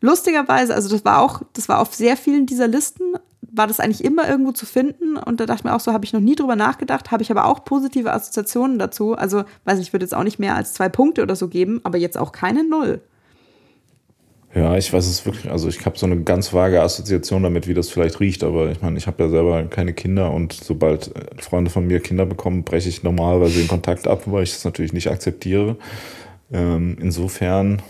lustigerweise, 0.02 0.74
also 0.74 0.90
das 0.90 1.06
war 1.06 1.22
auch, 1.22 1.40
das 1.54 1.70
war 1.70 1.78
auf 1.78 1.94
sehr 1.94 2.18
vielen 2.18 2.44
dieser 2.44 2.68
Listen, 2.68 3.14
war 3.56 3.66
das 3.66 3.80
eigentlich 3.80 4.04
immer 4.04 4.28
irgendwo 4.28 4.52
zu 4.52 4.66
finden. 4.66 5.16
Und 5.16 5.40
da 5.40 5.46
dachte 5.46 5.60
ich 5.60 5.64
mir 5.64 5.74
auch 5.74 5.80
so, 5.80 5.92
habe 5.92 6.04
ich 6.04 6.12
noch 6.12 6.20
nie 6.20 6.34
drüber 6.34 6.56
nachgedacht, 6.56 7.10
habe 7.10 7.22
ich 7.22 7.30
aber 7.30 7.46
auch 7.46 7.64
positive 7.64 8.12
Assoziationen 8.12 8.78
dazu. 8.78 9.14
Also, 9.14 9.44
weiß 9.64 9.78
ich 9.78 9.92
würde 9.92 10.04
jetzt 10.04 10.14
auch 10.14 10.24
nicht 10.24 10.38
mehr 10.38 10.54
als 10.54 10.74
zwei 10.74 10.88
Punkte 10.88 11.22
oder 11.22 11.36
so 11.36 11.48
geben, 11.48 11.80
aber 11.84 11.98
jetzt 11.98 12.18
auch 12.18 12.32
keine 12.32 12.64
Null. 12.68 13.00
Ja, 14.56 14.74
ich 14.74 14.90
weiß 14.90 15.06
es 15.06 15.26
wirklich. 15.26 15.52
Also 15.52 15.68
ich 15.68 15.84
habe 15.84 15.98
so 15.98 16.06
eine 16.06 16.22
ganz 16.22 16.54
vage 16.54 16.80
Assoziation 16.80 17.42
damit, 17.42 17.68
wie 17.68 17.74
das 17.74 17.90
vielleicht 17.90 18.20
riecht. 18.20 18.42
Aber 18.42 18.70
ich 18.70 18.80
meine, 18.80 18.96
ich 18.96 19.06
habe 19.06 19.22
ja 19.24 19.28
selber 19.28 19.62
keine 19.64 19.92
Kinder 19.92 20.30
und 20.32 20.54
sobald 20.54 21.14
äh, 21.14 21.42
Freunde 21.42 21.70
von 21.70 21.86
mir 21.86 22.00
Kinder 22.00 22.24
bekommen, 22.24 22.64
breche 22.64 22.88
ich 22.88 23.02
normalerweise 23.02 23.58
den 23.58 23.68
Kontakt 23.68 24.08
ab, 24.08 24.22
weil 24.24 24.44
ich 24.44 24.52
das 24.52 24.64
natürlich 24.64 24.94
nicht 24.94 25.10
akzeptiere. 25.10 25.76
Ähm, 26.50 26.96
insofern 26.98 27.82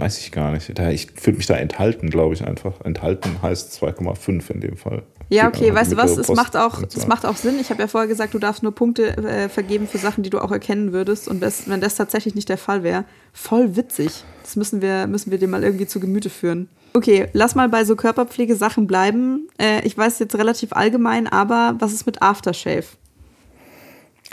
weiß 0.00 0.18
ich 0.18 0.32
gar 0.32 0.52
nicht. 0.52 0.68
ich 0.68 1.08
fühle 1.14 1.36
mich 1.36 1.46
da 1.46 1.54
enthalten, 1.56 2.10
glaube 2.10 2.34
ich 2.34 2.44
einfach. 2.44 2.80
Enthalten 2.82 3.42
heißt 3.42 3.82
2,5 3.82 4.50
in 4.50 4.60
dem 4.60 4.76
Fall. 4.76 5.02
Ja, 5.28 5.46
okay, 5.46 5.72
weißt 5.72 5.92
du 5.92 5.96
was? 5.96 6.16
Es 6.16 6.28
macht, 6.28 6.56
auch, 6.56 6.82
es 6.82 7.06
macht 7.06 7.24
auch 7.24 7.36
Sinn. 7.36 7.60
Ich 7.60 7.70
habe 7.70 7.80
ja 7.80 7.86
vorher 7.86 8.08
gesagt, 8.08 8.34
du 8.34 8.40
darfst 8.40 8.64
nur 8.64 8.74
Punkte 8.74 9.16
äh, 9.16 9.48
vergeben 9.48 9.86
für 9.86 9.98
Sachen, 9.98 10.24
die 10.24 10.30
du 10.30 10.40
auch 10.40 10.50
erkennen 10.50 10.92
würdest. 10.92 11.28
Und 11.28 11.40
das, 11.40 11.68
wenn 11.68 11.80
das 11.80 11.94
tatsächlich 11.94 12.34
nicht 12.34 12.48
der 12.48 12.58
Fall 12.58 12.82
wäre, 12.82 13.04
voll 13.32 13.76
witzig. 13.76 14.24
Das 14.42 14.56
müssen 14.56 14.82
wir, 14.82 15.06
müssen 15.06 15.30
wir 15.30 15.38
dir 15.38 15.46
mal 15.46 15.62
irgendwie 15.62 15.86
zu 15.86 16.00
Gemüte 16.00 16.30
führen. 16.30 16.68
Okay, 16.94 17.28
lass 17.32 17.54
mal 17.54 17.68
bei 17.68 17.84
so 17.84 17.94
Körperpflegesachen 17.94 18.88
bleiben. 18.88 19.48
Äh, 19.58 19.86
ich 19.86 19.96
weiß 19.96 20.18
jetzt 20.18 20.34
relativ 20.34 20.72
allgemein, 20.72 21.28
aber 21.28 21.76
was 21.78 21.92
ist 21.92 22.06
mit 22.06 22.22
Aftershave? 22.22 22.86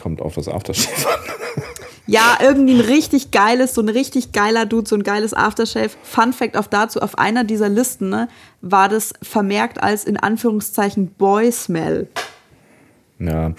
Kommt 0.02 0.20
auf 0.20 0.34
das 0.34 0.48
Aftershave 0.48 1.08
an. 1.08 1.20
Ja, 2.08 2.38
irgendwie 2.42 2.76
ein 2.76 2.82
richtig 2.82 3.32
geiles, 3.32 3.74
so 3.74 3.82
ein 3.82 3.90
richtig 3.90 4.32
geiler 4.32 4.66
Dude, 4.66 4.88
so 4.88 4.96
ein 4.96 5.04
geiles 5.04 5.34
Aftershave. 5.34 5.92
Fun 6.04 6.32
Fact 6.32 6.56
auch 6.56 6.68
dazu, 6.68 7.02
auf 7.02 7.18
einer 7.18 7.44
dieser 7.44 7.68
Listen 7.68 8.10
ne, 8.10 8.30
war 8.62 8.88
das 8.88 9.14
vermerkt 9.22 9.84
als 9.84 10.06
in 10.06 10.18
Anführungszeichen 10.18 11.08
Boy 11.18 11.52
Smell. 11.52 12.08
Ja, 13.20 13.54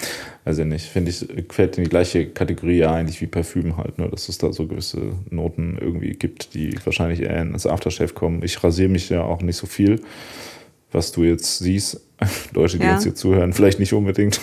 also 0.44 0.64
nicht. 0.64 0.86
Finde 0.86 1.10
ich, 1.10 1.26
fällt 1.50 1.76
in 1.76 1.84
die 1.84 1.90
gleiche 1.90 2.28
Kategorie 2.28 2.78
ja 2.78 2.94
eigentlich 2.94 3.20
wie 3.20 3.26
Parfüm 3.26 3.76
halt, 3.76 3.98
ne? 3.98 4.08
dass 4.08 4.28
es 4.28 4.38
da 4.38 4.52
so 4.52 4.66
gewisse 4.66 5.12
Noten 5.30 5.76
irgendwie 5.80 6.12
gibt, 6.12 6.54
die 6.54 6.74
wahrscheinlich 6.84 7.20
eher 7.20 7.42
ins 7.42 7.66
Aftershave 7.66 8.14
kommen. 8.14 8.42
Ich 8.42 8.62
rasiere 8.62 8.88
mich 8.88 9.10
ja 9.10 9.22
auch 9.22 9.42
nicht 9.42 9.56
so 9.56 9.66
viel 9.66 10.00
was 10.92 11.12
du 11.12 11.24
jetzt 11.24 11.58
siehst. 11.58 12.00
Leute, 12.52 12.78
die 12.78 12.84
ja. 12.84 12.94
uns 12.94 13.04
hier 13.04 13.14
zuhören, 13.14 13.52
vielleicht 13.52 13.78
nicht 13.78 13.92
unbedingt. 13.92 14.40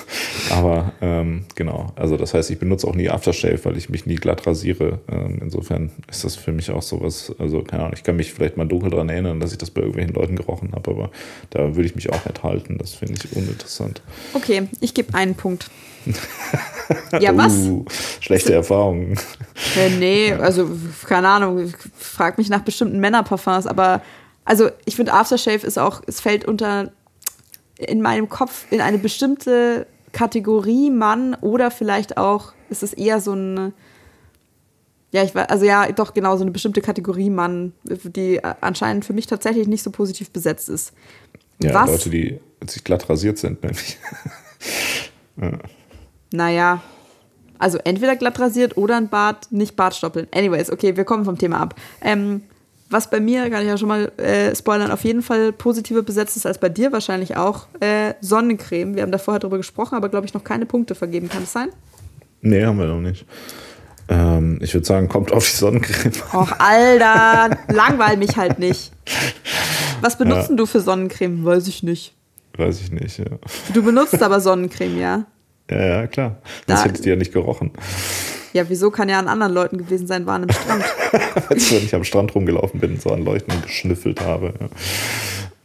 Aber 0.49 0.93
ähm, 1.01 1.43
genau, 1.55 1.91
also 1.97 2.15
das 2.15 2.33
heißt, 2.33 2.49
ich 2.49 2.57
benutze 2.57 2.87
auch 2.87 2.95
nie 2.95 3.09
Aftershave, 3.09 3.59
weil 3.63 3.75
ich 3.75 3.89
mich 3.89 4.05
nie 4.05 4.15
glatt 4.15 4.47
rasiere. 4.47 4.99
Ähm, 5.11 5.39
insofern 5.41 5.91
ist 6.09 6.23
das 6.23 6.37
für 6.37 6.53
mich 6.53 6.71
auch 6.71 6.81
sowas, 6.81 7.35
also 7.37 7.61
keine 7.63 7.83
Ahnung, 7.83 7.95
ich 7.95 8.03
kann 8.03 8.15
mich 8.15 8.33
vielleicht 8.33 8.55
mal 8.55 8.65
dunkel 8.65 8.91
daran 8.91 9.09
erinnern, 9.09 9.41
dass 9.41 9.51
ich 9.51 9.57
das 9.57 9.71
bei 9.71 9.81
irgendwelchen 9.81 10.15
Leuten 10.15 10.37
gerochen 10.37 10.71
habe, 10.71 10.89
aber 10.89 11.11
da 11.49 11.75
würde 11.75 11.85
ich 11.85 11.95
mich 11.95 12.11
auch 12.13 12.25
enthalten. 12.25 12.77
Das 12.77 12.93
finde 12.93 13.15
ich 13.15 13.35
uninteressant. 13.35 14.01
Okay, 14.33 14.69
ich 14.79 14.93
gebe 14.93 15.13
einen 15.13 15.35
Punkt. 15.35 15.69
ja, 17.19 17.35
was? 17.35 17.53
Uh, 17.53 17.83
schlechte 18.21 18.53
Erfahrungen. 18.53 19.17
Äh, 19.77 19.89
nee, 19.97 20.31
also 20.39 20.69
keine 21.05 21.27
Ahnung, 21.27 21.73
frag 21.97 22.37
mich 22.37 22.49
nach 22.49 22.61
bestimmten 22.61 22.99
Männerparfums, 22.99 23.67
aber 23.67 24.01
also 24.45 24.69
ich 24.85 24.95
finde 24.95 25.13
Aftershave 25.13 25.65
ist 25.65 25.77
auch, 25.77 26.01
es 26.07 26.21
fällt 26.21 26.45
unter 26.45 26.91
in 27.77 28.01
meinem 28.01 28.29
Kopf 28.29 28.65
in 28.71 28.79
eine 28.79 28.97
bestimmte 28.97 29.87
Kategorie 30.13 30.89
Mann 30.89 31.35
oder 31.41 31.71
vielleicht 31.71 32.17
auch 32.17 32.53
ist 32.69 32.83
es 32.83 32.93
eher 32.93 33.19
so 33.19 33.33
ein 33.33 33.73
ja, 35.11 35.23
ich 35.23 35.33
war, 35.33 35.49
also 35.49 35.63
ja, 35.63 35.89
doch 35.93 36.13
genau 36.13 36.35
so 36.35 36.41
eine 36.41 36.51
bestimmte 36.51 36.81
Kategorie 36.81 37.29
Mann, 37.29 37.71
die 37.83 38.43
anscheinend 38.43 39.05
für 39.05 39.13
mich 39.13 39.27
tatsächlich 39.27 39.65
nicht 39.65 39.81
so 39.81 39.89
positiv 39.89 40.29
besetzt 40.31 40.67
ist. 40.67 40.91
Ja, 41.63 41.73
Was? 41.73 41.89
Leute, 41.89 42.09
die 42.09 42.39
sich 42.67 42.83
glatt 42.83 43.09
rasiert 43.09 43.37
sind, 43.37 43.63
nämlich. 43.63 43.97
ja. 45.41 45.51
Naja, 46.33 46.81
also 47.59 47.77
entweder 47.77 48.17
glatt 48.17 48.39
rasiert 48.39 48.75
oder 48.75 48.97
ein 48.97 49.07
Bart, 49.07 49.51
nicht 49.51 49.77
Bartstoppeln. 49.77 50.27
Anyways, 50.33 50.69
okay, 50.69 50.97
wir 50.97 51.05
kommen 51.05 51.23
vom 51.23 51.37
Thema 51.37 51.61
ab. 51.61 51.75
Ähm, 52.01 52.43
was 52.95 53.09
bei 53.09 53.19
mir, 53.19 53.49
kann 53.49 53.61
ich 53.61 53.67
ja 53.67 53.77
schon 53.77 53.89
mal 53.89 54.09
äh, 54.17 54.55
spoilern, 54.55 54.89
auf 54.89 55.03
jeden 55.03 55.21
Fall 55.21 55.51
positiver 55.51 56.01
besetzt 56.01 56.37
ist 56.37 56.45
als 56.45 56.57
bei 56.57 56.69
dir 56.69 56.93
wahrscheinlich 56.93 57.35
auch, 57.35 57.67
äh, 57.81 58.13
Sonnencreme. 58.21 58.95
Wir 58.95 59.03
haben 59.03 59.11
da 59.11 59.17
vorher 59.17 59.39
drüber 59.39 59.57
gesprochen, 59.57 59.95
aber 59.95 60.07
glaube 60.07 60.25
ich 60.25 60.33
noch 60.33 60.45
keine 60.45 60.65
Punkte 60.65 60.95
vergeben. 60.95 61.27
Kann 61.27 61.41
das 61.41 61.51
sein? 61.51 61.69
Nee, 62.39 62.63
haben 62.63 62.79
wir 62.79 62.85
noch 62.85 63.01
nicht. 63.01 63.25
Ähm, 64.07 64.59
ich 64.61 64.73
würde 64.73 64.87
sagen, 64.87 65.09
kommt 65.09 65.33
auf 65.33 65.45
die 65.45 65.57
Sonnencreme. 65.57 66.13
Och, 66.33 66.53
Alter, 66.57 67.57
langweil 67.67 68.15
mich 68.15 68.37
halt 68.37 68.59
nicht. 68.59 68.93
Was 69.99 70.17
benutzt 70.17 70.51
ja. 70.51 70.55
du 70.55 70.65
für 70.65 70.79
Sonnencreme? 70.79 71.43
Weiß 71.43 71.67
ich 71.67 71.83
nicht. 71.83 72.15
Weiß 72.55 72.79
ich 72.79 72.93
nicht, 72.93 73.17
ja. 73.17 73.25
Du 73.73 73.83
benutzt 73.83 74.23
aber 74.23 74.39
Sonnencreme, 74.39 74.97
ja? 74.97 75.25
Ja, 75.69 75.85
ja, 75.85 76.07
klar. 76.07 76.37
Das 76.65 76.79
da, 76.79 76.85
hätte 76.85 76.95
ich 76.95 77.01
dir 77.01 77.09
ja 77.09 77.15
nicht 77.17 77.33
gerochen. 77.33 77.71
Ja, 78.55 78.69
wieso 78.69 78.89
kann 78.89 79.09
ja 79.09 79.19
an 79.19 79.27
anderen 79.27 79.53
Leuten 79.53 79.77
gewesen 79.77 80.07
sein, 80.07 80.25
waren 80.25 80.43
im 80.43 80.49
Strand. 80.49 80.85
Weil 81.49 81.57
ich 81.57 81.71
nicht 81.73 81.93
am 81.93 82.05
Strand 82.05 82.33
rumgelaufen 82.33 82.79
bin, 82.79 82.97
so 82.97 83.09
an 83.09 83.25
Leuchten 83.25 83.61
geschnüffelt 83.61 84.21
habe. 84.21 84.53
Ja. 84.57 84.69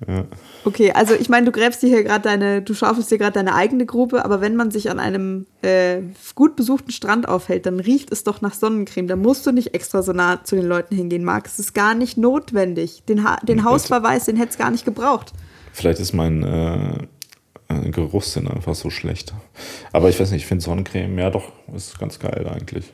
Ja. 0.09 0.25
Okay, 0.65 0.91
also 0.93 1.15
ich 1.15 1.29
meine, 1.29 1.47
du 1.47 1.53
gräbst 1.53 1.83
dir 1.83 1.89
hier 1.89 2.03
gerade 2.03 2.23
deine, 2.23 2.63
du 2.63 2.75
schaufelst 2.75 3.11
dir 3.11 3.19
gerade 3.19 3.35
deine 3.35 3.55
eigene 3.55 3.87
Grube, 3.87 4.25
aber 4.25 4.41
wenn 4.41 4.57
man 4.57 4.73
sich 4.73 4.91
an 4.91 4.99
einem 4.99 5.47
äh, 5.63 6.01
gut 6.35 6.57
besuchten 6.57 6.91
Strand 6.91 7.29
aufhält, 7.29 7.67
dann 7.67 7.79
riecht 7.79 8.11
es 8.11 8.25
doch 8.25 8.41
nach 8.41 8.55
Sonnencreme. 8.55 9.07
Da 9.07 9.15
musst 9.15 9.47
du 9.47 9.53
nicht 9.53 9.73
extra 9.75 10.03
so 10.03 10.13
nah 10.13 10.43
zu 10.43 10.57
den 10.57 10.67
Leuten 10.67 10.97
hingehen, 10.97 11.23
Marc. 11.23 11.47
Es 11.47 11.61
ist 11.61 11.75
gar 11.75 11.95
nicht 11.95 12.19
notwendig. 12.19 13.05
Den, 13.09 13.23
ha 13.23 13.39
den 13.43 13.63
Hausverweis, 13.63 14.25
den 14.25 14.37
hätte 14.37 14.51
es 14.51 14.59
gar 14.59 14.71
nicht 14.71 14.85
gebraucht. 14.85 15.33
Vielleicht 15.73 16.01
ist 16.01 16.13
mein 16.13 16.43
äh, 16.43 17.07
äh, 17.71 17.91
Geruchssinn 17.91 18.49
einfach 18.49 18.75
so 18.75 18.91
schlecht. 18.91 19.33
Aber 19.93 20.09
ich 20.09 20.21
weiß 20.21 20.31
nicht, 20.33 20.43
ich 20.43 20.47
finde 20.47 20.65
Sonnencreme, 20.65 21.19
ja 21.19 21.31
doch, 21.31 21.53
ist 21.75 21.99
ganz 21.99 22.19
geil 22.19 22.47
eigentlich. 22.49 22.93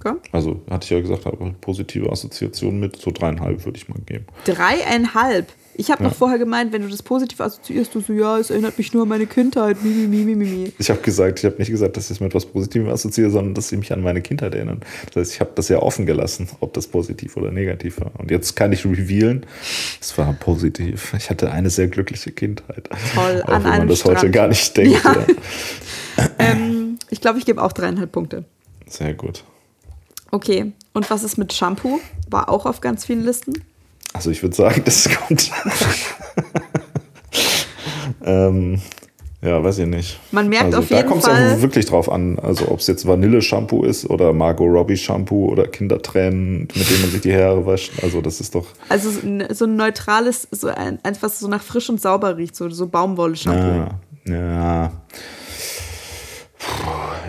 Okay. 0.00 0.16
Also 0.30 0.62
hatte 0.70 0.84
ich 0.84 0.90
ja 0.90 1.00
gesagt, 1.00 1.26
habe 1.26 1.54
positive 1.60 2.10
Assoziationen 2.10 2.78
mit, 2.78 2.96
so 2.96 3.10
dreieinhalb 3.10 3.64
würde 3.64 3.78
ich 3.78 3.88
mal 3.88 3.98
geben. 4.06 4.26
Dreieinhalb? 4.44 5.52
Ich 5.80 5.92
habe 5.92 6.02
ja. 6.02 6.08
noch 6.08 6.16
vorher 6.16 6.38
gemeint, 6.38 6.72
wenn 6.72 6.82
du 6.82 6.88
das 6.88 7.04
positiv 7.04 7.40
assoziierst, 7.40 7.94
du 7.94 8.00
so, 8.00 8.12
ja, 8.12 8.36
es 8.36 8.50
erinnert 8.50 8.76
mich 8.78 8.92
nur 8.92 9.04
an 9.04 9.08
meine 9.10 9.26
Kindheit. 9.26 9.76
Mi, 9.84 9.90
mi, 9.90 10.24
mi, 10.24 10.34
mi, 10.34 10.44
mi. 10.44 10.72
Ich 10.76 10.90
habe 10.90 11.00
gesagt, 11.02 11.38
ich 11.38 11.44
habe 11.44 11.54
nicht 11.58 11.70
gesagt, 11.70 11.96
dass 11.96 12.06
ich 12.06 12.16
es 12.16 12.20
mit 12.20 12.30
etwas 12.30 12.46
Positivem 12.46 12.88
assoziiere, 12.88 13.30
sondern 13.30 13.54
dass 13.54 13.68
sie 13.68 13.76
mich 13.76 13.92
an 13.92 14.02
meine 14.02 14.20
Kindheit 14.20 14.56
erinnern. 14.56 14.80
Das 15.06 15.14
heißt, 15.14 15.34
ich 15.34 15.40
habe 15.40 15.52
das 15.54 15.68
ja 15.68 15.78
offen 15.78 16.04
gelassen, 16.04 16.48
ob 16.58 16.74
das 16.74 16.88
positiv 16.88 17.36
oder 17.36 17.52
negativ 17.52 18.00
war. 18.00 18.10
Und 18.18 18.32
jetzt 18.32 18.56
kann 18.56 18.72
ich 18.72 18.84
revealen, 18.84 19.46
es 20.00 20.18
war 20.18 20.32
positiv. 20.32 21.14
Ich 21.16 21.30
hatte 21.30 21.52
eine 21.52 21.70
sehr 21.70 21.86
glückliche 21.86 22.32
Kindheit. 22.32 22.88
Toll, 23.14 23.44
auch 23.46 23.48
an 23.48 23.62
wenn 23.62 23.70
man 23.70 23.88
das 23.88 24.00
Strand. 24.00 24.18
heute 24.18 24.32
gar 24.32 24.48
nicht 24.48 24.76
denkt. 24.76 25.00
Ja. 25.04 25.14
Ja. 26.16 26.28
ähm, 26.40 26.98
ich 27.08 27.20
glaube, 27.20 27.38
ich 27.38 27.46
gebe 27.46 27.62
auch 27.62 27.72
dreieinhalb 27.72 28.10
Punkte. 28.10 28.44
Sehr 28.88 29.14
gut. 29.14 29.44
Okay, 30.32 30.72
und 30.92 31.08
was 31.08 31.22
ist 31.22 31.38
mit 31.38 31.52
Shampoo? 31.52 32.00
War 32.28 32.48
auch 32.48 32.66
auf 32.66 32.80
ganz 32.80 33.04
vielen 33.04 33.24
Listen. 33.24 33.62
Also 34.12 34.30
ich 34.30 34.42
würde 34.42 34.56
sagen, 34.56 34.82
das 34.86 35.08
kommt. 35.08 35.50
ähm, 38.24 38.80
ja, 39.40 39.62
weiß 39.62 39.78
ich 39.78 39.86
nicht. 39.86 40.18
Man 40.32 40.48
merkt 40.48 40.66
also, 40.66 40.78
auf 40.78 40.90
jeden 40.90 40.96
Fall. 40.96 41.02
Da 41.02 41.08
kommt 41.08 41.22
es 41.22 41.28
auch 41.28 41.62
wirklich 41.62 41.86
drauf 41.86 42.10
an. 42.10 42.40
Also 42.40 42.68
ob 42.70 42.80
es 42.80 42.88
jetzt 42.88 43.06
Vanille-Shampoo 43.06 43.84
ist 43.84 44.10
oder 44.10 44.32
Margot 44.32 44.68
Robbie-Shampoo 44.68 45.46
oder 45.46 45.68
Kindertränen, 45.68 46.60
mit 46.62 46.90
denen 46.90 47.02
man 47.02 47.10
sich 47.10 47.20
die 47.20 47.34
Haare 47.34 47.64
wascht. 47.64 47.92
Also 48.02 48.20
das 48.20 48.40
ist 48.40 48.56
doch. 48.56 48.66
Also 48.88 49.10
so 49.50 49.64
ein 49.64 49.76
neutrales, 49.76 50.48
so 50.50 50.68
ein, 50.68 50.98
etwas 51.04 51.38
so 51.38 51.46
nach 51.46 51.62
frisch 51.62 51.88
und 51.88 52.00
sauber 52.00 52.36
riecht, 52.36 52.56
so, 52.56 52.68
so 52.68 52.88
Baumwolle-Shampoo. 52.88 53.90
Ja, 54.26 54.34
ja. 54.34 54.92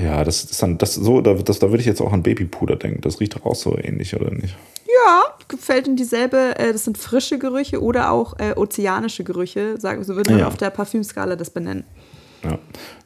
Ja, 0.04 0.24
das 0.24 0.44
ist 0.46 0.64
dann, 0.64 0.78
das 0.78 0.96
so, 0.96 1.22
da, 1.22 1.34
das, 1.36 1.60
da 1.60 1.70
würde 1.70 1.82
ich 1.82 1.86
jetzt 1.86 2.02
auch 2.02 2.14
an 2.14 2.24
Babypuder 2.24 2.76
denken. 2.76 3.02
Das 3.02 3.20
riecht 3.20 3.36
doch 3.36 3.46
auch 3.46 3.56
so 3.56 3.78
ähnlich, 3.78 4.16
oder 4.16 4.32
nicht? 4.32 4.56
Ja, 5.06 5.24
gefällt 5.48 5.88
in 5.88 5.96
dieselbe, 5.96 6.58
äh, 6.58 6.74
das 6.74 6.86
sind 6.86 6.98
frische 6.98 7.38
Gerüche 7.38 7.82
oder 7.82 8.12
auch 8.12 8.40
äh, 8.40 8.54
ozeanische 8.56 9.24
Gerüche, 9.24 9.80
sagen, 9.80 10.04
so 10.04 10.16
würde 10.16 10.32
man 10.32 10.40
ja. 10.40 10.48
auf 10.48 10.58
der 10.58 10.70
Parfümskala 10.70 11.36
das 11.36 11.50
benennen. 11.50 11.84
Ja, 12.44 12.58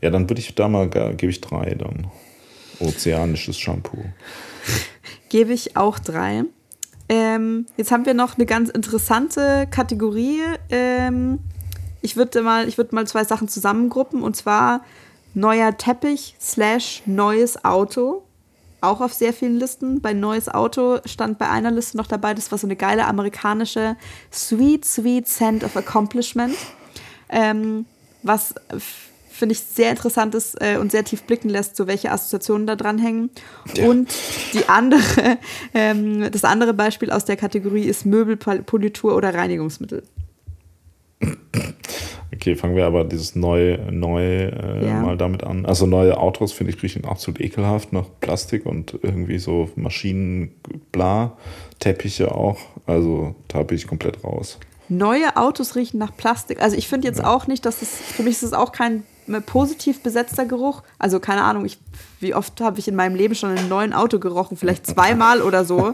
ja 0.01 0.09
dann 0.09 0.29
würde 0.29 0.39
ich 0.39 0.53
da 0.55 0.67
mal, 0.67 0.89
gebe 0.89 1.29
ich 1.29 1.41
drei 1.41 1.75
dann. 1.75 2.07
Ozeanisches 2.79 3.59
Shampoo. 3.59 4.03
gebe 5.29 5.53
ich 5.53 5.77
auch 5.77 5.99
drei. 5.99 6.43
Ähm, 7.09 7.65
jetzt 7.77 7.91
haben 7.91 8.05
wir 8.05 8.13
noch 8.13 8.37
eine 8.37 8.45
ganz 8.45 8.69
interessante 8.69 9.67
Kategorie. 9.69 10.41
Ähm, 10.69 11.39
ich 12.01 12.15
würde 12.15 12.41
mal, 12.41 12.75
würd 12.75 12.93
mal 12.93 13.05
zwei 13.07 13.23
Sachen 13.23 13.47
zusammengruppen 13.47 14.23
und 14.23 14.35
zwar 14.35 14.83
neuer 15.33 15.77
Teppich 15.77 16.35
slash 16.39 17.03
neues 17.05 17.63
Auto 17.65 18.23
auch 18.83 19.01
auf 19.01 19.13
sehr 19.13 19.33
vielen 19.33 19.57
Listen. 19.57 20.01
Bei 20.01 20.13
Neues 20.13 20.49
Auto 20.49 20.99
stand 21.05 21.37
bei 21.37 21.49
einer 21.49 21.71
Liste 21.71 21.97
noch 21.97 22.07
dabei, 22.07 22.33
das 22.33 22.51
war 22.51 22.57
so 22.57 22.67
eine 22.67 22.75
geile 22.75 23.05
amerikanische 23.05 23.95
Sweet, 24.31 24.85
Sweet 24.85 25.27
Scent 25.27 25.63
of 25.63 25.75
Accomplishment. 25.75 26.55
Ähm, 27.29 27.85
was 28.21 28.55
finde 29.33 29.53
ich 29.53 29.59
sehr 29.59 29.89
interessant 29.89 30.35
ist 30.35 30.55
äh, 30.61 30.77
und 30.77 30.91
sehr 30.91 31.03
tief 31.03 31.23
blicken 31.23 31.49
lässt, 31.49 31.75
so 31.75 31.87
welche 31.87 32.11
Assoziationen 32.11 32.67
da 32.67 32.75
dran 32.75 32.99
hängen. 32.99 33.31
Ja. 33.75 33.87
Und 33.87 34.13
die 34.53 34.69
andere, 34.69 35.37
ähm, 35.73 36.31
das 36.31 36.43
andere 36.43 36.73
Beispiel 36.73 37.11
aus 37.11 37.25
der 37.25 37.35
Kategorie 37.35 37.83
ist 37.83 38.05
Möbelpolitur 38.05 39.15
oder 39.15 39.33
Reinigungsmittel. 39.33 40.03
Okay, 42.33 42.55
fangen 42.55 42.75
wir 42.75 42.85
aber 42.85 43.03
dieses 43.03 43.35
neue, 43.35 43.77
neu 43.91 44.47
äh, 44.47 44.85
ja. 44.85 44.99
mal 45.01 45.17
damit 45.17 45.43
an. 45.43 45.65
Also 45.65 45.85
neue 45.85 46.17
Autos 46.17 46.51
finde 46.51 46.73
ich 46.73 46.81
riechen 46.81 47.05
absolut 47.05 47.39
ekelhaft 47.39 47.93
nach 47.93 48.05
Plastik 48.21 48.65
und 48.65 48.97
irgendwie 49.01 49.37
so 49.37 49.69
Maschinen, 49.75 50.51
bla, 50.91 51.37
Teppiche 51.79 52.33
auch. 52.33 52.57
Also 52.87 53.35
da 53.49 53.61
bin 53.63 53.77
ich 53.77 53.87
komplett 53.87 54.23
raus. 54.23 54.57
Neue 54.89 55.37
Autos 55.37 55.75
riechen 55.75 55.99
nach 55.99 56.15
Plastik. 56.17 56.61
Also 56.61 56.75
ich 56.75 56.87
finde 56.87 57.07
jetzt 57.07 57.19
ja. 57.19 57.33
auch 57.33 57.47
nicht, 57.47 57.65
dass 57.65 57.79
das, 57.79 57.89
für 57.89 58.23
mich 58.23 58.33
ist 58.33 58.43
es 58.43 58.53
auch 58.53 58.71
kein 58.71 59.03
positiv 59.45 60.01
besetzter 60.01 60.45
Geruch. 60.45 60.81
Also 60.99 61.19
keine 61.19 61.43
Ahnung, 61.43 61.65
ich, 61.65 61.77
wie 62.23 62.33
oft 62.33 62.59
habe 62.61 62.79
ich 62.79 62.87
in 62.87 62.95
meinem 62.95 63.15
Leben 63.15 63.35
schon 63.35 63.55
einen 63.55 63.69
neuen 63.69 63.93
Auto 63.93 64.17
gerochen? 64.17 64.57
Vielleicht 64.57 64.87
zweimal 64.87 65.41
oder 65.41 65.65
so. 65.65 65.93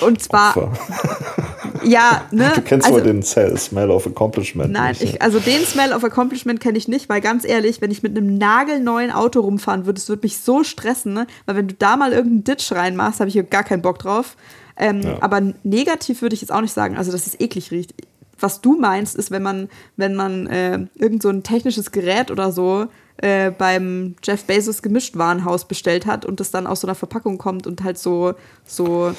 Und 0.00 0.22
zwar. 0.22 0.54
ja, 1.82 2.22
ne? 2.30 2.52
Du 2.54 2.60
kennst 2.60 2.86
also, 2.86 2.98
wohl 2.98 3.04
den 3.04 3.22
Smell 3.22 3.90
of 3.90 4.06
Accomplishment. 4.06 4.72
Nein, 4.72 4.90
nicht, 4.90 5.02
ich, 5.02 5.22
also 5.22 5.40
den 5.40 5.64
Smell 5.64 5.92
of 5.92 6.04
Accomplishment 6.04 6.60
kenne 6.60 6.78
ich 6.78 6.86
nicht, 6.86 7.08
weil 7.08 7.20
ganz 7.20 7.44
ehrlich, 7.44 7.80
wenn 7.80 7.90
ich 7.90 8.02
mit 8.04 8.16
einem 8.16 8.38
nagelneuen 8.38 9.10
Auto 9.10 9.40
rumfahren 9.40 9.86
würde, 9.86 9.98
es 9.98 10.08
würde 10.08 10.22
mich 10.22 10.38
so 10.38 10.62
stressen, 10.62 11.14
ne? 11.14 11.26
weil 11.46 11.56
wenn 11.56 11.68
du 11.68 11.74
da 11.74 11.96
mal 11.96 12.12
irgendeinen 12.12 12.44
Ditch 12.44 12.70
reinmachst, 12.70 13.18
habe 13.18 13.28
ich 13.28 13.32
hier 13.32 13.42
gar 13.42 13.64
keinen 13.64 13.82
Bock 13.82 13.98
drauf. 13.98 14.36
Ähm, 14.76 15.00
ja. 15.02 15.16
Aber 15.20 15.40
negativ 15.62 16.22
würde 16.22 16.34
ich 16.34 16.42
jetzt 16.42 16.52
auch 16.52 16.60
nicht 16.60 16.74
sagen, 16.74 16.96
also 16.96 17.10
dass 17.10 17.26
es 17.26 17.40
eklig 17.40 17.70
riecht. 17.70 17.94
Was 18.38 18.60
du 18.60 18.78
meinst, 18.78 19.16
ist, 19.16 19.30
wenn 19.30 19.42
man, 19.42 19.68
wenn 19.96 20.14
man 20.14 20.46
äh, 20.46 20.86
irgend 20.94 21.22
so 21.22 21.30
ein 21.30 21.42
technisches 21.42 21.90
Gerät 21.90 22.30
oder 22.30 22.52
so 22.52 22.88
äh, 23.18 23.50
beim 23.50 24.16
Jeff 24.22 24.44
Bezos 24.44 24.82
Gemischtwarenhaus 24.82 25.66
bestellt 25.66 26.06
hat 26.06 26.24
und 26.24 26.40
das 26.40 26.50
dann 26.50 26.66
aus 26.66 26.80
so 26.80 26.86
einer 26.86 26.94
Verpackung 26.94 27.38
kommt 27.38 27.66
und 27.66 27.82
halt 27.82 27.98
so, 27.98 28.34
so, 28.64 29.12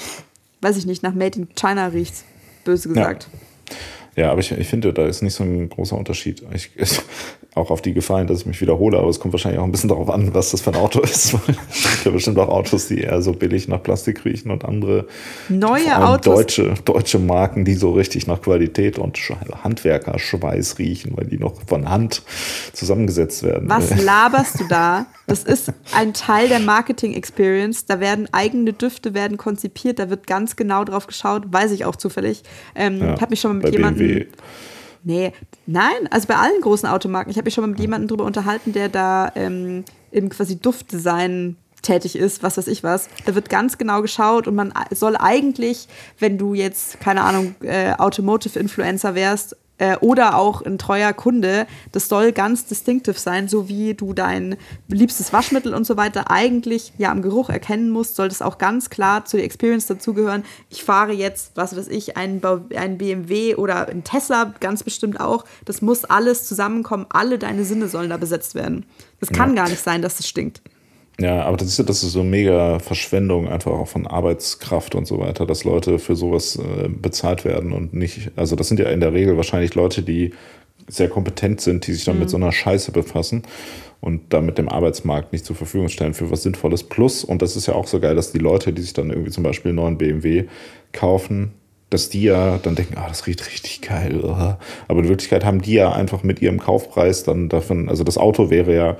weiß 0.61 0.77
ich 0.77 0.85
nicht, 0.85 1.03
nach 1.03 1.13
Made 1.13 1.39
in 1.39 1.55
China 1.55 1.87
riecht, 1.87 2.13
böse 2.63 2.89
gesagt. 2.89 3.29
Ja, 4.15 4.23
ja 4.23 4.31
aber 4.31 4.39
ich, 4.39 4.51
ich 4.51 4.67
finde, 4.67 4.93
da 4.93 5.05
ist 5.05 5.21
nicht 5.21 5.33
so 5.33 5.43
ein 5.43 5.69
großer 5.69 5.97
Unterschied. 5.97 6.43
Ich, 6.53 6.71
auch 7.57 7.71
auf 7.71 7.81
die 7.81 7.93
Gefallen, 7.93 8.27
dass 8.27 8.41
ich 8.41 8.45
mich 8.45 8.61
wiederhole, 8.61 8.97
aber 8.97 9.09
es 9.09 9.19
kommt 9.19 9.33
wahrscheinlich 9.33 9.59
auch 9.59 9.65
ein 9.65 9.71
bisschen 9.71 9.89
darauf 9.89 10.09
an, 10.09 10.33
was 10.33 10.51
das 10.51 10.61
für 10.61 10.71
ein 10.71 10.77
Auto 10.77 10.99
ist. 11.03 11.35
es 11.69 12.03
gibt 12.03 12.13
bestimmt 12.15 12.39
auch 12.39 12.49
Autos, 12.49 12.87
die 12.87 13.01
eher 13.01 13.21
so 13.21 13.33
billig 13.33 13.67
nach 13.67 13.81
Plastik 13.81 14.23
riechen 14.25 14.51
und 14.51 14.63
andere 14.65 15.07
neue 15.49 15.97
Autos. 15.97 16.35
Deutsche, 16.35 16.73
deutsche 16.85 17.19
Marken, 17.19 17.65
die 17.65 17.73
so 17.73 17.91
richtig 17.91 18.27
nach 18.27 18.41
Qualität 18.41 18.97
und 18.99 19.17
Handwerkerschweiß 19.17 20.77
riechen, 20.79 21.13
weil 21.15 21.25
die 21.25 21.37
noch 21.37 21.55
von 21.65 21.89
Hand 21.89 22.21
zusammengesetzt 22.73 23.43
werden. 23.43 23.69
Was 23.69 24.03
laberst 24.03 24.59
du 24.59 24.67
da? 24.67 25.07
Das 25.25 25.43
ist 25.43 25.73
ein 25.93 26.13
Teil 26.13 26.47
der 26.47 26.59
Marketing 26.59 27.13
Experience. 27.13 27.85
Da 27.85 27.99
werden 27.99 28.29
eigene 28.31 28.71
Düfte 28.71 29.13
werden 29.13 29.37
konzipiert, 29.37 29.99
da 29.99 30.09
wird 30.09 30.25
ganz 30.25 30.55
genau 30.55 30.85
drauf 30.85 31.07
geschaut, 31.07 31.43
weiß 31.51 31.71
ich 31.71 31.83
auch 31.85 31.95
zufällig. 31.95 32.43
Ähm, 32.75 32.99
ja, 32.99 33.19
habe 33.19 33.31
mich 33.31 33.41
schon 33.41 33.57
mal 33.57 33.63
mit 33.63 33.73
jemandem 33.73 34.27
Nee, 35.07 35.31
nein, 35.65 36.09
also 36.11 36.27
bei 36.27 36.35
allen 36.35 36.59
großen 36.59 36.89
Automarken. 36.89 37.31
Ich 37.31 37.37
habe 37.37 37.45
mich 37.45 37.53
schon 37.53 37.61
mal 37.61 37.69
mit 37.69 37.79
jemandem 37.79 38.09
darüber 38.09 38.25
unterhalten, 38.25 38.73
der 38.73 38.89
da 38.89 39.31
ähm, 39.35 39.85
im 40.11 40.27
quasi 40.27 40.59
Duftdesign 40.59 41.55
tätig 41.81 42.17
ist, 42.17 42.43
was 42.43 42.57
weiß 42.57 42.67
ich 42.67 42.83
was. 42.83 43.07
Da 43.25 43.33
wird 43.33 43.49
ganz 43.49 43.77
genau 43.77 44.01
geschaut 44.01 44.49
und 44.49 44.55
man 44.55 44.73
soll 44.91 45.15
eigentlich, 45.15 45.87
wenn 46.19 46.37
du 46.37 46.53
jetzt, 46.53 46.99
keine 46.99 47.21
Ahnung, 47.21 47.55
äh, 47.61 47.93
Automotive-Influencer 47.93 49.15
wärst, 49.15 49.55
äh, 49.77 49.97
oder 49.97 50.37
auch 50.37 50.61
ein 50.61 50.77
treuer 50.77 51.13
Kunde, 51.13 51.67
das 51.91 52.07
soll 52.07 52.31
ganz 52.31 52.65
distinctive 52.65 53.19
sein, 53.19 53.47
so 53.47 53.67
wie 53.69 53.93
du 53.93 54.13
dein 54.13 54.57
liebstes 54.87 55.33
Waschmittel 55.33 55.73
und 55.73 55.85
so 55.85 55.97
weiter 55.97 56.31
eigentlich 56.31 56.93
ja 56.97 57.11
am 57.11 57.21
Geruch 57.21 57.49
erkennen 57.49 57.89
musst, 57.89 58.15
soll 58.15 58.29
das 58.29 58.41
auch 58.41 58.57
ganz 58.57 58.89
klar 58.89 59.25
zu 59.25 59.37
der 59.37 59.45
Experience 59.45 59.87
dazugehören. 59.87 60.43
Ich 60.69 60.83
fahre 60.83 61.13
jetzt, 61.13 61.51
was 61.55 61.75
weiß 61.75 61.87
ich, 61.87 62.17
einen, 62.17 62.41
einen 62.75 62.97
BMW 62.97 63.55
oder 63.55 63.87
ein 63.87 64.03
Tesla 64.03 64.53
ganz 64.59 64.83
bestimmt 64.83 65.19
auch. 65.19 65.45
Das 65.65 65.81
muss 65.81 66.05
alles 66.05 66.45
zusammenkommen, 66.45 67.05
alle 67.09 67.37
deine 67.37 67.63
Sinne 67.63 67.87
sollen 67.87 68.09
da 68.09 68.17
besetzt 68.17 68.55
werden. 68.55 68.85
Das 69.19 69.29
kann 69.29 69.49
ja. 69.55 69.63
gar 69.63 69.69
nicht 69.69 69.83
sein, 69.83 70.01
dass 70.01 70.19
es 70.19 70.27
stinkt. 70.27 70.61
Ja, 71.19 71.43
aber 71.43 71.57
das 71.57 71.67
ist, 71.67 71.89
das 71.89 72.03
ist 72.03 72.11
so 72.11 72.23
mega 72.23 72.77
Verschwendung 72.77 73.47
einfach 73.47 73.71
auch 73.71 73.87
von 73.87 74.05
Arbeitskraft 74.05 74.93
und 74.93 75.07
so 75.07 75.17
weiter, 75.19 75.47
dass 75.47 75.63
Leute 75.63 75.97
für 75.97 76.15
sowas 76.15 76.57
äh, 76.57 76.89
bezahlt 76.89 77.43
werden 77.43 77.71
und 77.71 77.93
nicht, 77.93 78.31
also 78.35 78.55
das 78.55 78.67
sind 78.67 78.79
ja 78.79 78.89
in 78.89 78.99
der 78.99 79.13
Regel 79.13 79.35
wahrscheinlich 79.35 79.73
Leute, 79.73 80.03
die 80.03 80.31
sehr 80.87 81.09
kompetent 81.09 81.59
sind, 81.59 81.87
die 81.87 81.93
sich 81.93 82.05
dann 82.05 82.15
mhm. 82.15 82.21
mit 82.21 82.29
so 82.29 82.37
einer 82.37 82.51
Scheiße 82.51 82.91
befassen 82.91 83.43
und 83.99 84.31
damit 84.31 84.59
dem 84.59 84.69
Arbeitsmarkt 84.69 85.33
nicht 85.33 85.43
zur 85.43 85.55
Verfügung 85.55 85.89
stellen 85.89 86.13
für 86.13 86.29
was 86.29 86.43
Sinnvolles. 86.43 86.83
Plus, 86.83 87.23
und 87.23 87.41
das 87.41 87.55
ist 87.55 87.65
ja 87.65 87.73
auch 87.73 87.87
so 87.87 87.99
geil, 87.99 88.15
dass 88.15 88.31
die 88.31 88.37
Leute, 88.37 88.71
die 88.71 88.83
sich 88.83 88.93
dann 88.93 89.09
irgendwie 89.09 89.31
zum 89.31 89.43
Beispiel 89.43 89.69
einen 89.69 89.77
neuen 89.77 89.97
BMW 89.97 90.45
kaufen, 90.93 91.53
dass 91.89 92.09
die 92.09 92.23
ja 92.23 92.59
dann 92.61 92.75
denken, 92.75 92.95
ah, 92.97 93.07
das 93.07 93.25
riecht 93.27 93.45
richtig 93.47 93.81
geil. 93.81 94.21
Aber 94.87 94.99
in 94.99 95.07
Wirklichkeit 95.07 95.43
haben 95.45 95.61
die 95.61 95.73
ja 95.73 95.91
einfach 95.93 96.21
mit 96.21 96.41
ihrem 96.41 96.59
Kaufpreis 96.59 97.23
dann 97.23 97.49
davon, 97.49 97.89
also 97.89 98.03
das 98.03 98.17
Auto 98.17 98.49
wäre 98.49 98.75
ja 98.75 98.97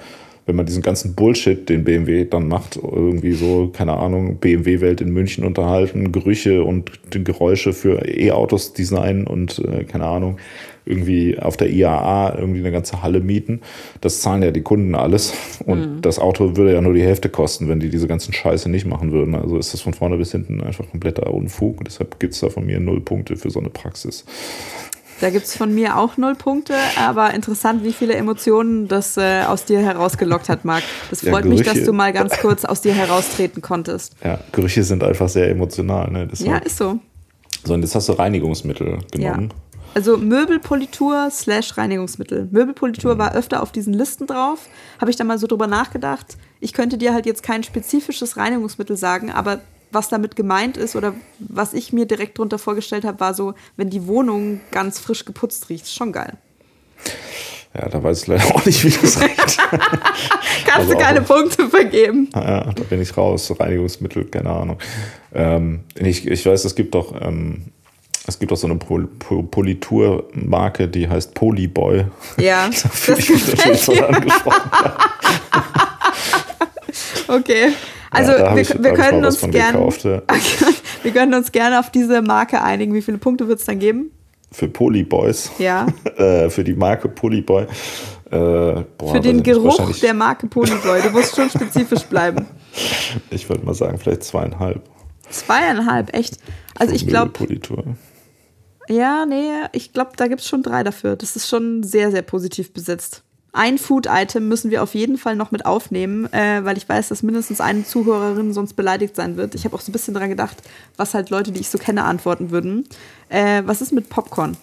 wenn 0.48 0.56
man 0.56 0.66
diesen 0.66 0.82
ganzen 0.82 1.14
Bullshit, 1.14 1.68
den 1.68 1.84
BMW 1.84 2.26
dann 2.26 2.48
macht, 2.48 2.78
irgendwie 2.78 3.34
so, 3.34 3.68
keine 3.68 3.98
Ahnung, 3.98 4.38
BMW-Welt 4.38 5.02
in 5.02 5.12
München 5.12 5.44
unterhalten, 5.44 6.14
Gerüche 6.14 6.64
und 6.64 6.92
Geräusche 7.12 7.74
für 7.74 8.08
E-Autos 8.08 8.74
designen 8.74 9.28
und 9.28 9.60
äh, 9.60 9.84
keine 9.84 10.06
Ahnung, 10.06 10.38
irgendwie 10.86 11.38
auf 11.38 11.58
der 11.58 11.70
IAA 11.70 12.38
irgendwie 12.40 12.60
eine 12.60 12.72
ganze 12.72 13.04
Halle 13.04 13.20
mieten. 13.20 13.60
Das 14.00 14.22
zahlen 14.22 14.42
ja 14.42 14.52
die 14.52 14.62
Kunden 14.62 14.96
alles. 14.96 15.34
Und 15.66 15.98
mhm. 15.98 16.02
das 16.02 16.18
Auto 16.18 16.56
würde 16.56 16.74
ja 16.74 16.82
nur 16.82 16.94
die 16.94 17.04
Hälfte 17.04 17.28
kosten, 17.28 17.68
wenn 17.68 17.82
die 17.82 17.90
diese 17.90 18.08
ganzen 18.08 18.34
Scheiße 18.34 18.70
nicht 18.70 18.88
machen 18.88 19.12
würden. 19.12 19.36
Also 19.36 19.58
ist 19.58 19.74
das 19.74 19.82
von 19.82 19.94
vorne 19.94 20.18
bis 20.18 20.32
hinten 20.32 20.62
einfach 20.62 20.90
kompletter 20.90 21.34
Unfug. 21.34 21.80
Und 21.80 21.88
deshalb 21.88 22.20
gibt 22.20 22.34
es 22.34 22.40
da 22.40 22.50
von 22.50 22.66
mir 22.66 22.80
null 22.80 23.02
Punkte 23.02 23.36
für 23.36 23.50
so 23.50 23.60
eine 23.60 23.70
Praxis. 23.70 24.24
Da 25.20 25.32
gibt 25.32 25.46
es 25.46 25.58
von 25.58 25.74
mir 25.74 25.98
auch 25.98 26.18
null 26.18 26.36
Punkte, 26.36 26.76
aber 26.96 27.34
interessant, 27.34 27.84
wie 27.84 27.94
viele 27.94 28.14
Emotionen 28.14 28.88
das 28.88 29.18
äh, 29.18 29.44
aus 29.48 29.66
dir 29.66 29.80
herausgelockt 29.80 30.48
hat, 30.48 30.64
Marc. 30.64 30.84
Das 31.10 31.22
freut 31.22 31.46
ja, 31.46 31.50
mich, 31.50 31.64
dass 31.64 31.84
du 31.84 31.92
mal 31.92 32.14
ganz 32.14 32.38
kurz 32.38 32.66
aus 32.66 32.82
dir 32.82 32.94
heraustreten 32.94 33.62
konntest. 33.62 34.16
Ja, 34.24 34.40
Gerüche 34.52 34.84
sind 34.84 35.04
einfach 35.04 35.30
sehr 35.30 35.50
emotional. 35.50 36.12
Ne? 36.12 36.28
ja, 36.40 36.58
ist 36.58 36.78
so. 36.78 37.00
So, 37.66 37.74
und 37.74 37.82
jetzt 37.82 37.96
hast 37.96 38.10
du 38.10 38.14
Reinigungsmittel 38.14 39.00
genommen. 39.12 39.50
Ja. 39.50 39.56
Also 39.96 40.16
Möbelpolitur 40.16 41.30
slash 41.32 41.76
Reinigungsmittel. 41.76 42.48
Möbelpolitur 42.52 43.16
mhm. 43.16 43.20
war 43.20 43.34
öfter 43.34 43.64
auf 43.64 43.72
diesen 43.72 43.94
Listen 43.94 44.28
drauf. 44.28 44.68
Habe 45.02 45.10
ich 45.10 45.18
da 45.18 45.24
mal 45.24 45.40
so 45.40 45.48
drüber 45.48 45.66
nachgedacht. 45.66 46.38
Ich 46.60 46.74
könnte 46.74 47.00
dir 47.00 47.14
halt 47.14 47.26
jetzt 47.26 47.42
kein 47.42 47.64
spezifisches 47.64 48.38
Reinigungsmittel 48.38 48.96
sagen, 48.96 49.32
aber 49.32 49.62
was 49.92 50.10
damit 50.10 50.36
gemeint 50.36 50.78
ist 50.78 50.96
oder 50.96 51.14
was 51.40 51.74
ich 51.74 51.94
mir 51.94 52.06
direkt 52.06 52.38
drunter 52.38 52.60
vorgestellt 52.60 53.06
habe, 53.06 53.20
war 53.20 53.34
so, 53.34 53.54
wenn 53.76 53.90
die 53.90 54.08
Wohnung 54.08 54.62
ganz 54.72 55.00
frisch 55.00 55.26
geputzt 55.26 55.70
riecht. 55.70 55.88
Schon 55.88 56.12
geil. 56.12 56.38
Ja, 57.74 57.90
da 57.90 58.02
weiß 58.02 58.22
ich 58.22 58.28
leider 58.28 58.46
auch 58.46 58.66
nicht, 58.66 58.84
wie 58.84 58.90
das 58.90 59.22
riecht. 59.22 59.58
Kannst 60.66 60.90
also 60.90 60.94
du 60.94 60.98
keine 60.98 61.22
auch, 61.22 61.26
Punkte 61.26 61.70
vergeben. 61.70 62.30
Ja, 62.34 62.72
da 62.74 62.84
bin 62.84 63.02
ich 63.02 63.16
raus. 63.16 63.54
Reinigungsmittel, 63.58 64.26
keine 64.26 64.50
Ahnung. 64.50 64.78
Ähm, 65.34 65.82
ich, 65.96 66.28
ich 66.28 66.46
weiß, 66.46 66.66
es 66.66 66.76
gibt 66.76 66.96
doch, 66.96 67.14
ähm, 67.22 67.66
es 68.26 68.40
gibt 68.40 68.52
auch 68.52 68.58
so 68.58 68.68
eine 68.68 68.78
Pol 68.78 69.08
Pol 69.08 69.44
Politurmarke, 69.44 70.88
die 70.88 71.08
heißt 71.08 71.34
Polyboy. 71.34 72.06
Ja, 72.38 72.68
da 72.84 72.90
fühle 72.90 73.20
ich 73.20 73.48
natürlich 73.48 73.82
so 73.82 73.94
angesprochen. 73.94 74.72
okay. 77.28 77.74
Also 78.12 78.32
ja, 78.32 78.56
wir, 78.56 78.68
wir 78.68 78.94
können 78.94 79.26
uns 79.26 79.42
gerne 79.42 79.90
ja. 80.04 80.22
wir 81.04 81.12
können 81.12 81.34
uns 81.34 81.52
gerne 81.52 81.80
auf 81.80 81.92
diese 81.92 82.22
Marke 82.22 82.62
einigen. 82.62 82.94
Wie 82.94 83.02
viele 83.02 83.18
Punkte 83.18 83.48
wird 83.48 83.60
es 83.60 83.66
dann 83.66 83.80
geben? 83.80 84.12
Für 84.52 84.68
Polyboys. 84.68 85.52
Ja. 85.60 85.88
äh, 86.18 86.50
für 86.50 86.64
die 86.64 86.74
Marke 86.74 87.10
Polyboy. 87.10 87.64
Äh, 87.64 87.68
boah, 88.30 88.86
für 89.14 89.20
den 89.20 89.44
Geruch 89.44 90.00
der 90.00 90.14
Marke 90.14 90.48
Polyboy. 90.48 91.02
Du 91.02 91.10
musst 91.10 91.36
schon 91.36 91.50
spezifisch 91.50 92.04
bleiben. 92.04 92.46
Ich 93.32 93.50
würde 93.50 93.66
mal 93.66 93.74
sagen, 93.74 93.98
vielleicht 93.98 94.24
zweieinhalb. 94.24 94.88
Zweieinhalb, 95.32 96.14
echt? 96.14 96.38
Also 96.78 96.94
ich 96.94 97.08
glaube. 97.08 97.34
Ja, 98.88 99.26
nee, 99.26 99.50
ich 99.74 99.94
glaube, 99.94 100.12
da 100.16 100.28
gibt 100.28 100.42
es 100.42 100.48
schon 100.48 100.62
drei 100.62 100.84
dafür. 100.84 101.16
Das 101.16 101.36
ist 101.36 101.50
schon 101.50 101.82
sehr, 101.82 102.12
sehr 102.12 102.22
positiv 102.22 102.72
besetzt 102.74 103.24
ein 103.54 103.78
Food-Item 103.78 104.48
müssen 104.48 104.72
wir 104.72 104.84
auf 104.84 104.94
jeden 104.94 105.18
Fall 105.18 105.36
noch 105.36 105.52
mit 105.52 105.66
aufnehmen, 105.66 106.32
äh, 106.32 106.64
weil 106.64 106.78
ich 106.78 106.88
weiß, 106.88 107.10
dass 107.10 107.24
mindestens 107.24 107.62
eine 107.62 107.84
Zuhörerin 107.84 108.54
sonst 108.54 108.74
beleidigt 108.74 109.16
sein 109.16 109.38
wird. 109.38 109.56
Ich 109.56 109.66
habe 109.66 109.76
auch 109.76 109.82
so 109.82 109.90
ein 109.90 109.94
bisschen 109.94 110.14
daran 110.14 110.30
gedacht, 110.30 110.58
was 110.96 111.14
halt 111.14 111.30
Leute, 111.30 111.52
die 111.52 111.62
ich 111.62 111.70
so 111.70 111.78
kenne, 111.78 112.04
antworten 112.04 112.52
würden. 112.52 112.88
Äh, 113.30 113.64
was 113.66 113.82
ist 113.82 113.94
mit 113.94 114.10
Popcorn? 114.10 114.58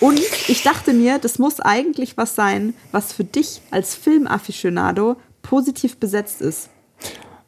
Und 0.00 0.18
ich 0.48 0.62
dachte 0.62 0.92
mir, 0.92 1.18
das 1.18 1.38
muss 1.38 1.60
eigentlich 1.60 2.16
was 2.16 2.34
sein, 2.34 2.74
was 2.90 3.12
für 3.12 3.24
dich 3.24 3.60
als 3.70 3.94
Filmafficionado 3.94 5.16
positiv 5.42 5.98
besetzt 5.98 6.40
ist. 6.40 6.68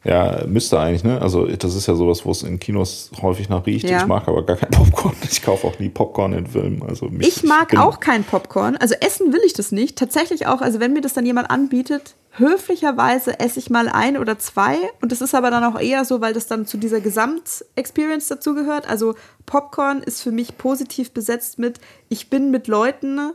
Ja, 0.07 0.45
müsste 0.47 0.79
eigentlich, 0.79 1.03
ne? 1.03 1.21
Also 1.21 1.45
das 1.47 1.75
ist 1.75 1.85
ja 1.85 1.95
sowas, 1.95 2.25
wo 2.25 2.31
es 2.31 2.41
in 2.41 2.59
Kinos 2.59 3.11
häufig 3.21 3.49
nach 3.49 3.65
riecht. 3.65 3.89
Ja. 3.89 3.97
Ich 3.99 4.07
mag 4.07 4.25
aber 4.29 4.45
gar 4.45 4.55
kein 4.55 4.69
Popcorn. 4.71 5.15
Ich 5.29 5.41
kaufe 5.41 5.67
auch 5.67 5.77
nie 5.79 5.89
Popcorn 5.89 6.31
in 6.31 6.47
Filmen. 6.47 6.81
Also 6.81 7.09
mich, 7.09 7.27
ich 7.27 7.43
mag 7.43 7.73
ich 7.73 7.79
auch 7.79 7.99
kein 7.99 8.23
Popcorn. 8.23 8.77
Also 8.77 8.95
essen 9.01 9.33
will 9.33 9.41
ich 9.45 9.51
das 9.51 9.73
nicht. 9.73 9.97
Tatsächlich 9.97 10.47
auch, 10.47 10.61
also 10.61 10.79
wenn 10.79 10.93
mir 10.93 11.01
das 11.01 11.13
dann 11.13 11.25
jemand 11.25 11.49
anbietet, 11.49 12.15
höflicherweise 12.37 13.37
esse 13.41 13.59
ich 13.59 13.69
mal 13.69 13.89
ein 13.89 14.15
oder 14.17 14.39
zwei. 14.39 14.77
Und 15.01 15.11
das 15.11 15.19
ist 15.19 15.35
aber 15.35 15.51
dann 15.51 15.65
auch 15.65 15.77
eher 15.77 16.05
so, 16.05 16.21
weil 16.21 16.33
das 16.33 16.47
dann 16.47 16.65
zu 16.65 16.77
dieser 16.77 17.01
Gesamtexperience 17.01 18.27
dazugehört. 18.27 18.89
Also 18.89 19.15
Popcorn 19.45 20.01
ist 20.03 20.21
für 20.21 20.31
mich 20.31 20.57
positiv 20.57 21.11
besetzt 21.11 21.59
mit, 21.59 21.81
ich 22.07 22.29
bin 22.29 22.49
mit 22.49 22.67
Leuten 22.67 23.33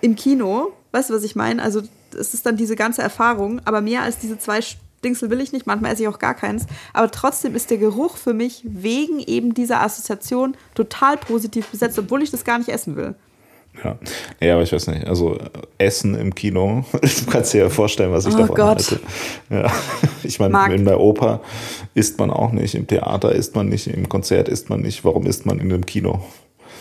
im 0.00 0.16
Kino. 0.16 0.72
Weißt 0.90 1.10
du, 1.10 1.14
was 1.14 1.22
ich 1.22 1.36
meine? 1.36 1.62
Also 1.62 1.82
es 2.18 2.34
ist 2.34 2.44
dann 2.44 2.56
diese 2.56 2.74
ganze 2.74 3.02
Erfahrung, 3.02 3.60
aber 3.64 3.80
mehr 3.80 4.02
als 4.02 4.18
diese 4.18 4.36
zwei 4.36 4.62
Dingsel 5.04 5.30
will 5.30 5.40
ich 5.40 5.52
nicht, 5.52 5.66
manchmal 5.66 5.92
esse 5.92 6.02
ich 6.02 6.08
auch 6.08 6.18
gar 6.18 6.34
keins. 6.34 6.66
Aber 6.92 7.10
trotzdem 7.10 7.54
ist 7.54 7.70
der 7.70 7.78
Geruch 7.78 8.16
für 8.16 8.34
mich 8.34 8.62
wegen 8.64 9.20
eben 9.20 9.54
dieser 9.54 9.82
Assoziation 9.82 10.56
total 10.74 11.16
positiv 11.16 11.66
besetzt, 11.68 11.98
obwohl 11.98 12.22
ich 12.22 12.30
das 12.30 12.44
gar 12.44 12.58
nicht 12.58 12.68
essen 12.70 12.96
will. 12.96 13.14
Ja. 13.84 13.98
ja, 14.40 14.54
aber 14.54 14.62
ich 14.62 14.72
weiß 14.72 14.86
nicht. 14.86 15.06
Also 15.06 15.38
Essen 15.76 16.14
im 16.14 16.34
Kino, 16.34 16.84
du 16.92 17.30
kannst 17.30 17.52
dir 17.52 17.58
ja 17.64 17.68
vorstellen, 17.68 18.10
was 18.10 18.24
ich 18.26 18.34
Oh 18.34 18.38
davon 18.38 18.56
Gott. 18.56 18.66
halte. 18.78 19.00
Ja. 19.50 19.70
Ich 20.22 20.40
meine, 20.40 20.74
in 20.74 20.84
der 20.84 20.98
Oper 20.98 21.40
isst 21.94 22.18
man 22.18 22.30
auch 22.32 22.50
nicht, 22.50 22.74
im 22.74 22.88
Theater 22.88 23.30
isst 23.30 23.54
man 23.54 23.68
nicht, 23.68 23.86
im 23.86 24.08
Konzert 24.08 24.48
isst 24.48 24.70
man 24.70 24.80
nicht. 24.80 25.04
Warum 25.04 25.24
isst 25.24 25.46
man 25.46 25.60
in 25.60 25.72
einem 25.72 25.86
Kino? 25.86 26.20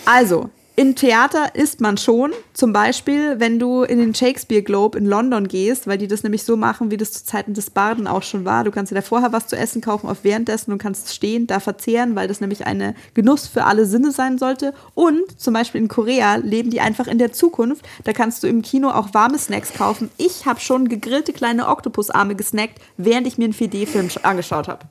Also, 0.06 0.50
im 0.76 0.96
Theater 0.96 1.56
isst 1.56 1.80
man 1.80 1.98
schon. 1.98 2.32
Zum 2.54 2.74
Beispiel, 2.74 3.40
wenn 3.40 3.60
du 3.60 3.84
in 3.84 4.00
den 4.00 4.14
Shakespeare 4.14 4.62
Globe 4.62 4.98
in 4.98 5.06
London 5.06 5.48
gehst, 5.48 5.88
weil 5.88 5.98
die 5.98 6.08
das 6.08 6.24
nämlich 6.24 6.44
so 6.44 6.58
machen, 6.58 6.92
wie 6.92 6.98
das 6.98 7.14
zu 7.14 7.24
Zeiten 7.24 7.54
des 7.54 7.70
Barden 7.70 8.08
auch 8.08 8.24
schon 8.24 8.46
war. 8.46 8.64
Du 8.64 8.72
kannst 8.72 8.92
dir 8.92 8.96
da 8.96 9.02
vorher 9.02 9.32
was 9.32 9.48
zu 9.48 9.56
essen 9.56 9.82
kaufen, 9.82 10.10
auf 10.10 10.24
währenddessen 10.24 10.72
und 10.72 10.78
kannst 10.78 11.14
stehen, 11.14 11.48
da 11.48 11.60
verzehren, 11.60 12.16
weil 12.16 12.28
das 12.28 12.42
nämlich 12.42 12.66
eine 12.68 12.96
Genuss 13.14 13.48
für 13.48 13.64
alle 13.64 13.86
Sinne 13.86 14.12
sein 14.12 14.38
sollte. 14.38 14.74
Und 14.94 15.40
zum 15.40 15.54
Beispiel 15.54 15.82
in 15.82 15.88
Korea 15.88 16.36
leben 16.36 16.70
die 16.70 16.82
einfach 16.82 17.08
in 17.08 17.20
der 17.20 17.32
Zukunft. 17.32 17.86
Da 18.04 18.14
kannst 18.14 18.44
du 18.44 18.48
im 18.48 18.62
Kino 18.62 18.90
auch 18.90 19.14
warme 19.14 19.38
Snacks 19.38 19.74
kaufen. 19.74 20.12
Ich 20.18 20.46
habe 20.46 20.60
schon 20.60 20.90
gegrillte 20.90 21.32
kleine 21.32 21.68
Oktopusarme 21.68 22.36
gesnackt, 22.36 22.80
während 22.98 23.28
ich 23.28 23.38
mir 23.38 23.46
einen 23.46 23.54
4D-Film 23.54 24.10
angeschaut 24.24 24.68
habe. 24.68 24.86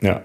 Ja, 0.00 0.22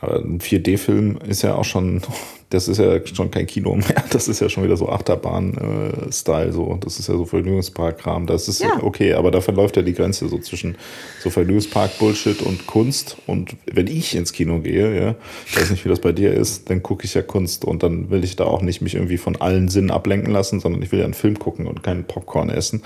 aber 0.00 0.16
ein 0.16 0.40
4D-Film 0.40 1.18
ist 1.28 1.42
ja 1.42 1.54
auch 1.54 1.64
schon, 1.64 2.02
das 2.50 2.66
ist 2.66 2.78
ja 2.78 3.04
schon 3.06 3.30
kein 3.30 3.46
Kino 3.46 3.74
mehr. 3.74 4.04
Das 4.10 4.26
ist 4.26 4.40
ja 4.40 4.48
schon 4.48 4.64
wieder 4.64 4.76
so 4.76 4.88
Achterbahn-Style. 4.88 6.52
so. 6.52 6.78
Das 6.80 6.98
ist 6.98 7.08
ja 7.08 7.14
so 7.14 7.26
Vergnügungspark-Kram. 7.26 8.26
Das 8.26 8.48
ist 8.48 8.62
Ja. 8.62 8.80
okay, 8.82 9.12
aber 9.14 9.30
da 9.30 9.40
verläuft 9.40 9.76
ja 9.76 9.82
die 9.82 9.92
Grenze 9.92 10.28
so 10.28 10.38
zwischen 10.38 10.76
so 11.20 11.28
Vergnügungspark-Bullshit 11.30 12.40
und 12.42 12.66
Kunst. 12.66 13.18
Und 13.26 13.56
wenn 13.70 13.86
ich 13.86 14.14
ins 14.14 14.32
Kino 14.32 14.60
gehe, 14.60 14.98
ja, 14.98 15.14
ich 15.46 15.60
weiß 15.60 15.70
nicht, 15.70 15.84
wie 15.84 15.90
das 15.90 16.00
bei 16.00 16.12
dir 16.12 16.32
ist, 16.32 16.70
dann 16.70 16.82
gucke 16.82 17.04
ich 17.04 17.14
ja 17.14 17.22
Kunst 17.22 17.64
und 17.64 17.82
dann 17.82 18.08
will 18.10 18.24
ich 18.24 18.36
da 18.36 18.44
auch 18.44 18.62
nicht 18.62 18.80
mich 18.80 18.94
irgendwie 18.94 19.18
von 19.18 19.36
allen 19.36 19.68
Sinnen 19.68 19.90
ablenken 19.90 20.32
lassen, 20.32 20.60
sondern 20.60 20.80
ich 20.82 20.90
will 20.90 21.00
ja 21.00 21.04
einen 21.04 21.14
Film 21.14 21.38
gucken 21.38 21.66
und 21.66 21.82
keinen 21.82 22.04
Popcorn 22.04 22.48
essen. 22.48 22.82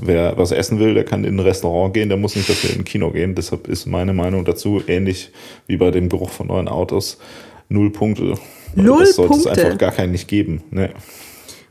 Wer 0.00 0.38
was 0.38 0.52
essen 0.52 0.78
will, 0.78 0.94
der 0.94 1.04
kann 1.04 1.24
in 1.24 1.36
ein 1.36 1.40
Restaurant 1.40 1.92
gehen, 1.94 2.08
der 2.08 2.16
muss 2.16 2.36
nicht 2.36 2.48
dafür 2.48 2.70
in 2.70 2.78
ein 2.80 2.84
Kino 2.84 3.10
gehen. 3.10 3.34
Deshalb 3.34 3.66
ist 3.66 3.86
meine 3.86 4.12
Meinung 4.14 4.44
dazu 4.44 4.82
ähnlich 4.86 5.30
wie 5.66 5.76
bei 5.76 5.90
dem 5.90 6.08
Geruch 6.08 6.30
von 6.30 6.46
neuen 6.46 6.68
Autos. 6.68 7.18
Null 7.68 7.90
Punkte. 7.90 8.34
Null 8.74 9.00
das 9.00 9.16
sollte 9.16 9.32
Punkte? 9.32 9.50
es 9.50 9.58
einfach 9.58 9.78
gar 9.78 9.92
keinen 9.92 10.12
nicht 10.12 10.28
geben. 10.28 10.62
Ne. 10.70 10.92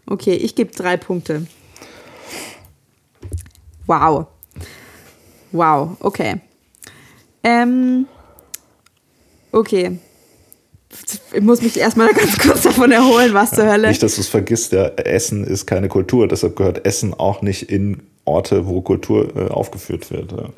Okay, 0.05 0.33
ich 0.33 0.55
gebe 0.55 0.71
drei 0.71 0.97
Punkte. 0.97 1.45
Wow. 3.85 4.27
Wow, 5.51 5.97
okay. 5.99 6.41
Ähm, 7.43 8.05
okay. 9.51 9.97
Ich 11.33 11.41
muss 11.41 11.61
mich 11.61 11.77
erstmal 11.77 12.13
ganz 12.13 12.37
kurz 12.37 12.63
davon 12.63 12.91
erholen, 12.91 13.33
was 13.33 13.51
zur 13.51 13.65
Hölle. 13.65 13.87
Nicht, 13.89 14.03
dass 14.03 14.15
du 14.15 14.21
es 14.21 14.27
vergisst, 14.27 14.71
ja, 14.73 14.87
Essen 14.87 15.43
ist 15.43 15.65
keine 15.65 15.87
Kultur. 15.87 16.27
Deshalb 16.27 16.55
gehört 16.55 16.85
Essen 16.85 17.13
auch 17.13 17.41
nicht 17.41 17.71
in 17.71 18.01
Orte, 18.25 18.67
wo 18.67 18.81
Kultur 18.81 19.35
äh, 19.35 19.49
aufgeführt 19.49 20.11
wird. 20.11 20.31
Ja. 20.31 20.49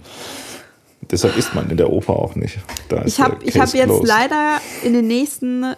Deshalb 1.10 1.38
isst 1.38 1.56
man 1.56 1.70
in 1.70 1.78
der 1.78 1.92
Oper 1.92 2.14
auch 2.14 2.36
nicht. 2.36 2.60
Ich 3.06 3.20
habe 3.20 3.38
hab 3.46 3.74
jetzt 3.74 3.86
closed. 3.86 4.08
leider 4.08 4.62
in 4.84 4.94
den 4.94 5.08
nächsten 5.08 5.76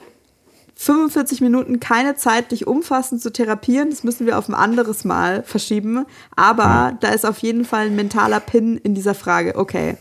45 0.84 1.39
Minuten 1.39 1.80
keine 1.80 2.15
Zeit, 2.15 2.51
dich 2.51 2.68
umfassend 2.68 3.22
zu 3.22 3.31
therapieren. 3.31 3.89
Das 3.89 4.03
müssen 4.03 4.27
wir 4.27 4.38
auf 4.38 4.49
ein 4.49 4.53
anderes 4.53 5.05
Mal 5.05 5.43
verschieben. 5.43 6.05
Aber 6.35 6.97
da 6.99 7.10
ist 7.10 7.26
auf 7.26 7.38
jeden 7.39 7.64
Fall 7.64 7.88
ein 7.88 7.95
mentaler 7.95 8.41
Pin 8.41 8.77
in 8.77 8.93
dieser 8.93 9.15
Frage. 9.15 9.55
Okay, 9.55 9.95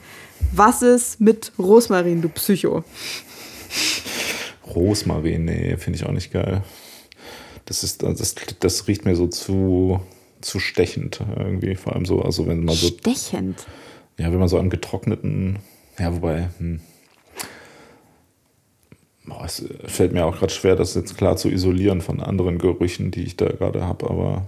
was 0.50 0.82
ist 0.82 1.20
mit 1.20 1.52
Rosmarin, 1.56 2.20
du 2.20 2.28
Psycho? 2.28 2.82
Rosmarin, 4.66 5.44
nee, 5.44 5.76
finde 5.76 5.98
ich 5.98 6.06
auch 6.06 6.12
nicht 6.12 6.32
geil. 6.32 6.62
Das 7.66 7.84
ist, 7.84 8.02
das, 8.02 8.34
das 8.58 8.88
riecht 8.88 9.04
mir 9.04 9.14
so 9.14 9.28
zu, 9.28 10.00
zu 10.40 10.58
stechend 10.58 11.20
irgendwie. 11.36 11.76
Vor 11.76 11.94
allem 11.94 12.06
so, 12.06 12.22
also 12.22 12.48
wenn 12.48 12.64
man 12.64 12.74
so, 12.74 12.88
Stechend. 12.88 13.66
ja, 14.18 14.32
wenn 14.32 14.38
man 14.40 14.48
so 14.48 14.58
an 14.58 14.68
getrockneten, 14.68 15.60
ja, 15.96 16.12
wobei, 16.12 16.48
hm. 16.58 16.80
Es 19.44 19.64
fällt 19.86 20.12
mir 20.12 20.24
auch 20.24 20.36
gerade 20.36 20.52
schwer, 20.52 20.76
das 20.76 20.94
jetzt 20.94 21.16
klar 21.16 21.36
zu 21.36 21.48
isolieren 21.48 22.00
von 22.00 22.20
anderen 22.20 22.58
Gerüchen, 22.58 23.10
die 23.10 23.22
ich 23.22 23.36
da 23.36 23.46
gerade 23.46 23.84
habe, 23.86 24.08
aber. 24.10 24.42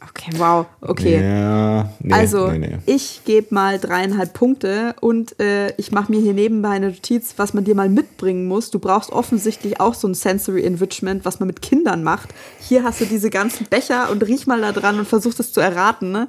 Okay, 0.00 0.32
wow. 0.36 0.66
Okay. 0.82 1.22
Ja, 1.22 1.90
nee, 2.00 2.12
also, 2.12 2.50
nee, 2.50 2.58
nee. 2.58 2.78
ich 2.84 3.22
gebe 3.24 3.54
mal 3.54 3.78
dreieinhalb 3.78 4.34
Punkte 4.34 4.94
und 5.00 5.40
äh, 5.40 5.74
ich 5.78 5.92
mache 5.92 6.12
mir 6.12 6.20
hier 6.20 6.34
nebenbei 6.34 6.70
eine 6.70 6.88
Notiz, 6.88 7.34
was 7.38 7.54
man 7.54 7.64
dir 7.64 7.74
mal 7.74 7.88
mitbringen 7.88 8.46
muss. 8.46 8.70
Du 8.70 8.78
brauchst 8.78 9.10
offensichtlich 9.10 9.80
auch 9.80 9.94
so 9.94 10.06
ein 10.06 10.14
Sensory 10.14 10.62
Enrichment, 10.64 11.24
was 11.24 11.40
man 11.40 11.46
mit 11.46 11.62
Kindern 11.62 12.02
macht. 12.02 12.34
Hier 12.60 12.84
hast 12.84 13.00
du 13.00 13.06
diese 13.06 13.30
ganzen 13.30 13.66
Becher 13.66 14.10
und 14.10 14.26
riech 14.26 14.46
mal 14.46 14.60
da 14.60 14.72
dran 14.72 14.98
und 14.98 15.08
versuch 15.08 15.34
das 15.34 15.52
zu 15.52 15.60
erraten, 15.60 16.12
ne? 16.12 16.28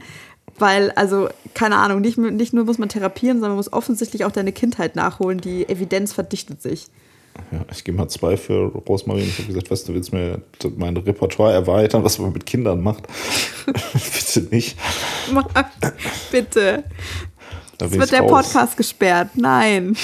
Weil, 0.58 0.92
also, 0.92 1.28
keine 1.54 1.76
Ahnung, 1.78 2.00
nicht, 2.00 2.18
nicht 2.18 2.54
nur 2.54 2.64
muss 2.64 2.78
man 2.78 2.88
therapieren, 2.88 3.38
sondern 3.38 3.52
man 3.52 3.58
muss 3.58 3.74
offensichtlich 3.74 4.24
auch 4.24 4.32
deine 4.32 4.54
Kindheit 4.54 4.96
nachholen. 4.96 5.42
Die 5.42 5.68
Evidenz 5.68 6.14
verdichtet 6.14 6.62
sich. 6.62 6.88
Ja, 7.52 7.66
ich 7.72 7.84
gebe 7.84 7.98
mal 7.98 8.08
zwei 8.08 8.38
für 8.38 8.66
Rosmarin. 8.66 9.24
Ich 9.24 9.38
habe 9.38 9.48
gesagt, 9.48 9.72
was, 9.72 9.84
du 9.84 9.94
willst 9.94 10.14
mir 10.14 10.42
mein 10.78 10.98
Repertoire 10.98 11.54
erweitern, 11.54 12.04
was 12.04 12.18
man 12.20 12.34
mit 12.34 12.46
Kindern 12.46 12.82
macht? 12.82 13.04
Bitte 13.66 14.48
nicht. 14.52 14.78
Marc, 15.32 15.50
bitte. 16.32 16.84
Da 17.78 17.86
Jetzt 17.86 17.98
wird 17.98 18.12
der 18.12 18.22
raus. 18.22 18.32
Podcast 18.32 18.78
gesperrt. 18.78 19.30
Nein. 19.36 19.96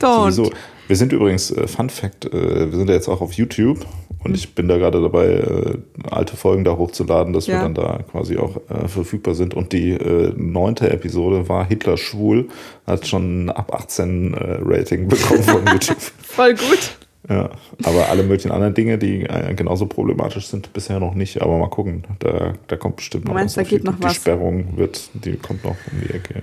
Don't. 0.00 0.32
Sowieso. 0.32 0.52
Wir 0.86 0.96
sind 0.96 1.12
übrigens, 1.12 1.50
äh, 1.50 1.66
Fun 1.66 1.88
Fact, 1.88 2.26
äh, 2.26 2.70
wir 2.70 2.76
sind 2.76 2.88
ja 2.88 2.94
jetzt 2.94 3.08
auch 3.08 3.20
auf 3.20 3.32
YouTube 3.32 3.86
und 4.24 4.34
ich 4.34 4.54
bin 4.54 4.68
da 4.68 4.76
gerade 4.78 5.00
dabei, 5.00 5.26
äh, 5.26 5.78
alte 6.10 6.36
Folgen 6.36 6.64
da 6.64 6.76
hochzuladen, 6.76 7.32
dass 7.32 7.46
wir 7.46 7.54
Ja. 7.54 7.62
dann 7.62 7.74
da 7.74 8.00
quasi 8.10 8.36
auch 8.38 8.56
äh, 8.68 8.88
verfügbar 8.88 9.34
sind. 9.34 9.54
Und 9.54 9.72
die 9.72 9.90
äh, 9.90 10.32
neunte 10.36 10.90
Episode 10.90 11.48
war 11.48 11.66
Hitler 11.66 11.96
schwul, 11.96 12.48
hat 12.86 13.06
schon 13.06 13.46
ein 13.46 13.50
ab 13.50 13.72
18 13.74 14.34
äh, 14.34 14.58
Rating 14.62 15.08
bekommen 15.08 15.42
von 15.42 15.66
YouTube. 15.66 15.98
Voll 16.22 16.54
gut. 16.54 16.96
Ja, 17.26 17.48
aber 17.84 18.10
alle 18.10 18.22
möglichen 18.22 18.50
anderen 18.50 18.74
Dinge, 18.74 18.98
die 18.98 19.22
äh, 19.22 19.54
genauso 19.54 19.86
problematisch 19.86 20.46
sind, 20.48 20.72
bisher 20.74 21.00
noch 21.00 21.14
nicht. 21.14 21.40
Aber 21.40 21.56
mal 21.56 21.70
gucken, 21.70 22.04
da, 22.18 22.52
da 22.66 22.76
kommt 22.76 22.96
bestimmt 22.96 23.24
noch 23.24 23.32
meinst, 23.32 23.56
was. 23.56 23.64
da 23.64 23.70
geht 23.70 23.82
die, 23.82 23.86
noch 23.86 23.96
die 23.96 24.02
was? 24.02 24.14
Sperrung 24.16 24.76
wird, 24.76 25.08
die 25.14 25.36
kommt 25.36 25.64
noch 25.64 25.70
um 25.90 26.00
die 26.06 26.12
Ecke. 26.12 26.42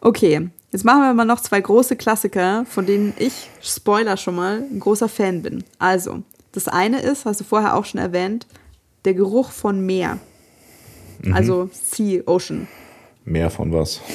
Okay, 0.00 0.48
jetzt 0.70 0.84
machen 0.84 1.00
wir 1.02 1.14
mal 1.14 1.24
noch 1.24 1.40
zwei 1.40 1.60
große 1.60 1.96
Klassiker, 1.96 2.64
von 2.68 2.86
denen 2.86 3.12
ich, 3.18 3.50
Spoiler 3.60 4.16
schon 4.16 4.36
mal, 4.36 4.62
ein 4.70 4.78
großer 4.78 5.08
Fan 5.08 5.42
bin. 5.42 5.64
Also, 5.80 6.22
das 6.52 6.68
eine 6.68 7.00
ist, 7.00 7.24
hast 7.24 7.40
du 7.40 7.44
vorher 7.44 7.76
auch 7.76 7.84
schon 7.84 8.00
erwähnt, 8.00 8.46
der 9.04 9.14
Geruch 9.14 9.50
von 9.50 9.84
Meer. 9.84 10.18
Mhm. 11.22 11.34
Also 11.34 11.70
Sea, 11.72 12.22
Ocean. 12.26 12.68
Mehr 13.24 13.50
von 13.50 13.72
was? 13.72 14.00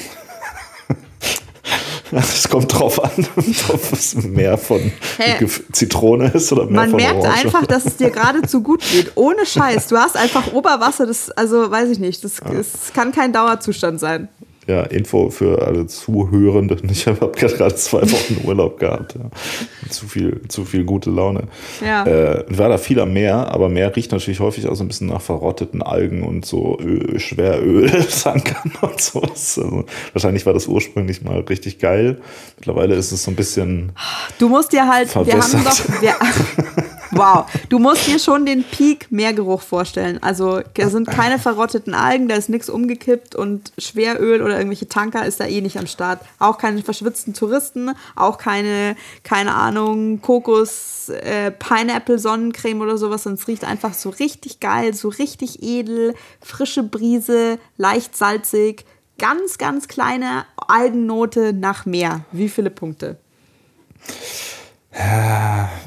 Es 2.12 2.48
kommt 2.48 2.72
drauf 2.72 3.02
an, 3.02 3.26
ob 3.68 3.92
es 3.92 4.14
mehr 4.14 4.56
von? 4.56 4.92
Gef- 5.18 5.62
Zitrone 5.72 6.28
ist 6.28 6.52
oder 6.52 6.66
mehr 6.66 6.72
Man 6.82 6.90
von 6.90 6.96
merkt 6.98 7.16
Orange. 7.22 7.44
einfach, 7.46 7.66
dass 7.66 7.86
es 7.86 7.96
dir 7.96 8.10
geradezu 8.12 8.62
gut 8.62 8.82
geht. 8.92 9.12
Ohne 9.16 9.44
Scheiß. 9.44 9.88
Du 9.88 9.96
hast 9.96 10.16
einfach 10.16 10.52
Oberwasser, 10.52 11.06
das, 11.06 11.30
also 11.32 11.68
weiß 11.70 11.88
ich 11.90 11.98
nicht, 11.98 12.22
das, 12.22 12.34
das 12.36 12.92
kann 12.94 13.10
kein 13.10 13.32
Dauerzustand 13.32 13.98
sein. 13.98 14.28
Ja, 14.66 14.82
Info 14.84 15.28
für 15.30 15.66
alle 15.66 15.86
Zuhörenden. 15.86 16.80
Ich 16.94 17.06
habe 17.06 17.30
gerade 17.32 17.74
zwei 17.74 18.02
Wochen 18.02 18.40
Urlaub 18.44 18.78
gehabt. 18.78 19.14
Ja. 19.14 19.90
Zu, 19.90 20.06
viel, 20.06 20.40
zu 20.48 20.64
viel 20.64 20.84
gute 20.84 21.10
Laune. 21.10 21.48
Ja. 21.84 22.06
Äh, 22.06 22.44
war 22.48 22.68
da 22.68 22.78
viel 22.78 23.00
am 23.00 23.12
Meer, 23.12 23.52
aber 23.52 23.68
Meer 23.68 23.94
riecht 23.94 24.12
natürlich 24.12 24.40
häufig 24.40 24.68
auch 24.68 24.74
so 24.74 24.84
ein 24.84 24.88
bisschen 24.88 25.08
nach 25.08 25.20
verrotteten 25.20 25.82
Algen 25.82 26.22
und 26.22 26.46
so 26.46 26.78
Öl, 26.80 27.18
Schweröltankern 27.18 28.72
und 28.80 29.00
sowas. 29.00 29.58
Also, 29.58 29.84
wahrscheinlich 30.12 30.46
war 30.46 30.54
das 30.54 30.66
ursprünglich 30.66 31.22
mal 31.22 31.40
richtig 31.40 31.78
geil. 31.78 32.20
Mittlerweile 32.56 32.94
ist 32.94 33.12
es 33.12 33.24
so 33.24 33.30
ein 33.30 33.36
bisschen. 33.36 33.92
Du 34.38 34.48
musst 34.48 34.72
dir 34.72 34.88
halt, 34.88 35.14
wir 35.14 35.34
haben 35.34 35.42
Verwässert. 35.42 35.88
doch, 35.88 36.02
wir, 36.02 36.14
wow, 37.14 37.46
du 37.68 37.78
musst 37.78 38.06
dir 38.06 38.18
schon 38.18 38.46
den 38.46 38.64
Peak 38.64 39.10
Meergeruch 39.10 39.62
vorstellen. 39.62 40.22
Also 40.22 40.60
da 40.74 40.88
sind 40.88 41.08
keine 41.08 41.38
verrotteten 41.38 41.94
Algen, 41.94 42.28
da 42.28 42.36
ist 42.36 42.48
nichts 42.48 42.68
umgekippt 42.68 43.34
und 43.34 43.72
Schweröl 43.78 44.42
oder 44.42 44.56
irgendwelche 44.56 44.88
Tanker 44.88 45.24
ist 45.26 45.40
da 45.40 45.46
eh 45.46 45.60
nicht 45.60 45.78
am 45.78 45.86
Start. 45.86 46.20
Auch 46.38 46.58
keine 46.58 46.82
verschwitzten 46.82 47.34
Touristen, 47.34 47.90
auch 48.16 48.38
keine, 48.38 48.96
keine 49.22 49.54
Ahnung, 49.54 50.20
Kokos, 50.20 51.08
äh, 51.08 51.50
Pineapple 51.50 52.18
Sonnencreme 52.18 52.80
oder 52.80 52.98
sowas, 52.98 53.26
es 53.26 53.48
riecht 53.48 53.64
einfach 53.64 53.94
so 53.94 54.10
richtig 54.10 54.60
geil, 54.60 54.94
so 54.94 55.08
richtig 55.08 55.62
edel, 55.62 56.14
frische 56.40 56.82
Brise, 56.82 57.58
leicht 57.76 58.16
salzig, 58.16 58.84
ganz, 59.18 59.58
ganz 59.58 59.88
kleine 59.88 60.44
Algennote 60.56 61.52
nach 61.52 61.86
Meer. 61.86 62.24
Wie 62.32 62.48
viele 62.48 62.70
Punkte? 62.70 63.16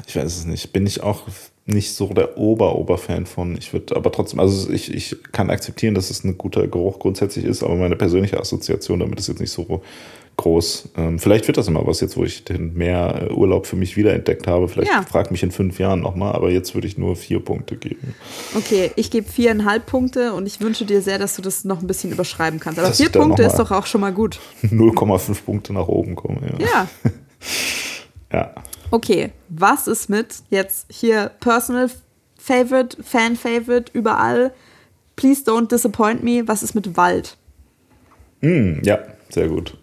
Ich 0.06 0.16
weiß 0.16 0.36
es 0.36 0.44
nicht. 0.44 0.72
Bin 0.72 0.86
ich 0.86 1.02
auch 1.02 1.22
nicht 1.64 1.94
so 1.94 2.06
der 2.08 2.38
Ober-Ober-Fan 2.38 3.26
von. 3.26 3.56
Ich 3.56 3.72
würde 3.72 3.94
aber 3.94 4.10
trotzdem, 4.10 4.40
also 4.40 4.70
ich, 4.70 4.92
ich 4.92 5.16
kann 5.32 5.50
akzeptieren, 5.50 5.94
dass 5.94 6.10
es 6.10 6.24
ein 6.24 6.38
guter 6.38 6.66
Geruch 6.66 6.98
grundsätzlich 6.98 7.44
ist, 7.44 7.62
aber 7.62 7.76
meine 7.76 7.96
persönliche 7.96 8.40
Assoziation 8.40 9.00
damit 9.00 9.18
ist 9.18 9.28
jetzt 9.28 9.40
nicht 9.40 9.52
so 9.52 9.82
groß. 10.38 10.90
Ähm, 10.96 11.18
vielleicht 11.18 11.46
wird 11.46 11.58
das 11.58 11.68
immer 11.68 11.86
was 11.86 12.00
jetzt, 12.00 12.16
wo 12.16 12.24
ich 12.24 12.44
den 12.44 12.72
mehr 12.72 13.28
Urlaub 13.36 13.66
für 13.66 13.76
mich 13.76 13.98
wiederentdeckt 13.98 14.46
habe. 14.46 14.66
Vielleicht 14.68 14.90
ja. 14.90 15.02
frag 15.02 15.30
mich 15.30 15.42
in 15.42 15.50
fünf 15.50 15.78
Jahren 15.78 16.00
nochmal, 16.00 16.32
aber 16.32 16.50
jetzt 16.50 16.74
würde 16.74 16.86
ich 16.86 16.96
nur 16.96 17.16
vier 17.16 17.40
Punkte 17.40 17.76
geben. 17.76 18.14
Okay, 18.56 18.90
ich 18.96 19.10
gebe 19.10 19.28
viereinhalb 19.28 19.84
Punkte 19.84 20.32
und 20.32 20.46
ich 20.46 20.60
wünsche 20.60 20.86
dir 20.86 21.02
sehr, 21.02 21.18
dass 21.18 21.36
du 21.36 21.42
das 21.42 21.64
noch 21.64 21.82
ein 21.82 21.86
bisschen 21.86 22.12
überschreiben 22.12 22.60
kannst. 22.60 22.78
Aber 22.78 22.88
dass 22.88 22.96
vier 22.96 23.10
Punkte 23.10 23.42
ist 23.42 23.56
doch 23.56 23.70
auch 23.72 23.84
schon 23.84 24.00
mal 24.00 24.12
gut. 24.12 24.38
0,5 24.62 25.44
Punkte 25.44 25.72
nach 25.74 25.88
oben 25.88 26.16
kommen, 26.16 26.40
ja. 26.58 26.66
Ja. 26.66 26.88
ja. 28.32 28.54
Okay, 28.90 29.32
was 29.48 29.86
ist 29.86 30.08
mit 30.08 30.42
jetzt 30.48 30.86
hier 30.90 31.30
Personal 31.40 31.90
Favorite, 32.38 33.02
Fan 33.02 33.36
Favorite, 33.36 33.90
überall? 33.92 34.52
Please 35.16 35.42
don't 35.44 35.68
disappoint 35.68 36.22
me. 36.22 36.46
Was 36.46 36.62
ist 36.62 36.74
mit 36.74 36.96
Wald? 36.96 37.36
Mm, 38.40 38.80
ja, 38.82 38.98
sehr 39.28 39.48
gut. 39.48 39.76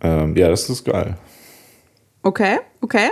ähm, 0.00 0.36
ja, 0.36 0.48
das 0.48 0.68
ist 0.68 0.84
geil. 0.84 1.16
Okay, 2.22 2.58
okay. 2.80 3.10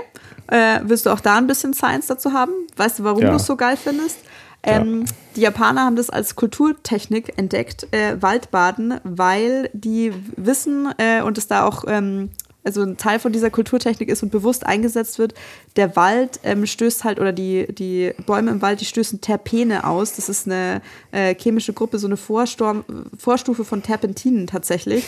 Äh, 0.48 0.80
willst 0.84 1.06
du 1.06 1.10
auch 1.10 1.20
da 1.20 1.36
ein 1.36 1.46
bisschen 1.46 1.74
Science 1.74 2.06
dazu 2.06 2.32
haben? 2.32 2.52
Weißt 2.76 2.98
du, 2.98 3.04
warum 3.04 3.22
ja. 3.22 3.30
du 3.30 3.36
es 3.36 3.46
so 3.46 3.56
geil 3.56 3.76
findest? 3.76 4.18
Ähm, 4.62 5.04
ja. 5.06 5.12
Die 5.36 5.40
Japaner 5.42 5.84
haben 5.84 5.96
das 5.96 6.10
als 6.10 6.34
Kulturtechnik 6.34 7.38
entdeckt, 7.38 7.86
äh, 7.92 8.20
Waldbaden, 8.20 9.00
weil 9.04 9.70
die 9.72 10.12
wissen 10.36 10.92
äh, 10.98 11.22
und 11.22 11.38
es 11.38 11.46
da 11.46 11.64
auch 11.64 11.84
ähm, 11.86 12.30
also 12.64 12.82
ein 12.82 12.96
Teil 12.96 13.18
von 13.18 13.32
dieser 13.32 13.50
Kulturtechnik 13.50 14.08
ist 14.08 14.22
und 14.22 14.30
bewusst 14.30 14.66
eingesetzt 14.66 15.18
wird, 15.18 15.34
der 15.76 15.96
Wald 15.96 16.40
ähm, 16.44 16.66
stößt 16.66 17.04
halt, 17.04 17.18
oder 17.18 17.32
die, 17.32 17.66
die 17.72 18.12
Bäume 18.26 18.50
im 18.50 18.62
Wald, 18.62 18.80
die 18.80 18.84
stößen 18.84 19.20
Terpene 19.20 19.84
aus. 19.84 20.14
Das 20.14 20.28
ist 20.28 20.46
eine 20.46 20.82
äh, 21.12 21.34
chemische 21.34 21.72
Gruppe, 21.72 21.98
so 21.98 22.06
eine 22.06 22.16
Vorstorm, 22.16 22.84
Vorstufe 23.16 23.64
von 23.64 23.82
Terpentinen 23.82 24.46
tatsächlich. 24.46 25.04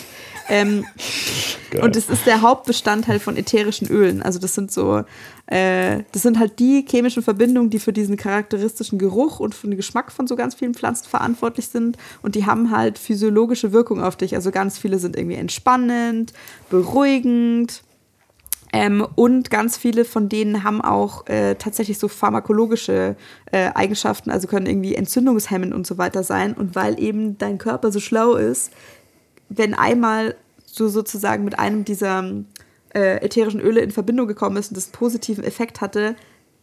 Ähm, 0.49 0.85
und 1.81 1.95
das 1.95 2.09
ist 2.09 2.25
der 2.25 2.41
Hauptbestandteil 2.41 3.19
von 3.19 3.37
ätherischen 3.37 3.87
Ölen. 3.87 4.21
Also 4.21 4.39
das 4.39 4.55
sind 4.55 4.71
so, 4.71 5.03
äh, 5.47 6.03
das 6.11 6.21
sind 6.21 6.39
halt 6.39 6.59
die 6.59 6.85
chemischen 6.87 7.23
Verbindungen, 7.23 7.69
die 7.69 7.79
für 7.79 7.93
diesen 7.93 8.17
charakteristischen 8.17 8.99
Geruch 8.99 9.39
und 9.39 9.55
für 9.55 9.67
den 9.67 9.77
Geschmack 9.77 10.11
von 10.11 10.27
so 10.27 10.35
ganz 10.35 10.55
vielen 10.55 10.73
Pflanzen 10.73 11.07
verantwortlich 11.07 11.67
sind. 11.67 11.97
Und 12.21 12.35
die 12.35 12.45
haben 12.45 12.71
halt 12.71 12.97
physiologische 12.97 13.71
Wirkung 13.71 14.01
auf 14.01 14.15
dich. 14.15 14.35
Also 14.35 14.51
ganz 14.51 14.77
viele 14.77 14.99
sind 14.99 15.15
irgendwie 15.15 15.37
entspannend, 15.37 16.33
beruhigend. 16.69 17.83
Ähm, 18.73 19.07
und 19.15 19.51
ganz 19.51 19.77
viele 19.77 20.03
von 20.03 20.29
denen 20.29 20.63
haben 20.63 20.81
auch 20.81 21.27
äh, 21.27 21.55
tatsächlich 21.55 21.99
so 21.99 22.07
pharmakologische 22.07 23.15
äh, 23.51 23.69
Eigenschaften, 23.75 24.31
also 24.31 24.47
können 24.47 24.65
irgendwie 24.65 24.95
entzündungshemmend 24.95 25.73
und 25.73 25.85
so 25.85 25.99
weiter 25.99 26.23
sein. 26.23 26.53
Und 26.53 26.75
weil 26.75 26.99
eben 26.99 27.37
dein 27.37 27.59
Körper 27.59 27.91
so 27.91 27.99
schlau 27.99 28.33
ist, 28.33 28.71
wenn 29.49 29.75
einmal 29.75 30.35
du 30.75 30.87
sozusagen 30.87 31.43
mit 31.43 31.59
einem 31.59 31.85
dieser 31.85 32.23
äh, 32.93 33.23
ätherischen 33.23 33.59
Öle 33.59 33.81
in 33.81 33.91
Verbindung 33.91 34.27
gekommen 34.27 34.57
ist 34.57 34.69
und 34.69 34.77
das 34.77 34.85
einen 34.85 34.93
positiven 34.93 35.43
Effekt 35.43 35.81
hatte, 35.81 36.15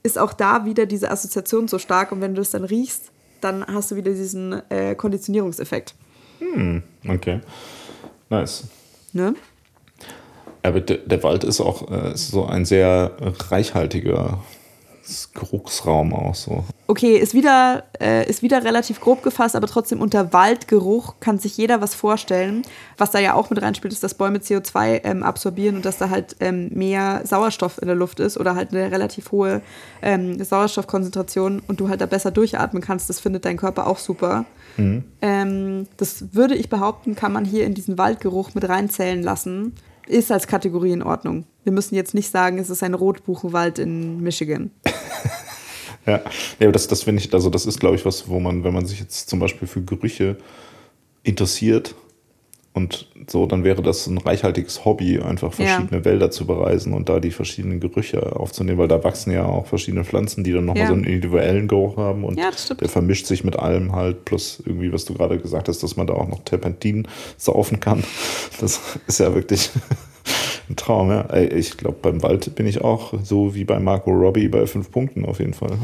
ist 0.02 0.18
auch 0.18 0.32
da 0.32 0.64
wieder 0.64 0.86
diese 0.86 1.10
Assoziation 1.10 1.68
so 1.68 1.78
stark. 1.78 2.12
Und 2.12 2.20
wenn 2.20 2.34
du 2.34 2.40
es 2.40 2.50
dann 2.50 2.64
riechst, 2.64 3.10
dann 3.40 3.66
hast 3.66 3.90
du 3.90 3.96
wieder 3.96 4.12
diesen 4.12 4.62
äh, 4.70 4.94
Konditionierungseffekt. 4.94 5.94
Hm, 6.38 6.82
okay. 7.08 7.40
Nice. 8.28 8.64
Ne? 9.12 9.34
Aber 10.62 10.80
der, 10.80 11.22
Wald 11.22 11.44
ist 11.44 11.60
auch 11.60 11.90
äh, 11.90 12.16
so 12.16 12.44
ein 12.44 12.64
sehr 12.64 13.16
reichhaltiger 13.50 14.42
Geruchsraum 15.32 16.12
auch 16.12 16.34
so. 16.34 16.64
Okay, 16.86 17.16
ist 17.16 17.34
wieder, 17.34 17.84
äh, 18.00 18.28
ist 18.28 18.42
wieder 18.42 18.64
relativ 18.64 19.00
grob 19.00 19.22
gefasst, 19.22 19.54
aber 19.54 19.66
trotzdem 19.66 20.00
unter 20.00 20.32
Waldgeruch 20.32 21.14
kann 21.20 21.38
sich 21.38 21.56
jeder 21.56 21.80
was 21.80 21.94
vorstellen. 21.94 22.62
Was 22.98 23.10
da 23.10 23.18
ja 23.18 23.34
auch 23.34 23.50
mit 23.50 23.62
reinspielt, 23.62 23.92
ist, 23.92 24.02
dass 24.02 24.14
Bäume 24.14 24.38
CO2 24.38 25.02
ähm, 25.04 25.22
absorbieren 25.22 25.76
und 25.76 25.84
dass 25.84 25.98
da 25.98 26.10
halt 26.10 26.36
ähm, 26.40 26.70
mehr 26.72 27.22
Sauerstoff 27.24 27.80
in 27.80 27.86
der 27.86 27.96
Luft 27.96 28.20
ist 28.20 28.38
oder 28.38 28.54
halt 28.54 28.72
eine 28.72 28.90
relativ 28.90 29.30
hohe 29.32 29.62
ähm, 30.02 30.42
Sauerstoffkonzentration 30.42 31.62
und 31.66 31.80
du 31.80 31.88
halt 31.88 32.00
da 32.00 32.06
besser 32.06 32.30
durchatmen 32.30 32.82
kannst. 32.82 33.08
Das 33.08 33.20
findet 33.20 33.44
dein 33.44 33.56
Körper 33.56 33.86
auch 33.86 33.98
super. 33.98 34.44
Mhm. 34.76 35.04
Ähm, 35.22 35.86
das 35.96 36.34
würde 36.34 36.54
ich 36.54 36.68
behaupten, 36.68 37.14
kann 37.14 37.32
man 37.32 37.44
hier 37.44 37.66
in 37.66 37.74
diesen 37.74 37.98
Waldgeruch 37.98 38.54
mit 38.54 38.68
reinzählen 38.68 39.22
lassen. 39.22 39.74
Ist 40.10 40.32
als 40.32 40.48
Kategorie 40.48 40.90
in 40.90 41.04
Ordnung. 41.04 41.44
Wir 41.62 41.72
müssen 41.72 41.94
jetzt 41.94 42.14
nicht 42.14 42.32
sagen, 42.32 42.58
es 42.58 42.68
ist 42.68 42.82
ein 42.82 42.94
Rotbuchenwald 42.94 43.78
in 43.78 44.20
Michigan. 44.20 44.72
ja, 46.06 46.20
ja 46.58 46.72
das, 46.72 46.88
das 46.88 47.04
finde 47.04 47.22
ich, 47.22 47.32
also 47.32 47.48
das 47.48 47.64
ist, 47.64 47.78
glaube 47.78 47.94
ich, 47.94 48.04
was, 48.04 48.28
wo 48.28 48.40
man, 48.40 48.64
wenn 48.64 48.74
man 48.74 48.86
sich 48.86 48.98
jetzt 48.98 49.30
zum 49.30 49.38
Beispiel 49.38 49.68
für 49.68 49.82
Gerüche 49.82 50.36
interessiert, 51.22 51.94
und 52.72 53.09
so, 53.26 53.47
dann 53.47 53.64
wäre 53.64 53.82
das 53.82 54.06
ein 54.06 54.18
reichhaltiges 54.18 54.84
Hobby, 54.84 55.18
einfach 55.18 55.52
verschiedene 55.52 55.98
ja. 55.98 56.05
Wälder 56.05 56.30
zu 56.30 56.47
bereisen 56.47 56.92
und 56.92 57.09
da 57.09 57.18
die 57.18 57.32
verschiedenen 57.32 57.80
Gerüche 57.80 58.36
aufzunehmen, 58.36 58.78
weil 58.78 58.86
da 58.86 59.02
wachsen 59.02 59.32
ja 59.32 59.44
auch 59.44 59.66
verschiedene 59.66 60.05
Pflanzen, 60.05 60.44
die 60.44 60.52
dann 60.52 60.66
nochmal 60.66 60.84
ja. 60.84 60.88
so 60.88 60.94
einen 60.94 61.05
individuellen 61.05 61.66
Geruch 61.66 61.97
haben 61.97 62.22
und 62.22 62.38
ja, 62.38 62.51
der 62.80 62.88
vermischt 62.88 63.26
sich 63.26 63.42
mit 63.42 63.59
allem 63.59 63.92
halt, 63.92 64.24
plus 64.24 64.62
irgendwie, 64.64 64.92
was 64.92 65.05
du 65.05 65.14
gerade 65.14 65.38
gesagt 65.38 65.68
hast, 65.68 65.82
dass 65.82 65.97
man 65.97 66.06
da 66.06 66.14
auch 66.14 66.28
noch 66.28 66.44
Terpentin 66.44 67.09
saufen 67.36 67.80
kann. 67.80 68.05
Das 68.60 68.80
ist 69.09 69.18
ja 69.18 69.34
wirklich 69.34 69.70
ein 70.68 70.76
Traum, 70.76 71.10
ja. 71.10 71.28
Ich 71.34 71.76
glaube, 71.76 71.97
beim 72.01 72.22
Wald 72.22 72.55
bin 72.55 72.66
ich 72.66 72.82
auch 72.82 73.14
so 73.24 73.55
wie 73.55 73.64
bei 73.64 73.80
Marco 73.80 74.12
Robbie 74.12 74.47
bei 74.47 74.66
fünf 74.66 74.92
Punkten 74.92 75.24
auf 75.24 75.40
jeden 75.40 75.55
Fall. 75.55 75.76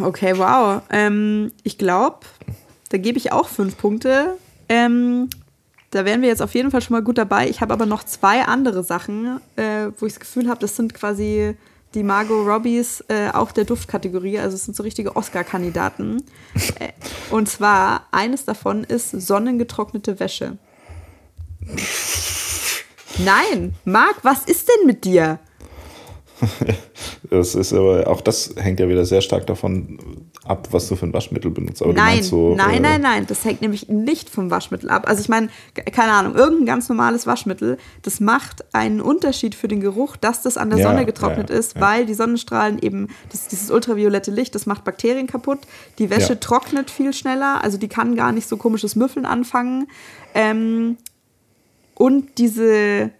Okay, 0.00 0.36
wow. 0.36 0.82
Ähm, 0.90 1.52
ich 1.62 1.78
glaube, 1.78 2.18
da 2.90 2.98
gebe 2.98 3.16
ich 3.18 3.32
auch 3.32 3.48
fünf 3.48 3.78
Punkte. 3.78 4.36
Ähm, 4.68 5.28
da 5.90 6.04
wären 6.04 6.20
wir 6.22 6.28
jetzt 6.28 6.42
auf 6.42 6.54
jeden 6.54 6.70
Fall 6.70 6.82
schon 6.82 6.94
mal 6.94 7.02
gut 7.02 7.18
dabei. 7.18 7.48
Ich 7.48 7.60
habe 7.60 7.72
aber 7.72 7.86
noch 7.86 8.04
zwei 8.04 8.42
andere 8.42 8.82
Sachen, 8.84 9.40
äh, 9.56 9.88
wo 9.98 10.06
ich 10.06 10.14
das 10.14 10.20
Gefühl 10.20 10.48
habe, 10.48 10.60
das 10.60 10.76
sind 10.76 10.94
quasi 10.94 11.56
die 11.94 12.02
Margot 12.02 12.46
Robbies 12.46 13.02
äh, 13.08 13.30
auch 13.32 13.52
der 13.52 13.64
Duftkategorie. 13.64 14.38
Also 14.38 14.56
es 14.56 14.64
sind 14.64 14.76
so 14.76 14.82
richtige 14.82 15.16
Oscar-Kandidaten. 15.16 16.22
äh, 16.78 16.90
und 17.30 17.48
zwar, 17.48 18.06
eines 18.10 18.44
davon 18.44 18.84
ist 18.84 19.10
sonnengetrocknete 19.10 20.20
Wäsche. 20.20 20.58
Nein, 23.18 23.74
Marc, 23.84 24.16
was 24.22 24.44
ist 24.44 24.68
denn 24.68 24.86
mit 24.86 25.04
dir? 25.04 25.38
das 27.30 27.54
ist 27.54 27.72
aber 27.72 28.06
auch 28.06 28.20
das 28.20 28.54
hängt 28.56 28.78
ja 28.78 28.88
wieder 28.88 29.04
sehr 29.04 29.20
stark 29.22 29.46
davon 29.46 30.27
ab, 30.48 30.68
was 30.70 30.88
du 30.88 30.96
für 30.96 31.06
ein 31.06 31.12
Waschmittel 31.12 31.50
benutzt. 31.50 31.82
Aber 31.82 31.92
nein, 31.92 32.22
so, 32.22 32.54
nein, 32.54 32.76
äh, 32.76 32.80
nein, 32.80 33.00
nein, 33.00 33.26
das 33.26 33.44
hängt 33.44 33.60
nämlich 33.60 33.88
nicht 33.88 34.30
vom 34.30 34.50
Waschmittel 34.50 34.90
ab. 34.90 35.08
Also 35.08 35.20
ich 35.20 35.28
meine, 35.28 35.48
keine 35.92 36.12
Ahnung, 36.12 36.34
irgendein 36.34 36.66
ganz 36.66 36.88
normales 36.88 37.26
Waschmittel, 37.26 37.78
das 38.02 38.20
macht 38.20 38.64
einen 38.74 39.00
Unterschied 39.00 39.54
für 39.54 39.68
den 39.68 39.80
Geruch, 39.80 40.16
dass 40.16 40.42
das 40.42 40.56
an 40.56 40.70
der 40.70 40.78
ja, 40.78 40.88
Sonne 40.88 41.04
getrocknet 41.06 41.50
ja, 41.50 41.56
ist, 41.56 41.74
ja. 41.74 41.80
weil 41.80 42.06
die 42.06 42.14
Sonnenstrahlen 42.14 42.78
eben, 42.78 43.08
das, 43.30 43.48
dieses 43.48 43.70
ultraviolette 43.70 44.30
Licht, 44.30 44.54
das 44.54 44.66
macht 44.66 44.84
Bakterien 44.84 45.26
kaputt. 45.26 45.60
Die 45.98 46.10
Wäsche 46.10 46.40
trocknet 46.40 46.90
viel 46.90 47.12
schneller, 47.12 47.62
also 47.62 47.78
die 47.78 47.88
kann 47.88 48.16
gar 48.16 48.32
nicht 48.32 48.48
so 48.48 48.56
komisches 48.56 48.96
Müffeln 48.96 49.26
anfangen. 49.26 49.88
Ähm, 50.34 50.96
und 51.94 52.38
diese 52.38 53.10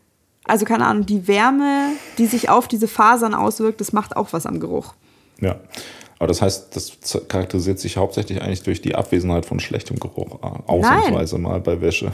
also 0.49 0.65
keine 0.65 0.87
Ahnung, 0.87 1.05
die 1.05 1.29
Wärme, 1.29 1.93
die 2.17 2.25
sich 2.25 2.49
auf 2.49 2.69
diese 2.69 2.89
Fasern 2.89 3.35
auswirkt, 3.35 3.83
das 3.83 3.93
macht 3.93 4.17
auch 4.17 4.33
was 4.33 4.47
am 4.47 4.61
Geruch. 4.61 4.95
Ja. 5.41 5.57
Aber 6.19 6.27
das 6.27 6.43
heißt, 6.43 6.75
das 6.75 6.99
charakterisiert 7.29 7.79
sich 7.79 7.97
hauptsächlich 7.97 8.43
eigentlich 8.43 8.63
durch 8.63 8.83
die 8.83 8.95
Abwesenheit 8.95 9.47
von 9.47 9.61
schlechtem 9.61 9.99
Geruch. 9.99 10.43
Äh, 10.43 10.71
ausnahmsweise 10.71 11.39
mal 11.39 11.61
bei 11.61 11.81
Wäsche. 11.81 12.13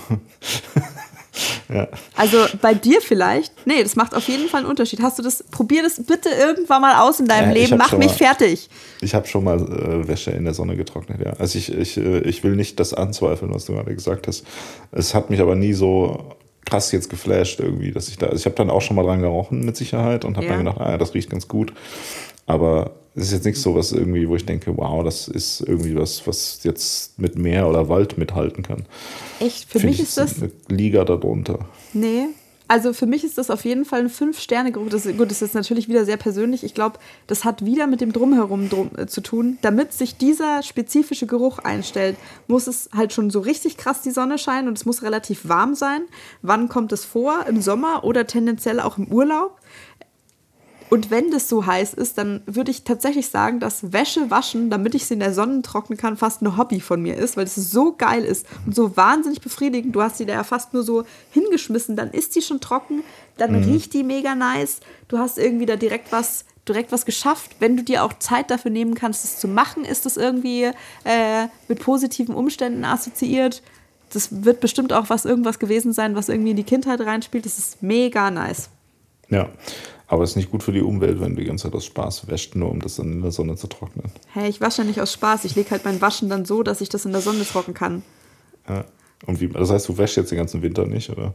ja. 1.72 1.88
Also 2.14 2.44
bei 2.60 2.74
dir 2.74 3.00
vielleicht? 3.00 3.66
Nee, 3.66 3.82
das 3.82 3.96
macht 3.96 4.14
auf 4.14 4.28
jeden 4.28 4.48
Fall 4.48 4.60
einen 4.60 4.68
Unterschied. 4.68 5.00
Hast 5.00 5.18
du 5.18 5.22
das, 5.22 5.42
probier 5.44 5.82
das 5.82 6.02
bitte 6.02 6.28
irgendwann 6.28 6.82
mal 6.82 7.00
aus 7.00 7.18
in 7.18 7.26
deinem 7.26 7.48
ja, 7.48 7.62
Leben, 7.62 7.78
mach 7.78 7.92
mich 7.92 8.08
mal, 8.08 8.16
fertig. 8.16 8.68
Ich 9.00 9.14
habe 9.14 9.26
schon 9.26 9.44
mal 9.44 9.58
äh, 9.58 10.06
Wäsche 10.06 10.32
in 10.32 10.44
der 10.44 10.54
Sonne 10.54 10.76
getrocknet, 10.76 11.20
ja. 11.24 11.32
Also 11.38 11.58
ich, 11.58 11.72
ich, 11.72 11.96
äh, 11.96 12.18
ich 12.20 12.44
will 12.44 12.56
nicht 12.56 12.78
das 12.80 12.92
anzweifeln, 12.92 13.54
was 13.54 13.64
du 13.64 13.72
gerade 13.72 13.94
gesagt 13.94 14.26
hast. 14.26 14.44
Es 14.92 15.14
hat 15.14 15.30
mich 15.30 15.40
aber 15.40 15.54
nie 15.54 15.72
so 15.72 16.36
krass 16.66 16.92
jetzt 16.92 17.10
geflasht 17.10 17.60
irgendwie, 17.60 17.90
dass 17.90 18.08
ich 18.08 18.18
da, 18.18 18.26
also 18.26 18.36
ich 18.36 18.46
habe 18.46 18.56
dann 18.56 18.70
auch 18.70 18.80
schon 18.80 18.96
mal 18.96 19.02
dran 19.02 19.20
gerochen 19.20 19.64
mit 19.64 19.76
Sicherheit 19.76 20.24
und 20.24 20.36
habe 20.36 20.46
ja. 20.46 20.52
dann 20.52 20.64
gedacht, 20.64 20.80
ah, 20.80 20.98
das 20.98 21.14
riecht 21.14 21.30
ganz 21.30 21.48
gut. 21.48 21.72
Aber 22.46 22.92
es 23.14 23.26
ist 23.26 23.32
jetzt 23.32 23.44
nicht 23.44 23.60
so 23.60 23.74
was 23.74 23.92
irgendwie, 23.92 24.28
wo 24.28 24.36
ich 24.36 24.44
denke, 24.44 24.76
wow, 24.76 25.04
das 25.04 25.28
ist 25.28 25.60
irgendwie 25.60 25.96
was, 25.96 26.26
was 26.26 26.60
jetzt 26.64 27.18
mit 27.18 27.38
Meer 27.38 27.68
oder 27.68 27.88
Wald 27.88 28.18
mithalten 28.18 28.62
kann. 28.62 28.86
Echt? 29.40 29.68
Für 29.68 29.78
Find 29.78 29.92
mich 29.92 30.00
ist 30.00 30.18
das. 30.18 30.42
Eine 30.42 30.50
Liga 30.68 31.04
darunter. 31.04 31.60
Nee, 31.92 32.26
also 32.66 32.94
für 32.94 33.04
mich 33.04 33.24
ist 33.24 33.36
das 33.36 33.50
auf 33.50 33.64
jeden 33.66 33.84
Fall 33.84 34.00
ein 34.00 34.08
Fünf-Sterne-Geruch. 34.08 34.88
Das, 34.88 35.04
gut, 35.04 35.30
das 35.30 35.42
ist 35.42 35.54
natürlich 35.54 35.88
wieder 35.88 36.06
sehr 36.06 36.16
persönlich. 36.16 36.64
Ich 36.64 36.72
glaube, 36.72 36.98
das 37.26 37.44
hat 37.44 37.64
wieder 37.64 37.86
mit 37.86 38.00
dem 38.00 38.12
Drumherum 38.12 38.70
drum, 38.70 38.90
äh, 38.96 39.06
zu 39.06 39.20
tun. 39.20 39.58
Damit 39.60 39.92
sich 39.92 40.16
dieser 40.16 40.62
spezifische 40.62 41.26
Geruch 41.26 41.58
einstellt, 41.58 42.16
muss 42.48 42.66
es 42.66 42.88
halt 42.94 43.12
schon 43.12 43.28
so 43.28 43.40
richtig 43.40 43.76
krass 43.76 44.00
die 44.00 44.12
Sonne 44.12 44.38
scheinen 44.38 44.68
und 44.68 44.78
es 44.78 44.86
muss 44.86 45.02
relativ 45.02 45.46
warm 45.46 45.74
sein. 45.74 46.02
Wann 46.40 46.70
kommt 46.70 46.92
es 46.92 47.04
vor? 47.04 47.44
Im 47.46 47.60
Sommer 47.60 48.02
oder 48.02 48.26
tendenziell 48.26 48.80
auch 48.80 48.96
im 48.96 49.08
Urlaub? 49.08 49.58
Und 50.94 51.10
wenn 51.10 51.32
das 51.32 51.48
so 51.48 51.66
heiß 51.66 51.94
ist, 51.94 52.18
dann 52.18 52.40
würde 52.46 52.70
ich 52.70 52.84
tatsächlich 52.84 53.26
sagen, 53.26 53.58
dass 53.58 53.92
Wäsche 53.92 54.30
waschen, 54.30 54.70
damit 54.70 54.94
ich 54.94 55.06
sie 55.06 55.14
in 55.14 55.20
der 55.20 55.34
Sonne 55.34 55.60
trocknen 55.62 55.98
kann, 55.98 56.16
fast 56.16 56.40
ein 56.40 56.56
Hobby 56.56 56.80
von 56.80 57.02
mir 57.02 57.16
ist, 57.16 57.36
weil 57.36 57.46
es 57.46 57.56
so 57.56 57.96
geil 57.96 58.22
ist 58.22 58.46
und 58.64 58.76
so 58.76 58.96
wahnsinnig 58.96 59.40
befriedigend. 59.40 59.96
Du 59.96 60.02
hast 60.02 60.18
sie 60.18 60.24
da 60.24 60.34
ja 60.34 60.44
fast 60.44 60.72
nur 60.72 60.84
so 60.84 61.02
hingeschmissen, 61.32 61.96
dann 61.96 62.12
ist 62.12 62.36
die 62.36 62.42
schon 62.42 62.60
trocken, 62.60 63.02
dann 63.38 63.58
mhm. 63.58 63.64
riecht 63.64 63.92
die 63.92 64.04
mega 64.04 64.36
nice. 64.36 64.78
Du 65.08 65.18
hast 65.18 65.36
irgendwie 65.36 65.66
da 65.66 65.74
direkt 65.74 66.12
was 66.12 66.44
direkt 66.68 66.92
was 66.92 67.04
geschafft. 67.04 67.56
Wenn 67.58 67.76
du 67.76 67.82
dir 67.82 68.04
auch 68.04 68.12
Zeit 68.20 68.52
dafür 68.52 68.70
nehmen 68.70 68.94
kannst, 68.94 69.24
es 69.24 69.40
zu 69.40 69.48
machen, 69.48 69.84
ist 69.84 70.06
das 70.06 70.16
irgendwie 70.16 70.70
äh, 71.02 71.48
mit 71.66 71.80
positiven 71.80 72.36
Umständen 72.36 72.84
assoziiert. 72.84 73.64
Das 74.12 74.44
wird 74.44 74.60
bestimmt 74.60 74.92
auch 74.92 75.10
was 75.10 75.24
irgendwas 75.24 75.58
gewesen 75.58 75.92
sein, 75.92 76.14
was 76.14 76.28
irgendwie 76.28 76.52
in 76.52 76.56
die 76.56 76.62
Kindheit 76.62 77.00
reinspielt. 77.00 77.46
Das 77.46 77.58
ist 77.58 77.82
mega 77.82 78.30
nice. 78.30 78.70
Ja, 79.28 79.48
aber 80.06 80.22
es 80.22 80.30
ist 80.30 80.36
nicht 80.36 80.50
gut 80.50 80.62
für 80.62 80.72
die 80.72 80.82
Umwelt, 80.82 81.20
wenn 81.20 81.34
du 81.34 81.40
die 81.40 81.46
ganze 81.46 81.64
Zeit 81.64 81.74
aus 81.74 81.86
Spaß 81.86 82.28
wäscht, 82.28 82.54
nur 82.54 82.70
um 82.70 82.80
das 82.80 82.96
dann 82.96 83.12
in 83.12 83.22
der 83.22 83.30
Sonne 83.30 83.56
zu 83.56 83.66
trocknen. 83.66 84.12
Hey, 84.32 84.48
ich 84.48 84.60
wasche 84.60 84.82
ja 84.82 84.88
nicht 84.88 85.00
aus 85.00 85.12
Spaß. 85.12 85.44
Ich 85.44 85.54
lege 85.54 85.70
halt 85.70 85.84
mein 85.84 86.00
Waschen 86.00 86.28
dann 86.28 86.44
so, 86.44 86.62
dass 86.62 86.80
ich 86.80 86.88
das 86.88 87.04
in 87.04 87.12
der 87.12 87.20
Sonne 87.22 87.44
trocken 87.44 87.74
kann. 87.74 88.02
Ja. 88.68 88.84
Und 89.26 89.40
wie, 89.40 89.48
das 89.48 89.70
heißt, 89.70 89.88
du 89.88 89.96
wäschst 89.96 90.16
jetzt 90.16 90.30
den 90.30 90.38
ganzen 90.38 90.62
Winter 90.62 90.86
nicht, 90.86 91.08
oder? 91.10 91.32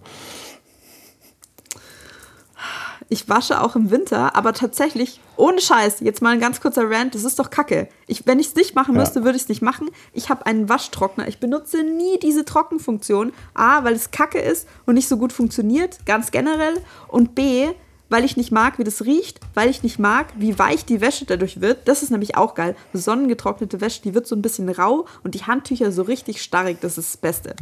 Ich 3.12 3.28
wasche 3.28 3.62
auch 3.62 3.76
im 3.76 3.90
Winter, 3.90 4.36
aber 4.36 4.54
tatsächlich, 4.54 5.20
ohne 5.36 5.60
Scheiß, 5.60 6.02
jetzt 6.02 6.22
mal 6.22 6.30
ein 6.30 6.40
ganz 6.40 6.62
kurzer 6.62 6.88
Rant, 6.88 7.16
das 7.16 7.24
ist 7.24 7.40
doch 7.40 7.50
kacke. 7.50 7.90
Ich, 8.06 8.28
wenn 8.28 8.38
ich 8.38 8.50
es 8.50 8.56
nicht 8.56 8.76
machen 8.76 8.96
müsste, 8.96 9.20
ja. 9.20 9.26
würde 9.26 9.36
ich 9.36 9.44
es 9.44 9.50
nicht 9.50 9.64
machen. 9.64 9.90
Ich 10.14 10.30
habe 10.30 10.46
einen 10.46 10.70
Waschtrockner. 10.70 11.28
Ich 11.28 11.40
benutze 11.40 11.84
nie 11.84 12.20
diese 12.20 12.46
Trockenfunktion. 12.46 13.34
A, 13.56 13.84
weil 13.84 13.96
es 13.96 14.12
kacke 14.12 14.38
ist 14.38 14.68
und 14.86 14.94
nicht 14.94 15.08
so 15.08 15.18
gut 15.18 15.34
funktioniert, 15.34 16.06
ganz 16.06 16.30
generell. 16.30 16.76
Und 17.08 17.34
B, 17.34 17.70
weil 18.10 18.26
ich 18.26 18.38
nicht 18.38 18.52
mag, 18.52 18.80
wie 18.80 18.84
das 18.84 19.06
riecht, 19.06 19.40
weil 19.54 19.70
ich 19.70 19.84
nicht 19.84 20.00
mag, 20.00 20.34
wie 20.38 20.60
weich 20.60 20.86
die 20.86 21.02
Wäsche 21.02 21.26
dadurch 21.26 21.62
wird. 21.62 21.88
Das 21.88 22.04
ist 22.04 22.10
nämlich 22.10 22.36
auch 22.36 22.56
geil. 22.56 22.76
Sonnengetrocknete 22.94 23.82
Wäsche, 23.82 24.02
die 24.02 24.14
wird 24.14 24.28
so 24.28 24.36
ein 24.36 24.42
bisschen 24.42 24.70
rau 24.70 25.06
und 25.24 25.36
die 25.36 25.44
Handtücher 25.44 25.92
so 25.92 26.02
richtig 26.02 26.42
starrig. 26.42 26.78
Das 26.82 26.98
ist 26.98 27.14
das 27.14 27.18
Beste. 27.18 27.56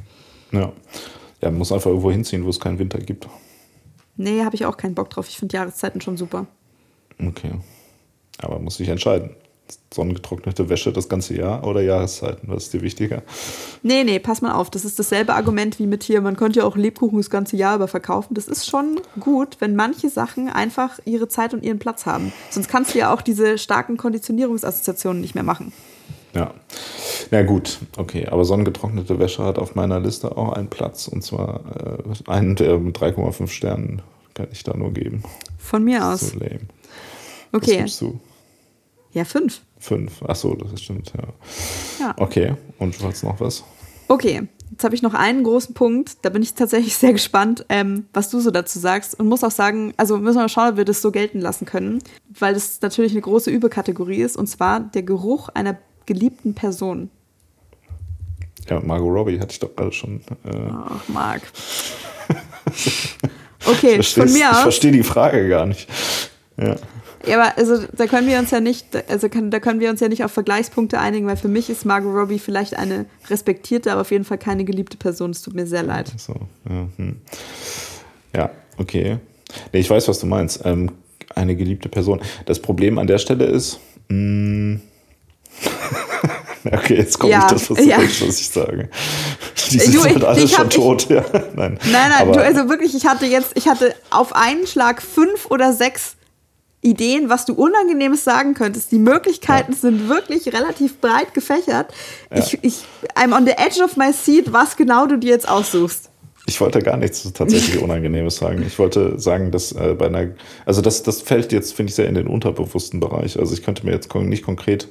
Ja. 0.52 0.72
Ja, 1.41 1.49
man 1.49 1.60
muss 1.60 1.72
einfach 1.72 1.91
irgendwo 1.91 2.11
hinziehen, 2.11 2.45
wo 2.45 2.49
es 2.49 2.60
keinen 2.60 2.80
Winter 2.80 2.98
gibt. 2.98 3.28
Nee, 4.15 4.44
habe 4.44 4.56
ich 4.56 4.65
auch 4.65 4.78
keinen 4.78 4.95
Bock 4.95 5.11
drauf. 5.11 5.28
Ich 5.30 5.38
finde 5.38 5.56
Jahreszeiten 5.56 6.02
schon 6.02 6.18
super. 6.18 6.48
Okay. 7.19 7.52
Aber 8.40 8.56
man 8.56 8.64
muss 8.64 8.78
sich 8.78 8.90
entscheiden 8.90 9.36
sonnengetrocknete 9.94 10.69
Wäsche 10.69 10.91
das 10.91 11.10
ganze 11.10 11.35
Jahr 11.35 11.65
oder 11.65 11.81
Jahreszeiten? 11.81 12.48
Was 12.49 12.64
ist 12.64 12.73
dir 12.73 12.81
wichtiger? 12.81 13.23
Nee, 13.84 14.03
nee, 14.03 14.19
pass 14.19 14.41
mal 14.41 14.53
auf. 14.53 14.69
Das 14.69 14.85
ist 14.85 14.99
dasselbe 14.99 15.34
Argument 15.34 15.80
wie 15.80 15.88
mit 15.88 16.03
hier. 16.03 16.22
Man 16.22 16.35
könnte 16.35 16.60
ja 16.60 16.65
auch 16.65 16.76
Lebkuchen 16.76 17.18
das 17.18 17.30
ganze 17.30 17.57
Jahr 17.57 17.76
über 17.76 17.88
verkaufen. 17.88 18.34
Das 18.34 18.48
ist 18.48 18.68
schon 18.68 18.99
gut, 19.19 19.57
wenn 19.60 19.76
manche 19.76 20.10
Sachen 20.10 20.49
einfach 20.49 20.99
ihre 21.06 21.27
Zeit 21.27 21.53
und 21.53 21.64
ihren 21.64 21.80
Platz 21.80 22.06
haben. 22.06 22.34
Sonst 22.49 22.68
kannst 22.68 22.94
du 22.94 22.99
ja 22.99 23.14
auch 23.14 23.22
diese 23.22 23.57
starken 23.57 23.98
Konditionierungsassoziationen 23.98 25.22
nicht 25.22 25.35
mehr 25.35 25.44
machen. 25.44 25.73
Ja. 26.34 26.53
Na 27.31 27.44
gut, 27.44 27.80
okay. 27.98 28.27
Aber 28.27 28.45
sonnengetrocknete 28.45 29.19
Wäsche 29.19 29.44
hat 29.44 29.57
auf 29.57 29.76
meiner 29.76 29.99
Liste 29.99 30.38
auch 30.38 30.53
einen 30.53 30.69
Platz. 30.69 31.07
Und 31.07 31.23
zwar 31.23 31.61
äh, 32.27 32.30
einen 32.31 32.56
der 32.56 32.77
mit 32.77 32.98
3,5 32.98 33.48
Sternen 33.48 34.02
kann 34.34 34.48
ich 34.52 34.64
da 34.64 34.76
nur 34.77 34.94
geben. 34.94 35.23
Von 35.57 35.84
mir 35.84 36.06
aus. 36.06 36.22
So 36.22 36.39
lame. 36.39 36.60
Okay. 37.52 37.72
Was 37.72 37.77
gibst 37.77 38.02
du? 38.02 38.19
Ja, 39.18 39.26
fünf. 39.26 39.61
Fünf, 39.80 40.22
ach 40.27 40.35
so, 40.35 40.53
das 40.53 40.80
stimmt, 40.80 41.11
ja. 41.18 41.23
ja. 41.99 42.14
Okay, 42.19 42.53
und 42.77 43.02
du 43.02 43.07
hast 43.07 43.23
noch 43.23 43.39
was? 43.39 43.64
Okay, 44.07 44.48
jetzt 44.69 44.84
habe 44.84 44.94
ich 44.94 45.02
noch 45.02 45.15
einen 45.15 45.44
großen 45.44 45.73
Punkt. 45.73 46.18
Da 46.22 46.30
bin 46.30 46.44
ich 46.44 46.53
tatsächlich 46.53 46.95
sehr 46.95 47.14
gespannt, 47.14 47.65
ähm, 47.69 48.06
was 48.14 48.30
du 48.30 48.39
so 48.39 48.52
dazu 48.52 48.77
sagst. 48.77 49.19
Und 49.19 49.27
muss 49.27 49.44
auch 49.44 49.49
sagen, 49.49 49.95
also 49.98 50.18
müssen 50.19 50.35
wir 50.35 50.44
mal 50.44 50.49
schauen, 50.49 50.69
ob 50.69 50.77
wir 50.77 50.85
das 50.85 51.02
so 51.02 51.11
gelten 51.11 51.41
lassen 51.41 51.65
können, 51.65 51.98
weil 52.30 52.53
das 52.53 52.80
natürlich 52.81 53.14
eine 53.14 53.22
große 53.22 53.49
Überkategorie 53.49 54.22
ist. 54.22 54.38
Und 54.38 54.45
zwar 54.45 54.81
der 54.81 55.02
Geruch 55.02 55.49
einer 55.49 55.80
geliebten 56.06 56.53
Person. 56.53 57.10
Ja, 58.69 58.80
Margot 58.81 59.11
Robbie 59.11 59.39
hatte 59.39 59.52
ich 59.53 59.60
doch 59.60 59.76
gerade 59.76 59.94
schon. 59.94 60.22
Äh 60.45 60.69
Ach, 60.72 61.07
Marc. 61.07 61.41
okay, 63.65 64.03
von 64.03 64.31
mir 64.31 64.52
aus. 64.52 64.57
Ich 64.57 64.61
verstehe 64.61 64.91
die 64.91 65.02
Frage 65.02 65.49
gar 65.49 65.65
nicht. 65.65 65.89
Ja. 66.57 66.76
Ja, 67.26 67.41
aber 67.41 67.57
also 67.57 67.85
da 67.94 68.07
können 68.07 68.27
wir 68.27 68.39
uns 68.39 68.52
ja 68.52 68.60
nicht, 68.60 68.88
also 69.10 69.30
kann, 69.30 69.52
da 69.52 69.60
können 69.60 69.80
wir 69.80 69.89
uns 69.89 69.99
ja 69.99 70.07
nicht 70.07 70.23
auf 70.23 70.31
Vergleichspunkte 70.31 70.99
einigen, 70.99 71.27
weil 71.27 71.38
für 71.38 71.48
mich 71.48 71.69
ist 71.69 71.85
Margot 71.85 72.14
Robbie 72.14 72.39
vielleicht 72.39 72.77
eine 72.77 73.06
respektierte, 73.30 73.91
aber 73.91 74.02
auf 74.02 74.11
jeden 74.11 74.23
Fall 74.23 74.38
keine 74.38 74.65
geliebte 74.65 74.98
Person. 74.98 75.31
Es 75.31 75.41
tut 75.41 75.56
mir 75.56 75.68
sehr 75.68 75.84
leid. 75.84 76.11
So, 76.18 76.35
ja, 76.69 76.88
hm. 76.98 77.15
ja 78.35 78.49
okay. 78.77 79.18
Nee, 79.72 79.80
ich 79.80 79.89
weiß, 79.89 80.07
was 80.07 80.19
du 80.19 80.27
meinst. 80.27 80.61
Ähm, 80.65 80.91
eine 81.35 81.56
geliebte 81.56 81.89
Person. 81.89 82.22
Das 82.45 82.60
Problem 82.61 82.98
an 82.98 83.07
der 83.07 83.18
Stelle 83.18 83.45
ist, 83.45 83.80
mh, 84.10 84.80
hm, 84.80 84.81
Okay, 86.72 86.95
jetzt 86.95 87.18
kommt 87.18 87.31
ja, 87.31 87.39
nicht 87.39 87.52
das, 87.52 87.69
was 87.69 87.85
ja. 87.85 87.98
denkst, 87.98 88.22
was 88.27 88.41
ich 88.41 88.49
sage. 88.49 88.89
Die 89.72 89.80
sind 89.80 89.95
du, 89.95 90.03
halt 90.03 90.23
alle 90.23 90.48
schon 90.48 90.69
tot. 90.69 91.10
Ja, 91.10 91.23
nein, 91.56 91.80
nein, 91.91 92.10
nein 92.10 92.34
du, 92.34 92.41
also 92.41 92.68
wirklich, 92.69 92.94
ich 92.95 93.06
hatte 93.06 93.26
jetzt, 93.26 93.52
ich 93.56 93.68
hatte 93.68 93.95
auf 94.10 94.35
einen 94.35 94.68
Schlag 94.68 95.02
fünf 95.02 95.45
oder 95.49 95.72
sechs 95.73 96.16
Ideen, 96.89 97.30
was 97.30 97.45
du 97.45 97.53
Unangenehmes 97.53 98.23
sagen 98.23 98.53
könntest. 98.53 98.91
Die 98.91 98.99
Möglichkeiten 98.99 99.73
ja. 99.73 99.77
sind 99.77 100.09
wirklich 100.09 100.53
relativ 100.53 100.99
breit 100.99 101.34
gefächert. 101.34 101.93
Ja. 102.31 102.39
Ich, 102.39 102.57
ich, 102.61 102.84
I'm 103.15 103.35
on 103.35 103.45
the 103.45 103.51
edge 103.51 103.84
of 103.84 103.97
my 103.97 104.11
seat, 104.14 104.51
was 104.53 104.76
genau 104.76 105.07
du 105.07 105.18
dir 105.18 105.31
jetzt 105.31 105.47
aussuchst. 105.47 106.09
Ich 106.45 106.61
wollte 106.61 106.80
gar 106.80 106.95
nichts 106.95 107.30
tatsächlich 107.34 107.81
Unangenehmes 107.84 108.38
sagen. 108.38 108.64
Ich 108.65 108.80
wollte 108.80 109.19
sagen, 109.19 109.51
dass 109.51 109.73
äh, 109.73 109.95
bei 109.97 110.05
einer, 110.05 110.30
also 110.65 110.81
das, 110.81 111.03
das 111.03 111.22
fällt 111.22 111.51
jetzt, 111.51 111.73
finde 111.73 111.89
ich, 111.89 111.95
sehr 111.95 112.07
in 112.07 112.15
den 112.15 112.27
unterbewussten 112.27 113.01
Bereich. 113.01 113.38
Also 113.38 113.53
ich 113.53 113.64
könnte 113.64 113.85
mir 113.85 113.91
jetzt 113.91 114.14
nicht 114.15 114.43
konkret 114.43 114.88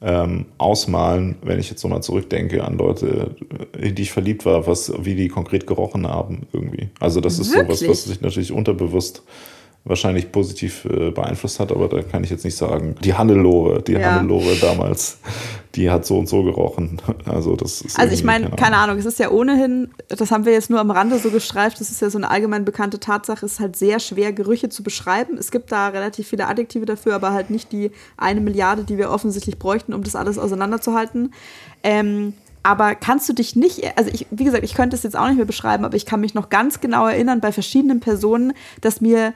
ähm, 0.00 0.46
ausmalen, 0.58 1.36
wenn 1.42 1.58
ich 1.58 1.70
jetzt 1.70 1.80
so 1.80 1.88
mal 1.88 2.02
zurückdenke 2.02 2.62
an 2.62 2.78
Leute, 2.78 3.34
in 3.76 3.94
die 3.94 4.02
ich 4.02 4.12
verliebt 4.12 4.44
war, 4.44 4.66
was, 4.66 4.92
wie 5.04 5.14
die 5.14 5.28
konkret 5.28 5.66
gerochen 5.66 6.06
haben 6.06 6.46
irgendwie. 6.52 6.90
Also 7.00 7.20
das 7.20 7.38
ist 7.38 7.54
Wirklich? 7.54 7.80
sowas, 7.80 7.90
was 7.90 8.04
sich 8.04 8.20
natürlich 8.20 8.52
unterbewusst 8.52 9.22
wahrscheinlich 9.86 10.32
positiv 10.32 10.86
äh, 10.86 11.10
beeinflusst 11.10 11.60
hat, 11.60 11.70
aber 11.70 11.88
da 11.88 12.02
kann 12.02 12.24
ich 12.24 12.30
jetzt 12.30 12.44
nicht 12.44 12.56
sagen. 12.56 12.94
Die 13.04 13.12
Hannelore, 13.12 13.82
die 13.82 13.92
ja. 13.92 14.14
Hannelore 14.14 14.56
damals, 14.56 15.18
die 15.74 15.90
hat 15.90 16.06
so 16.06 16.18
und 16.18 16.26
so 16.26 16.42
gerochen. 16.42 17.00
Also 17.26 17.56
das 17.56 17.80
ist 17.80 17.98
Also 17.98 18.14
ich 18.14 18.22
meine, 18.22 18.46
keine, 18.46 18.56
keine 18.56 18.76
Ahnung. 18.76 18.98
es 18.98 19.06
ist 19.06 19.18
ja 19.18 19.30
ohnehin, 19.30 19.90
das 20.08 20.30
haben 20.30 20.44
wir 20.44 20.52
jetzt 20.52 20.70
nur 20.70 20.78
am 20.78 20.90
Rande 20.90 21.18
so 21.18 21.30
gestreift, 21.30 21.80
das 21.80 21.90
ist 21.90 22.00
ja 22.00 22.10
so 22.10 22.18
eine 22.18 22.30
allgemein 22.30 22.64
bekannte 22.64 23.00
Tatsache, 23.00 23.44
es 23.44 23.54
ist 23.54 23.60
halt 23.60 23.76
sehr 23.76 23.98
schwer, 23.98 24.32
Gerüche 24.32 24.68
zu 24.68 24.82
beschreiben. 24.82 25.36
Es 25.38 25.50
gibt 25.50 25.72
da 25.72 25.88
relativ 25.88 26.28
viele 26.28 26.46
Adjektive 26.46 26.86
dafür, 26.86 27.14
aber 27.14 27.32
halt 27.32 27.50
nicht 27.50 27.72
die 27.72 27.90
eine 28.16 28.40
Milliarde, 28.40 28.84
die 28.84 28.98
wir 28.98 29.10
offensichtlich 29.10 29.58
bräuchten, 29.58 29.92
um 29.94 30.02
das 30.02 30.16
alles 30.16 30.38
auseinanderzuhalten. 30.38 31.32
Ähm, 31.82 32.34
aber 32.62 32.94
kannst 32.94 33.28
du 33.28 33.34
dich 33.34 33.56
nicht, 33.56 33.96
also 33.96 34.10
ich, 34.12 34.26
wie 34.30 34.44
gesagt, 34.44 34.64
ich 34.64 34.74
könnte 34.74 34.96
es 34.96 35.02
jetzt 35.02 35.16
auch 35.16 35.26
nicht 35.26 35.36
mehr 35.36 35.44
beschreiben, 35.44 35.84
aber 35.84 35.96
ich 35.96 36.06
kann 36.06 36.20
mich 36.20 36.32
noch 36.32 36.48
ganz 36.48 36.80
genau 36.80 37.06
erinnern 37.06 37.40
bei 37.40 37.52
verschiedenen 37.52 38.00
Personen, 38.00 38.54
dass 38.80 39.02
mir 39.02 39.34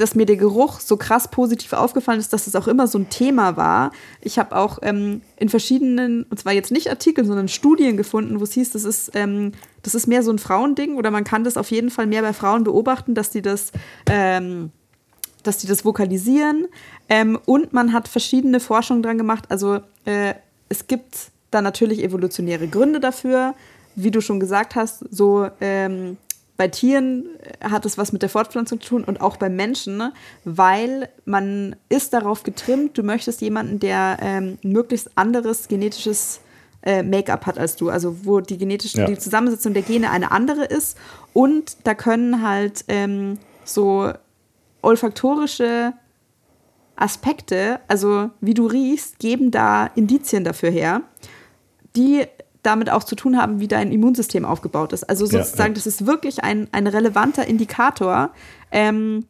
dass 0.00 0.14
mir 0.14 0.26
der 0.26 0.36
Geruch 0.36 0.80
so 0.80 0.96
krass 0.96 1.28
positiv 1.28 1.72
aufgefallen 1.74 2.20
ist, 2.20 2.32
dass 2.32 2.46
es 2.46 2.56
auch 2.56 2.66
immer 2.66 2.86
so 2.86 2.98
ein 2.98 3.10
Thema 3.10 3.56
war. 3.56 3.92
Ich 4.20 4.38
habe 4.38 4.56
auch 4.56 4.78
ähm, 4.82 5.20
in 5.36 5.48
verschiedenen, 5.48 6.24
und 6.24 6.40
zwar 6.40 6.52
jetzt 6.52 6.72
nicht 6.72 6.88
Artikeln, 6.88 7.26
sondern 7.26 7.48
Studien 7.48 7.96
gefunden, 7.96 8.40
wo 8.40 8.44
es 8.44 8.52
hieß, 8.52 8.70
das 8.72 8.84
ist, 8.84 9.10
ähm, 9.14 9.52
das 9.82 9.94
ist 9.94 10.06
mehr 10.06 10.22
so 10.22 10.32
ein 10.32 10.38
Frauending 10.38 10.96
oder 10.96 11.10
man 11.10 11.24
kann 11.24 11.44
das 11.44 11.56
auf 11.56 11.70
jeden 11.70 11.90
Fall 11.90 12.06
mehr 12.06 12.22
bei 12.22 12.32
Frauen 12.32 12.64
beobachten, 12.64 13.14
dass 13.14 13.30
die 13.30 13.42
das, 13.42 13.72
ähm, 14.06 14.70
dass 15.42 15.58
die 15.58 15.66
das 15.66 15.84
vokalisieren. 15.84 16.68
Ähm, 17.08 17.38
und 17.44 17.72
man 17.72 17.92
hat 17.92 18.08
verschiedene 18.08 18.60
Forschungen 18.60 19.02
dran 19.02 19.18
gemacht. 19.18 19.44
Also 19.50 19.80
äh, 20.06 20.34
es 20.70 20.86
gibt 20.86 21.30
da 21.50 21.60
natürlich 21.60 22.02
evolutionäre 22.02 22.68
Gründe 22.68 23.00
dafür. 23.00 23.54
Wie 23.96 24.10
du 24.10 24.20
schon 24.20 24.40
gesagt 24.40 24.76
hast, 24.76 25.04
so 25.10 25.48
ähm, 25.60 26.16
bei 26.60 26.68
Tieren 26.68 27.24
hat 27.62 27.86
es 27.86 27.96
was 27.96 28.12
mit 28.12 28.20
der 28.20 28.28
Fortpflanzung 28.28 28.82
zu 28.82 28.88
tun 28.90 29.04
und 29.04 29.22
auch 29.22 29.38
beim 29.38 29.56
Menschen, 29.56 29.96
ne? 29.96 30.12
weil 30.44 31.08
man 31.24 31.74
ist 31.88 32.12
darauf 32.12 32.42
getrimmt, 32.42 32.98
du 32.98 33.02
möchtest 33.02 33.40
jemanden, 33.40 33.80
der 33.80 34.18
ähm, 34.20 34.58
möglichst 34.62 35.16
anderes 35.16 35.68
genetisches 35.68 36.42
äh, 36.82 37.02
Make-up 37.02 37.46
hat 37.46 37.58
als 37.58 37.76
du, 37.76 37.88
also 37.88 38.26
wo 38.26 38.40
die 38.40 38.58
genetische, 38.58 38.98
ja. 38.98 39.06
die 39.06 39.16
Zusammensetzung 39.16 39.72
der 39.72 39.80
Gene 39.80 40.10
eine 40.10 40.32
andere 40.32 40.66
ist 40.66 40.98
und 41.32 41.78
da 41.84 41.94
können 41.94 42.46
halt 42.46 42.84
ähm, 42.88 43.38
so 43.64 44.12
olfaktorische 44.82 45.94
Aspekte, 46.94 47.80
also 47.88 48.28
wie 48.42 48.52
du 48.52 48.66
riechst, 48.66 49.18
geben 49.18 49.50
da 49.50 49.86
Indizien 49.94 50.44
dafür 50.44 50.70
her, 50.70 51.00
die 51.96 52.26
damit 52.62 52.90
auch 52.90 53.04
zu 53.04 53.16
tun 53.16 53.38
haben, 53.38 53.60
wie 53.60 53.68
dein 53.68 53.92
Immunsystem 53.92 54.44
aufgebaut 54.44 54.92
ist. 54.92 55.04
Also 55.04 55.24
sozusagen, 55.26 55.58
ja, 55.58 55.66
ja. 55.68 55.74
das 55.74 55.86
ist 55.86 56.06
wirklich 56.06 56.44
ein, 56.44 56.68
ein 56.72 56.86
relevanter 56.86 57.46
Indikator. 57.46 58.30
Ähm, 58.70 59.26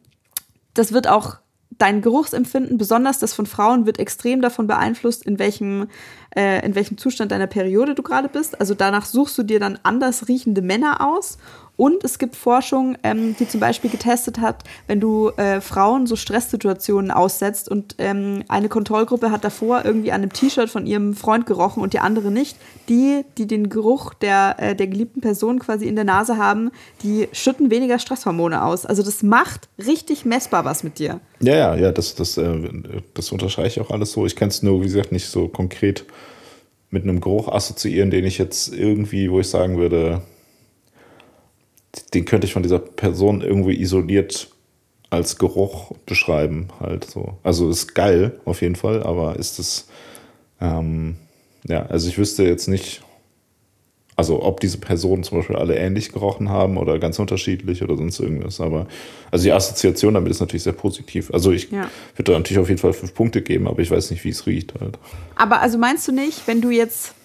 das 0.73 0.91
wird 0.91 1.07
auch 1.07 1.37
dein 1.77 2.01
Geruchsempfinden, 2.01 2.77
besonders 2.77 3.19
das 3.19 3.33
von 3.33 3.45
Frauen, 3.45 3.85
wird 3.85 3.97
extrem 3.99 4.41
davon 4.41 4.67
beeinflusst, 4.67 5.25
in 5.25 5.39
welchem, 5.39 5.87
äh, 6.35 6.63
in 6.65 6.75
welchem 6.75 6.97
Zustand 6.97 7.31
deiner 7.31 7.47
Periode 7.47 7.95
du 7.95 8.03
gerade 8.03 8.27
bist. 8.27 8.59
Also 8.59 8.75
danach 8.75 9.05
suchst 9.05 9.37
du 9.37 9.43
dir 9.43 9.59
dann 9.59 9.79
anders 9.83 10.27
riechende 10.27 10.61
Männer 10.61 11.01
aus 11.01 11.37
Und 11.81 12.03
es 12.03 12.19
gibt 12.19 12.35
Forschung, 12.35 12.95
ähm, 13.01 13.35
die 13.39 13.47
zum 13.47 13.59
Beispiel 13.59 13.89
getestet 13.89 14.39
hat, 14.39 14.63
wenn 14.85 14.99
du 14.99 15.29
äh, 15.29 15.61
Frauen 15.61 16.05
so 16.05 16.15
Stresssituationen 16.15 17.09
aussetzt 17.09 17.69
und 17.69 17.95
ähm, 17.97 18.43
eine 18.49 18.69
Kontrollgruppe 18.69 19.31
hat 19.31 19.43
davor 19.43 19.83
irgendwie 19.83 20.11
an 20.11 20.21
einem 20.21 20.31
T-Shirt 20.31 20.69
von 20.69 20.85
ihrem 20.85 21.15
Freund 21.15 21.47
gerochen 21.47 21.81
und 21.81 21.93
die 21.93 21.97
andere 21.97 22.29
nicht. 22.29 22.55
Die, 22.87 23.25
die 23.39 23.47
den 23.47 23.69
Geruch 23.69 24.13
der, 24.13 24.57
äh, 24.59 24.75
der 24.75 24.85
geliebten 24.85 25.21
Person 25.21 25.57
quasi 25.57 25.87
in 25.87 25.95
der 25.95 26.05
Nase 26.05 26.37
haben, 26.37 26.69
die 27.01 27.27
schütten 27.31 27.71
weniger 27.71 27.97
Stresshormone 27.97 28.63
aus. 28.63 28.85
Also 28.85 29.01
das 29.01 29.23
macht 29.23 29.67
richtig 29.83 30.23
messbar 30.23 30.63
was 30.65 30.83
mit 30.83 30.99
dir. 30.99 31.19
Ja, 31.39 31.55
ja, 31.55 31.75
ja, 31.75 31.91
das, 31.91 32.13
das, 32.13 32.37
äh, 32.37 32.69
das 33.15 33.31
unterstreiche 33.31 33.81
ich 33.81 33.87
auch 33.87 33.89
alles 33.89 34.11
so. 34.11 34.27
Ich 34.27 34.35
kann 34.35 34.49
es 34.49 34.61
nur, 34.61 34.81
wie 34.81 34.85
gesagt, 34.85 35.11
nicht 35.11 35.25
so 35.25 35.47
konkret 35.47 36.05
mit 36.91 37.01
einem 37.01 37.21
Geruch 37.21 37.47
assoziieren, 37.47 38.11
den 38.11 38.23
ich 38.23 38.37
jetzt 38.37 38.71
irgendwie, 38.71 39.31
wo 39.31 39.39
ich 39.39 39.49
sagen 39.49 39.79
würde, 39.79 40.21
den 42.13 42.25
könnte 42.25 42.47
ich 42.47 42.53
von 42.53 42.63
dieser 42.63 42.79
Person 42.79 43.41
irgendwie 43.41 43.79
isoliert 43.79 44.49
als 45.09 45.37
Geruch 45.37 45.91
beschreiben, 46.05 46.69
halt 46.79 47.03
so. 47.03 47.37
Also 47.43 47.69
ist 47.69 47.93
geil 47.93 48.39
auf 48.45 48.61
jeden 48.61 48.75
Fall, 48.75 49.03
aber 49.03 49.35
ist 49.35 49.59
es, 49.59 49.87
ähm, 50.61 51.17
ja, 51.67 51.85
also 51.87 52.07
ich 52.07 52.17
wüsste 52.17 52.43
jetzt 52.43 52.69
nicht, 52.69 53.01
also 54.15 54.41
ob 54.41 54.61
diese 54.61 54.77
Personen 54.77 55.23
zum 55.23 55.39
Beispiel 55.39 55.57
alle 55.57 55.75
ähnlich 55.75 56.13
gerochen 56.13 56.49
haben 56.49 56.77
oder 56.77 56.97
ganz 56.97 57.19
unterschiedlich 57.19 57.83
oder 57.83 57.97
sonst 57.97 58.19
irgendwas. 58.19 58.61
Aber 58.61 58.87
also 59.31 59.43
die 59.43 59.51
Assoziation 59.51 60.13
damit 60.13 60.31
ist 60.31 60.39
natürlich 60.39 60.63
sehr 60.63 60.73
positiv. 60.73 61.29
Also 61.33 61.51
ich 61.51 61.69
ja. 61.71 61.89
würde 62.15 62.31
da 62.31 62.37
natürlich 62.37 62.59
auf 62.59 62.69
jeden 62.69 62.79
Fall 62.79 62.93
fünf 62.93 63.13
Punkte 63.13 63.41
geben, 63.41 63.67
aber 63.67 63.81
ich 63.81 63.91
weiß 63.91 64.11
nicht, 64.11 64.23
wie 64.23 64.29
es 64.29 64.47
riecht 64.47 64.79
halt. 64.79 64.97
Aber 65.35 65.59
also 65.59 65.77
meinst 65.77 66.07
du 66.07 66.13
nicht, 66.13 66.47
wenn 66.47 66.61
du 66.61 66.69
jetzt 66.69 67.15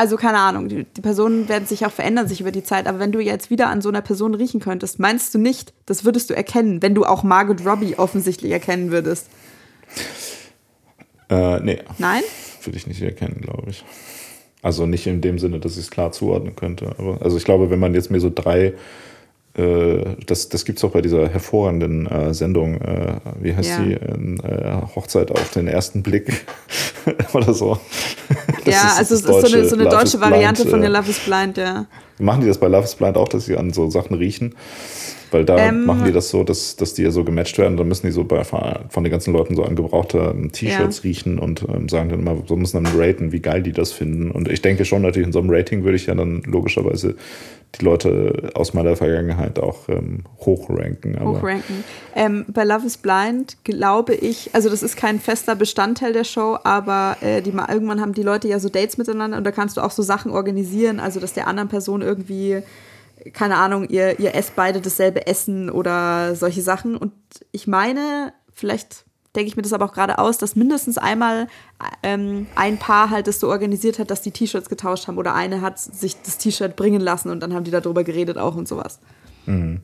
also 0.00 0.16
keine 0.16 0.38
Ahnung, 0.38 0.70
die, 0.70 0.84
die, 0.84 1.02
Personen 1.02 1.46
werden 1.50 1.66
sich 1.66 1.84
auch 1.84 1.90
verändern 1.92 2.26
sich 2.26 2.40
über 2.40 2.52
die 2.52 2.62
Zeit, 2.62 2.86
aber 2.86 3.00
wenn 3.00 3.12
du 3.12 3.20
jetzt 3.20 3.50
wieder 3.50 3.68
an 3.68 3.82
so 3.82 3.90
einer 3.90 4.00
Person 4.00 4.34
riechen 4.34 4.58
könntest, 4.58 4.98
meinst 4.98 5.34
du 5.34 5.38
nicht, 5.38 5.74
das 5.84 6.06
würdest 6.06 6.30
du 6.30 6.34
erkennen, 6.34 6.80
wenn 6.80 6.94
du 6.94 7.04
auch 7.04 7.22
Margot 7.22 7.66
Robbie 7.66 7.96
offensichtlich 7.98 8.50
erkennen 8.50 8.92
würdest? 8.92 9.26
Äh, 11.28 11.60
nee. 11.60 11.80
Nein? 11.98 12.22
Würde 12.64 12.78
ich 12.78 12.86
nicht 12.86 13.02
erkennen, 13.02 13.42
glaube 13.42 13.68
ich. 13.68 13.84
Also 14.62 14.86
nicht 14.86 15.06
in 15.06 15.20
dem 15.20 15.38
Sinne, 15.38 15.60
dass 15.60 15.72
ich 15.72 15.80
es 15.80 15.90
klar 15.90 16.12
zuordnen 16.12 16.56
könnte. 16.56 16.94
Aber 16.96 17.20
also 17.20 17.36
ich 17.36 17.44
glaube, 17.44 17.68
wenn 17.68 17.78
man 17.78 17.92
jetzt 17.92 18.10
mir 18.10 18.20
so 18.20 18.32
drei 18.34 18.72
äh, 19.54 20.16
das, 20.26 20.48
das 20.48 20.64
gibt 20.64 20.78
es 20.78 20.84
auch 20.84 20.92
bei 20.92 21.02
dieser 21.02 21.28
hervorragenden 21.28 22.06
äh, 22.06 22.32
Sendung, 22.32 22.80
äh, 22.80 23.16
wie 23.40 23.54
heißt 23.54 23.68
ja. 23.68 23.82
die, 23.82 23.92
äh, 23.94 24.82
Hochzeit 24.94 25.30
auf 25.30 25.50
den 25.50 25.66
ersten 25.66 26.02
Blick 26.02 26.46
oder 27.32 27.52
so. 27.52 27.78
Das 28.64 28.74
ja, 28.74 28.88
ist, 28.88 28.98
also 28.98 29.14
es 29.14 29.20
ist 29.20 29.26
so 29.26 29.56
eine, 29.56 29.68
so 29.68 29.74
eine 29.76 29.88
deutsche 29.88 30.20
Variante 30.20 30.62
blind, 30.62 30.70
von 30.70 30.80
der 30.80 30.90
Love 30.90 31.10
is 31.10 31.18
Blind, 31.20 31.56
ja. 31.56 31.86
Machen 32.18 32.42
die 32.42 32.48
das 32.48 32.58
bei 32.58 32.68
Love 32.68 32.84
is 32.84 32.94
Blind 32.94 33.16
auch, 33.16 33.28
dass 33.28 33.46
sie 33.46 33.56
an 33.56 33.72
so 33.72 33.88
Sachen 33.90 34.16
riechen? 34.16 34.54
Weil 35.30 35.44
da 35.44 35.58
ähm, 35.58 35.84
machen 35.84 36.04
die 36.04 36.12
das 36.12 36.30
so, 36.30 36.44
dass, 36.44 36.76
dass 36.76 36.94
die 36.94 37.02
ja 37.02 37.10
so 37.10 37.24
gematcht 37.24 37.58
werden. 37.58 37.76
Dann 37.76 37.88
müssen 37.88 38.06
die 38.06 38.12
so 38.12 38.24
bei, 38.24 38.42
von 38.44 39.04
den 39.04 39.10
ganzen 39.10 39.32
Leuten 39.32 39.54
so 39.54 39.64
an 39.64 39.76
gebrauchte 39.76 40.34
T-Shirts 40.52 40.98
ja. 40.98 41.02
riechen 41.02 41.38
und 41.38 41.64
ähm, 41.68 41.88
sagen 41.88 42.08
dann 42.10 42.20
immer, 42.20 42.36
so 42.46 42.56
müssen 42.56 42.82
dann 42.82 42.98
raten, 42.98 43.32
wie 43.32 43.40
geil 43.40 43.62
die 43.62 43.72
das 43.72 43.92
finden. 43.92 44.30
Und 44.30 44.48
ich 44.48 44.62
denke 44.62 44.84
schon, 44.84 45.02
natürlich 45.02 45.26
in 45.26 45.32
so 45.32 45.40
einem 45.40 45.50
Rating 45.50 45.84
würde 45.84 45.96
ich 45.96 46.06
ja 46.06 46.14
dann 46.14 46.42
logischerweise 46.42 47.16
die 47.78 47.84
Leute 47.84 48.50
aus 48.54 48.74
meiner 48.74 48.96
Vergangenheit 48.96 49.58
auch 49.58 49.88
ähm, 49.88 50.24
hochranken. 50.40 51.18
hochranken. 51.20 51.84
Ähm, 52.16 52.44
bei 52.48 52.64
Love 52.64 52.86
is 52.86 52.96
Blind 52.96 53.56
glaube 53.62 54.14
ich, 54.14 54.50
also 54.54 54.68
das 54.68 54.82
ist 54.82 54.96
kein 54.96 55.20
fester 55.20 55.54
Bestandteil 55.54 56.12
der 56.12 56.24
Show, 56.24 56.58
aber 56.64 57.16
äh, 57.20 57.42
die, 57.42 57.50
irgendwann 57.50 58.00
haben 58.00 58.12
die 58.12 58.22
Leute 58.22 58.48
ja 58.48 58.58
so 58.58 58.68
Dates 58.68 58.98
miteinander 58.98 59.36
und 59.38 59.44
da 59.44 59.52
kannst 59.52 59.76
du 59.76 59.82
auch 59.82 59.92
so 59.92 60.02
Sachen 60.02 60.32
organisieren, 60.32 60.98
also 60.98 61.20
dass 61.20 61.32
der 61.32 61.46
anderen 61.46 61.68
Person 61.68 62.02
irgendwie 62.02 62.62
keine 63.32 63.56
Ahnung, 63.56 63.88
ihr, 63.88 64.18
ihr 64.18 64.34
esst 64.34 64.56
beide 64.56 64.80
dasselbe 64.80 65.26
Essen 65.26 65.70
oder 65.70 66.34
solche 66.34 66.62
Sachen. 66.62 66.96
Und 66.96 67.12
ich 67.52 67.66
meine, 67.66 68.32
vielleicht 68.52 69.04
denke 69.36 69.48
ich 69.48 69.56
mir 69.56 69.62
das 69.62 69.72
aber 69.72 69.84
auch 69.84 69.92
gerade 69.92 70.18
aus, 70.18 70.38
dass 70.38 70.56
mindestens 70.56 70.98
einmal 70.98 71.46
ähm, 72.02 72.46
ein 72.56 72.78
Paar 72.78 73.10
halt 73.10 73.26
das 73.26 73.38
so 73.38 73.48
organisiert 73.48 73.98
hat, 73.98 74.10
dass 74.10 74.22
die 74.22 74.32
T-Shirts 74.32 74.68
getauscht 74.68 75.06
haben 75.06 75.18
oder 75.18 75.34
eine 75.34 75.60
hat 75.60 75.78
sich 75.78 76.20
das 76.22 76.38
T-Shirt 76.38 76.74
bringen 76.76 77.00
lassen 77.00 77.30
und 77.30 77.40
dann 77.40 77.54
haben 77.54 77.64
die 77.64 77.70
darüber 77.70 78.02
geredet 78.02 78.38
auch 78.38 78.56
und 78.56 78.66
sowas. 78.66 78.98
Mhm. 79.46 79.82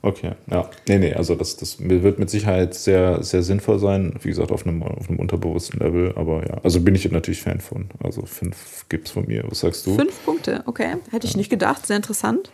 Okay, 0.00 0.32
ja. 0.50 0.70
Nee, 0.86 0.98
nee, 0.98 1.14
also 1.14 1.34
das, 1.34 1.56
das 1.56 1.76
wird 1.80 2.18
mit 2.18 2.30
Sicherheit 2.30 2.74
sehr, 2.74 3.22
sehr 3.22 3.42
sinnvoll 3.42 3.78
sein. 3.78 4.14
Wie 4.22 4.28
gesagt, 4.28 4.52
auf 4.52 4.66
einem, 4.66 4.82
auf 4.82 5.08
einem 5.08 5.18
unterbewussten 5.18 5.80
Level. 5.80 6.12
Aber 6.16 6.46
ja, 6.46 6.58
also 6.62 6.80
bin 6.80 6.94
ich 6.94 7.10
natürlich 7.10 7.42
Fan 7.42 7.60
von. 7.60 7.88
Also 8.02 8.24
fünf 8.24 8.86
gibt 8.88 9.08
es 9.08 9.12
von 9.12 9.26
mir. 9.26 9.44
Was 9.48 9.60
sagst 9.60 9.86
du? 9.86 9.96
Fünf 9.96 10.24
Punkte, 10.24 10.62
okay. 10.66 10.96
Hätte 11.10 11.26
ich 11.26 11.32
ja. 11.32 11.38
nicht 11.38 11.50
gedacht. 11.50 11.86
Sehr 11.86 11.96
interessant. 11.96 12.50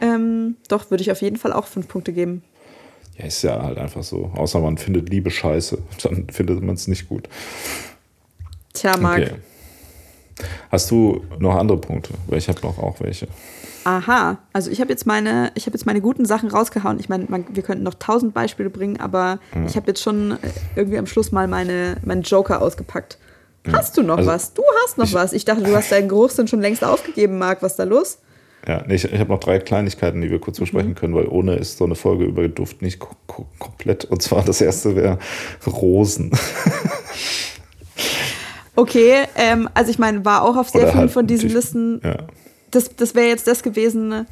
Ähm, 0.00 0.56
doch, 0.68 0.90
würde 0.90 1.02
ich 1.02 1.12
auf 1.12 1.22
jeden 1.22 1.36
Fall 1.36 1.52
auch 1.52 1.66
fünf 1.66 1.86
Punkte 1.86 2.12
geben. 2.12 2.42
Ja, 3.16 3.26
ist 3.26 3.42
ja 3.42 3.62
halt 3.62 3.78
einfach 3.78 4.02
so. 4.02 4.32
Außer 4.34 4.58
man 4.58 4.76
findet 4.76 5.10
Liebe 5.10 5.30
scheiße. 5.30 5.78
Dann 6.02 6.26
findet 6.30 6.62
man 6.62 6.74
es 6.74 6.88
nicht 6.88 7.08
gut. 7.08 7.28
Tja, 8.72 8.96
Marc. 8.96 9.22
Okay. 9.22 9.34
Hast 10.70 10.90
du 10.90 11.22
noch 11.38 11.54
andere 11.54 11.78
Punkte? 11.78 12.14
Weil 12.26 12.38
ich 12.38 12.48
habe 12.48 12.60
noch 12.62 12.78
auch 12.78 13.00
welche. 13.00 13.28
Aha, 13.84 14.38
also 14.52 14.70
ich 14.70 14.80
habe 14.80 14.90
jetzt 14.90 15.06
meine, 15.06 15.52
ich 15.54 15.66
habe 15.66 15.74
jetzt 15.74 15.86
meine 15.86 16.00
guten 16.00 16.26
Sachen 16.26 16.50
rausgehauen. 16.50 17.00
Ich 17.00 17.08
meine, 17.08 17.26
wir 17.28 17.62
könnten 17.62 17.82
noch 17.82 17.94
tausend 17.94 18.34
Beispiele 18.34 18.68
bringen, 18.68 19.00
aber 19.00 19.38
ja. 19.54 19.64
ich 19.66 19.76
habe 19.76 19.88
jetzt 19.88 20.02
schon 20.02 20.32
äh, 20.32 20.36
irgendwie 20.76 20.98
am 20.98 21.06
Schluss 21.06 21.32
mal 21.32 21.48
meine, 21.48 21.96
meinen 22.04 22.22
Joker 22.22 22.60
ausgepackt. 22.60 23.18
Ja. 23.66 23.74
Hast 23.74 23.96
du 23.96 24.02
noch 24.02 24.18
also, 24.18 24.30
was? 24.30 24.54
Du 24.54 24.62
hast 24.82 24.98
noch 24.98 25.06
ich, 25.06 25.14
was. 25.14 25.32
Ich 25.32 25.44
dachte, 25.44 25.62
du 25.62 25.74
hast 25.74 25.90
deinen 25.92 26.08
Geruchssinn 26.08 26.46
schon 26.46 26.60
längst 26.60 26.84
aufgegeben, 26.84 27.38
Marc. 27.38 27.62
Was 27.62 27.72
ist 27.72 27.78
da 27.78 27.84
los? 27.84 28.18
Ja, 28.66 28.84
nee, 28.86 28.96
ich, 28.96 29.04
ich 29.04 29.18
habe 29.18 29.30
noch 29.30 29.40
drei 29.40 29.58
Kleinigkeiten, 29.58 30.20
die 30.20 30.30
wir 30.30 30.38
kurz 30.38 30.60
besprechen 30.60 30.90
mhm. 30.90 30.94
können, 30.94 31.14
weil 31.14 31.26
ohne 31.26 31.56
ist 31.56 31.78
so 31.78 31.84
eine 31.84 31.94
Folge 31.94 32.24
über 32.24 32.46
Duft 32.48 32.82
nicht 32.82 33.00
komplett. 33.58 34.04
Und 34.04 34.20
zwar 34.20 34.44
das 34.44 34.60
erste 34.60 34.94
wäre 34.96 35.18
Rosen. 35.66 36.32
okay, 38.76 39.24
ähm, 39.36 39.70
also 39.72 39.90
ich 39.90 39.98
meine, 39.98 40.24
war 40.26 40.42
auch 40.42 40.56
auf 40.56 40.68
sehr 40.68 40.82
Oder 40.82 40.90
vielen 40.90 41.00
halt 41.00 41.10
von 41.12 41.26
diesen 41.26 41.48
Listen. 41.48 42.02
Ja 42.04 42.26
das, 42.70 42.94
das 42.96 43.14
wäre 43.14 43.28
jetzt 43.28 43.46
das 43.46 43.62
gewesen, 43.62 44.26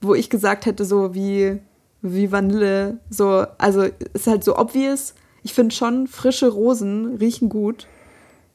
wo 0.00 0.14
ich 0.14 0.30
gesagt 0.30 0.66
hätte, 0.66 0.84
so 0.84 1.14
wie, 1.14 1.58
wie 2.02 2.32
Vanille. 2.32 2.98
So, 3.10 3.46
also 3.58 3.86
ist 4.14 4.26
halt 4.26 4.44
so 4.44 4.56
obvious. 4.56 5.14
Ich 5.42 5.54
finde 5.54 5.74
schon, 5.74 6.06
frische 6.06 6.48
Rosen 6.48 7.16
riechen 7.16 7.48
gut. 7.48 7.86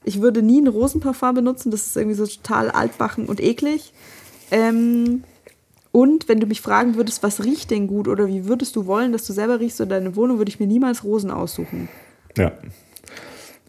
Ich 0.04 0.22
würde 0.22 0.42
nie 0.42 0.62
ein 0.62 0.68
Rosenparfum 0.68 1.36
benutzen, 1.36 1.72
das 1.72 1.88
ist 1.88 1.98
irgendwie 1.98 2.16
so 2.16 2.26
total 2.26 2.72
altbachen 2.72 3.26
und 3.26 3.42
eklig. 3.42 3.92
Ähm, 4.52 5.24
und 5.92 6.30
wenn 6.30 6.40
du 6.40 6.48
mich 6.48 6.62
fragen 6.62 6.96
würdest, 6.96 7.24
was 7.24 7.44
riecht 7.44 7.72
denn 7.72 7.88
gut 7.88 8.08
oder 8.08 8.28
wie 8.28 8.46
würdest 8.46 8.76
du 8.76 8.86
wollen, 8.86 9.12
dass 9.12 9.26
du 9.26 9.34
selber 9.34 9.60
riechst 9.60 9.82
oder 9.82 10.00
deine 10.00 10.16
Wohnung, 10.16 10.38
würde 10.38 10.50
ich 10.50 10.60
mir 10.60 10.68
niemals 10.68 11.04
Rosen 11.04 11.32
aussuchen. 11.32 11.90
Ja, 12.38 12.54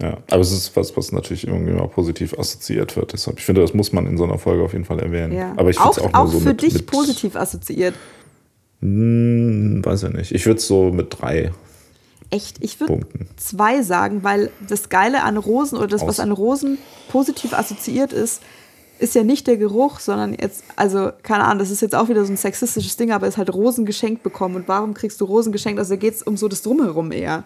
ja, 0.01 0.19
aber 0.31 0.41
es 0.41 0.53
ist 0.53 0.77
was, 0.77 0.97
was 0.97 1.11
natürlich 1.11 1.47
irgendwie 1.47 1.75
auch 1.75 1.91
positiv 1.91 2.39
assoziiert 2.39 2.97
wird. 2.97 3.12
Deshalb, 3.12 3.39
ich 3.39 3.45
finde, 3.45 3.62
das 3.62 3.75
muss 3.75 3.93
man 3.93 4.07
in 4.07 4.16
so 4.16 4.25
einer 4.25 4.39
Folge 4.39 4.62
auf 4.62 4.73
jeden 4.73 4.85
Fall 4.85 5.01
erwähnen. 5.01 5.33
Ja. 5.33 5.55
Aber 5.57 5.70
ich 5.70 5.81
auch, 5.81 5.99
auch, 5.99 6.15
auch 6.15 6.27
so 6.29 6.39
für 6.39 6.51
mit, 6.51 6.62
dich 6.62 6.75
mit, 6.75 6.87
positiv 6.87 7.35
assoziiert. 7.35 7.95
Hm, 8.81 9.85
weiß 9.85 10.05
ich 10.05 10.12
nicht. 10.12 10.33
Ich 10.33 10.47
würde 10.47 10.59
es 10.59 10.69
so 10.69 10.93
mit 10.93 11.20
drei. 11.20 11.51
Echt? 12.31 12.59
Ich 12.61 12.79
würde 12.79 13.01
zwei 13.37 13.83
sagen, 13.83 14.23
weil 14.23 14.51
das 14.69 14.89
Geile 14.89 15.25
an 15.25 15.37
Rosen 15.37 15.79
oder 15.79 15.89
das, 15.89 16.03
Aus. 16.03 16.09
was 16.09 16.20
an 16.20 16.31
Rosen 16.31 16.79
positiv 17.11 17.53
assoziiert 17.53 18.12
ist, 18.12 18.43
ist 19.01 19.15
ja 19.15 19.25
nicht 19.25 19.47
der 19.47 19.57
Geruch, 19.57 19.99
sondern 19.99 20.37
jetzt, 20.41 20.62
also 20.77 21.11
keine 21.23 21.45
Ahnung, 21.45 21.59
das 21.59 21.70
ist 21.70 21.83
jetzt 21.83 21.95
auch 21.95 22.09
wieder 22.09 22.25
so 22.25 22.33
ein 22.33 22.37
sexistisches 22.37 22.97
Ding, 22.97 23.12
aber 23.12 23.27
es 23.27 23.35
ist 23.35 23.39
halt 23.39 23.53
Rosen 23.53 23.85
geschenkt 23.85 24.23
bekommen. 24.23 24.57
Und 24.57 24.69
warum 24.69 24.95
kriegst 24.95 25.20
du 25.20 25.25
Rosen 25.25 25.53
geschenkt? 25.53 25.79
Also 25.81 25.97
geht 25.97 26.15
es 26.15 26.23
um 26.23 26.37
so 26.37 26.47
das 26.47 26.62
Drumherum 26.62 27.11
eher. 27.11 27.45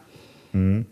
Hm. 0.52 0.86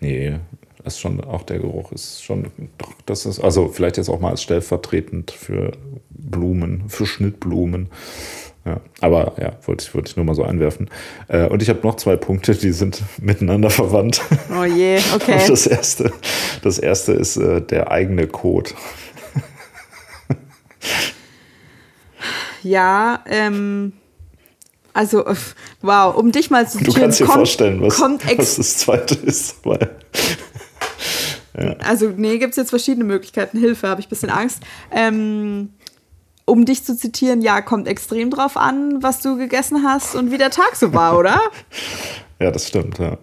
Nee, 0.00 0.38
ist 0.86 1.00
schon 1.00 1.22
auch 1.22 1.42
der 1.42 1.58
Geruch 1.58 1.92
ist 1.92 2.22
schon, 2.22 2.50
doch, 2.78 2.92
das 3.06 3.26
ist, 3.26 3.40
also 3.40 3.68
vielleicht 3.68 3.96
jetzt 3.96 4.08
auch 4.08 4.20
mal 4.20 4.30
als 4.30 4.42
stellvertretend 4.42 5.30
für 5.30 5.72
Blumen, 6.10 6.84
für 6.88 7.06
Schnittblumen. 7.06 7.88
Ja, 8.64 8.80
aber 9.00 9.34
ja, 9.40 9.52
wollte 9.64 9.84
ich, 9.84 9.94
wollte 9.94 10.10
ich 10.10 10.16
nur 10.16 10.24
mal 10.24 10.34
so 10.34 10.42
einwerfen. 10.42 10.90
Äh, 11.28 11.46
und 11.46 11.62
ich 11.62 11.68
habe 11.68 11.80
noch 11.84 11.94
zwei 11.96 12.16
Punkte, 12.16 12.54
die 12.56 12.72
sind 12.72 13.00
miteinander 13.20 13.70
verwandt. 13.70 14.22
Oh 14.50 14.64
je, 14.64 14.98
okay. 15.14 15.40
Und 15.40 15.50
das 15.50 15.68
erste, 15.68 16.12
das 16.62 16.78
erste 16.80 17.12
ist 17.12 17.36
äh, 17.36 17.60
der 17.62 17.92
eigene 17.92 18.26
Code. 18.26 18.70
Ja, 22.62 23.22
ähm, 23.26 23.92
also, 24.92 25.24
wow, 25.82 26.16
um 26.16 26.32
dich 26.32 26.50
mal 26.50 26.68
zu 26.68 26.78
Du 26.78 26.92
kannst 26.92 27.20
dir 27.20 27.26
kommt, 27.26 27.36
vorstellen, 27.36 27.80
was, 27.82 28.00
was 28.00 28.56
das 28.56 28.78
zweite 28.78 29.14
ist, 29.14 29.64
weil 29.64 29.90
also, 31.84 32.12
nee, 32.16 32.38
gibt 32.38 32.50
es 32.50 32.56
jetzt 32.56 32.70
verschiedene 32.70 33.04
Möglichkeiten. 33.04 33.58
Hilfe, 33.58 33.88
habe 33.88 34.00
ich 34.00 34.06
ein 34.06 34.10
bisschen 34.10 34.30
Angst. 34.30 34.62
Ähm, 34.90 35.70
um 36.44 36.64
dich 36.64 36.84
zu 36.84 36.96
zitieren, 36.96 37.42
ja, 37.42 37.60
kommt 37.60 37.88
extrem 37.88 38.30
drauf 38.30 38.56
an, 38.56 39.02
was 39.02 39.20
du 39.20 39.36
gegessen 39.36 39.82
hast 39.84 40.14
und 40.14 40.30
wie 40.30 40.38
der 40.38 40.50
Tag 40.50 40.76
so 40.76 40.94
war, 40.94 41.18
oder? 41.18 41.40
ja, 42.40 42.50
das 42.50 42.68
stimmt, 42.68 42.98
ja. 42.98 43.18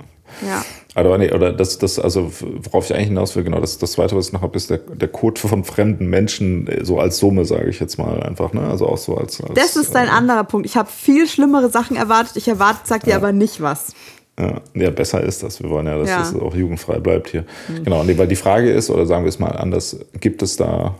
Ja. 0.45 0.63
Aber 0.95 1.17
nee, 1.17 1.31
oder 1.31 1.51
das, 1.51 1.77
das, 1.79 1.99
also 1.99 2.31
worauf 2.39 2.85
ich 2.85 2.95
eigentlich 2.95 3.07
hinaus 3.07 3.35
will, 3.35 3.43
genau, 3.43 3.59
das, 3.59 3.77
das 3.77 3.93
zweite, 3.93 4.15
was 4.15 4.27
ich 4.27 4.33
noch 4.33 4.41
habe, 4.41 4.55
ist 4.55 4.69
der, 4.69 4.77
der 4.77 5.07
Code 5.07 5.39
von 5.39 5.63
fremden 5.63 6.07
Menschen, 6.07 6.67
äh, 6.67 6.83
so 6.85 6.99
als 6.99 7.17
Summe, 7.17 7.45
sage 7.45 7.69
ich 7.69 7.79
jetzt 7.79 7.97
mal 7.97 8.21
einfach, 8.21 8.53
ne? 8.53 8.61
Also 8.67 8.87
auch 8.87 8.97
so 8.97 9.17
als. 9.17 9.41
als 9.41 9.53
Das 9.53 9.75
ist 9.75 9.95
ein 9.95 10.07
äh, 10.07 10.11
anderer 10.11 10.43
Punkt. 10.43 10.65
Ich 10.65 10.77
habe 10.77 10.89
viel 10.89 11.27
schlimmere 11.27 11.69
Sachen 11.69 11.95
erwartet. 11.95 12.35
Ich 12.37 12.47
erwarte, 12.47 12.87
sagt 12.87 13.07
dir 13.07 13.15
aber 13.15 13.31
nicht 13.31 13.61
was. 13.61 13.93
Ja, 14.39 14.61
ja, 14.73 14.89
besser 14.89 15.21
ist 15.21 15.43
das. 15.43 15.61
Wir 15.61 15.69
wollen 15.69 15.85
ja, 15.85 15.97
dass 15.97 16.09
Ja. 16.09 16.21
es 16.21 16.33
auch 16.33 16.55
jugendfrei 16.55 16.99
bleibt 16.99 17.29
hier. 17.29 17.45
Genau, 17.83 18.03
nee, 18.03 18.17
weil 18.17 18.27
die 18.27 18.35
Frage 18.35 18.71
ist, 18.71 18.89
oder 18.89 19.05
sagen 19.05 19.25
wir 19.25 19.29
es 19.29 19.37
mal 19.39 19.51
anders, 19.51 19.97
gibt 20.19 20.41
es 20.41 20.57
da 20.57 20.95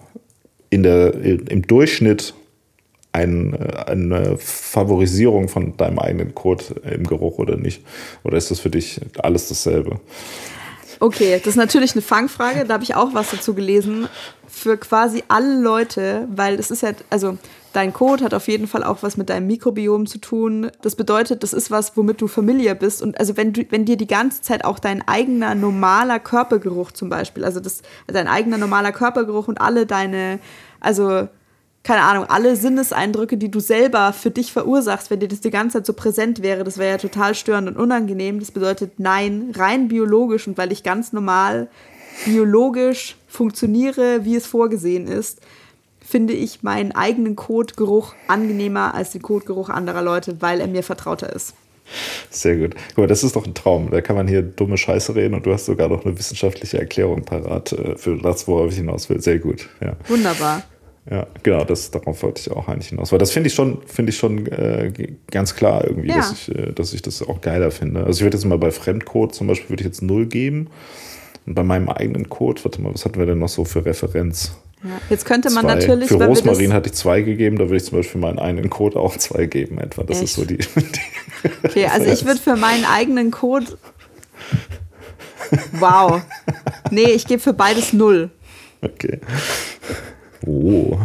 in 0.69 0.84
der, 0.84 1.14
im 1.15 1.64
Durchschnitt 1.64 2.34
ein, 3.11 3.55
eine 3.55 4.38
Favorisierung 4.38 5.47
von 5.47 5.77
deinem 5.77 5.99
eigenen 5.99 6.34
Code 6.35 6.64
im 6.91 7.05
Geruch 7.07 7.38
oder 7.39 7.57
nicht? 7.57 7.84
Oder 8.23 8.38
ist 8.38 8.51
das 8.51 8.60
für 8.60 8.69
dich 8.69 9.01
alles 9.19 9.49
dasselbe? 9.49 9.99
Okay, 10.99 11.38
das 11.38 11.47
ist 11.47 11.55
natürlich 11.55 11.93
eine 11.93 12.01
Fangfrage. 12.01 12.65
Da 12.65 12.76
habe 12.76 12.84
ich 12.84 12.95
auch 12.95 13.14
was 13.14 13.31
dazu 13.31 13.53
gelesen. 13.53 14.07
Für 14.47 14.77
quasi 14.77 15.23
alle 15.27 15.60
Leute, 15.60 16.27
weil 16.34 16.57
das 16.57 16.72
ist 16.72 16.81
ja, 16.84 16.91
also 17.10 17.38
dein 17.74 17.91
Code 17.91 18.24
hat 18.24 18.34
auf 18.34 18.48
jeden 18.48 18.68
Fall 18.68 18.84
auch 18.84 19.04
was 19.04 19.18
mit 19.18 19.30
deinem 19.30 19.48
Mikrobiom 19.48 20.06
zu 20.06 20.20
tun. 20.20 20.72
Das 20.82 20.95
bedeutet, 20.95 21.44
das 21.44 21.54
ist 21.54 21.72
was, 21.72 21.98
womit 21.98 22.22
du 22.22 22.28
familiar 22.28 22.76
bist. 22.76 23.02
Und 23.02 23.20
also 23.20 23.36
wenn 23.36 23.52
du, 23.52 23.66
wenn 23.70 23.86
dir 23.86 23.98
die 23.98 24.08
ganze 24.08 24.41
Zeit 24.41 24.64
auch 24.64 24.80
dein 24.80 25.06
eigener 25.08 25.56
normaler 25.56 26.20
Körpergeruch 26.20 26.91
zum 26.91 27.10
Beispiel, 27.10 27.44
also 27.44 27.60
das, 27.60 27.82
dein 28.08 28.28
eigener 28.28 28.58
normaler 28.58 28.91
Körpergeruch 28.91 29.48
und 29.48 29.60
alle 29.60 29.86
deine, 29.86 30.40
also 30.80 31.28
keine 31.84 32.04
Ahnung, 32.04 32.26
alle 32.30 32.56
Sinneseindrücke, 32.56 33.38
die 33.38 33.52
du 33.52 33.60
selber 33.60 34.14
für 34.14 34.32
dich 34.32 34.54
verursachst, 34.54 35.12
wenn 35.12 35.20
dir 35.20 35.28
das 35.28 35.41
die 35.41 35.50
ganze 35.50 35.80
Zeit 35.80 35.86
so 35.86 35.94
präsent 35.94 36.41
wäre, 36.41 36.64
das 36.64 36.78
wäre 36.78 36.91
ja 36.91 36.98
total 36.98 37.36
störend 37.36 37.68
und 37.68 37.78
unangenehm. 37.78 38.40
Das 38.40 38.52
bedeutet 38.52 39.00
nein, 39.00 39.52
rein 39.56 39.90
biologisch 39.90 40.48
und 40.48 40.58
weil 40.58 40.72
ich 40.72 40.84
ganz 40.84 41.12
normal 41.12 41.68
biologisch 42.26 43.18
funktioniere, 43.28 44.24
wie 44.24 44.36
es 44.36 44.45
vorgesehen 44.45 45.08
ist, 45.08 45.41
finde 46.06 46.34
ich 46.34 46.64
meinen 46.64 46.92
eigenen 46.92 47.36
Kotgeruch 47.36 48.14
angenehmer 48.28 48.94
als 48.94 49.12
den 49.12 49.22
Kotgeruch 49.22 49.70
anderer 49.70 50.02
Leute, 50.02 50.42
weil 50.42 50.60
er 50.60 50.68
mir 50.68 50.84
vertrauter 50.84 51.34
ist. 51.34 51.56
Sehr 52.30 52.56
gut. 52.58 52.76
Guck 52.90 53.00
mal, 53.00 53.08
das 53.08 53.24
ist 53.24 53.36
doch 53.36 53.46
ein 53.46 53.54
Traum. 53.54 53.90
Da 53.92 54.02
kann 54.02 54.16
man 54.16 54.28
hier 54.28 54.42
dumme 54.42 54.78
Scheiße 54.78 55.16
reden 55.16 55.34
und 55.34 55.46
du 55.46 55.54
hast 55.54 55.66
sogar 55.66 55.90
noch 55.90 56.06
eine 56.06 56.18
wissenschaftliche 56.18 56.80
Erklärung 56.80 57.24
parat 57.24 57.74
äh, 57.74 57.98
für 57.98 58.18
das, 58.18 58.48
worauf 58.48 58.72
ich 58.72 58.78
hinaus 58.78 59.10
will. 59.10 59.22
Sehr 59.22 59.40
gut. 59.40 59.70
Ja. 59.82 59.94
Wunderbar. 60.08 60.64
Ja, 61.10 61.28
genau, 61.44 61.66
das, 61.66 61.92
darauf 61.92 62.24
wollte 62.24 62.40
ich 62.40 62.52
auch 62.56 62.70
eigentlich 62.70 62.88
hinaus. 62.88 63.12
Weil 63.12 63.20
das 63.20 63.32
finde 63.32 63.48
ich 63.48 63.54
schon, 63.54 63.82
finde 63.86 64.12
ich 64.12 64.18
schon 64.18 64.48
äh, 64.48 64.92
ganz 65.30 65.54
klar 65.56 65.84
irgendwie, 65.86 66.08
Ja. 66.08 66.16
dass, 66.18 66.32
ich, 66.32 66.56
äh, 66.56 66.72
dass 66.72 66.94
ich 66.94 67.02
das 67.02 67.22
auch 67.22 67.42
geiler 67.42 67.72
finde. 67.72 68.06
Also 68.06 68.20
ich 68.20 68.24
würde 68.24 68.38
jetzt 68.38 68.46
mal 68.46 68.58
bei 68.58 68.72
Fremdcode 68.72 69.36
zum 69.36 69.48
Beispiel 69.48 69.70
würde 69.70 69.82
ich 69.84 69.88
jetzt 69.88 70.02
null 70.02 70.26
geben. 70.28 70.70
Und 71.46 71.56
bei 71.56 71.64
meinem 71.64 71.90
eigenen 71.90 72.30
Code, 72.30 72.64
warte 72.64 72.82
mal, 72.82 72.94
was 72.94 73.04
hatten 73.04 73.20
wir 73.20 73.26
denn 73.26 73.40
noch 73.40 73.50
so 73.50 73.66
für 73.66 73.84
Referenz? 73.84 74.56
Ja. 74.84 74.89
Jetzt 75.10 75.26
könnte 75.26 75.49
man 75.49 75.64
Zwei. 75.65 75.76
natürlich, 75.76 76.10
für 76.10 76.23
Rosmarin 76.23 76.73
hatte 76.73 76.89
ich 76.89 76.95
zwei 76.95 77.22
gegeben, 77.22 77.57
da 77.57 77.65
würde 77.65 77.77
ich 77.77 77.85
zum 77.85 77.97
Beispiel 77.97 78.14
für 78.14 78.18
meinen 78.18 78.39
eigenen 78.39 78.69
Code 78.69 78.99
auch 78.99 79.15
zwei 79.18 79.45
geben 79.45 79.77
etwa. 79.77 80.03
Das 80.03 80.18
Echt? 80.18 80.26
ist 80.26 80.34
so 80.35 80.45
die, 80.45 80.57
die 80.76 81.49
okay, 81.64 81.88
also 81.88 82.11
ich 82.11 82.26
würde 82.26 82.39
für 82.39 82.57
meinen 82.57 82.84
eigenen 82.84 83.31
Code, 83.31 83.77
wow, 85.80 86.22
nee, 86.91 87.11
ich 87.11 87.26
gebe 87.26 87.41
für 87.41 87.53
beides 87.53 87.93
null. 87.93 88.30
Okay. 88.81 89.19
Oh. 90.45 90.99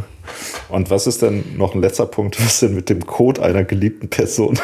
Und 0.69 0.91
was 0.91 1.07
ist 1.07 1.23
denn 1.23 1.57
noch 1.57 1.75
ein 1.75 1.81
letzter 1.81 2.07
Punkt? 2.07 2.39
Was 2.39 2.55
ist 2.55 2.63
denn 2.63 2.75
mit 2.75 2.91
dem 2.91 3.07
Code 3.07 3.43
einer 3.43 3.65
geliebten 3.65 4.09
Person? 4.09 4.59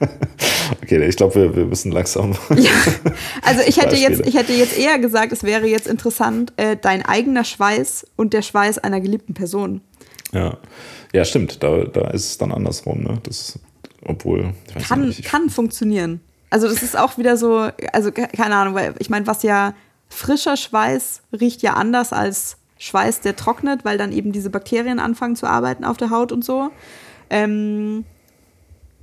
okay, 0.82 1.06
ich 1.06 1.16
glaube, 1.16 1.34
wir, 1.34 1.56
wir 1.56 1.64
müssen 1.66 1.92
langsam. 1.92 2.34
Also 3.42 3.60
ich 3.66 3.80
hätte, 3.80 3.96
jetzt, 3.96 4.26
ich 4.26 4.34
hätte 4.34 4.52
jetzt 4.52 4.76
eher 4.78 4.98
gesagt, 4.98 5.32
es 5.32 5.42
wäre 5.42 5.66
jetzt 5.66 5.86
interessant, 5.86 6.52
äh, 6.56 6.76
dein 6.80 7.04
eigener 7.04 7.44
Schweiß 7.44 8.06
und 8.16 8.32
der 8.32 8.42
Schweiß 8.42 8.78
einer 8.78 9.00
geliebten 9.00 9.34
Person. 9.34 9.80
Ja, 10.32 10.56
ja 11.12 11.24
stimmt. 11.24 11.62
Da, 11.62 11.84
da 11.84 12.10
ist 12.10 12.24
es 12.26 12.38
dann 12.38 12.52
andersrum. 12.52 13.02
Ne? 13.02 13.18
Das, 13.24 13.58
obwohl, 14.04 14.54
Kann, 14.88 15.08
nicht. 15.08 15.20
Ich, 15.20 15.24
kann 15.26 15.50
funktionieren. 15.50 16.20
Also 16.50 16.68
das 16.68 16.82
ist 16.82 16.96
auch 16.96 17.18
wieder 17.18 17.36
so, 17.36 17.68
also 17.92 18.12
ke- 18.12 18.28
keine 18.34 18.56
Ahnung, 18.56 18.74
weil 18.74 18.94
ich 18.98 19.10
meine, 19.10 19.26
was 19.26 19.42
ja 19.42 19.74
frischer 20.08 20.56
Schweiß 20.56 21.22
riecht 21.38 21.62
ja 21.62 21.74
anders 21.74 22.12
als 22.12 22.56
Schweiß, 22.78 23.20
der 23.20 23.36
trocknet, 23.36 23.84
weil 23.84 23.98
dann 23.98 24.12
eben 24.12 24.32
diese 24.32 24.50
Bakterien 24.50 24.98
anfangen 24.98 25.36
zu 25.36 25.46
arbeiten 25.46 25.84
auf 25.84 25.96
der 25.96 26.10
Haut 26.10 26.32
und 26.32 26.44
so. 26.44 26.70
Ähm, 27.30 28.04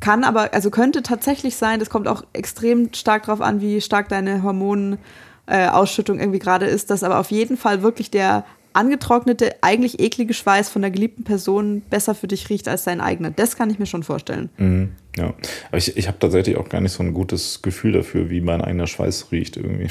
kann 0.01 0.25
aber, 0.25 0.53
also 0.53 0.69
könnte 0.69 1.03
tatsächlich 1.03 1.55
sein, 1.55 1.79
das 1.79 1.89
kommt 1.89 2.07
auch 2.09 2.23
extrem 2.33 2.93
stark 2.93 3.23
drauf 3.23 3.39
an, 3.39 3.61
wie 3.61 3.79
stark 3.79 4.09
deine 4.09 4.43
Hormonausschüttung 4.43 4.99
Ausschüttung 5.47 6.19
irgendwie 6.19 6.39
gerade 6.39 6.65
ist, 6.65 6.89
dass 6.89 7.03
aber 7.03 7.19
auf 7.19 7.31
jeden 7.31 7.57
Fall 7.57 7.81
wirklich 7.81 8.11
der 8.11 8.45
angetrocknete, 8.73 9.55
eigentlich 9.61 9.99
eklige 9.99 10.33
Schweiß 10.33 10.69
von 10.69 10.81
der 10.81 10.91
geliebten 10.91 11.23
Person 11.23 11.81
besser 11.89 12.15
für 12.15 12.27
dich 12.27 12.49
riecht 12.49 12.67
als 12.67 12.83
dein 12.83 13.01
eigener. 13.01 13.31
Das 13.31 13.55
kann 13.57 13.69
ich 13.69 13.79
mir 13.79 13.85
schon 13.85 14.03
vorstellen. 14.03 14.49
Mhm, 14.57 14.91
ja, 15.17 15.33
aber 15.67 15.77
ich, 15.77 15.97
ich 15.97 16.07
habe 16.07 16.19
tatsächlich 16.19 16.57
auch 16.57 16.69
gar 16.69 16.81
nicht 16.81 16.93
so 16.93 17.03
ein 17.03 17.13
gutes 17.13 17.61
Gefühl 17.61 17.91
dafür, 17.91 18.29
wie 18.29 18.41
mein 18.41 18.61
eigener 18.61 18.87
Schweiß 18.87 19.31
riecht 19.31 19.57
irgendwie. 19.57 19.87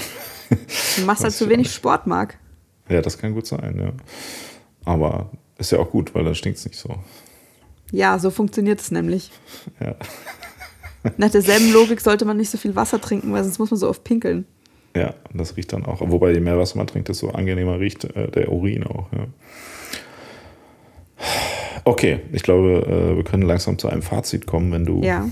Du 0.97 1.05
machst 1.05 1.23
halt 1.23 1.35
zu 1.35 1.47
wenig 1.49 1.67
nicht. 1.67 1.75
Sport, 1.75 2.07
Marc. 2.07 2.39
ja, 2.89 3.03
das 3.03 3.19
kann 3.19 3.35
gut 3.35 3.47
sein, 3.47 3.79
ja. 3.79 3.93
Aber 4.85 5.31
ist 5.59 5.73
ja 5.73 5.79
auch 5.79 5.91
gut, 5.91 6.15
weil 6.15 6.25
dann 6.25 6.35
stinkt 6.35 6.59
es 6.59 6.65
nicht 6.65 6.79
so. 6.79 6.97
Ja, 7.93 8.19
so 8.19 8.31
funktioniert 8.31 8.81
es 8.81 8.91
nämlich. 8.91 9.31
Ja. 9.81 9.95
Nach 11.17 11.31
derselben 11.31 11.73
Logik 11.73 12.01
sollte 12.01 12.25
man 12.25 12.37
nicht 12.37 12.51
so 12.51 12.59
viel 12.59 12.77
Wasser 12.77 13.01
trinken, 13.01 13.33
weil 13.33 13.43
sonst 13.43 13.59
muss 13.59 13.71
man 13.71 13.79
so 13.81 13.89
oft 13.89 14.05
pinkeln. 14.05 14.45
Ja, 14.97 15.15
das 15.33 15.57
riecht 15.57 15.73
dann 15.73 15.85
auch. 15.87 16.01
Wobei, 16.01 16.33
je 16.33 16.41
mehr 16.41 16.59
Wasser 16.59 16.77
man 16.77 16.87
trinkt, 16.87 17.09
desto 17.09 17.31
angenehmer 17.31 17.79
riecht 17.81 18.05
äh, 18.05 18.29
der 18.31 18.53
Urin 18.53 18.85
auch. 18.85 19.07
Ja. 19.13 19.27
Okay, 21.85 22.21
ich 22.33 22.43
glaube, 22.43 22.87
äh, 22.87 23.17
wir 23.17 23.25
können 23.25 23.43
langsam 23.43 23.79
zu 23.79 23.89
einem 23.89 24.03
Fazit 24.03 24.47
kommen, 24.47 24.71
wenn 24.73 24.85
du 24.85 25.03
Ja. 25.03 25.29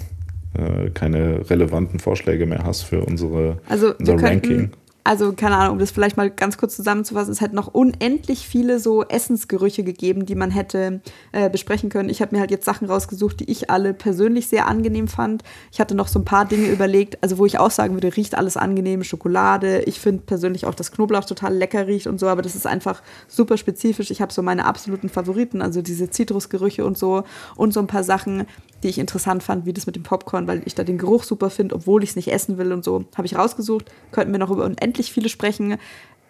äh, 0.59 0.91
keine 0.91 1.49
relevanten 1.51 1.99
Vorschläge 2.01 2.47
mehr 2.47 2.65
hast 2.65 2.83
für 2.83 3.03
unsere, 3.05 3.59
Also 3.69 3.89
wir 3.89 3.97
unser 4.01 4.17
könnten, 4.17 4.49
Ranking. 4.51 4.71
Also 5.09 5.33
keine 5.33 5.57
Ahnung, 5.57 5.73
um 5.73 5.79
das 5.79 5.91
vielleicht 5.91 6.19
mal 6.19 6.29
ganz 6.29 6.59
kurz 6.59 6.77
zusammenzufassen, 6.77 7.33
es 7.33 7.41
hätte 7.41 7.57
noch 7.57 7.69
unendlich 7.69 8.47
viele 8.47 8.79
so 8.79 9.05
Essensgerüche 9.05 9.83
gegeben, 9.83 10.27
die 10.27 10.35
man 10.35 10.51
hätte 10.51 11.01
äh, 11.33 11.49
besprechen 11.49 11.89
können. 11.89 12.11
Ich 12.11 12.21
habe 12.21 12.37
mir 12.37 12.41
halt 12.41 12.51
jetzt 12.51 12.67
Sachen 12.67 12.87
rausgesucht, 12.87 13.41
die 13.41 13.51
ich 13.51 13.71
alle 13.71 13.95
persönlich 13.95 14.49
sehr 14.49 14.67
angenehm 14.67 15.09
fand. 15.09 15.45
Ich 15.73 15.81
hatte 15.81 15.95
noch 15.95 16.09
so 16.09 16.19
ein 16.19 16.27
paar 16.27 16.45
Dinge 16.45 16.69
überlegt, 16.69 17.17
also 17.23 17.39
wo 17.39 17.47
ich 17.47 17.59
auch 17.59 17.71
sagen 17.71 17.95
würde, 17.95 18.15
riecht 18.15 18.35
alles 18.35 18.59
angenehm, 18.59 19.03
Schokolade. 19.03 19.81
Ich 19.87 19.99
finde 19.99 20.25
persönlich 20.27 20.67
auch, 20.67 20.75
dass 20.75 20.93
Knoblauch 20.93 21.25
total 21.25 21.55
lecker 21.55 21.87
riecht 21.87 22.07
und 22.07 22.21
so, 22.21 22.27
aber 22.27 22.43
das 22.43 22.55
ist 22.55 22.67
einfach 22.67 23.03
super 23.29 23.57
spezifisch. 23.57 24.11
Ich 24.11 24.21
habe 24.21 24.35
so 24.35 24.43
meine 24.43 24.67
absoluten 24.67 25.09
Favoriten, 25.09 25.63
also 25.63 25.81
diese 25.81 26.11
Zitrusgerüche 26.11 26.85
und 26.85 26.99
so 26.99 27.25
und 27.57 27.73
so 27.73 27.81
ein 27.81 27.87
paar 27.87 28.05
Sachen, 28.05 28.45
die 28.83 28.89
ich 28.89 28.99
interessant 28.99 29.43
fand, 29.43 29.67
wie 29.67 29.73
das 29.73 29.87
mit 29.87 29.97
dem 29.97 30.03
Popcorn, 30.03 30.47
weil 30.47 30.63
ich 30.65 30.75
da 30.75 30.85
den 30.85 30.99
Geruch 30.99 31.25
super 31.25 31.51
finde, 31.51 31.75
obwohl 31.75 32.03
ich 32.03 32.11
es 32.11 32.17
nicht 32.17 32.33
essen 32.33 32.59
will 32.59 32.73
und 32.73 32.85
so. 32.85 33.05
Habe 33.17 33.27
ich 33.27 33.37
rausgesucht. 33.37 33.91
Könnten 34.13 34.33
wir 34.33 34.39
noch 34.39 34.51
über 34.51 34.65
unendlich 34.65 35.13
viele 35.13 35.29
sprechen. 35.29 35.77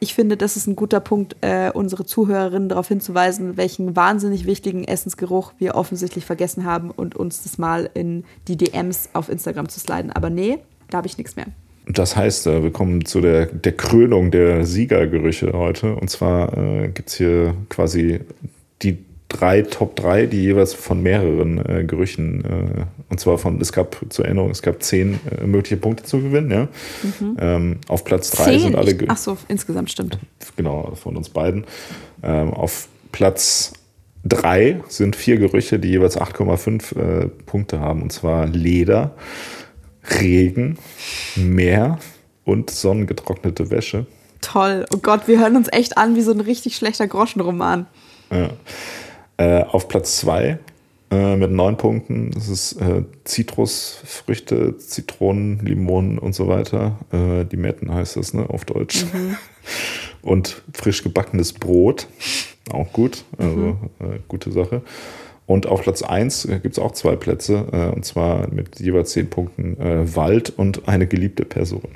Ich 0.01 0.15
finde, 0.15 0.37
das 0.37 0.57
ist 0.57 0.69
ein 0.69 0.77
guter 0.77 1.01
Punkt, 1.01 1.37
äh, 1.41 1.70
unsere 1.75 2.07
Zuhörerinnen 2.07 2.69
darauf 2.69 2.87
hinzuweisen, 2.87 3.57
welchen 3.57 3.97
wahnsinnig 3.97 4.47
wichtigen 4.47 4.85
Essensgeruch 4.85 5.53
wir 5.59 5.75
offensichtlich 5.75 6.25
vergessen 6.25 6.65
haben 6.65 6.91
und 6.91 7.16
uns 7.16 7.43
das 7.43 7.59
mal 7.59 7.91
in 7.95 8.25
die 8.47 8.57
DMs 8.57 9.11
auf 9.12 9.29
Instagram 9.29 9.69
zu 9.69 9.81
sliden. 9.81 10.12
Aber 10.12 10.31
nee, 10.31 10.59
da 10.89 10.99
habe 10.99 11.09
ich 11.09 11.19
nichts 11.19 11.35
mehr. 11.35 11.47
Das 11.89 12.16
heißt, 12.16 12.47
äh, 12.47 12.62
wir 12.62 12.70
kommen 12.70 13.05
zu 13.07 13.20
der, 13.20 13.47
der 13.47 13.73
Krönung 13.73 14.31
der 14.31 14.65
Siegergerüche 14.65 15.53
heute. 15.53 15.97
Und 15.97 16.11
zwar 16.11 16.57
äh, 16.57 16.89
gibt 16.89 17.09
es 17.09 17.16
hier 17.16 17.55
quasi 17.69 18.20
die 18.83 18.99
drei 19.29 19.63
Top 19.63 19.97
3, 19.97 20.27
die 20.27 20.43
jeweils 20.43 20.75
von 20.75 21.03
mehreren 21.03 21.59
äh, 21.65 21.85
Gerüchen, 21.85 22.45
äh, 22.45 22.85
und 23.11 23.21
zwar 23.21 23.39
von, 23.39 23.61
es 23.61 23.73
gab 23.73 23.97
zur 24.09 24.25
Erinnerung, 24.25 24.51
es 24.51 24.63
gab 24.63 24.83
zehn 24.83 25.21
äh, 25.31 25.47
mögliche 25.47 25.77
Punkte 25.77 26.05
zu 26.05 26.21
gewinnen, 26.21 26.51
ja. 26.51 26.69
Ähm, 27.39 27.79
auf 27.89 28.05
Platz 28.05 28.31
drei 28.31 28.45
Zehn? 28.45 28.61
sind 28.61 28.77
alle, 28.77 28.93
Ich, 28.93 29.11
ach 29.11 29.17
so, 29.17 29.37
insgesamt 29.49 29.91
stimmt. 29.91 30.19
genau, 30.57 30.93
von 30.95 31.17
uns 31.17 31.29
beiden. 31.29 31.65
Ähm, 32.23 32.55
auf 32.55 32.89
Platz 33.13 33.75
drei 34.25 34.81
sind 34.89 35.15
vier 35.15 35.37
Gerüche, 35.39 35.79
die 35.79 35.89
jeweils 35.89 36.19
8,5 36.19 36.97
äh, 36.97 37.29
Punkte 37.47 37.81
haben, 37.81 38.03
und 38.03 38.13
zwar 38.13 38.47
Leder, 38.47 39.15
Regen, 40.21 40.79
Meer 41.37 41.99
und 42.45 42.71
sonnengetrocknete 42.71 43.71
Wäsche. 43.71 44.07
Toll. 44.41 44.87
Oh 44.95 44.99
Gott, 44.99 45.29
wir 45.29 45.39
hören 45.39 45.57
uns 45.57 45.69
echt 45.71 45.99
an 45.99 46.17
wie 46.17 46.23
so 46.23 46.33
ein 46.33 46.41
richtig 46.41 46.77
schlechter 46.77 47.07
Groschenroman. 47.07 47.87
Ja. 48.31 48.51
Äh, 49.39 49.62
auf 49.62 49.89
Platz 49.89 50.19
zwei 50.19 50.59
äh, 51.10 51.36
mit 51.36 51.51
neun 51.51 51.77
Punkten, 51.77 52.32
das 52.32 52.48
ist 52.48 52.73
äh, 52.82 53.05
Zitrusfrüchte, 53.24 54.77
Zitronen, 54.78 55.60
Limonen 55.65 56.19
und 56.19 56.35
so 56.35 56.48
weiter. 56.48 56.98
Äh, 57.12 57.43
Limetten 57.44 57.93
heißt 57.94 58.16
das, 58.16 58.35
ne, 58.35 58.48
auf 58.48 58.65
Deutsch. 58.65 59.05
Und 60.23 60.62
frisch 60.74 61.05
gebackenes 61.05 61.52
Brot, 61.52 62.09
auch 62.73 62.93
gut, 62.93 63.24
also 63.39 63.78
äh, 64.01 64.19
gute 64.27 64.51
Sache. 64.51 64.82
Und 65.47 65.66
auf 65.66 65.82
Platz 65.82 66.02
1 66.02 66.48
gibt 66.62 66.77
es 66.77 66.78
auch 66.78 66.93
zwei 66.93 67.16
Plätze, 67.16 67.66
äh, 67.73 67.94
und 67.94 68.05
zwar 68.05 68.52
mit 68.52 68.81
jeweils 68.81 69.12
zehn 69.12 69.31
Punkten 69.31 69.81
äh, 69.81 70.16
Wald 70.16 70.51
und 70.51 70.89
eine 70.89 71.06
geliebte 71.06 71.44
Person. 71.44 71.89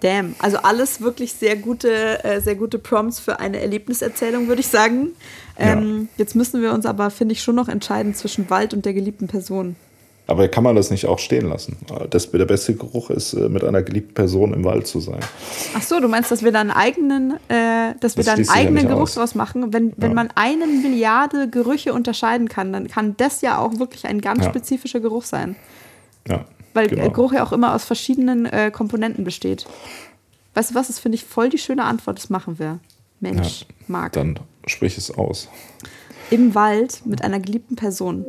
Damn. 0.00 0.34
Also 0.38 0.56
alles 0.58 1.02
wirklich 1.02 1.34
sehr 1.34 1.56
gute, 1.56 2.24
äh, 2.24 2.40
sehr 2.40 2.54
gute 2.54 2.78
Prompts 2.78 3.20
für 3.20 3.38
eine 3.38 3.60
Erlebniserzählung, 3.60 4.48
würde 4.48 4.60
ich 4.60 4.68
sagen. 4.68 5.08
Ähm, 5.60 6.08
ja. 6.12 6.14
Jetzt 6.18 6.34
müssen 6.34 6.62
wir 6.62 6.72
uns 6.72 6.86
aber, 6.86 7.10
finde 7.10 7.32
ich, 7.32 7.42
schon 7.42 7.54
noch 7.54 7.68
entscheiden 7.68 8.14
zwischen 8.14 8.50
Wald 8.50 8.74
und 8.74 8.84
der 8.84 8.94
geliebten 8.94 9.28
Person. 9.28 9.76
Aber 10.30 10.46
kann 10.46 10.62
man 10.62 10.76
das 10.76 10.92
nicht 10.92 11.06
auch 11.06 11.18
stehen 11.18 11.48
lassen? 11.48 11.76
Das, 12.08 12.30
der 12.30 12.44
beste 12.44 12.76
Geruch 12.76 13.10
ist, 13.10 13.32
äh, 13.32 13.48
mit 13.48 13.64
einer 13.64 13.82
geliebten 13.82 14.14
Person 14.14 14.54
im 14.54 14.62
Wald 14.62 14.86
zu 14.86 15.00
sein. 15.00 15.18
Ach 15.74 15.82
so, 15.82 15.98
du 15.98 16.06
meinst, 16.06 16.30
dass 16.30 16.44
wir 16.44 16.52
da 16.52 16.60
einen 16.60 16.70
eigenen, 16.70 17.32
äh, 17.48 17.94
dass 17.98 18.16
wir 18.16 18.22
das 18.22 18.26
da 18.26 18.32
einen 18.34 18.48
eigenen 18.48 18.84
ja 18.84 18.90
Geruch 18.90 19.02
aus. 19.02 19.14
draus 19.14 19.34
machen? 19.34 19.72
Wenn, 19.72 19.92
wenn 19.96 20.10
ja. 20.10 20.14
man 20.14 20.28
eine 20.36 20.68
Milliarde 20.68 21.50
Gerüche 21.50 21.92
unterscheiden 21.92 22.48
kann, 22.48 22.72
dann 22.72 22.86
kann 22.86 23.16
das 23.16 23.40
ja 23.40 23.58
auch 23.58 23.80
wirklich 23.80 24.06
ein 24.06 24.20
ganz 24.20 24.44
ja. 24.44 24.50
spezifischer 24.50 25.00
Geruch 25.00 25.24
sein. 25.24 25.56
Ja. 26.28 26.44
Weil 26.74 26.86
genau. 26.86 27.10
Geruch 27.10 27.32
ja 27.32 27.42
auch 27.42 27.50
immer 27.50 27.74
aus 27.74 27.84
verschiedenen 27.84 28.46
äh, 28.46 28.70
Komponenten 28.70 29.24
besteht. 29.24 29.66
Weißt 30.54 30.70
du 30.70 30.74
was? 30.76 30.86
Das 30.86 31.00
finde 31.00 31.16
ich 31.16 31.24
voll 31.24 31.48
die 31.48 31.58
schöne 31.58 31.82
Antwort. 31.82 32.18
Das 32.18 32.30
machen 32.30 32.60
wir. 32.60 32.78
Mensch, 33.20 33.60
ja, 33.60 33.66
mag. 33.86 34.12
Dann 34.12 34.40
sprich 34.66 34.96
es 34.98 35.10
aus. 35.10 35.48
Im 36.30 36.54
Wald 36.54 37.04
mit 37.04 37.22
einer 37.22 37.40
geliebten 37.40 37.76
Person. 37.76 38.24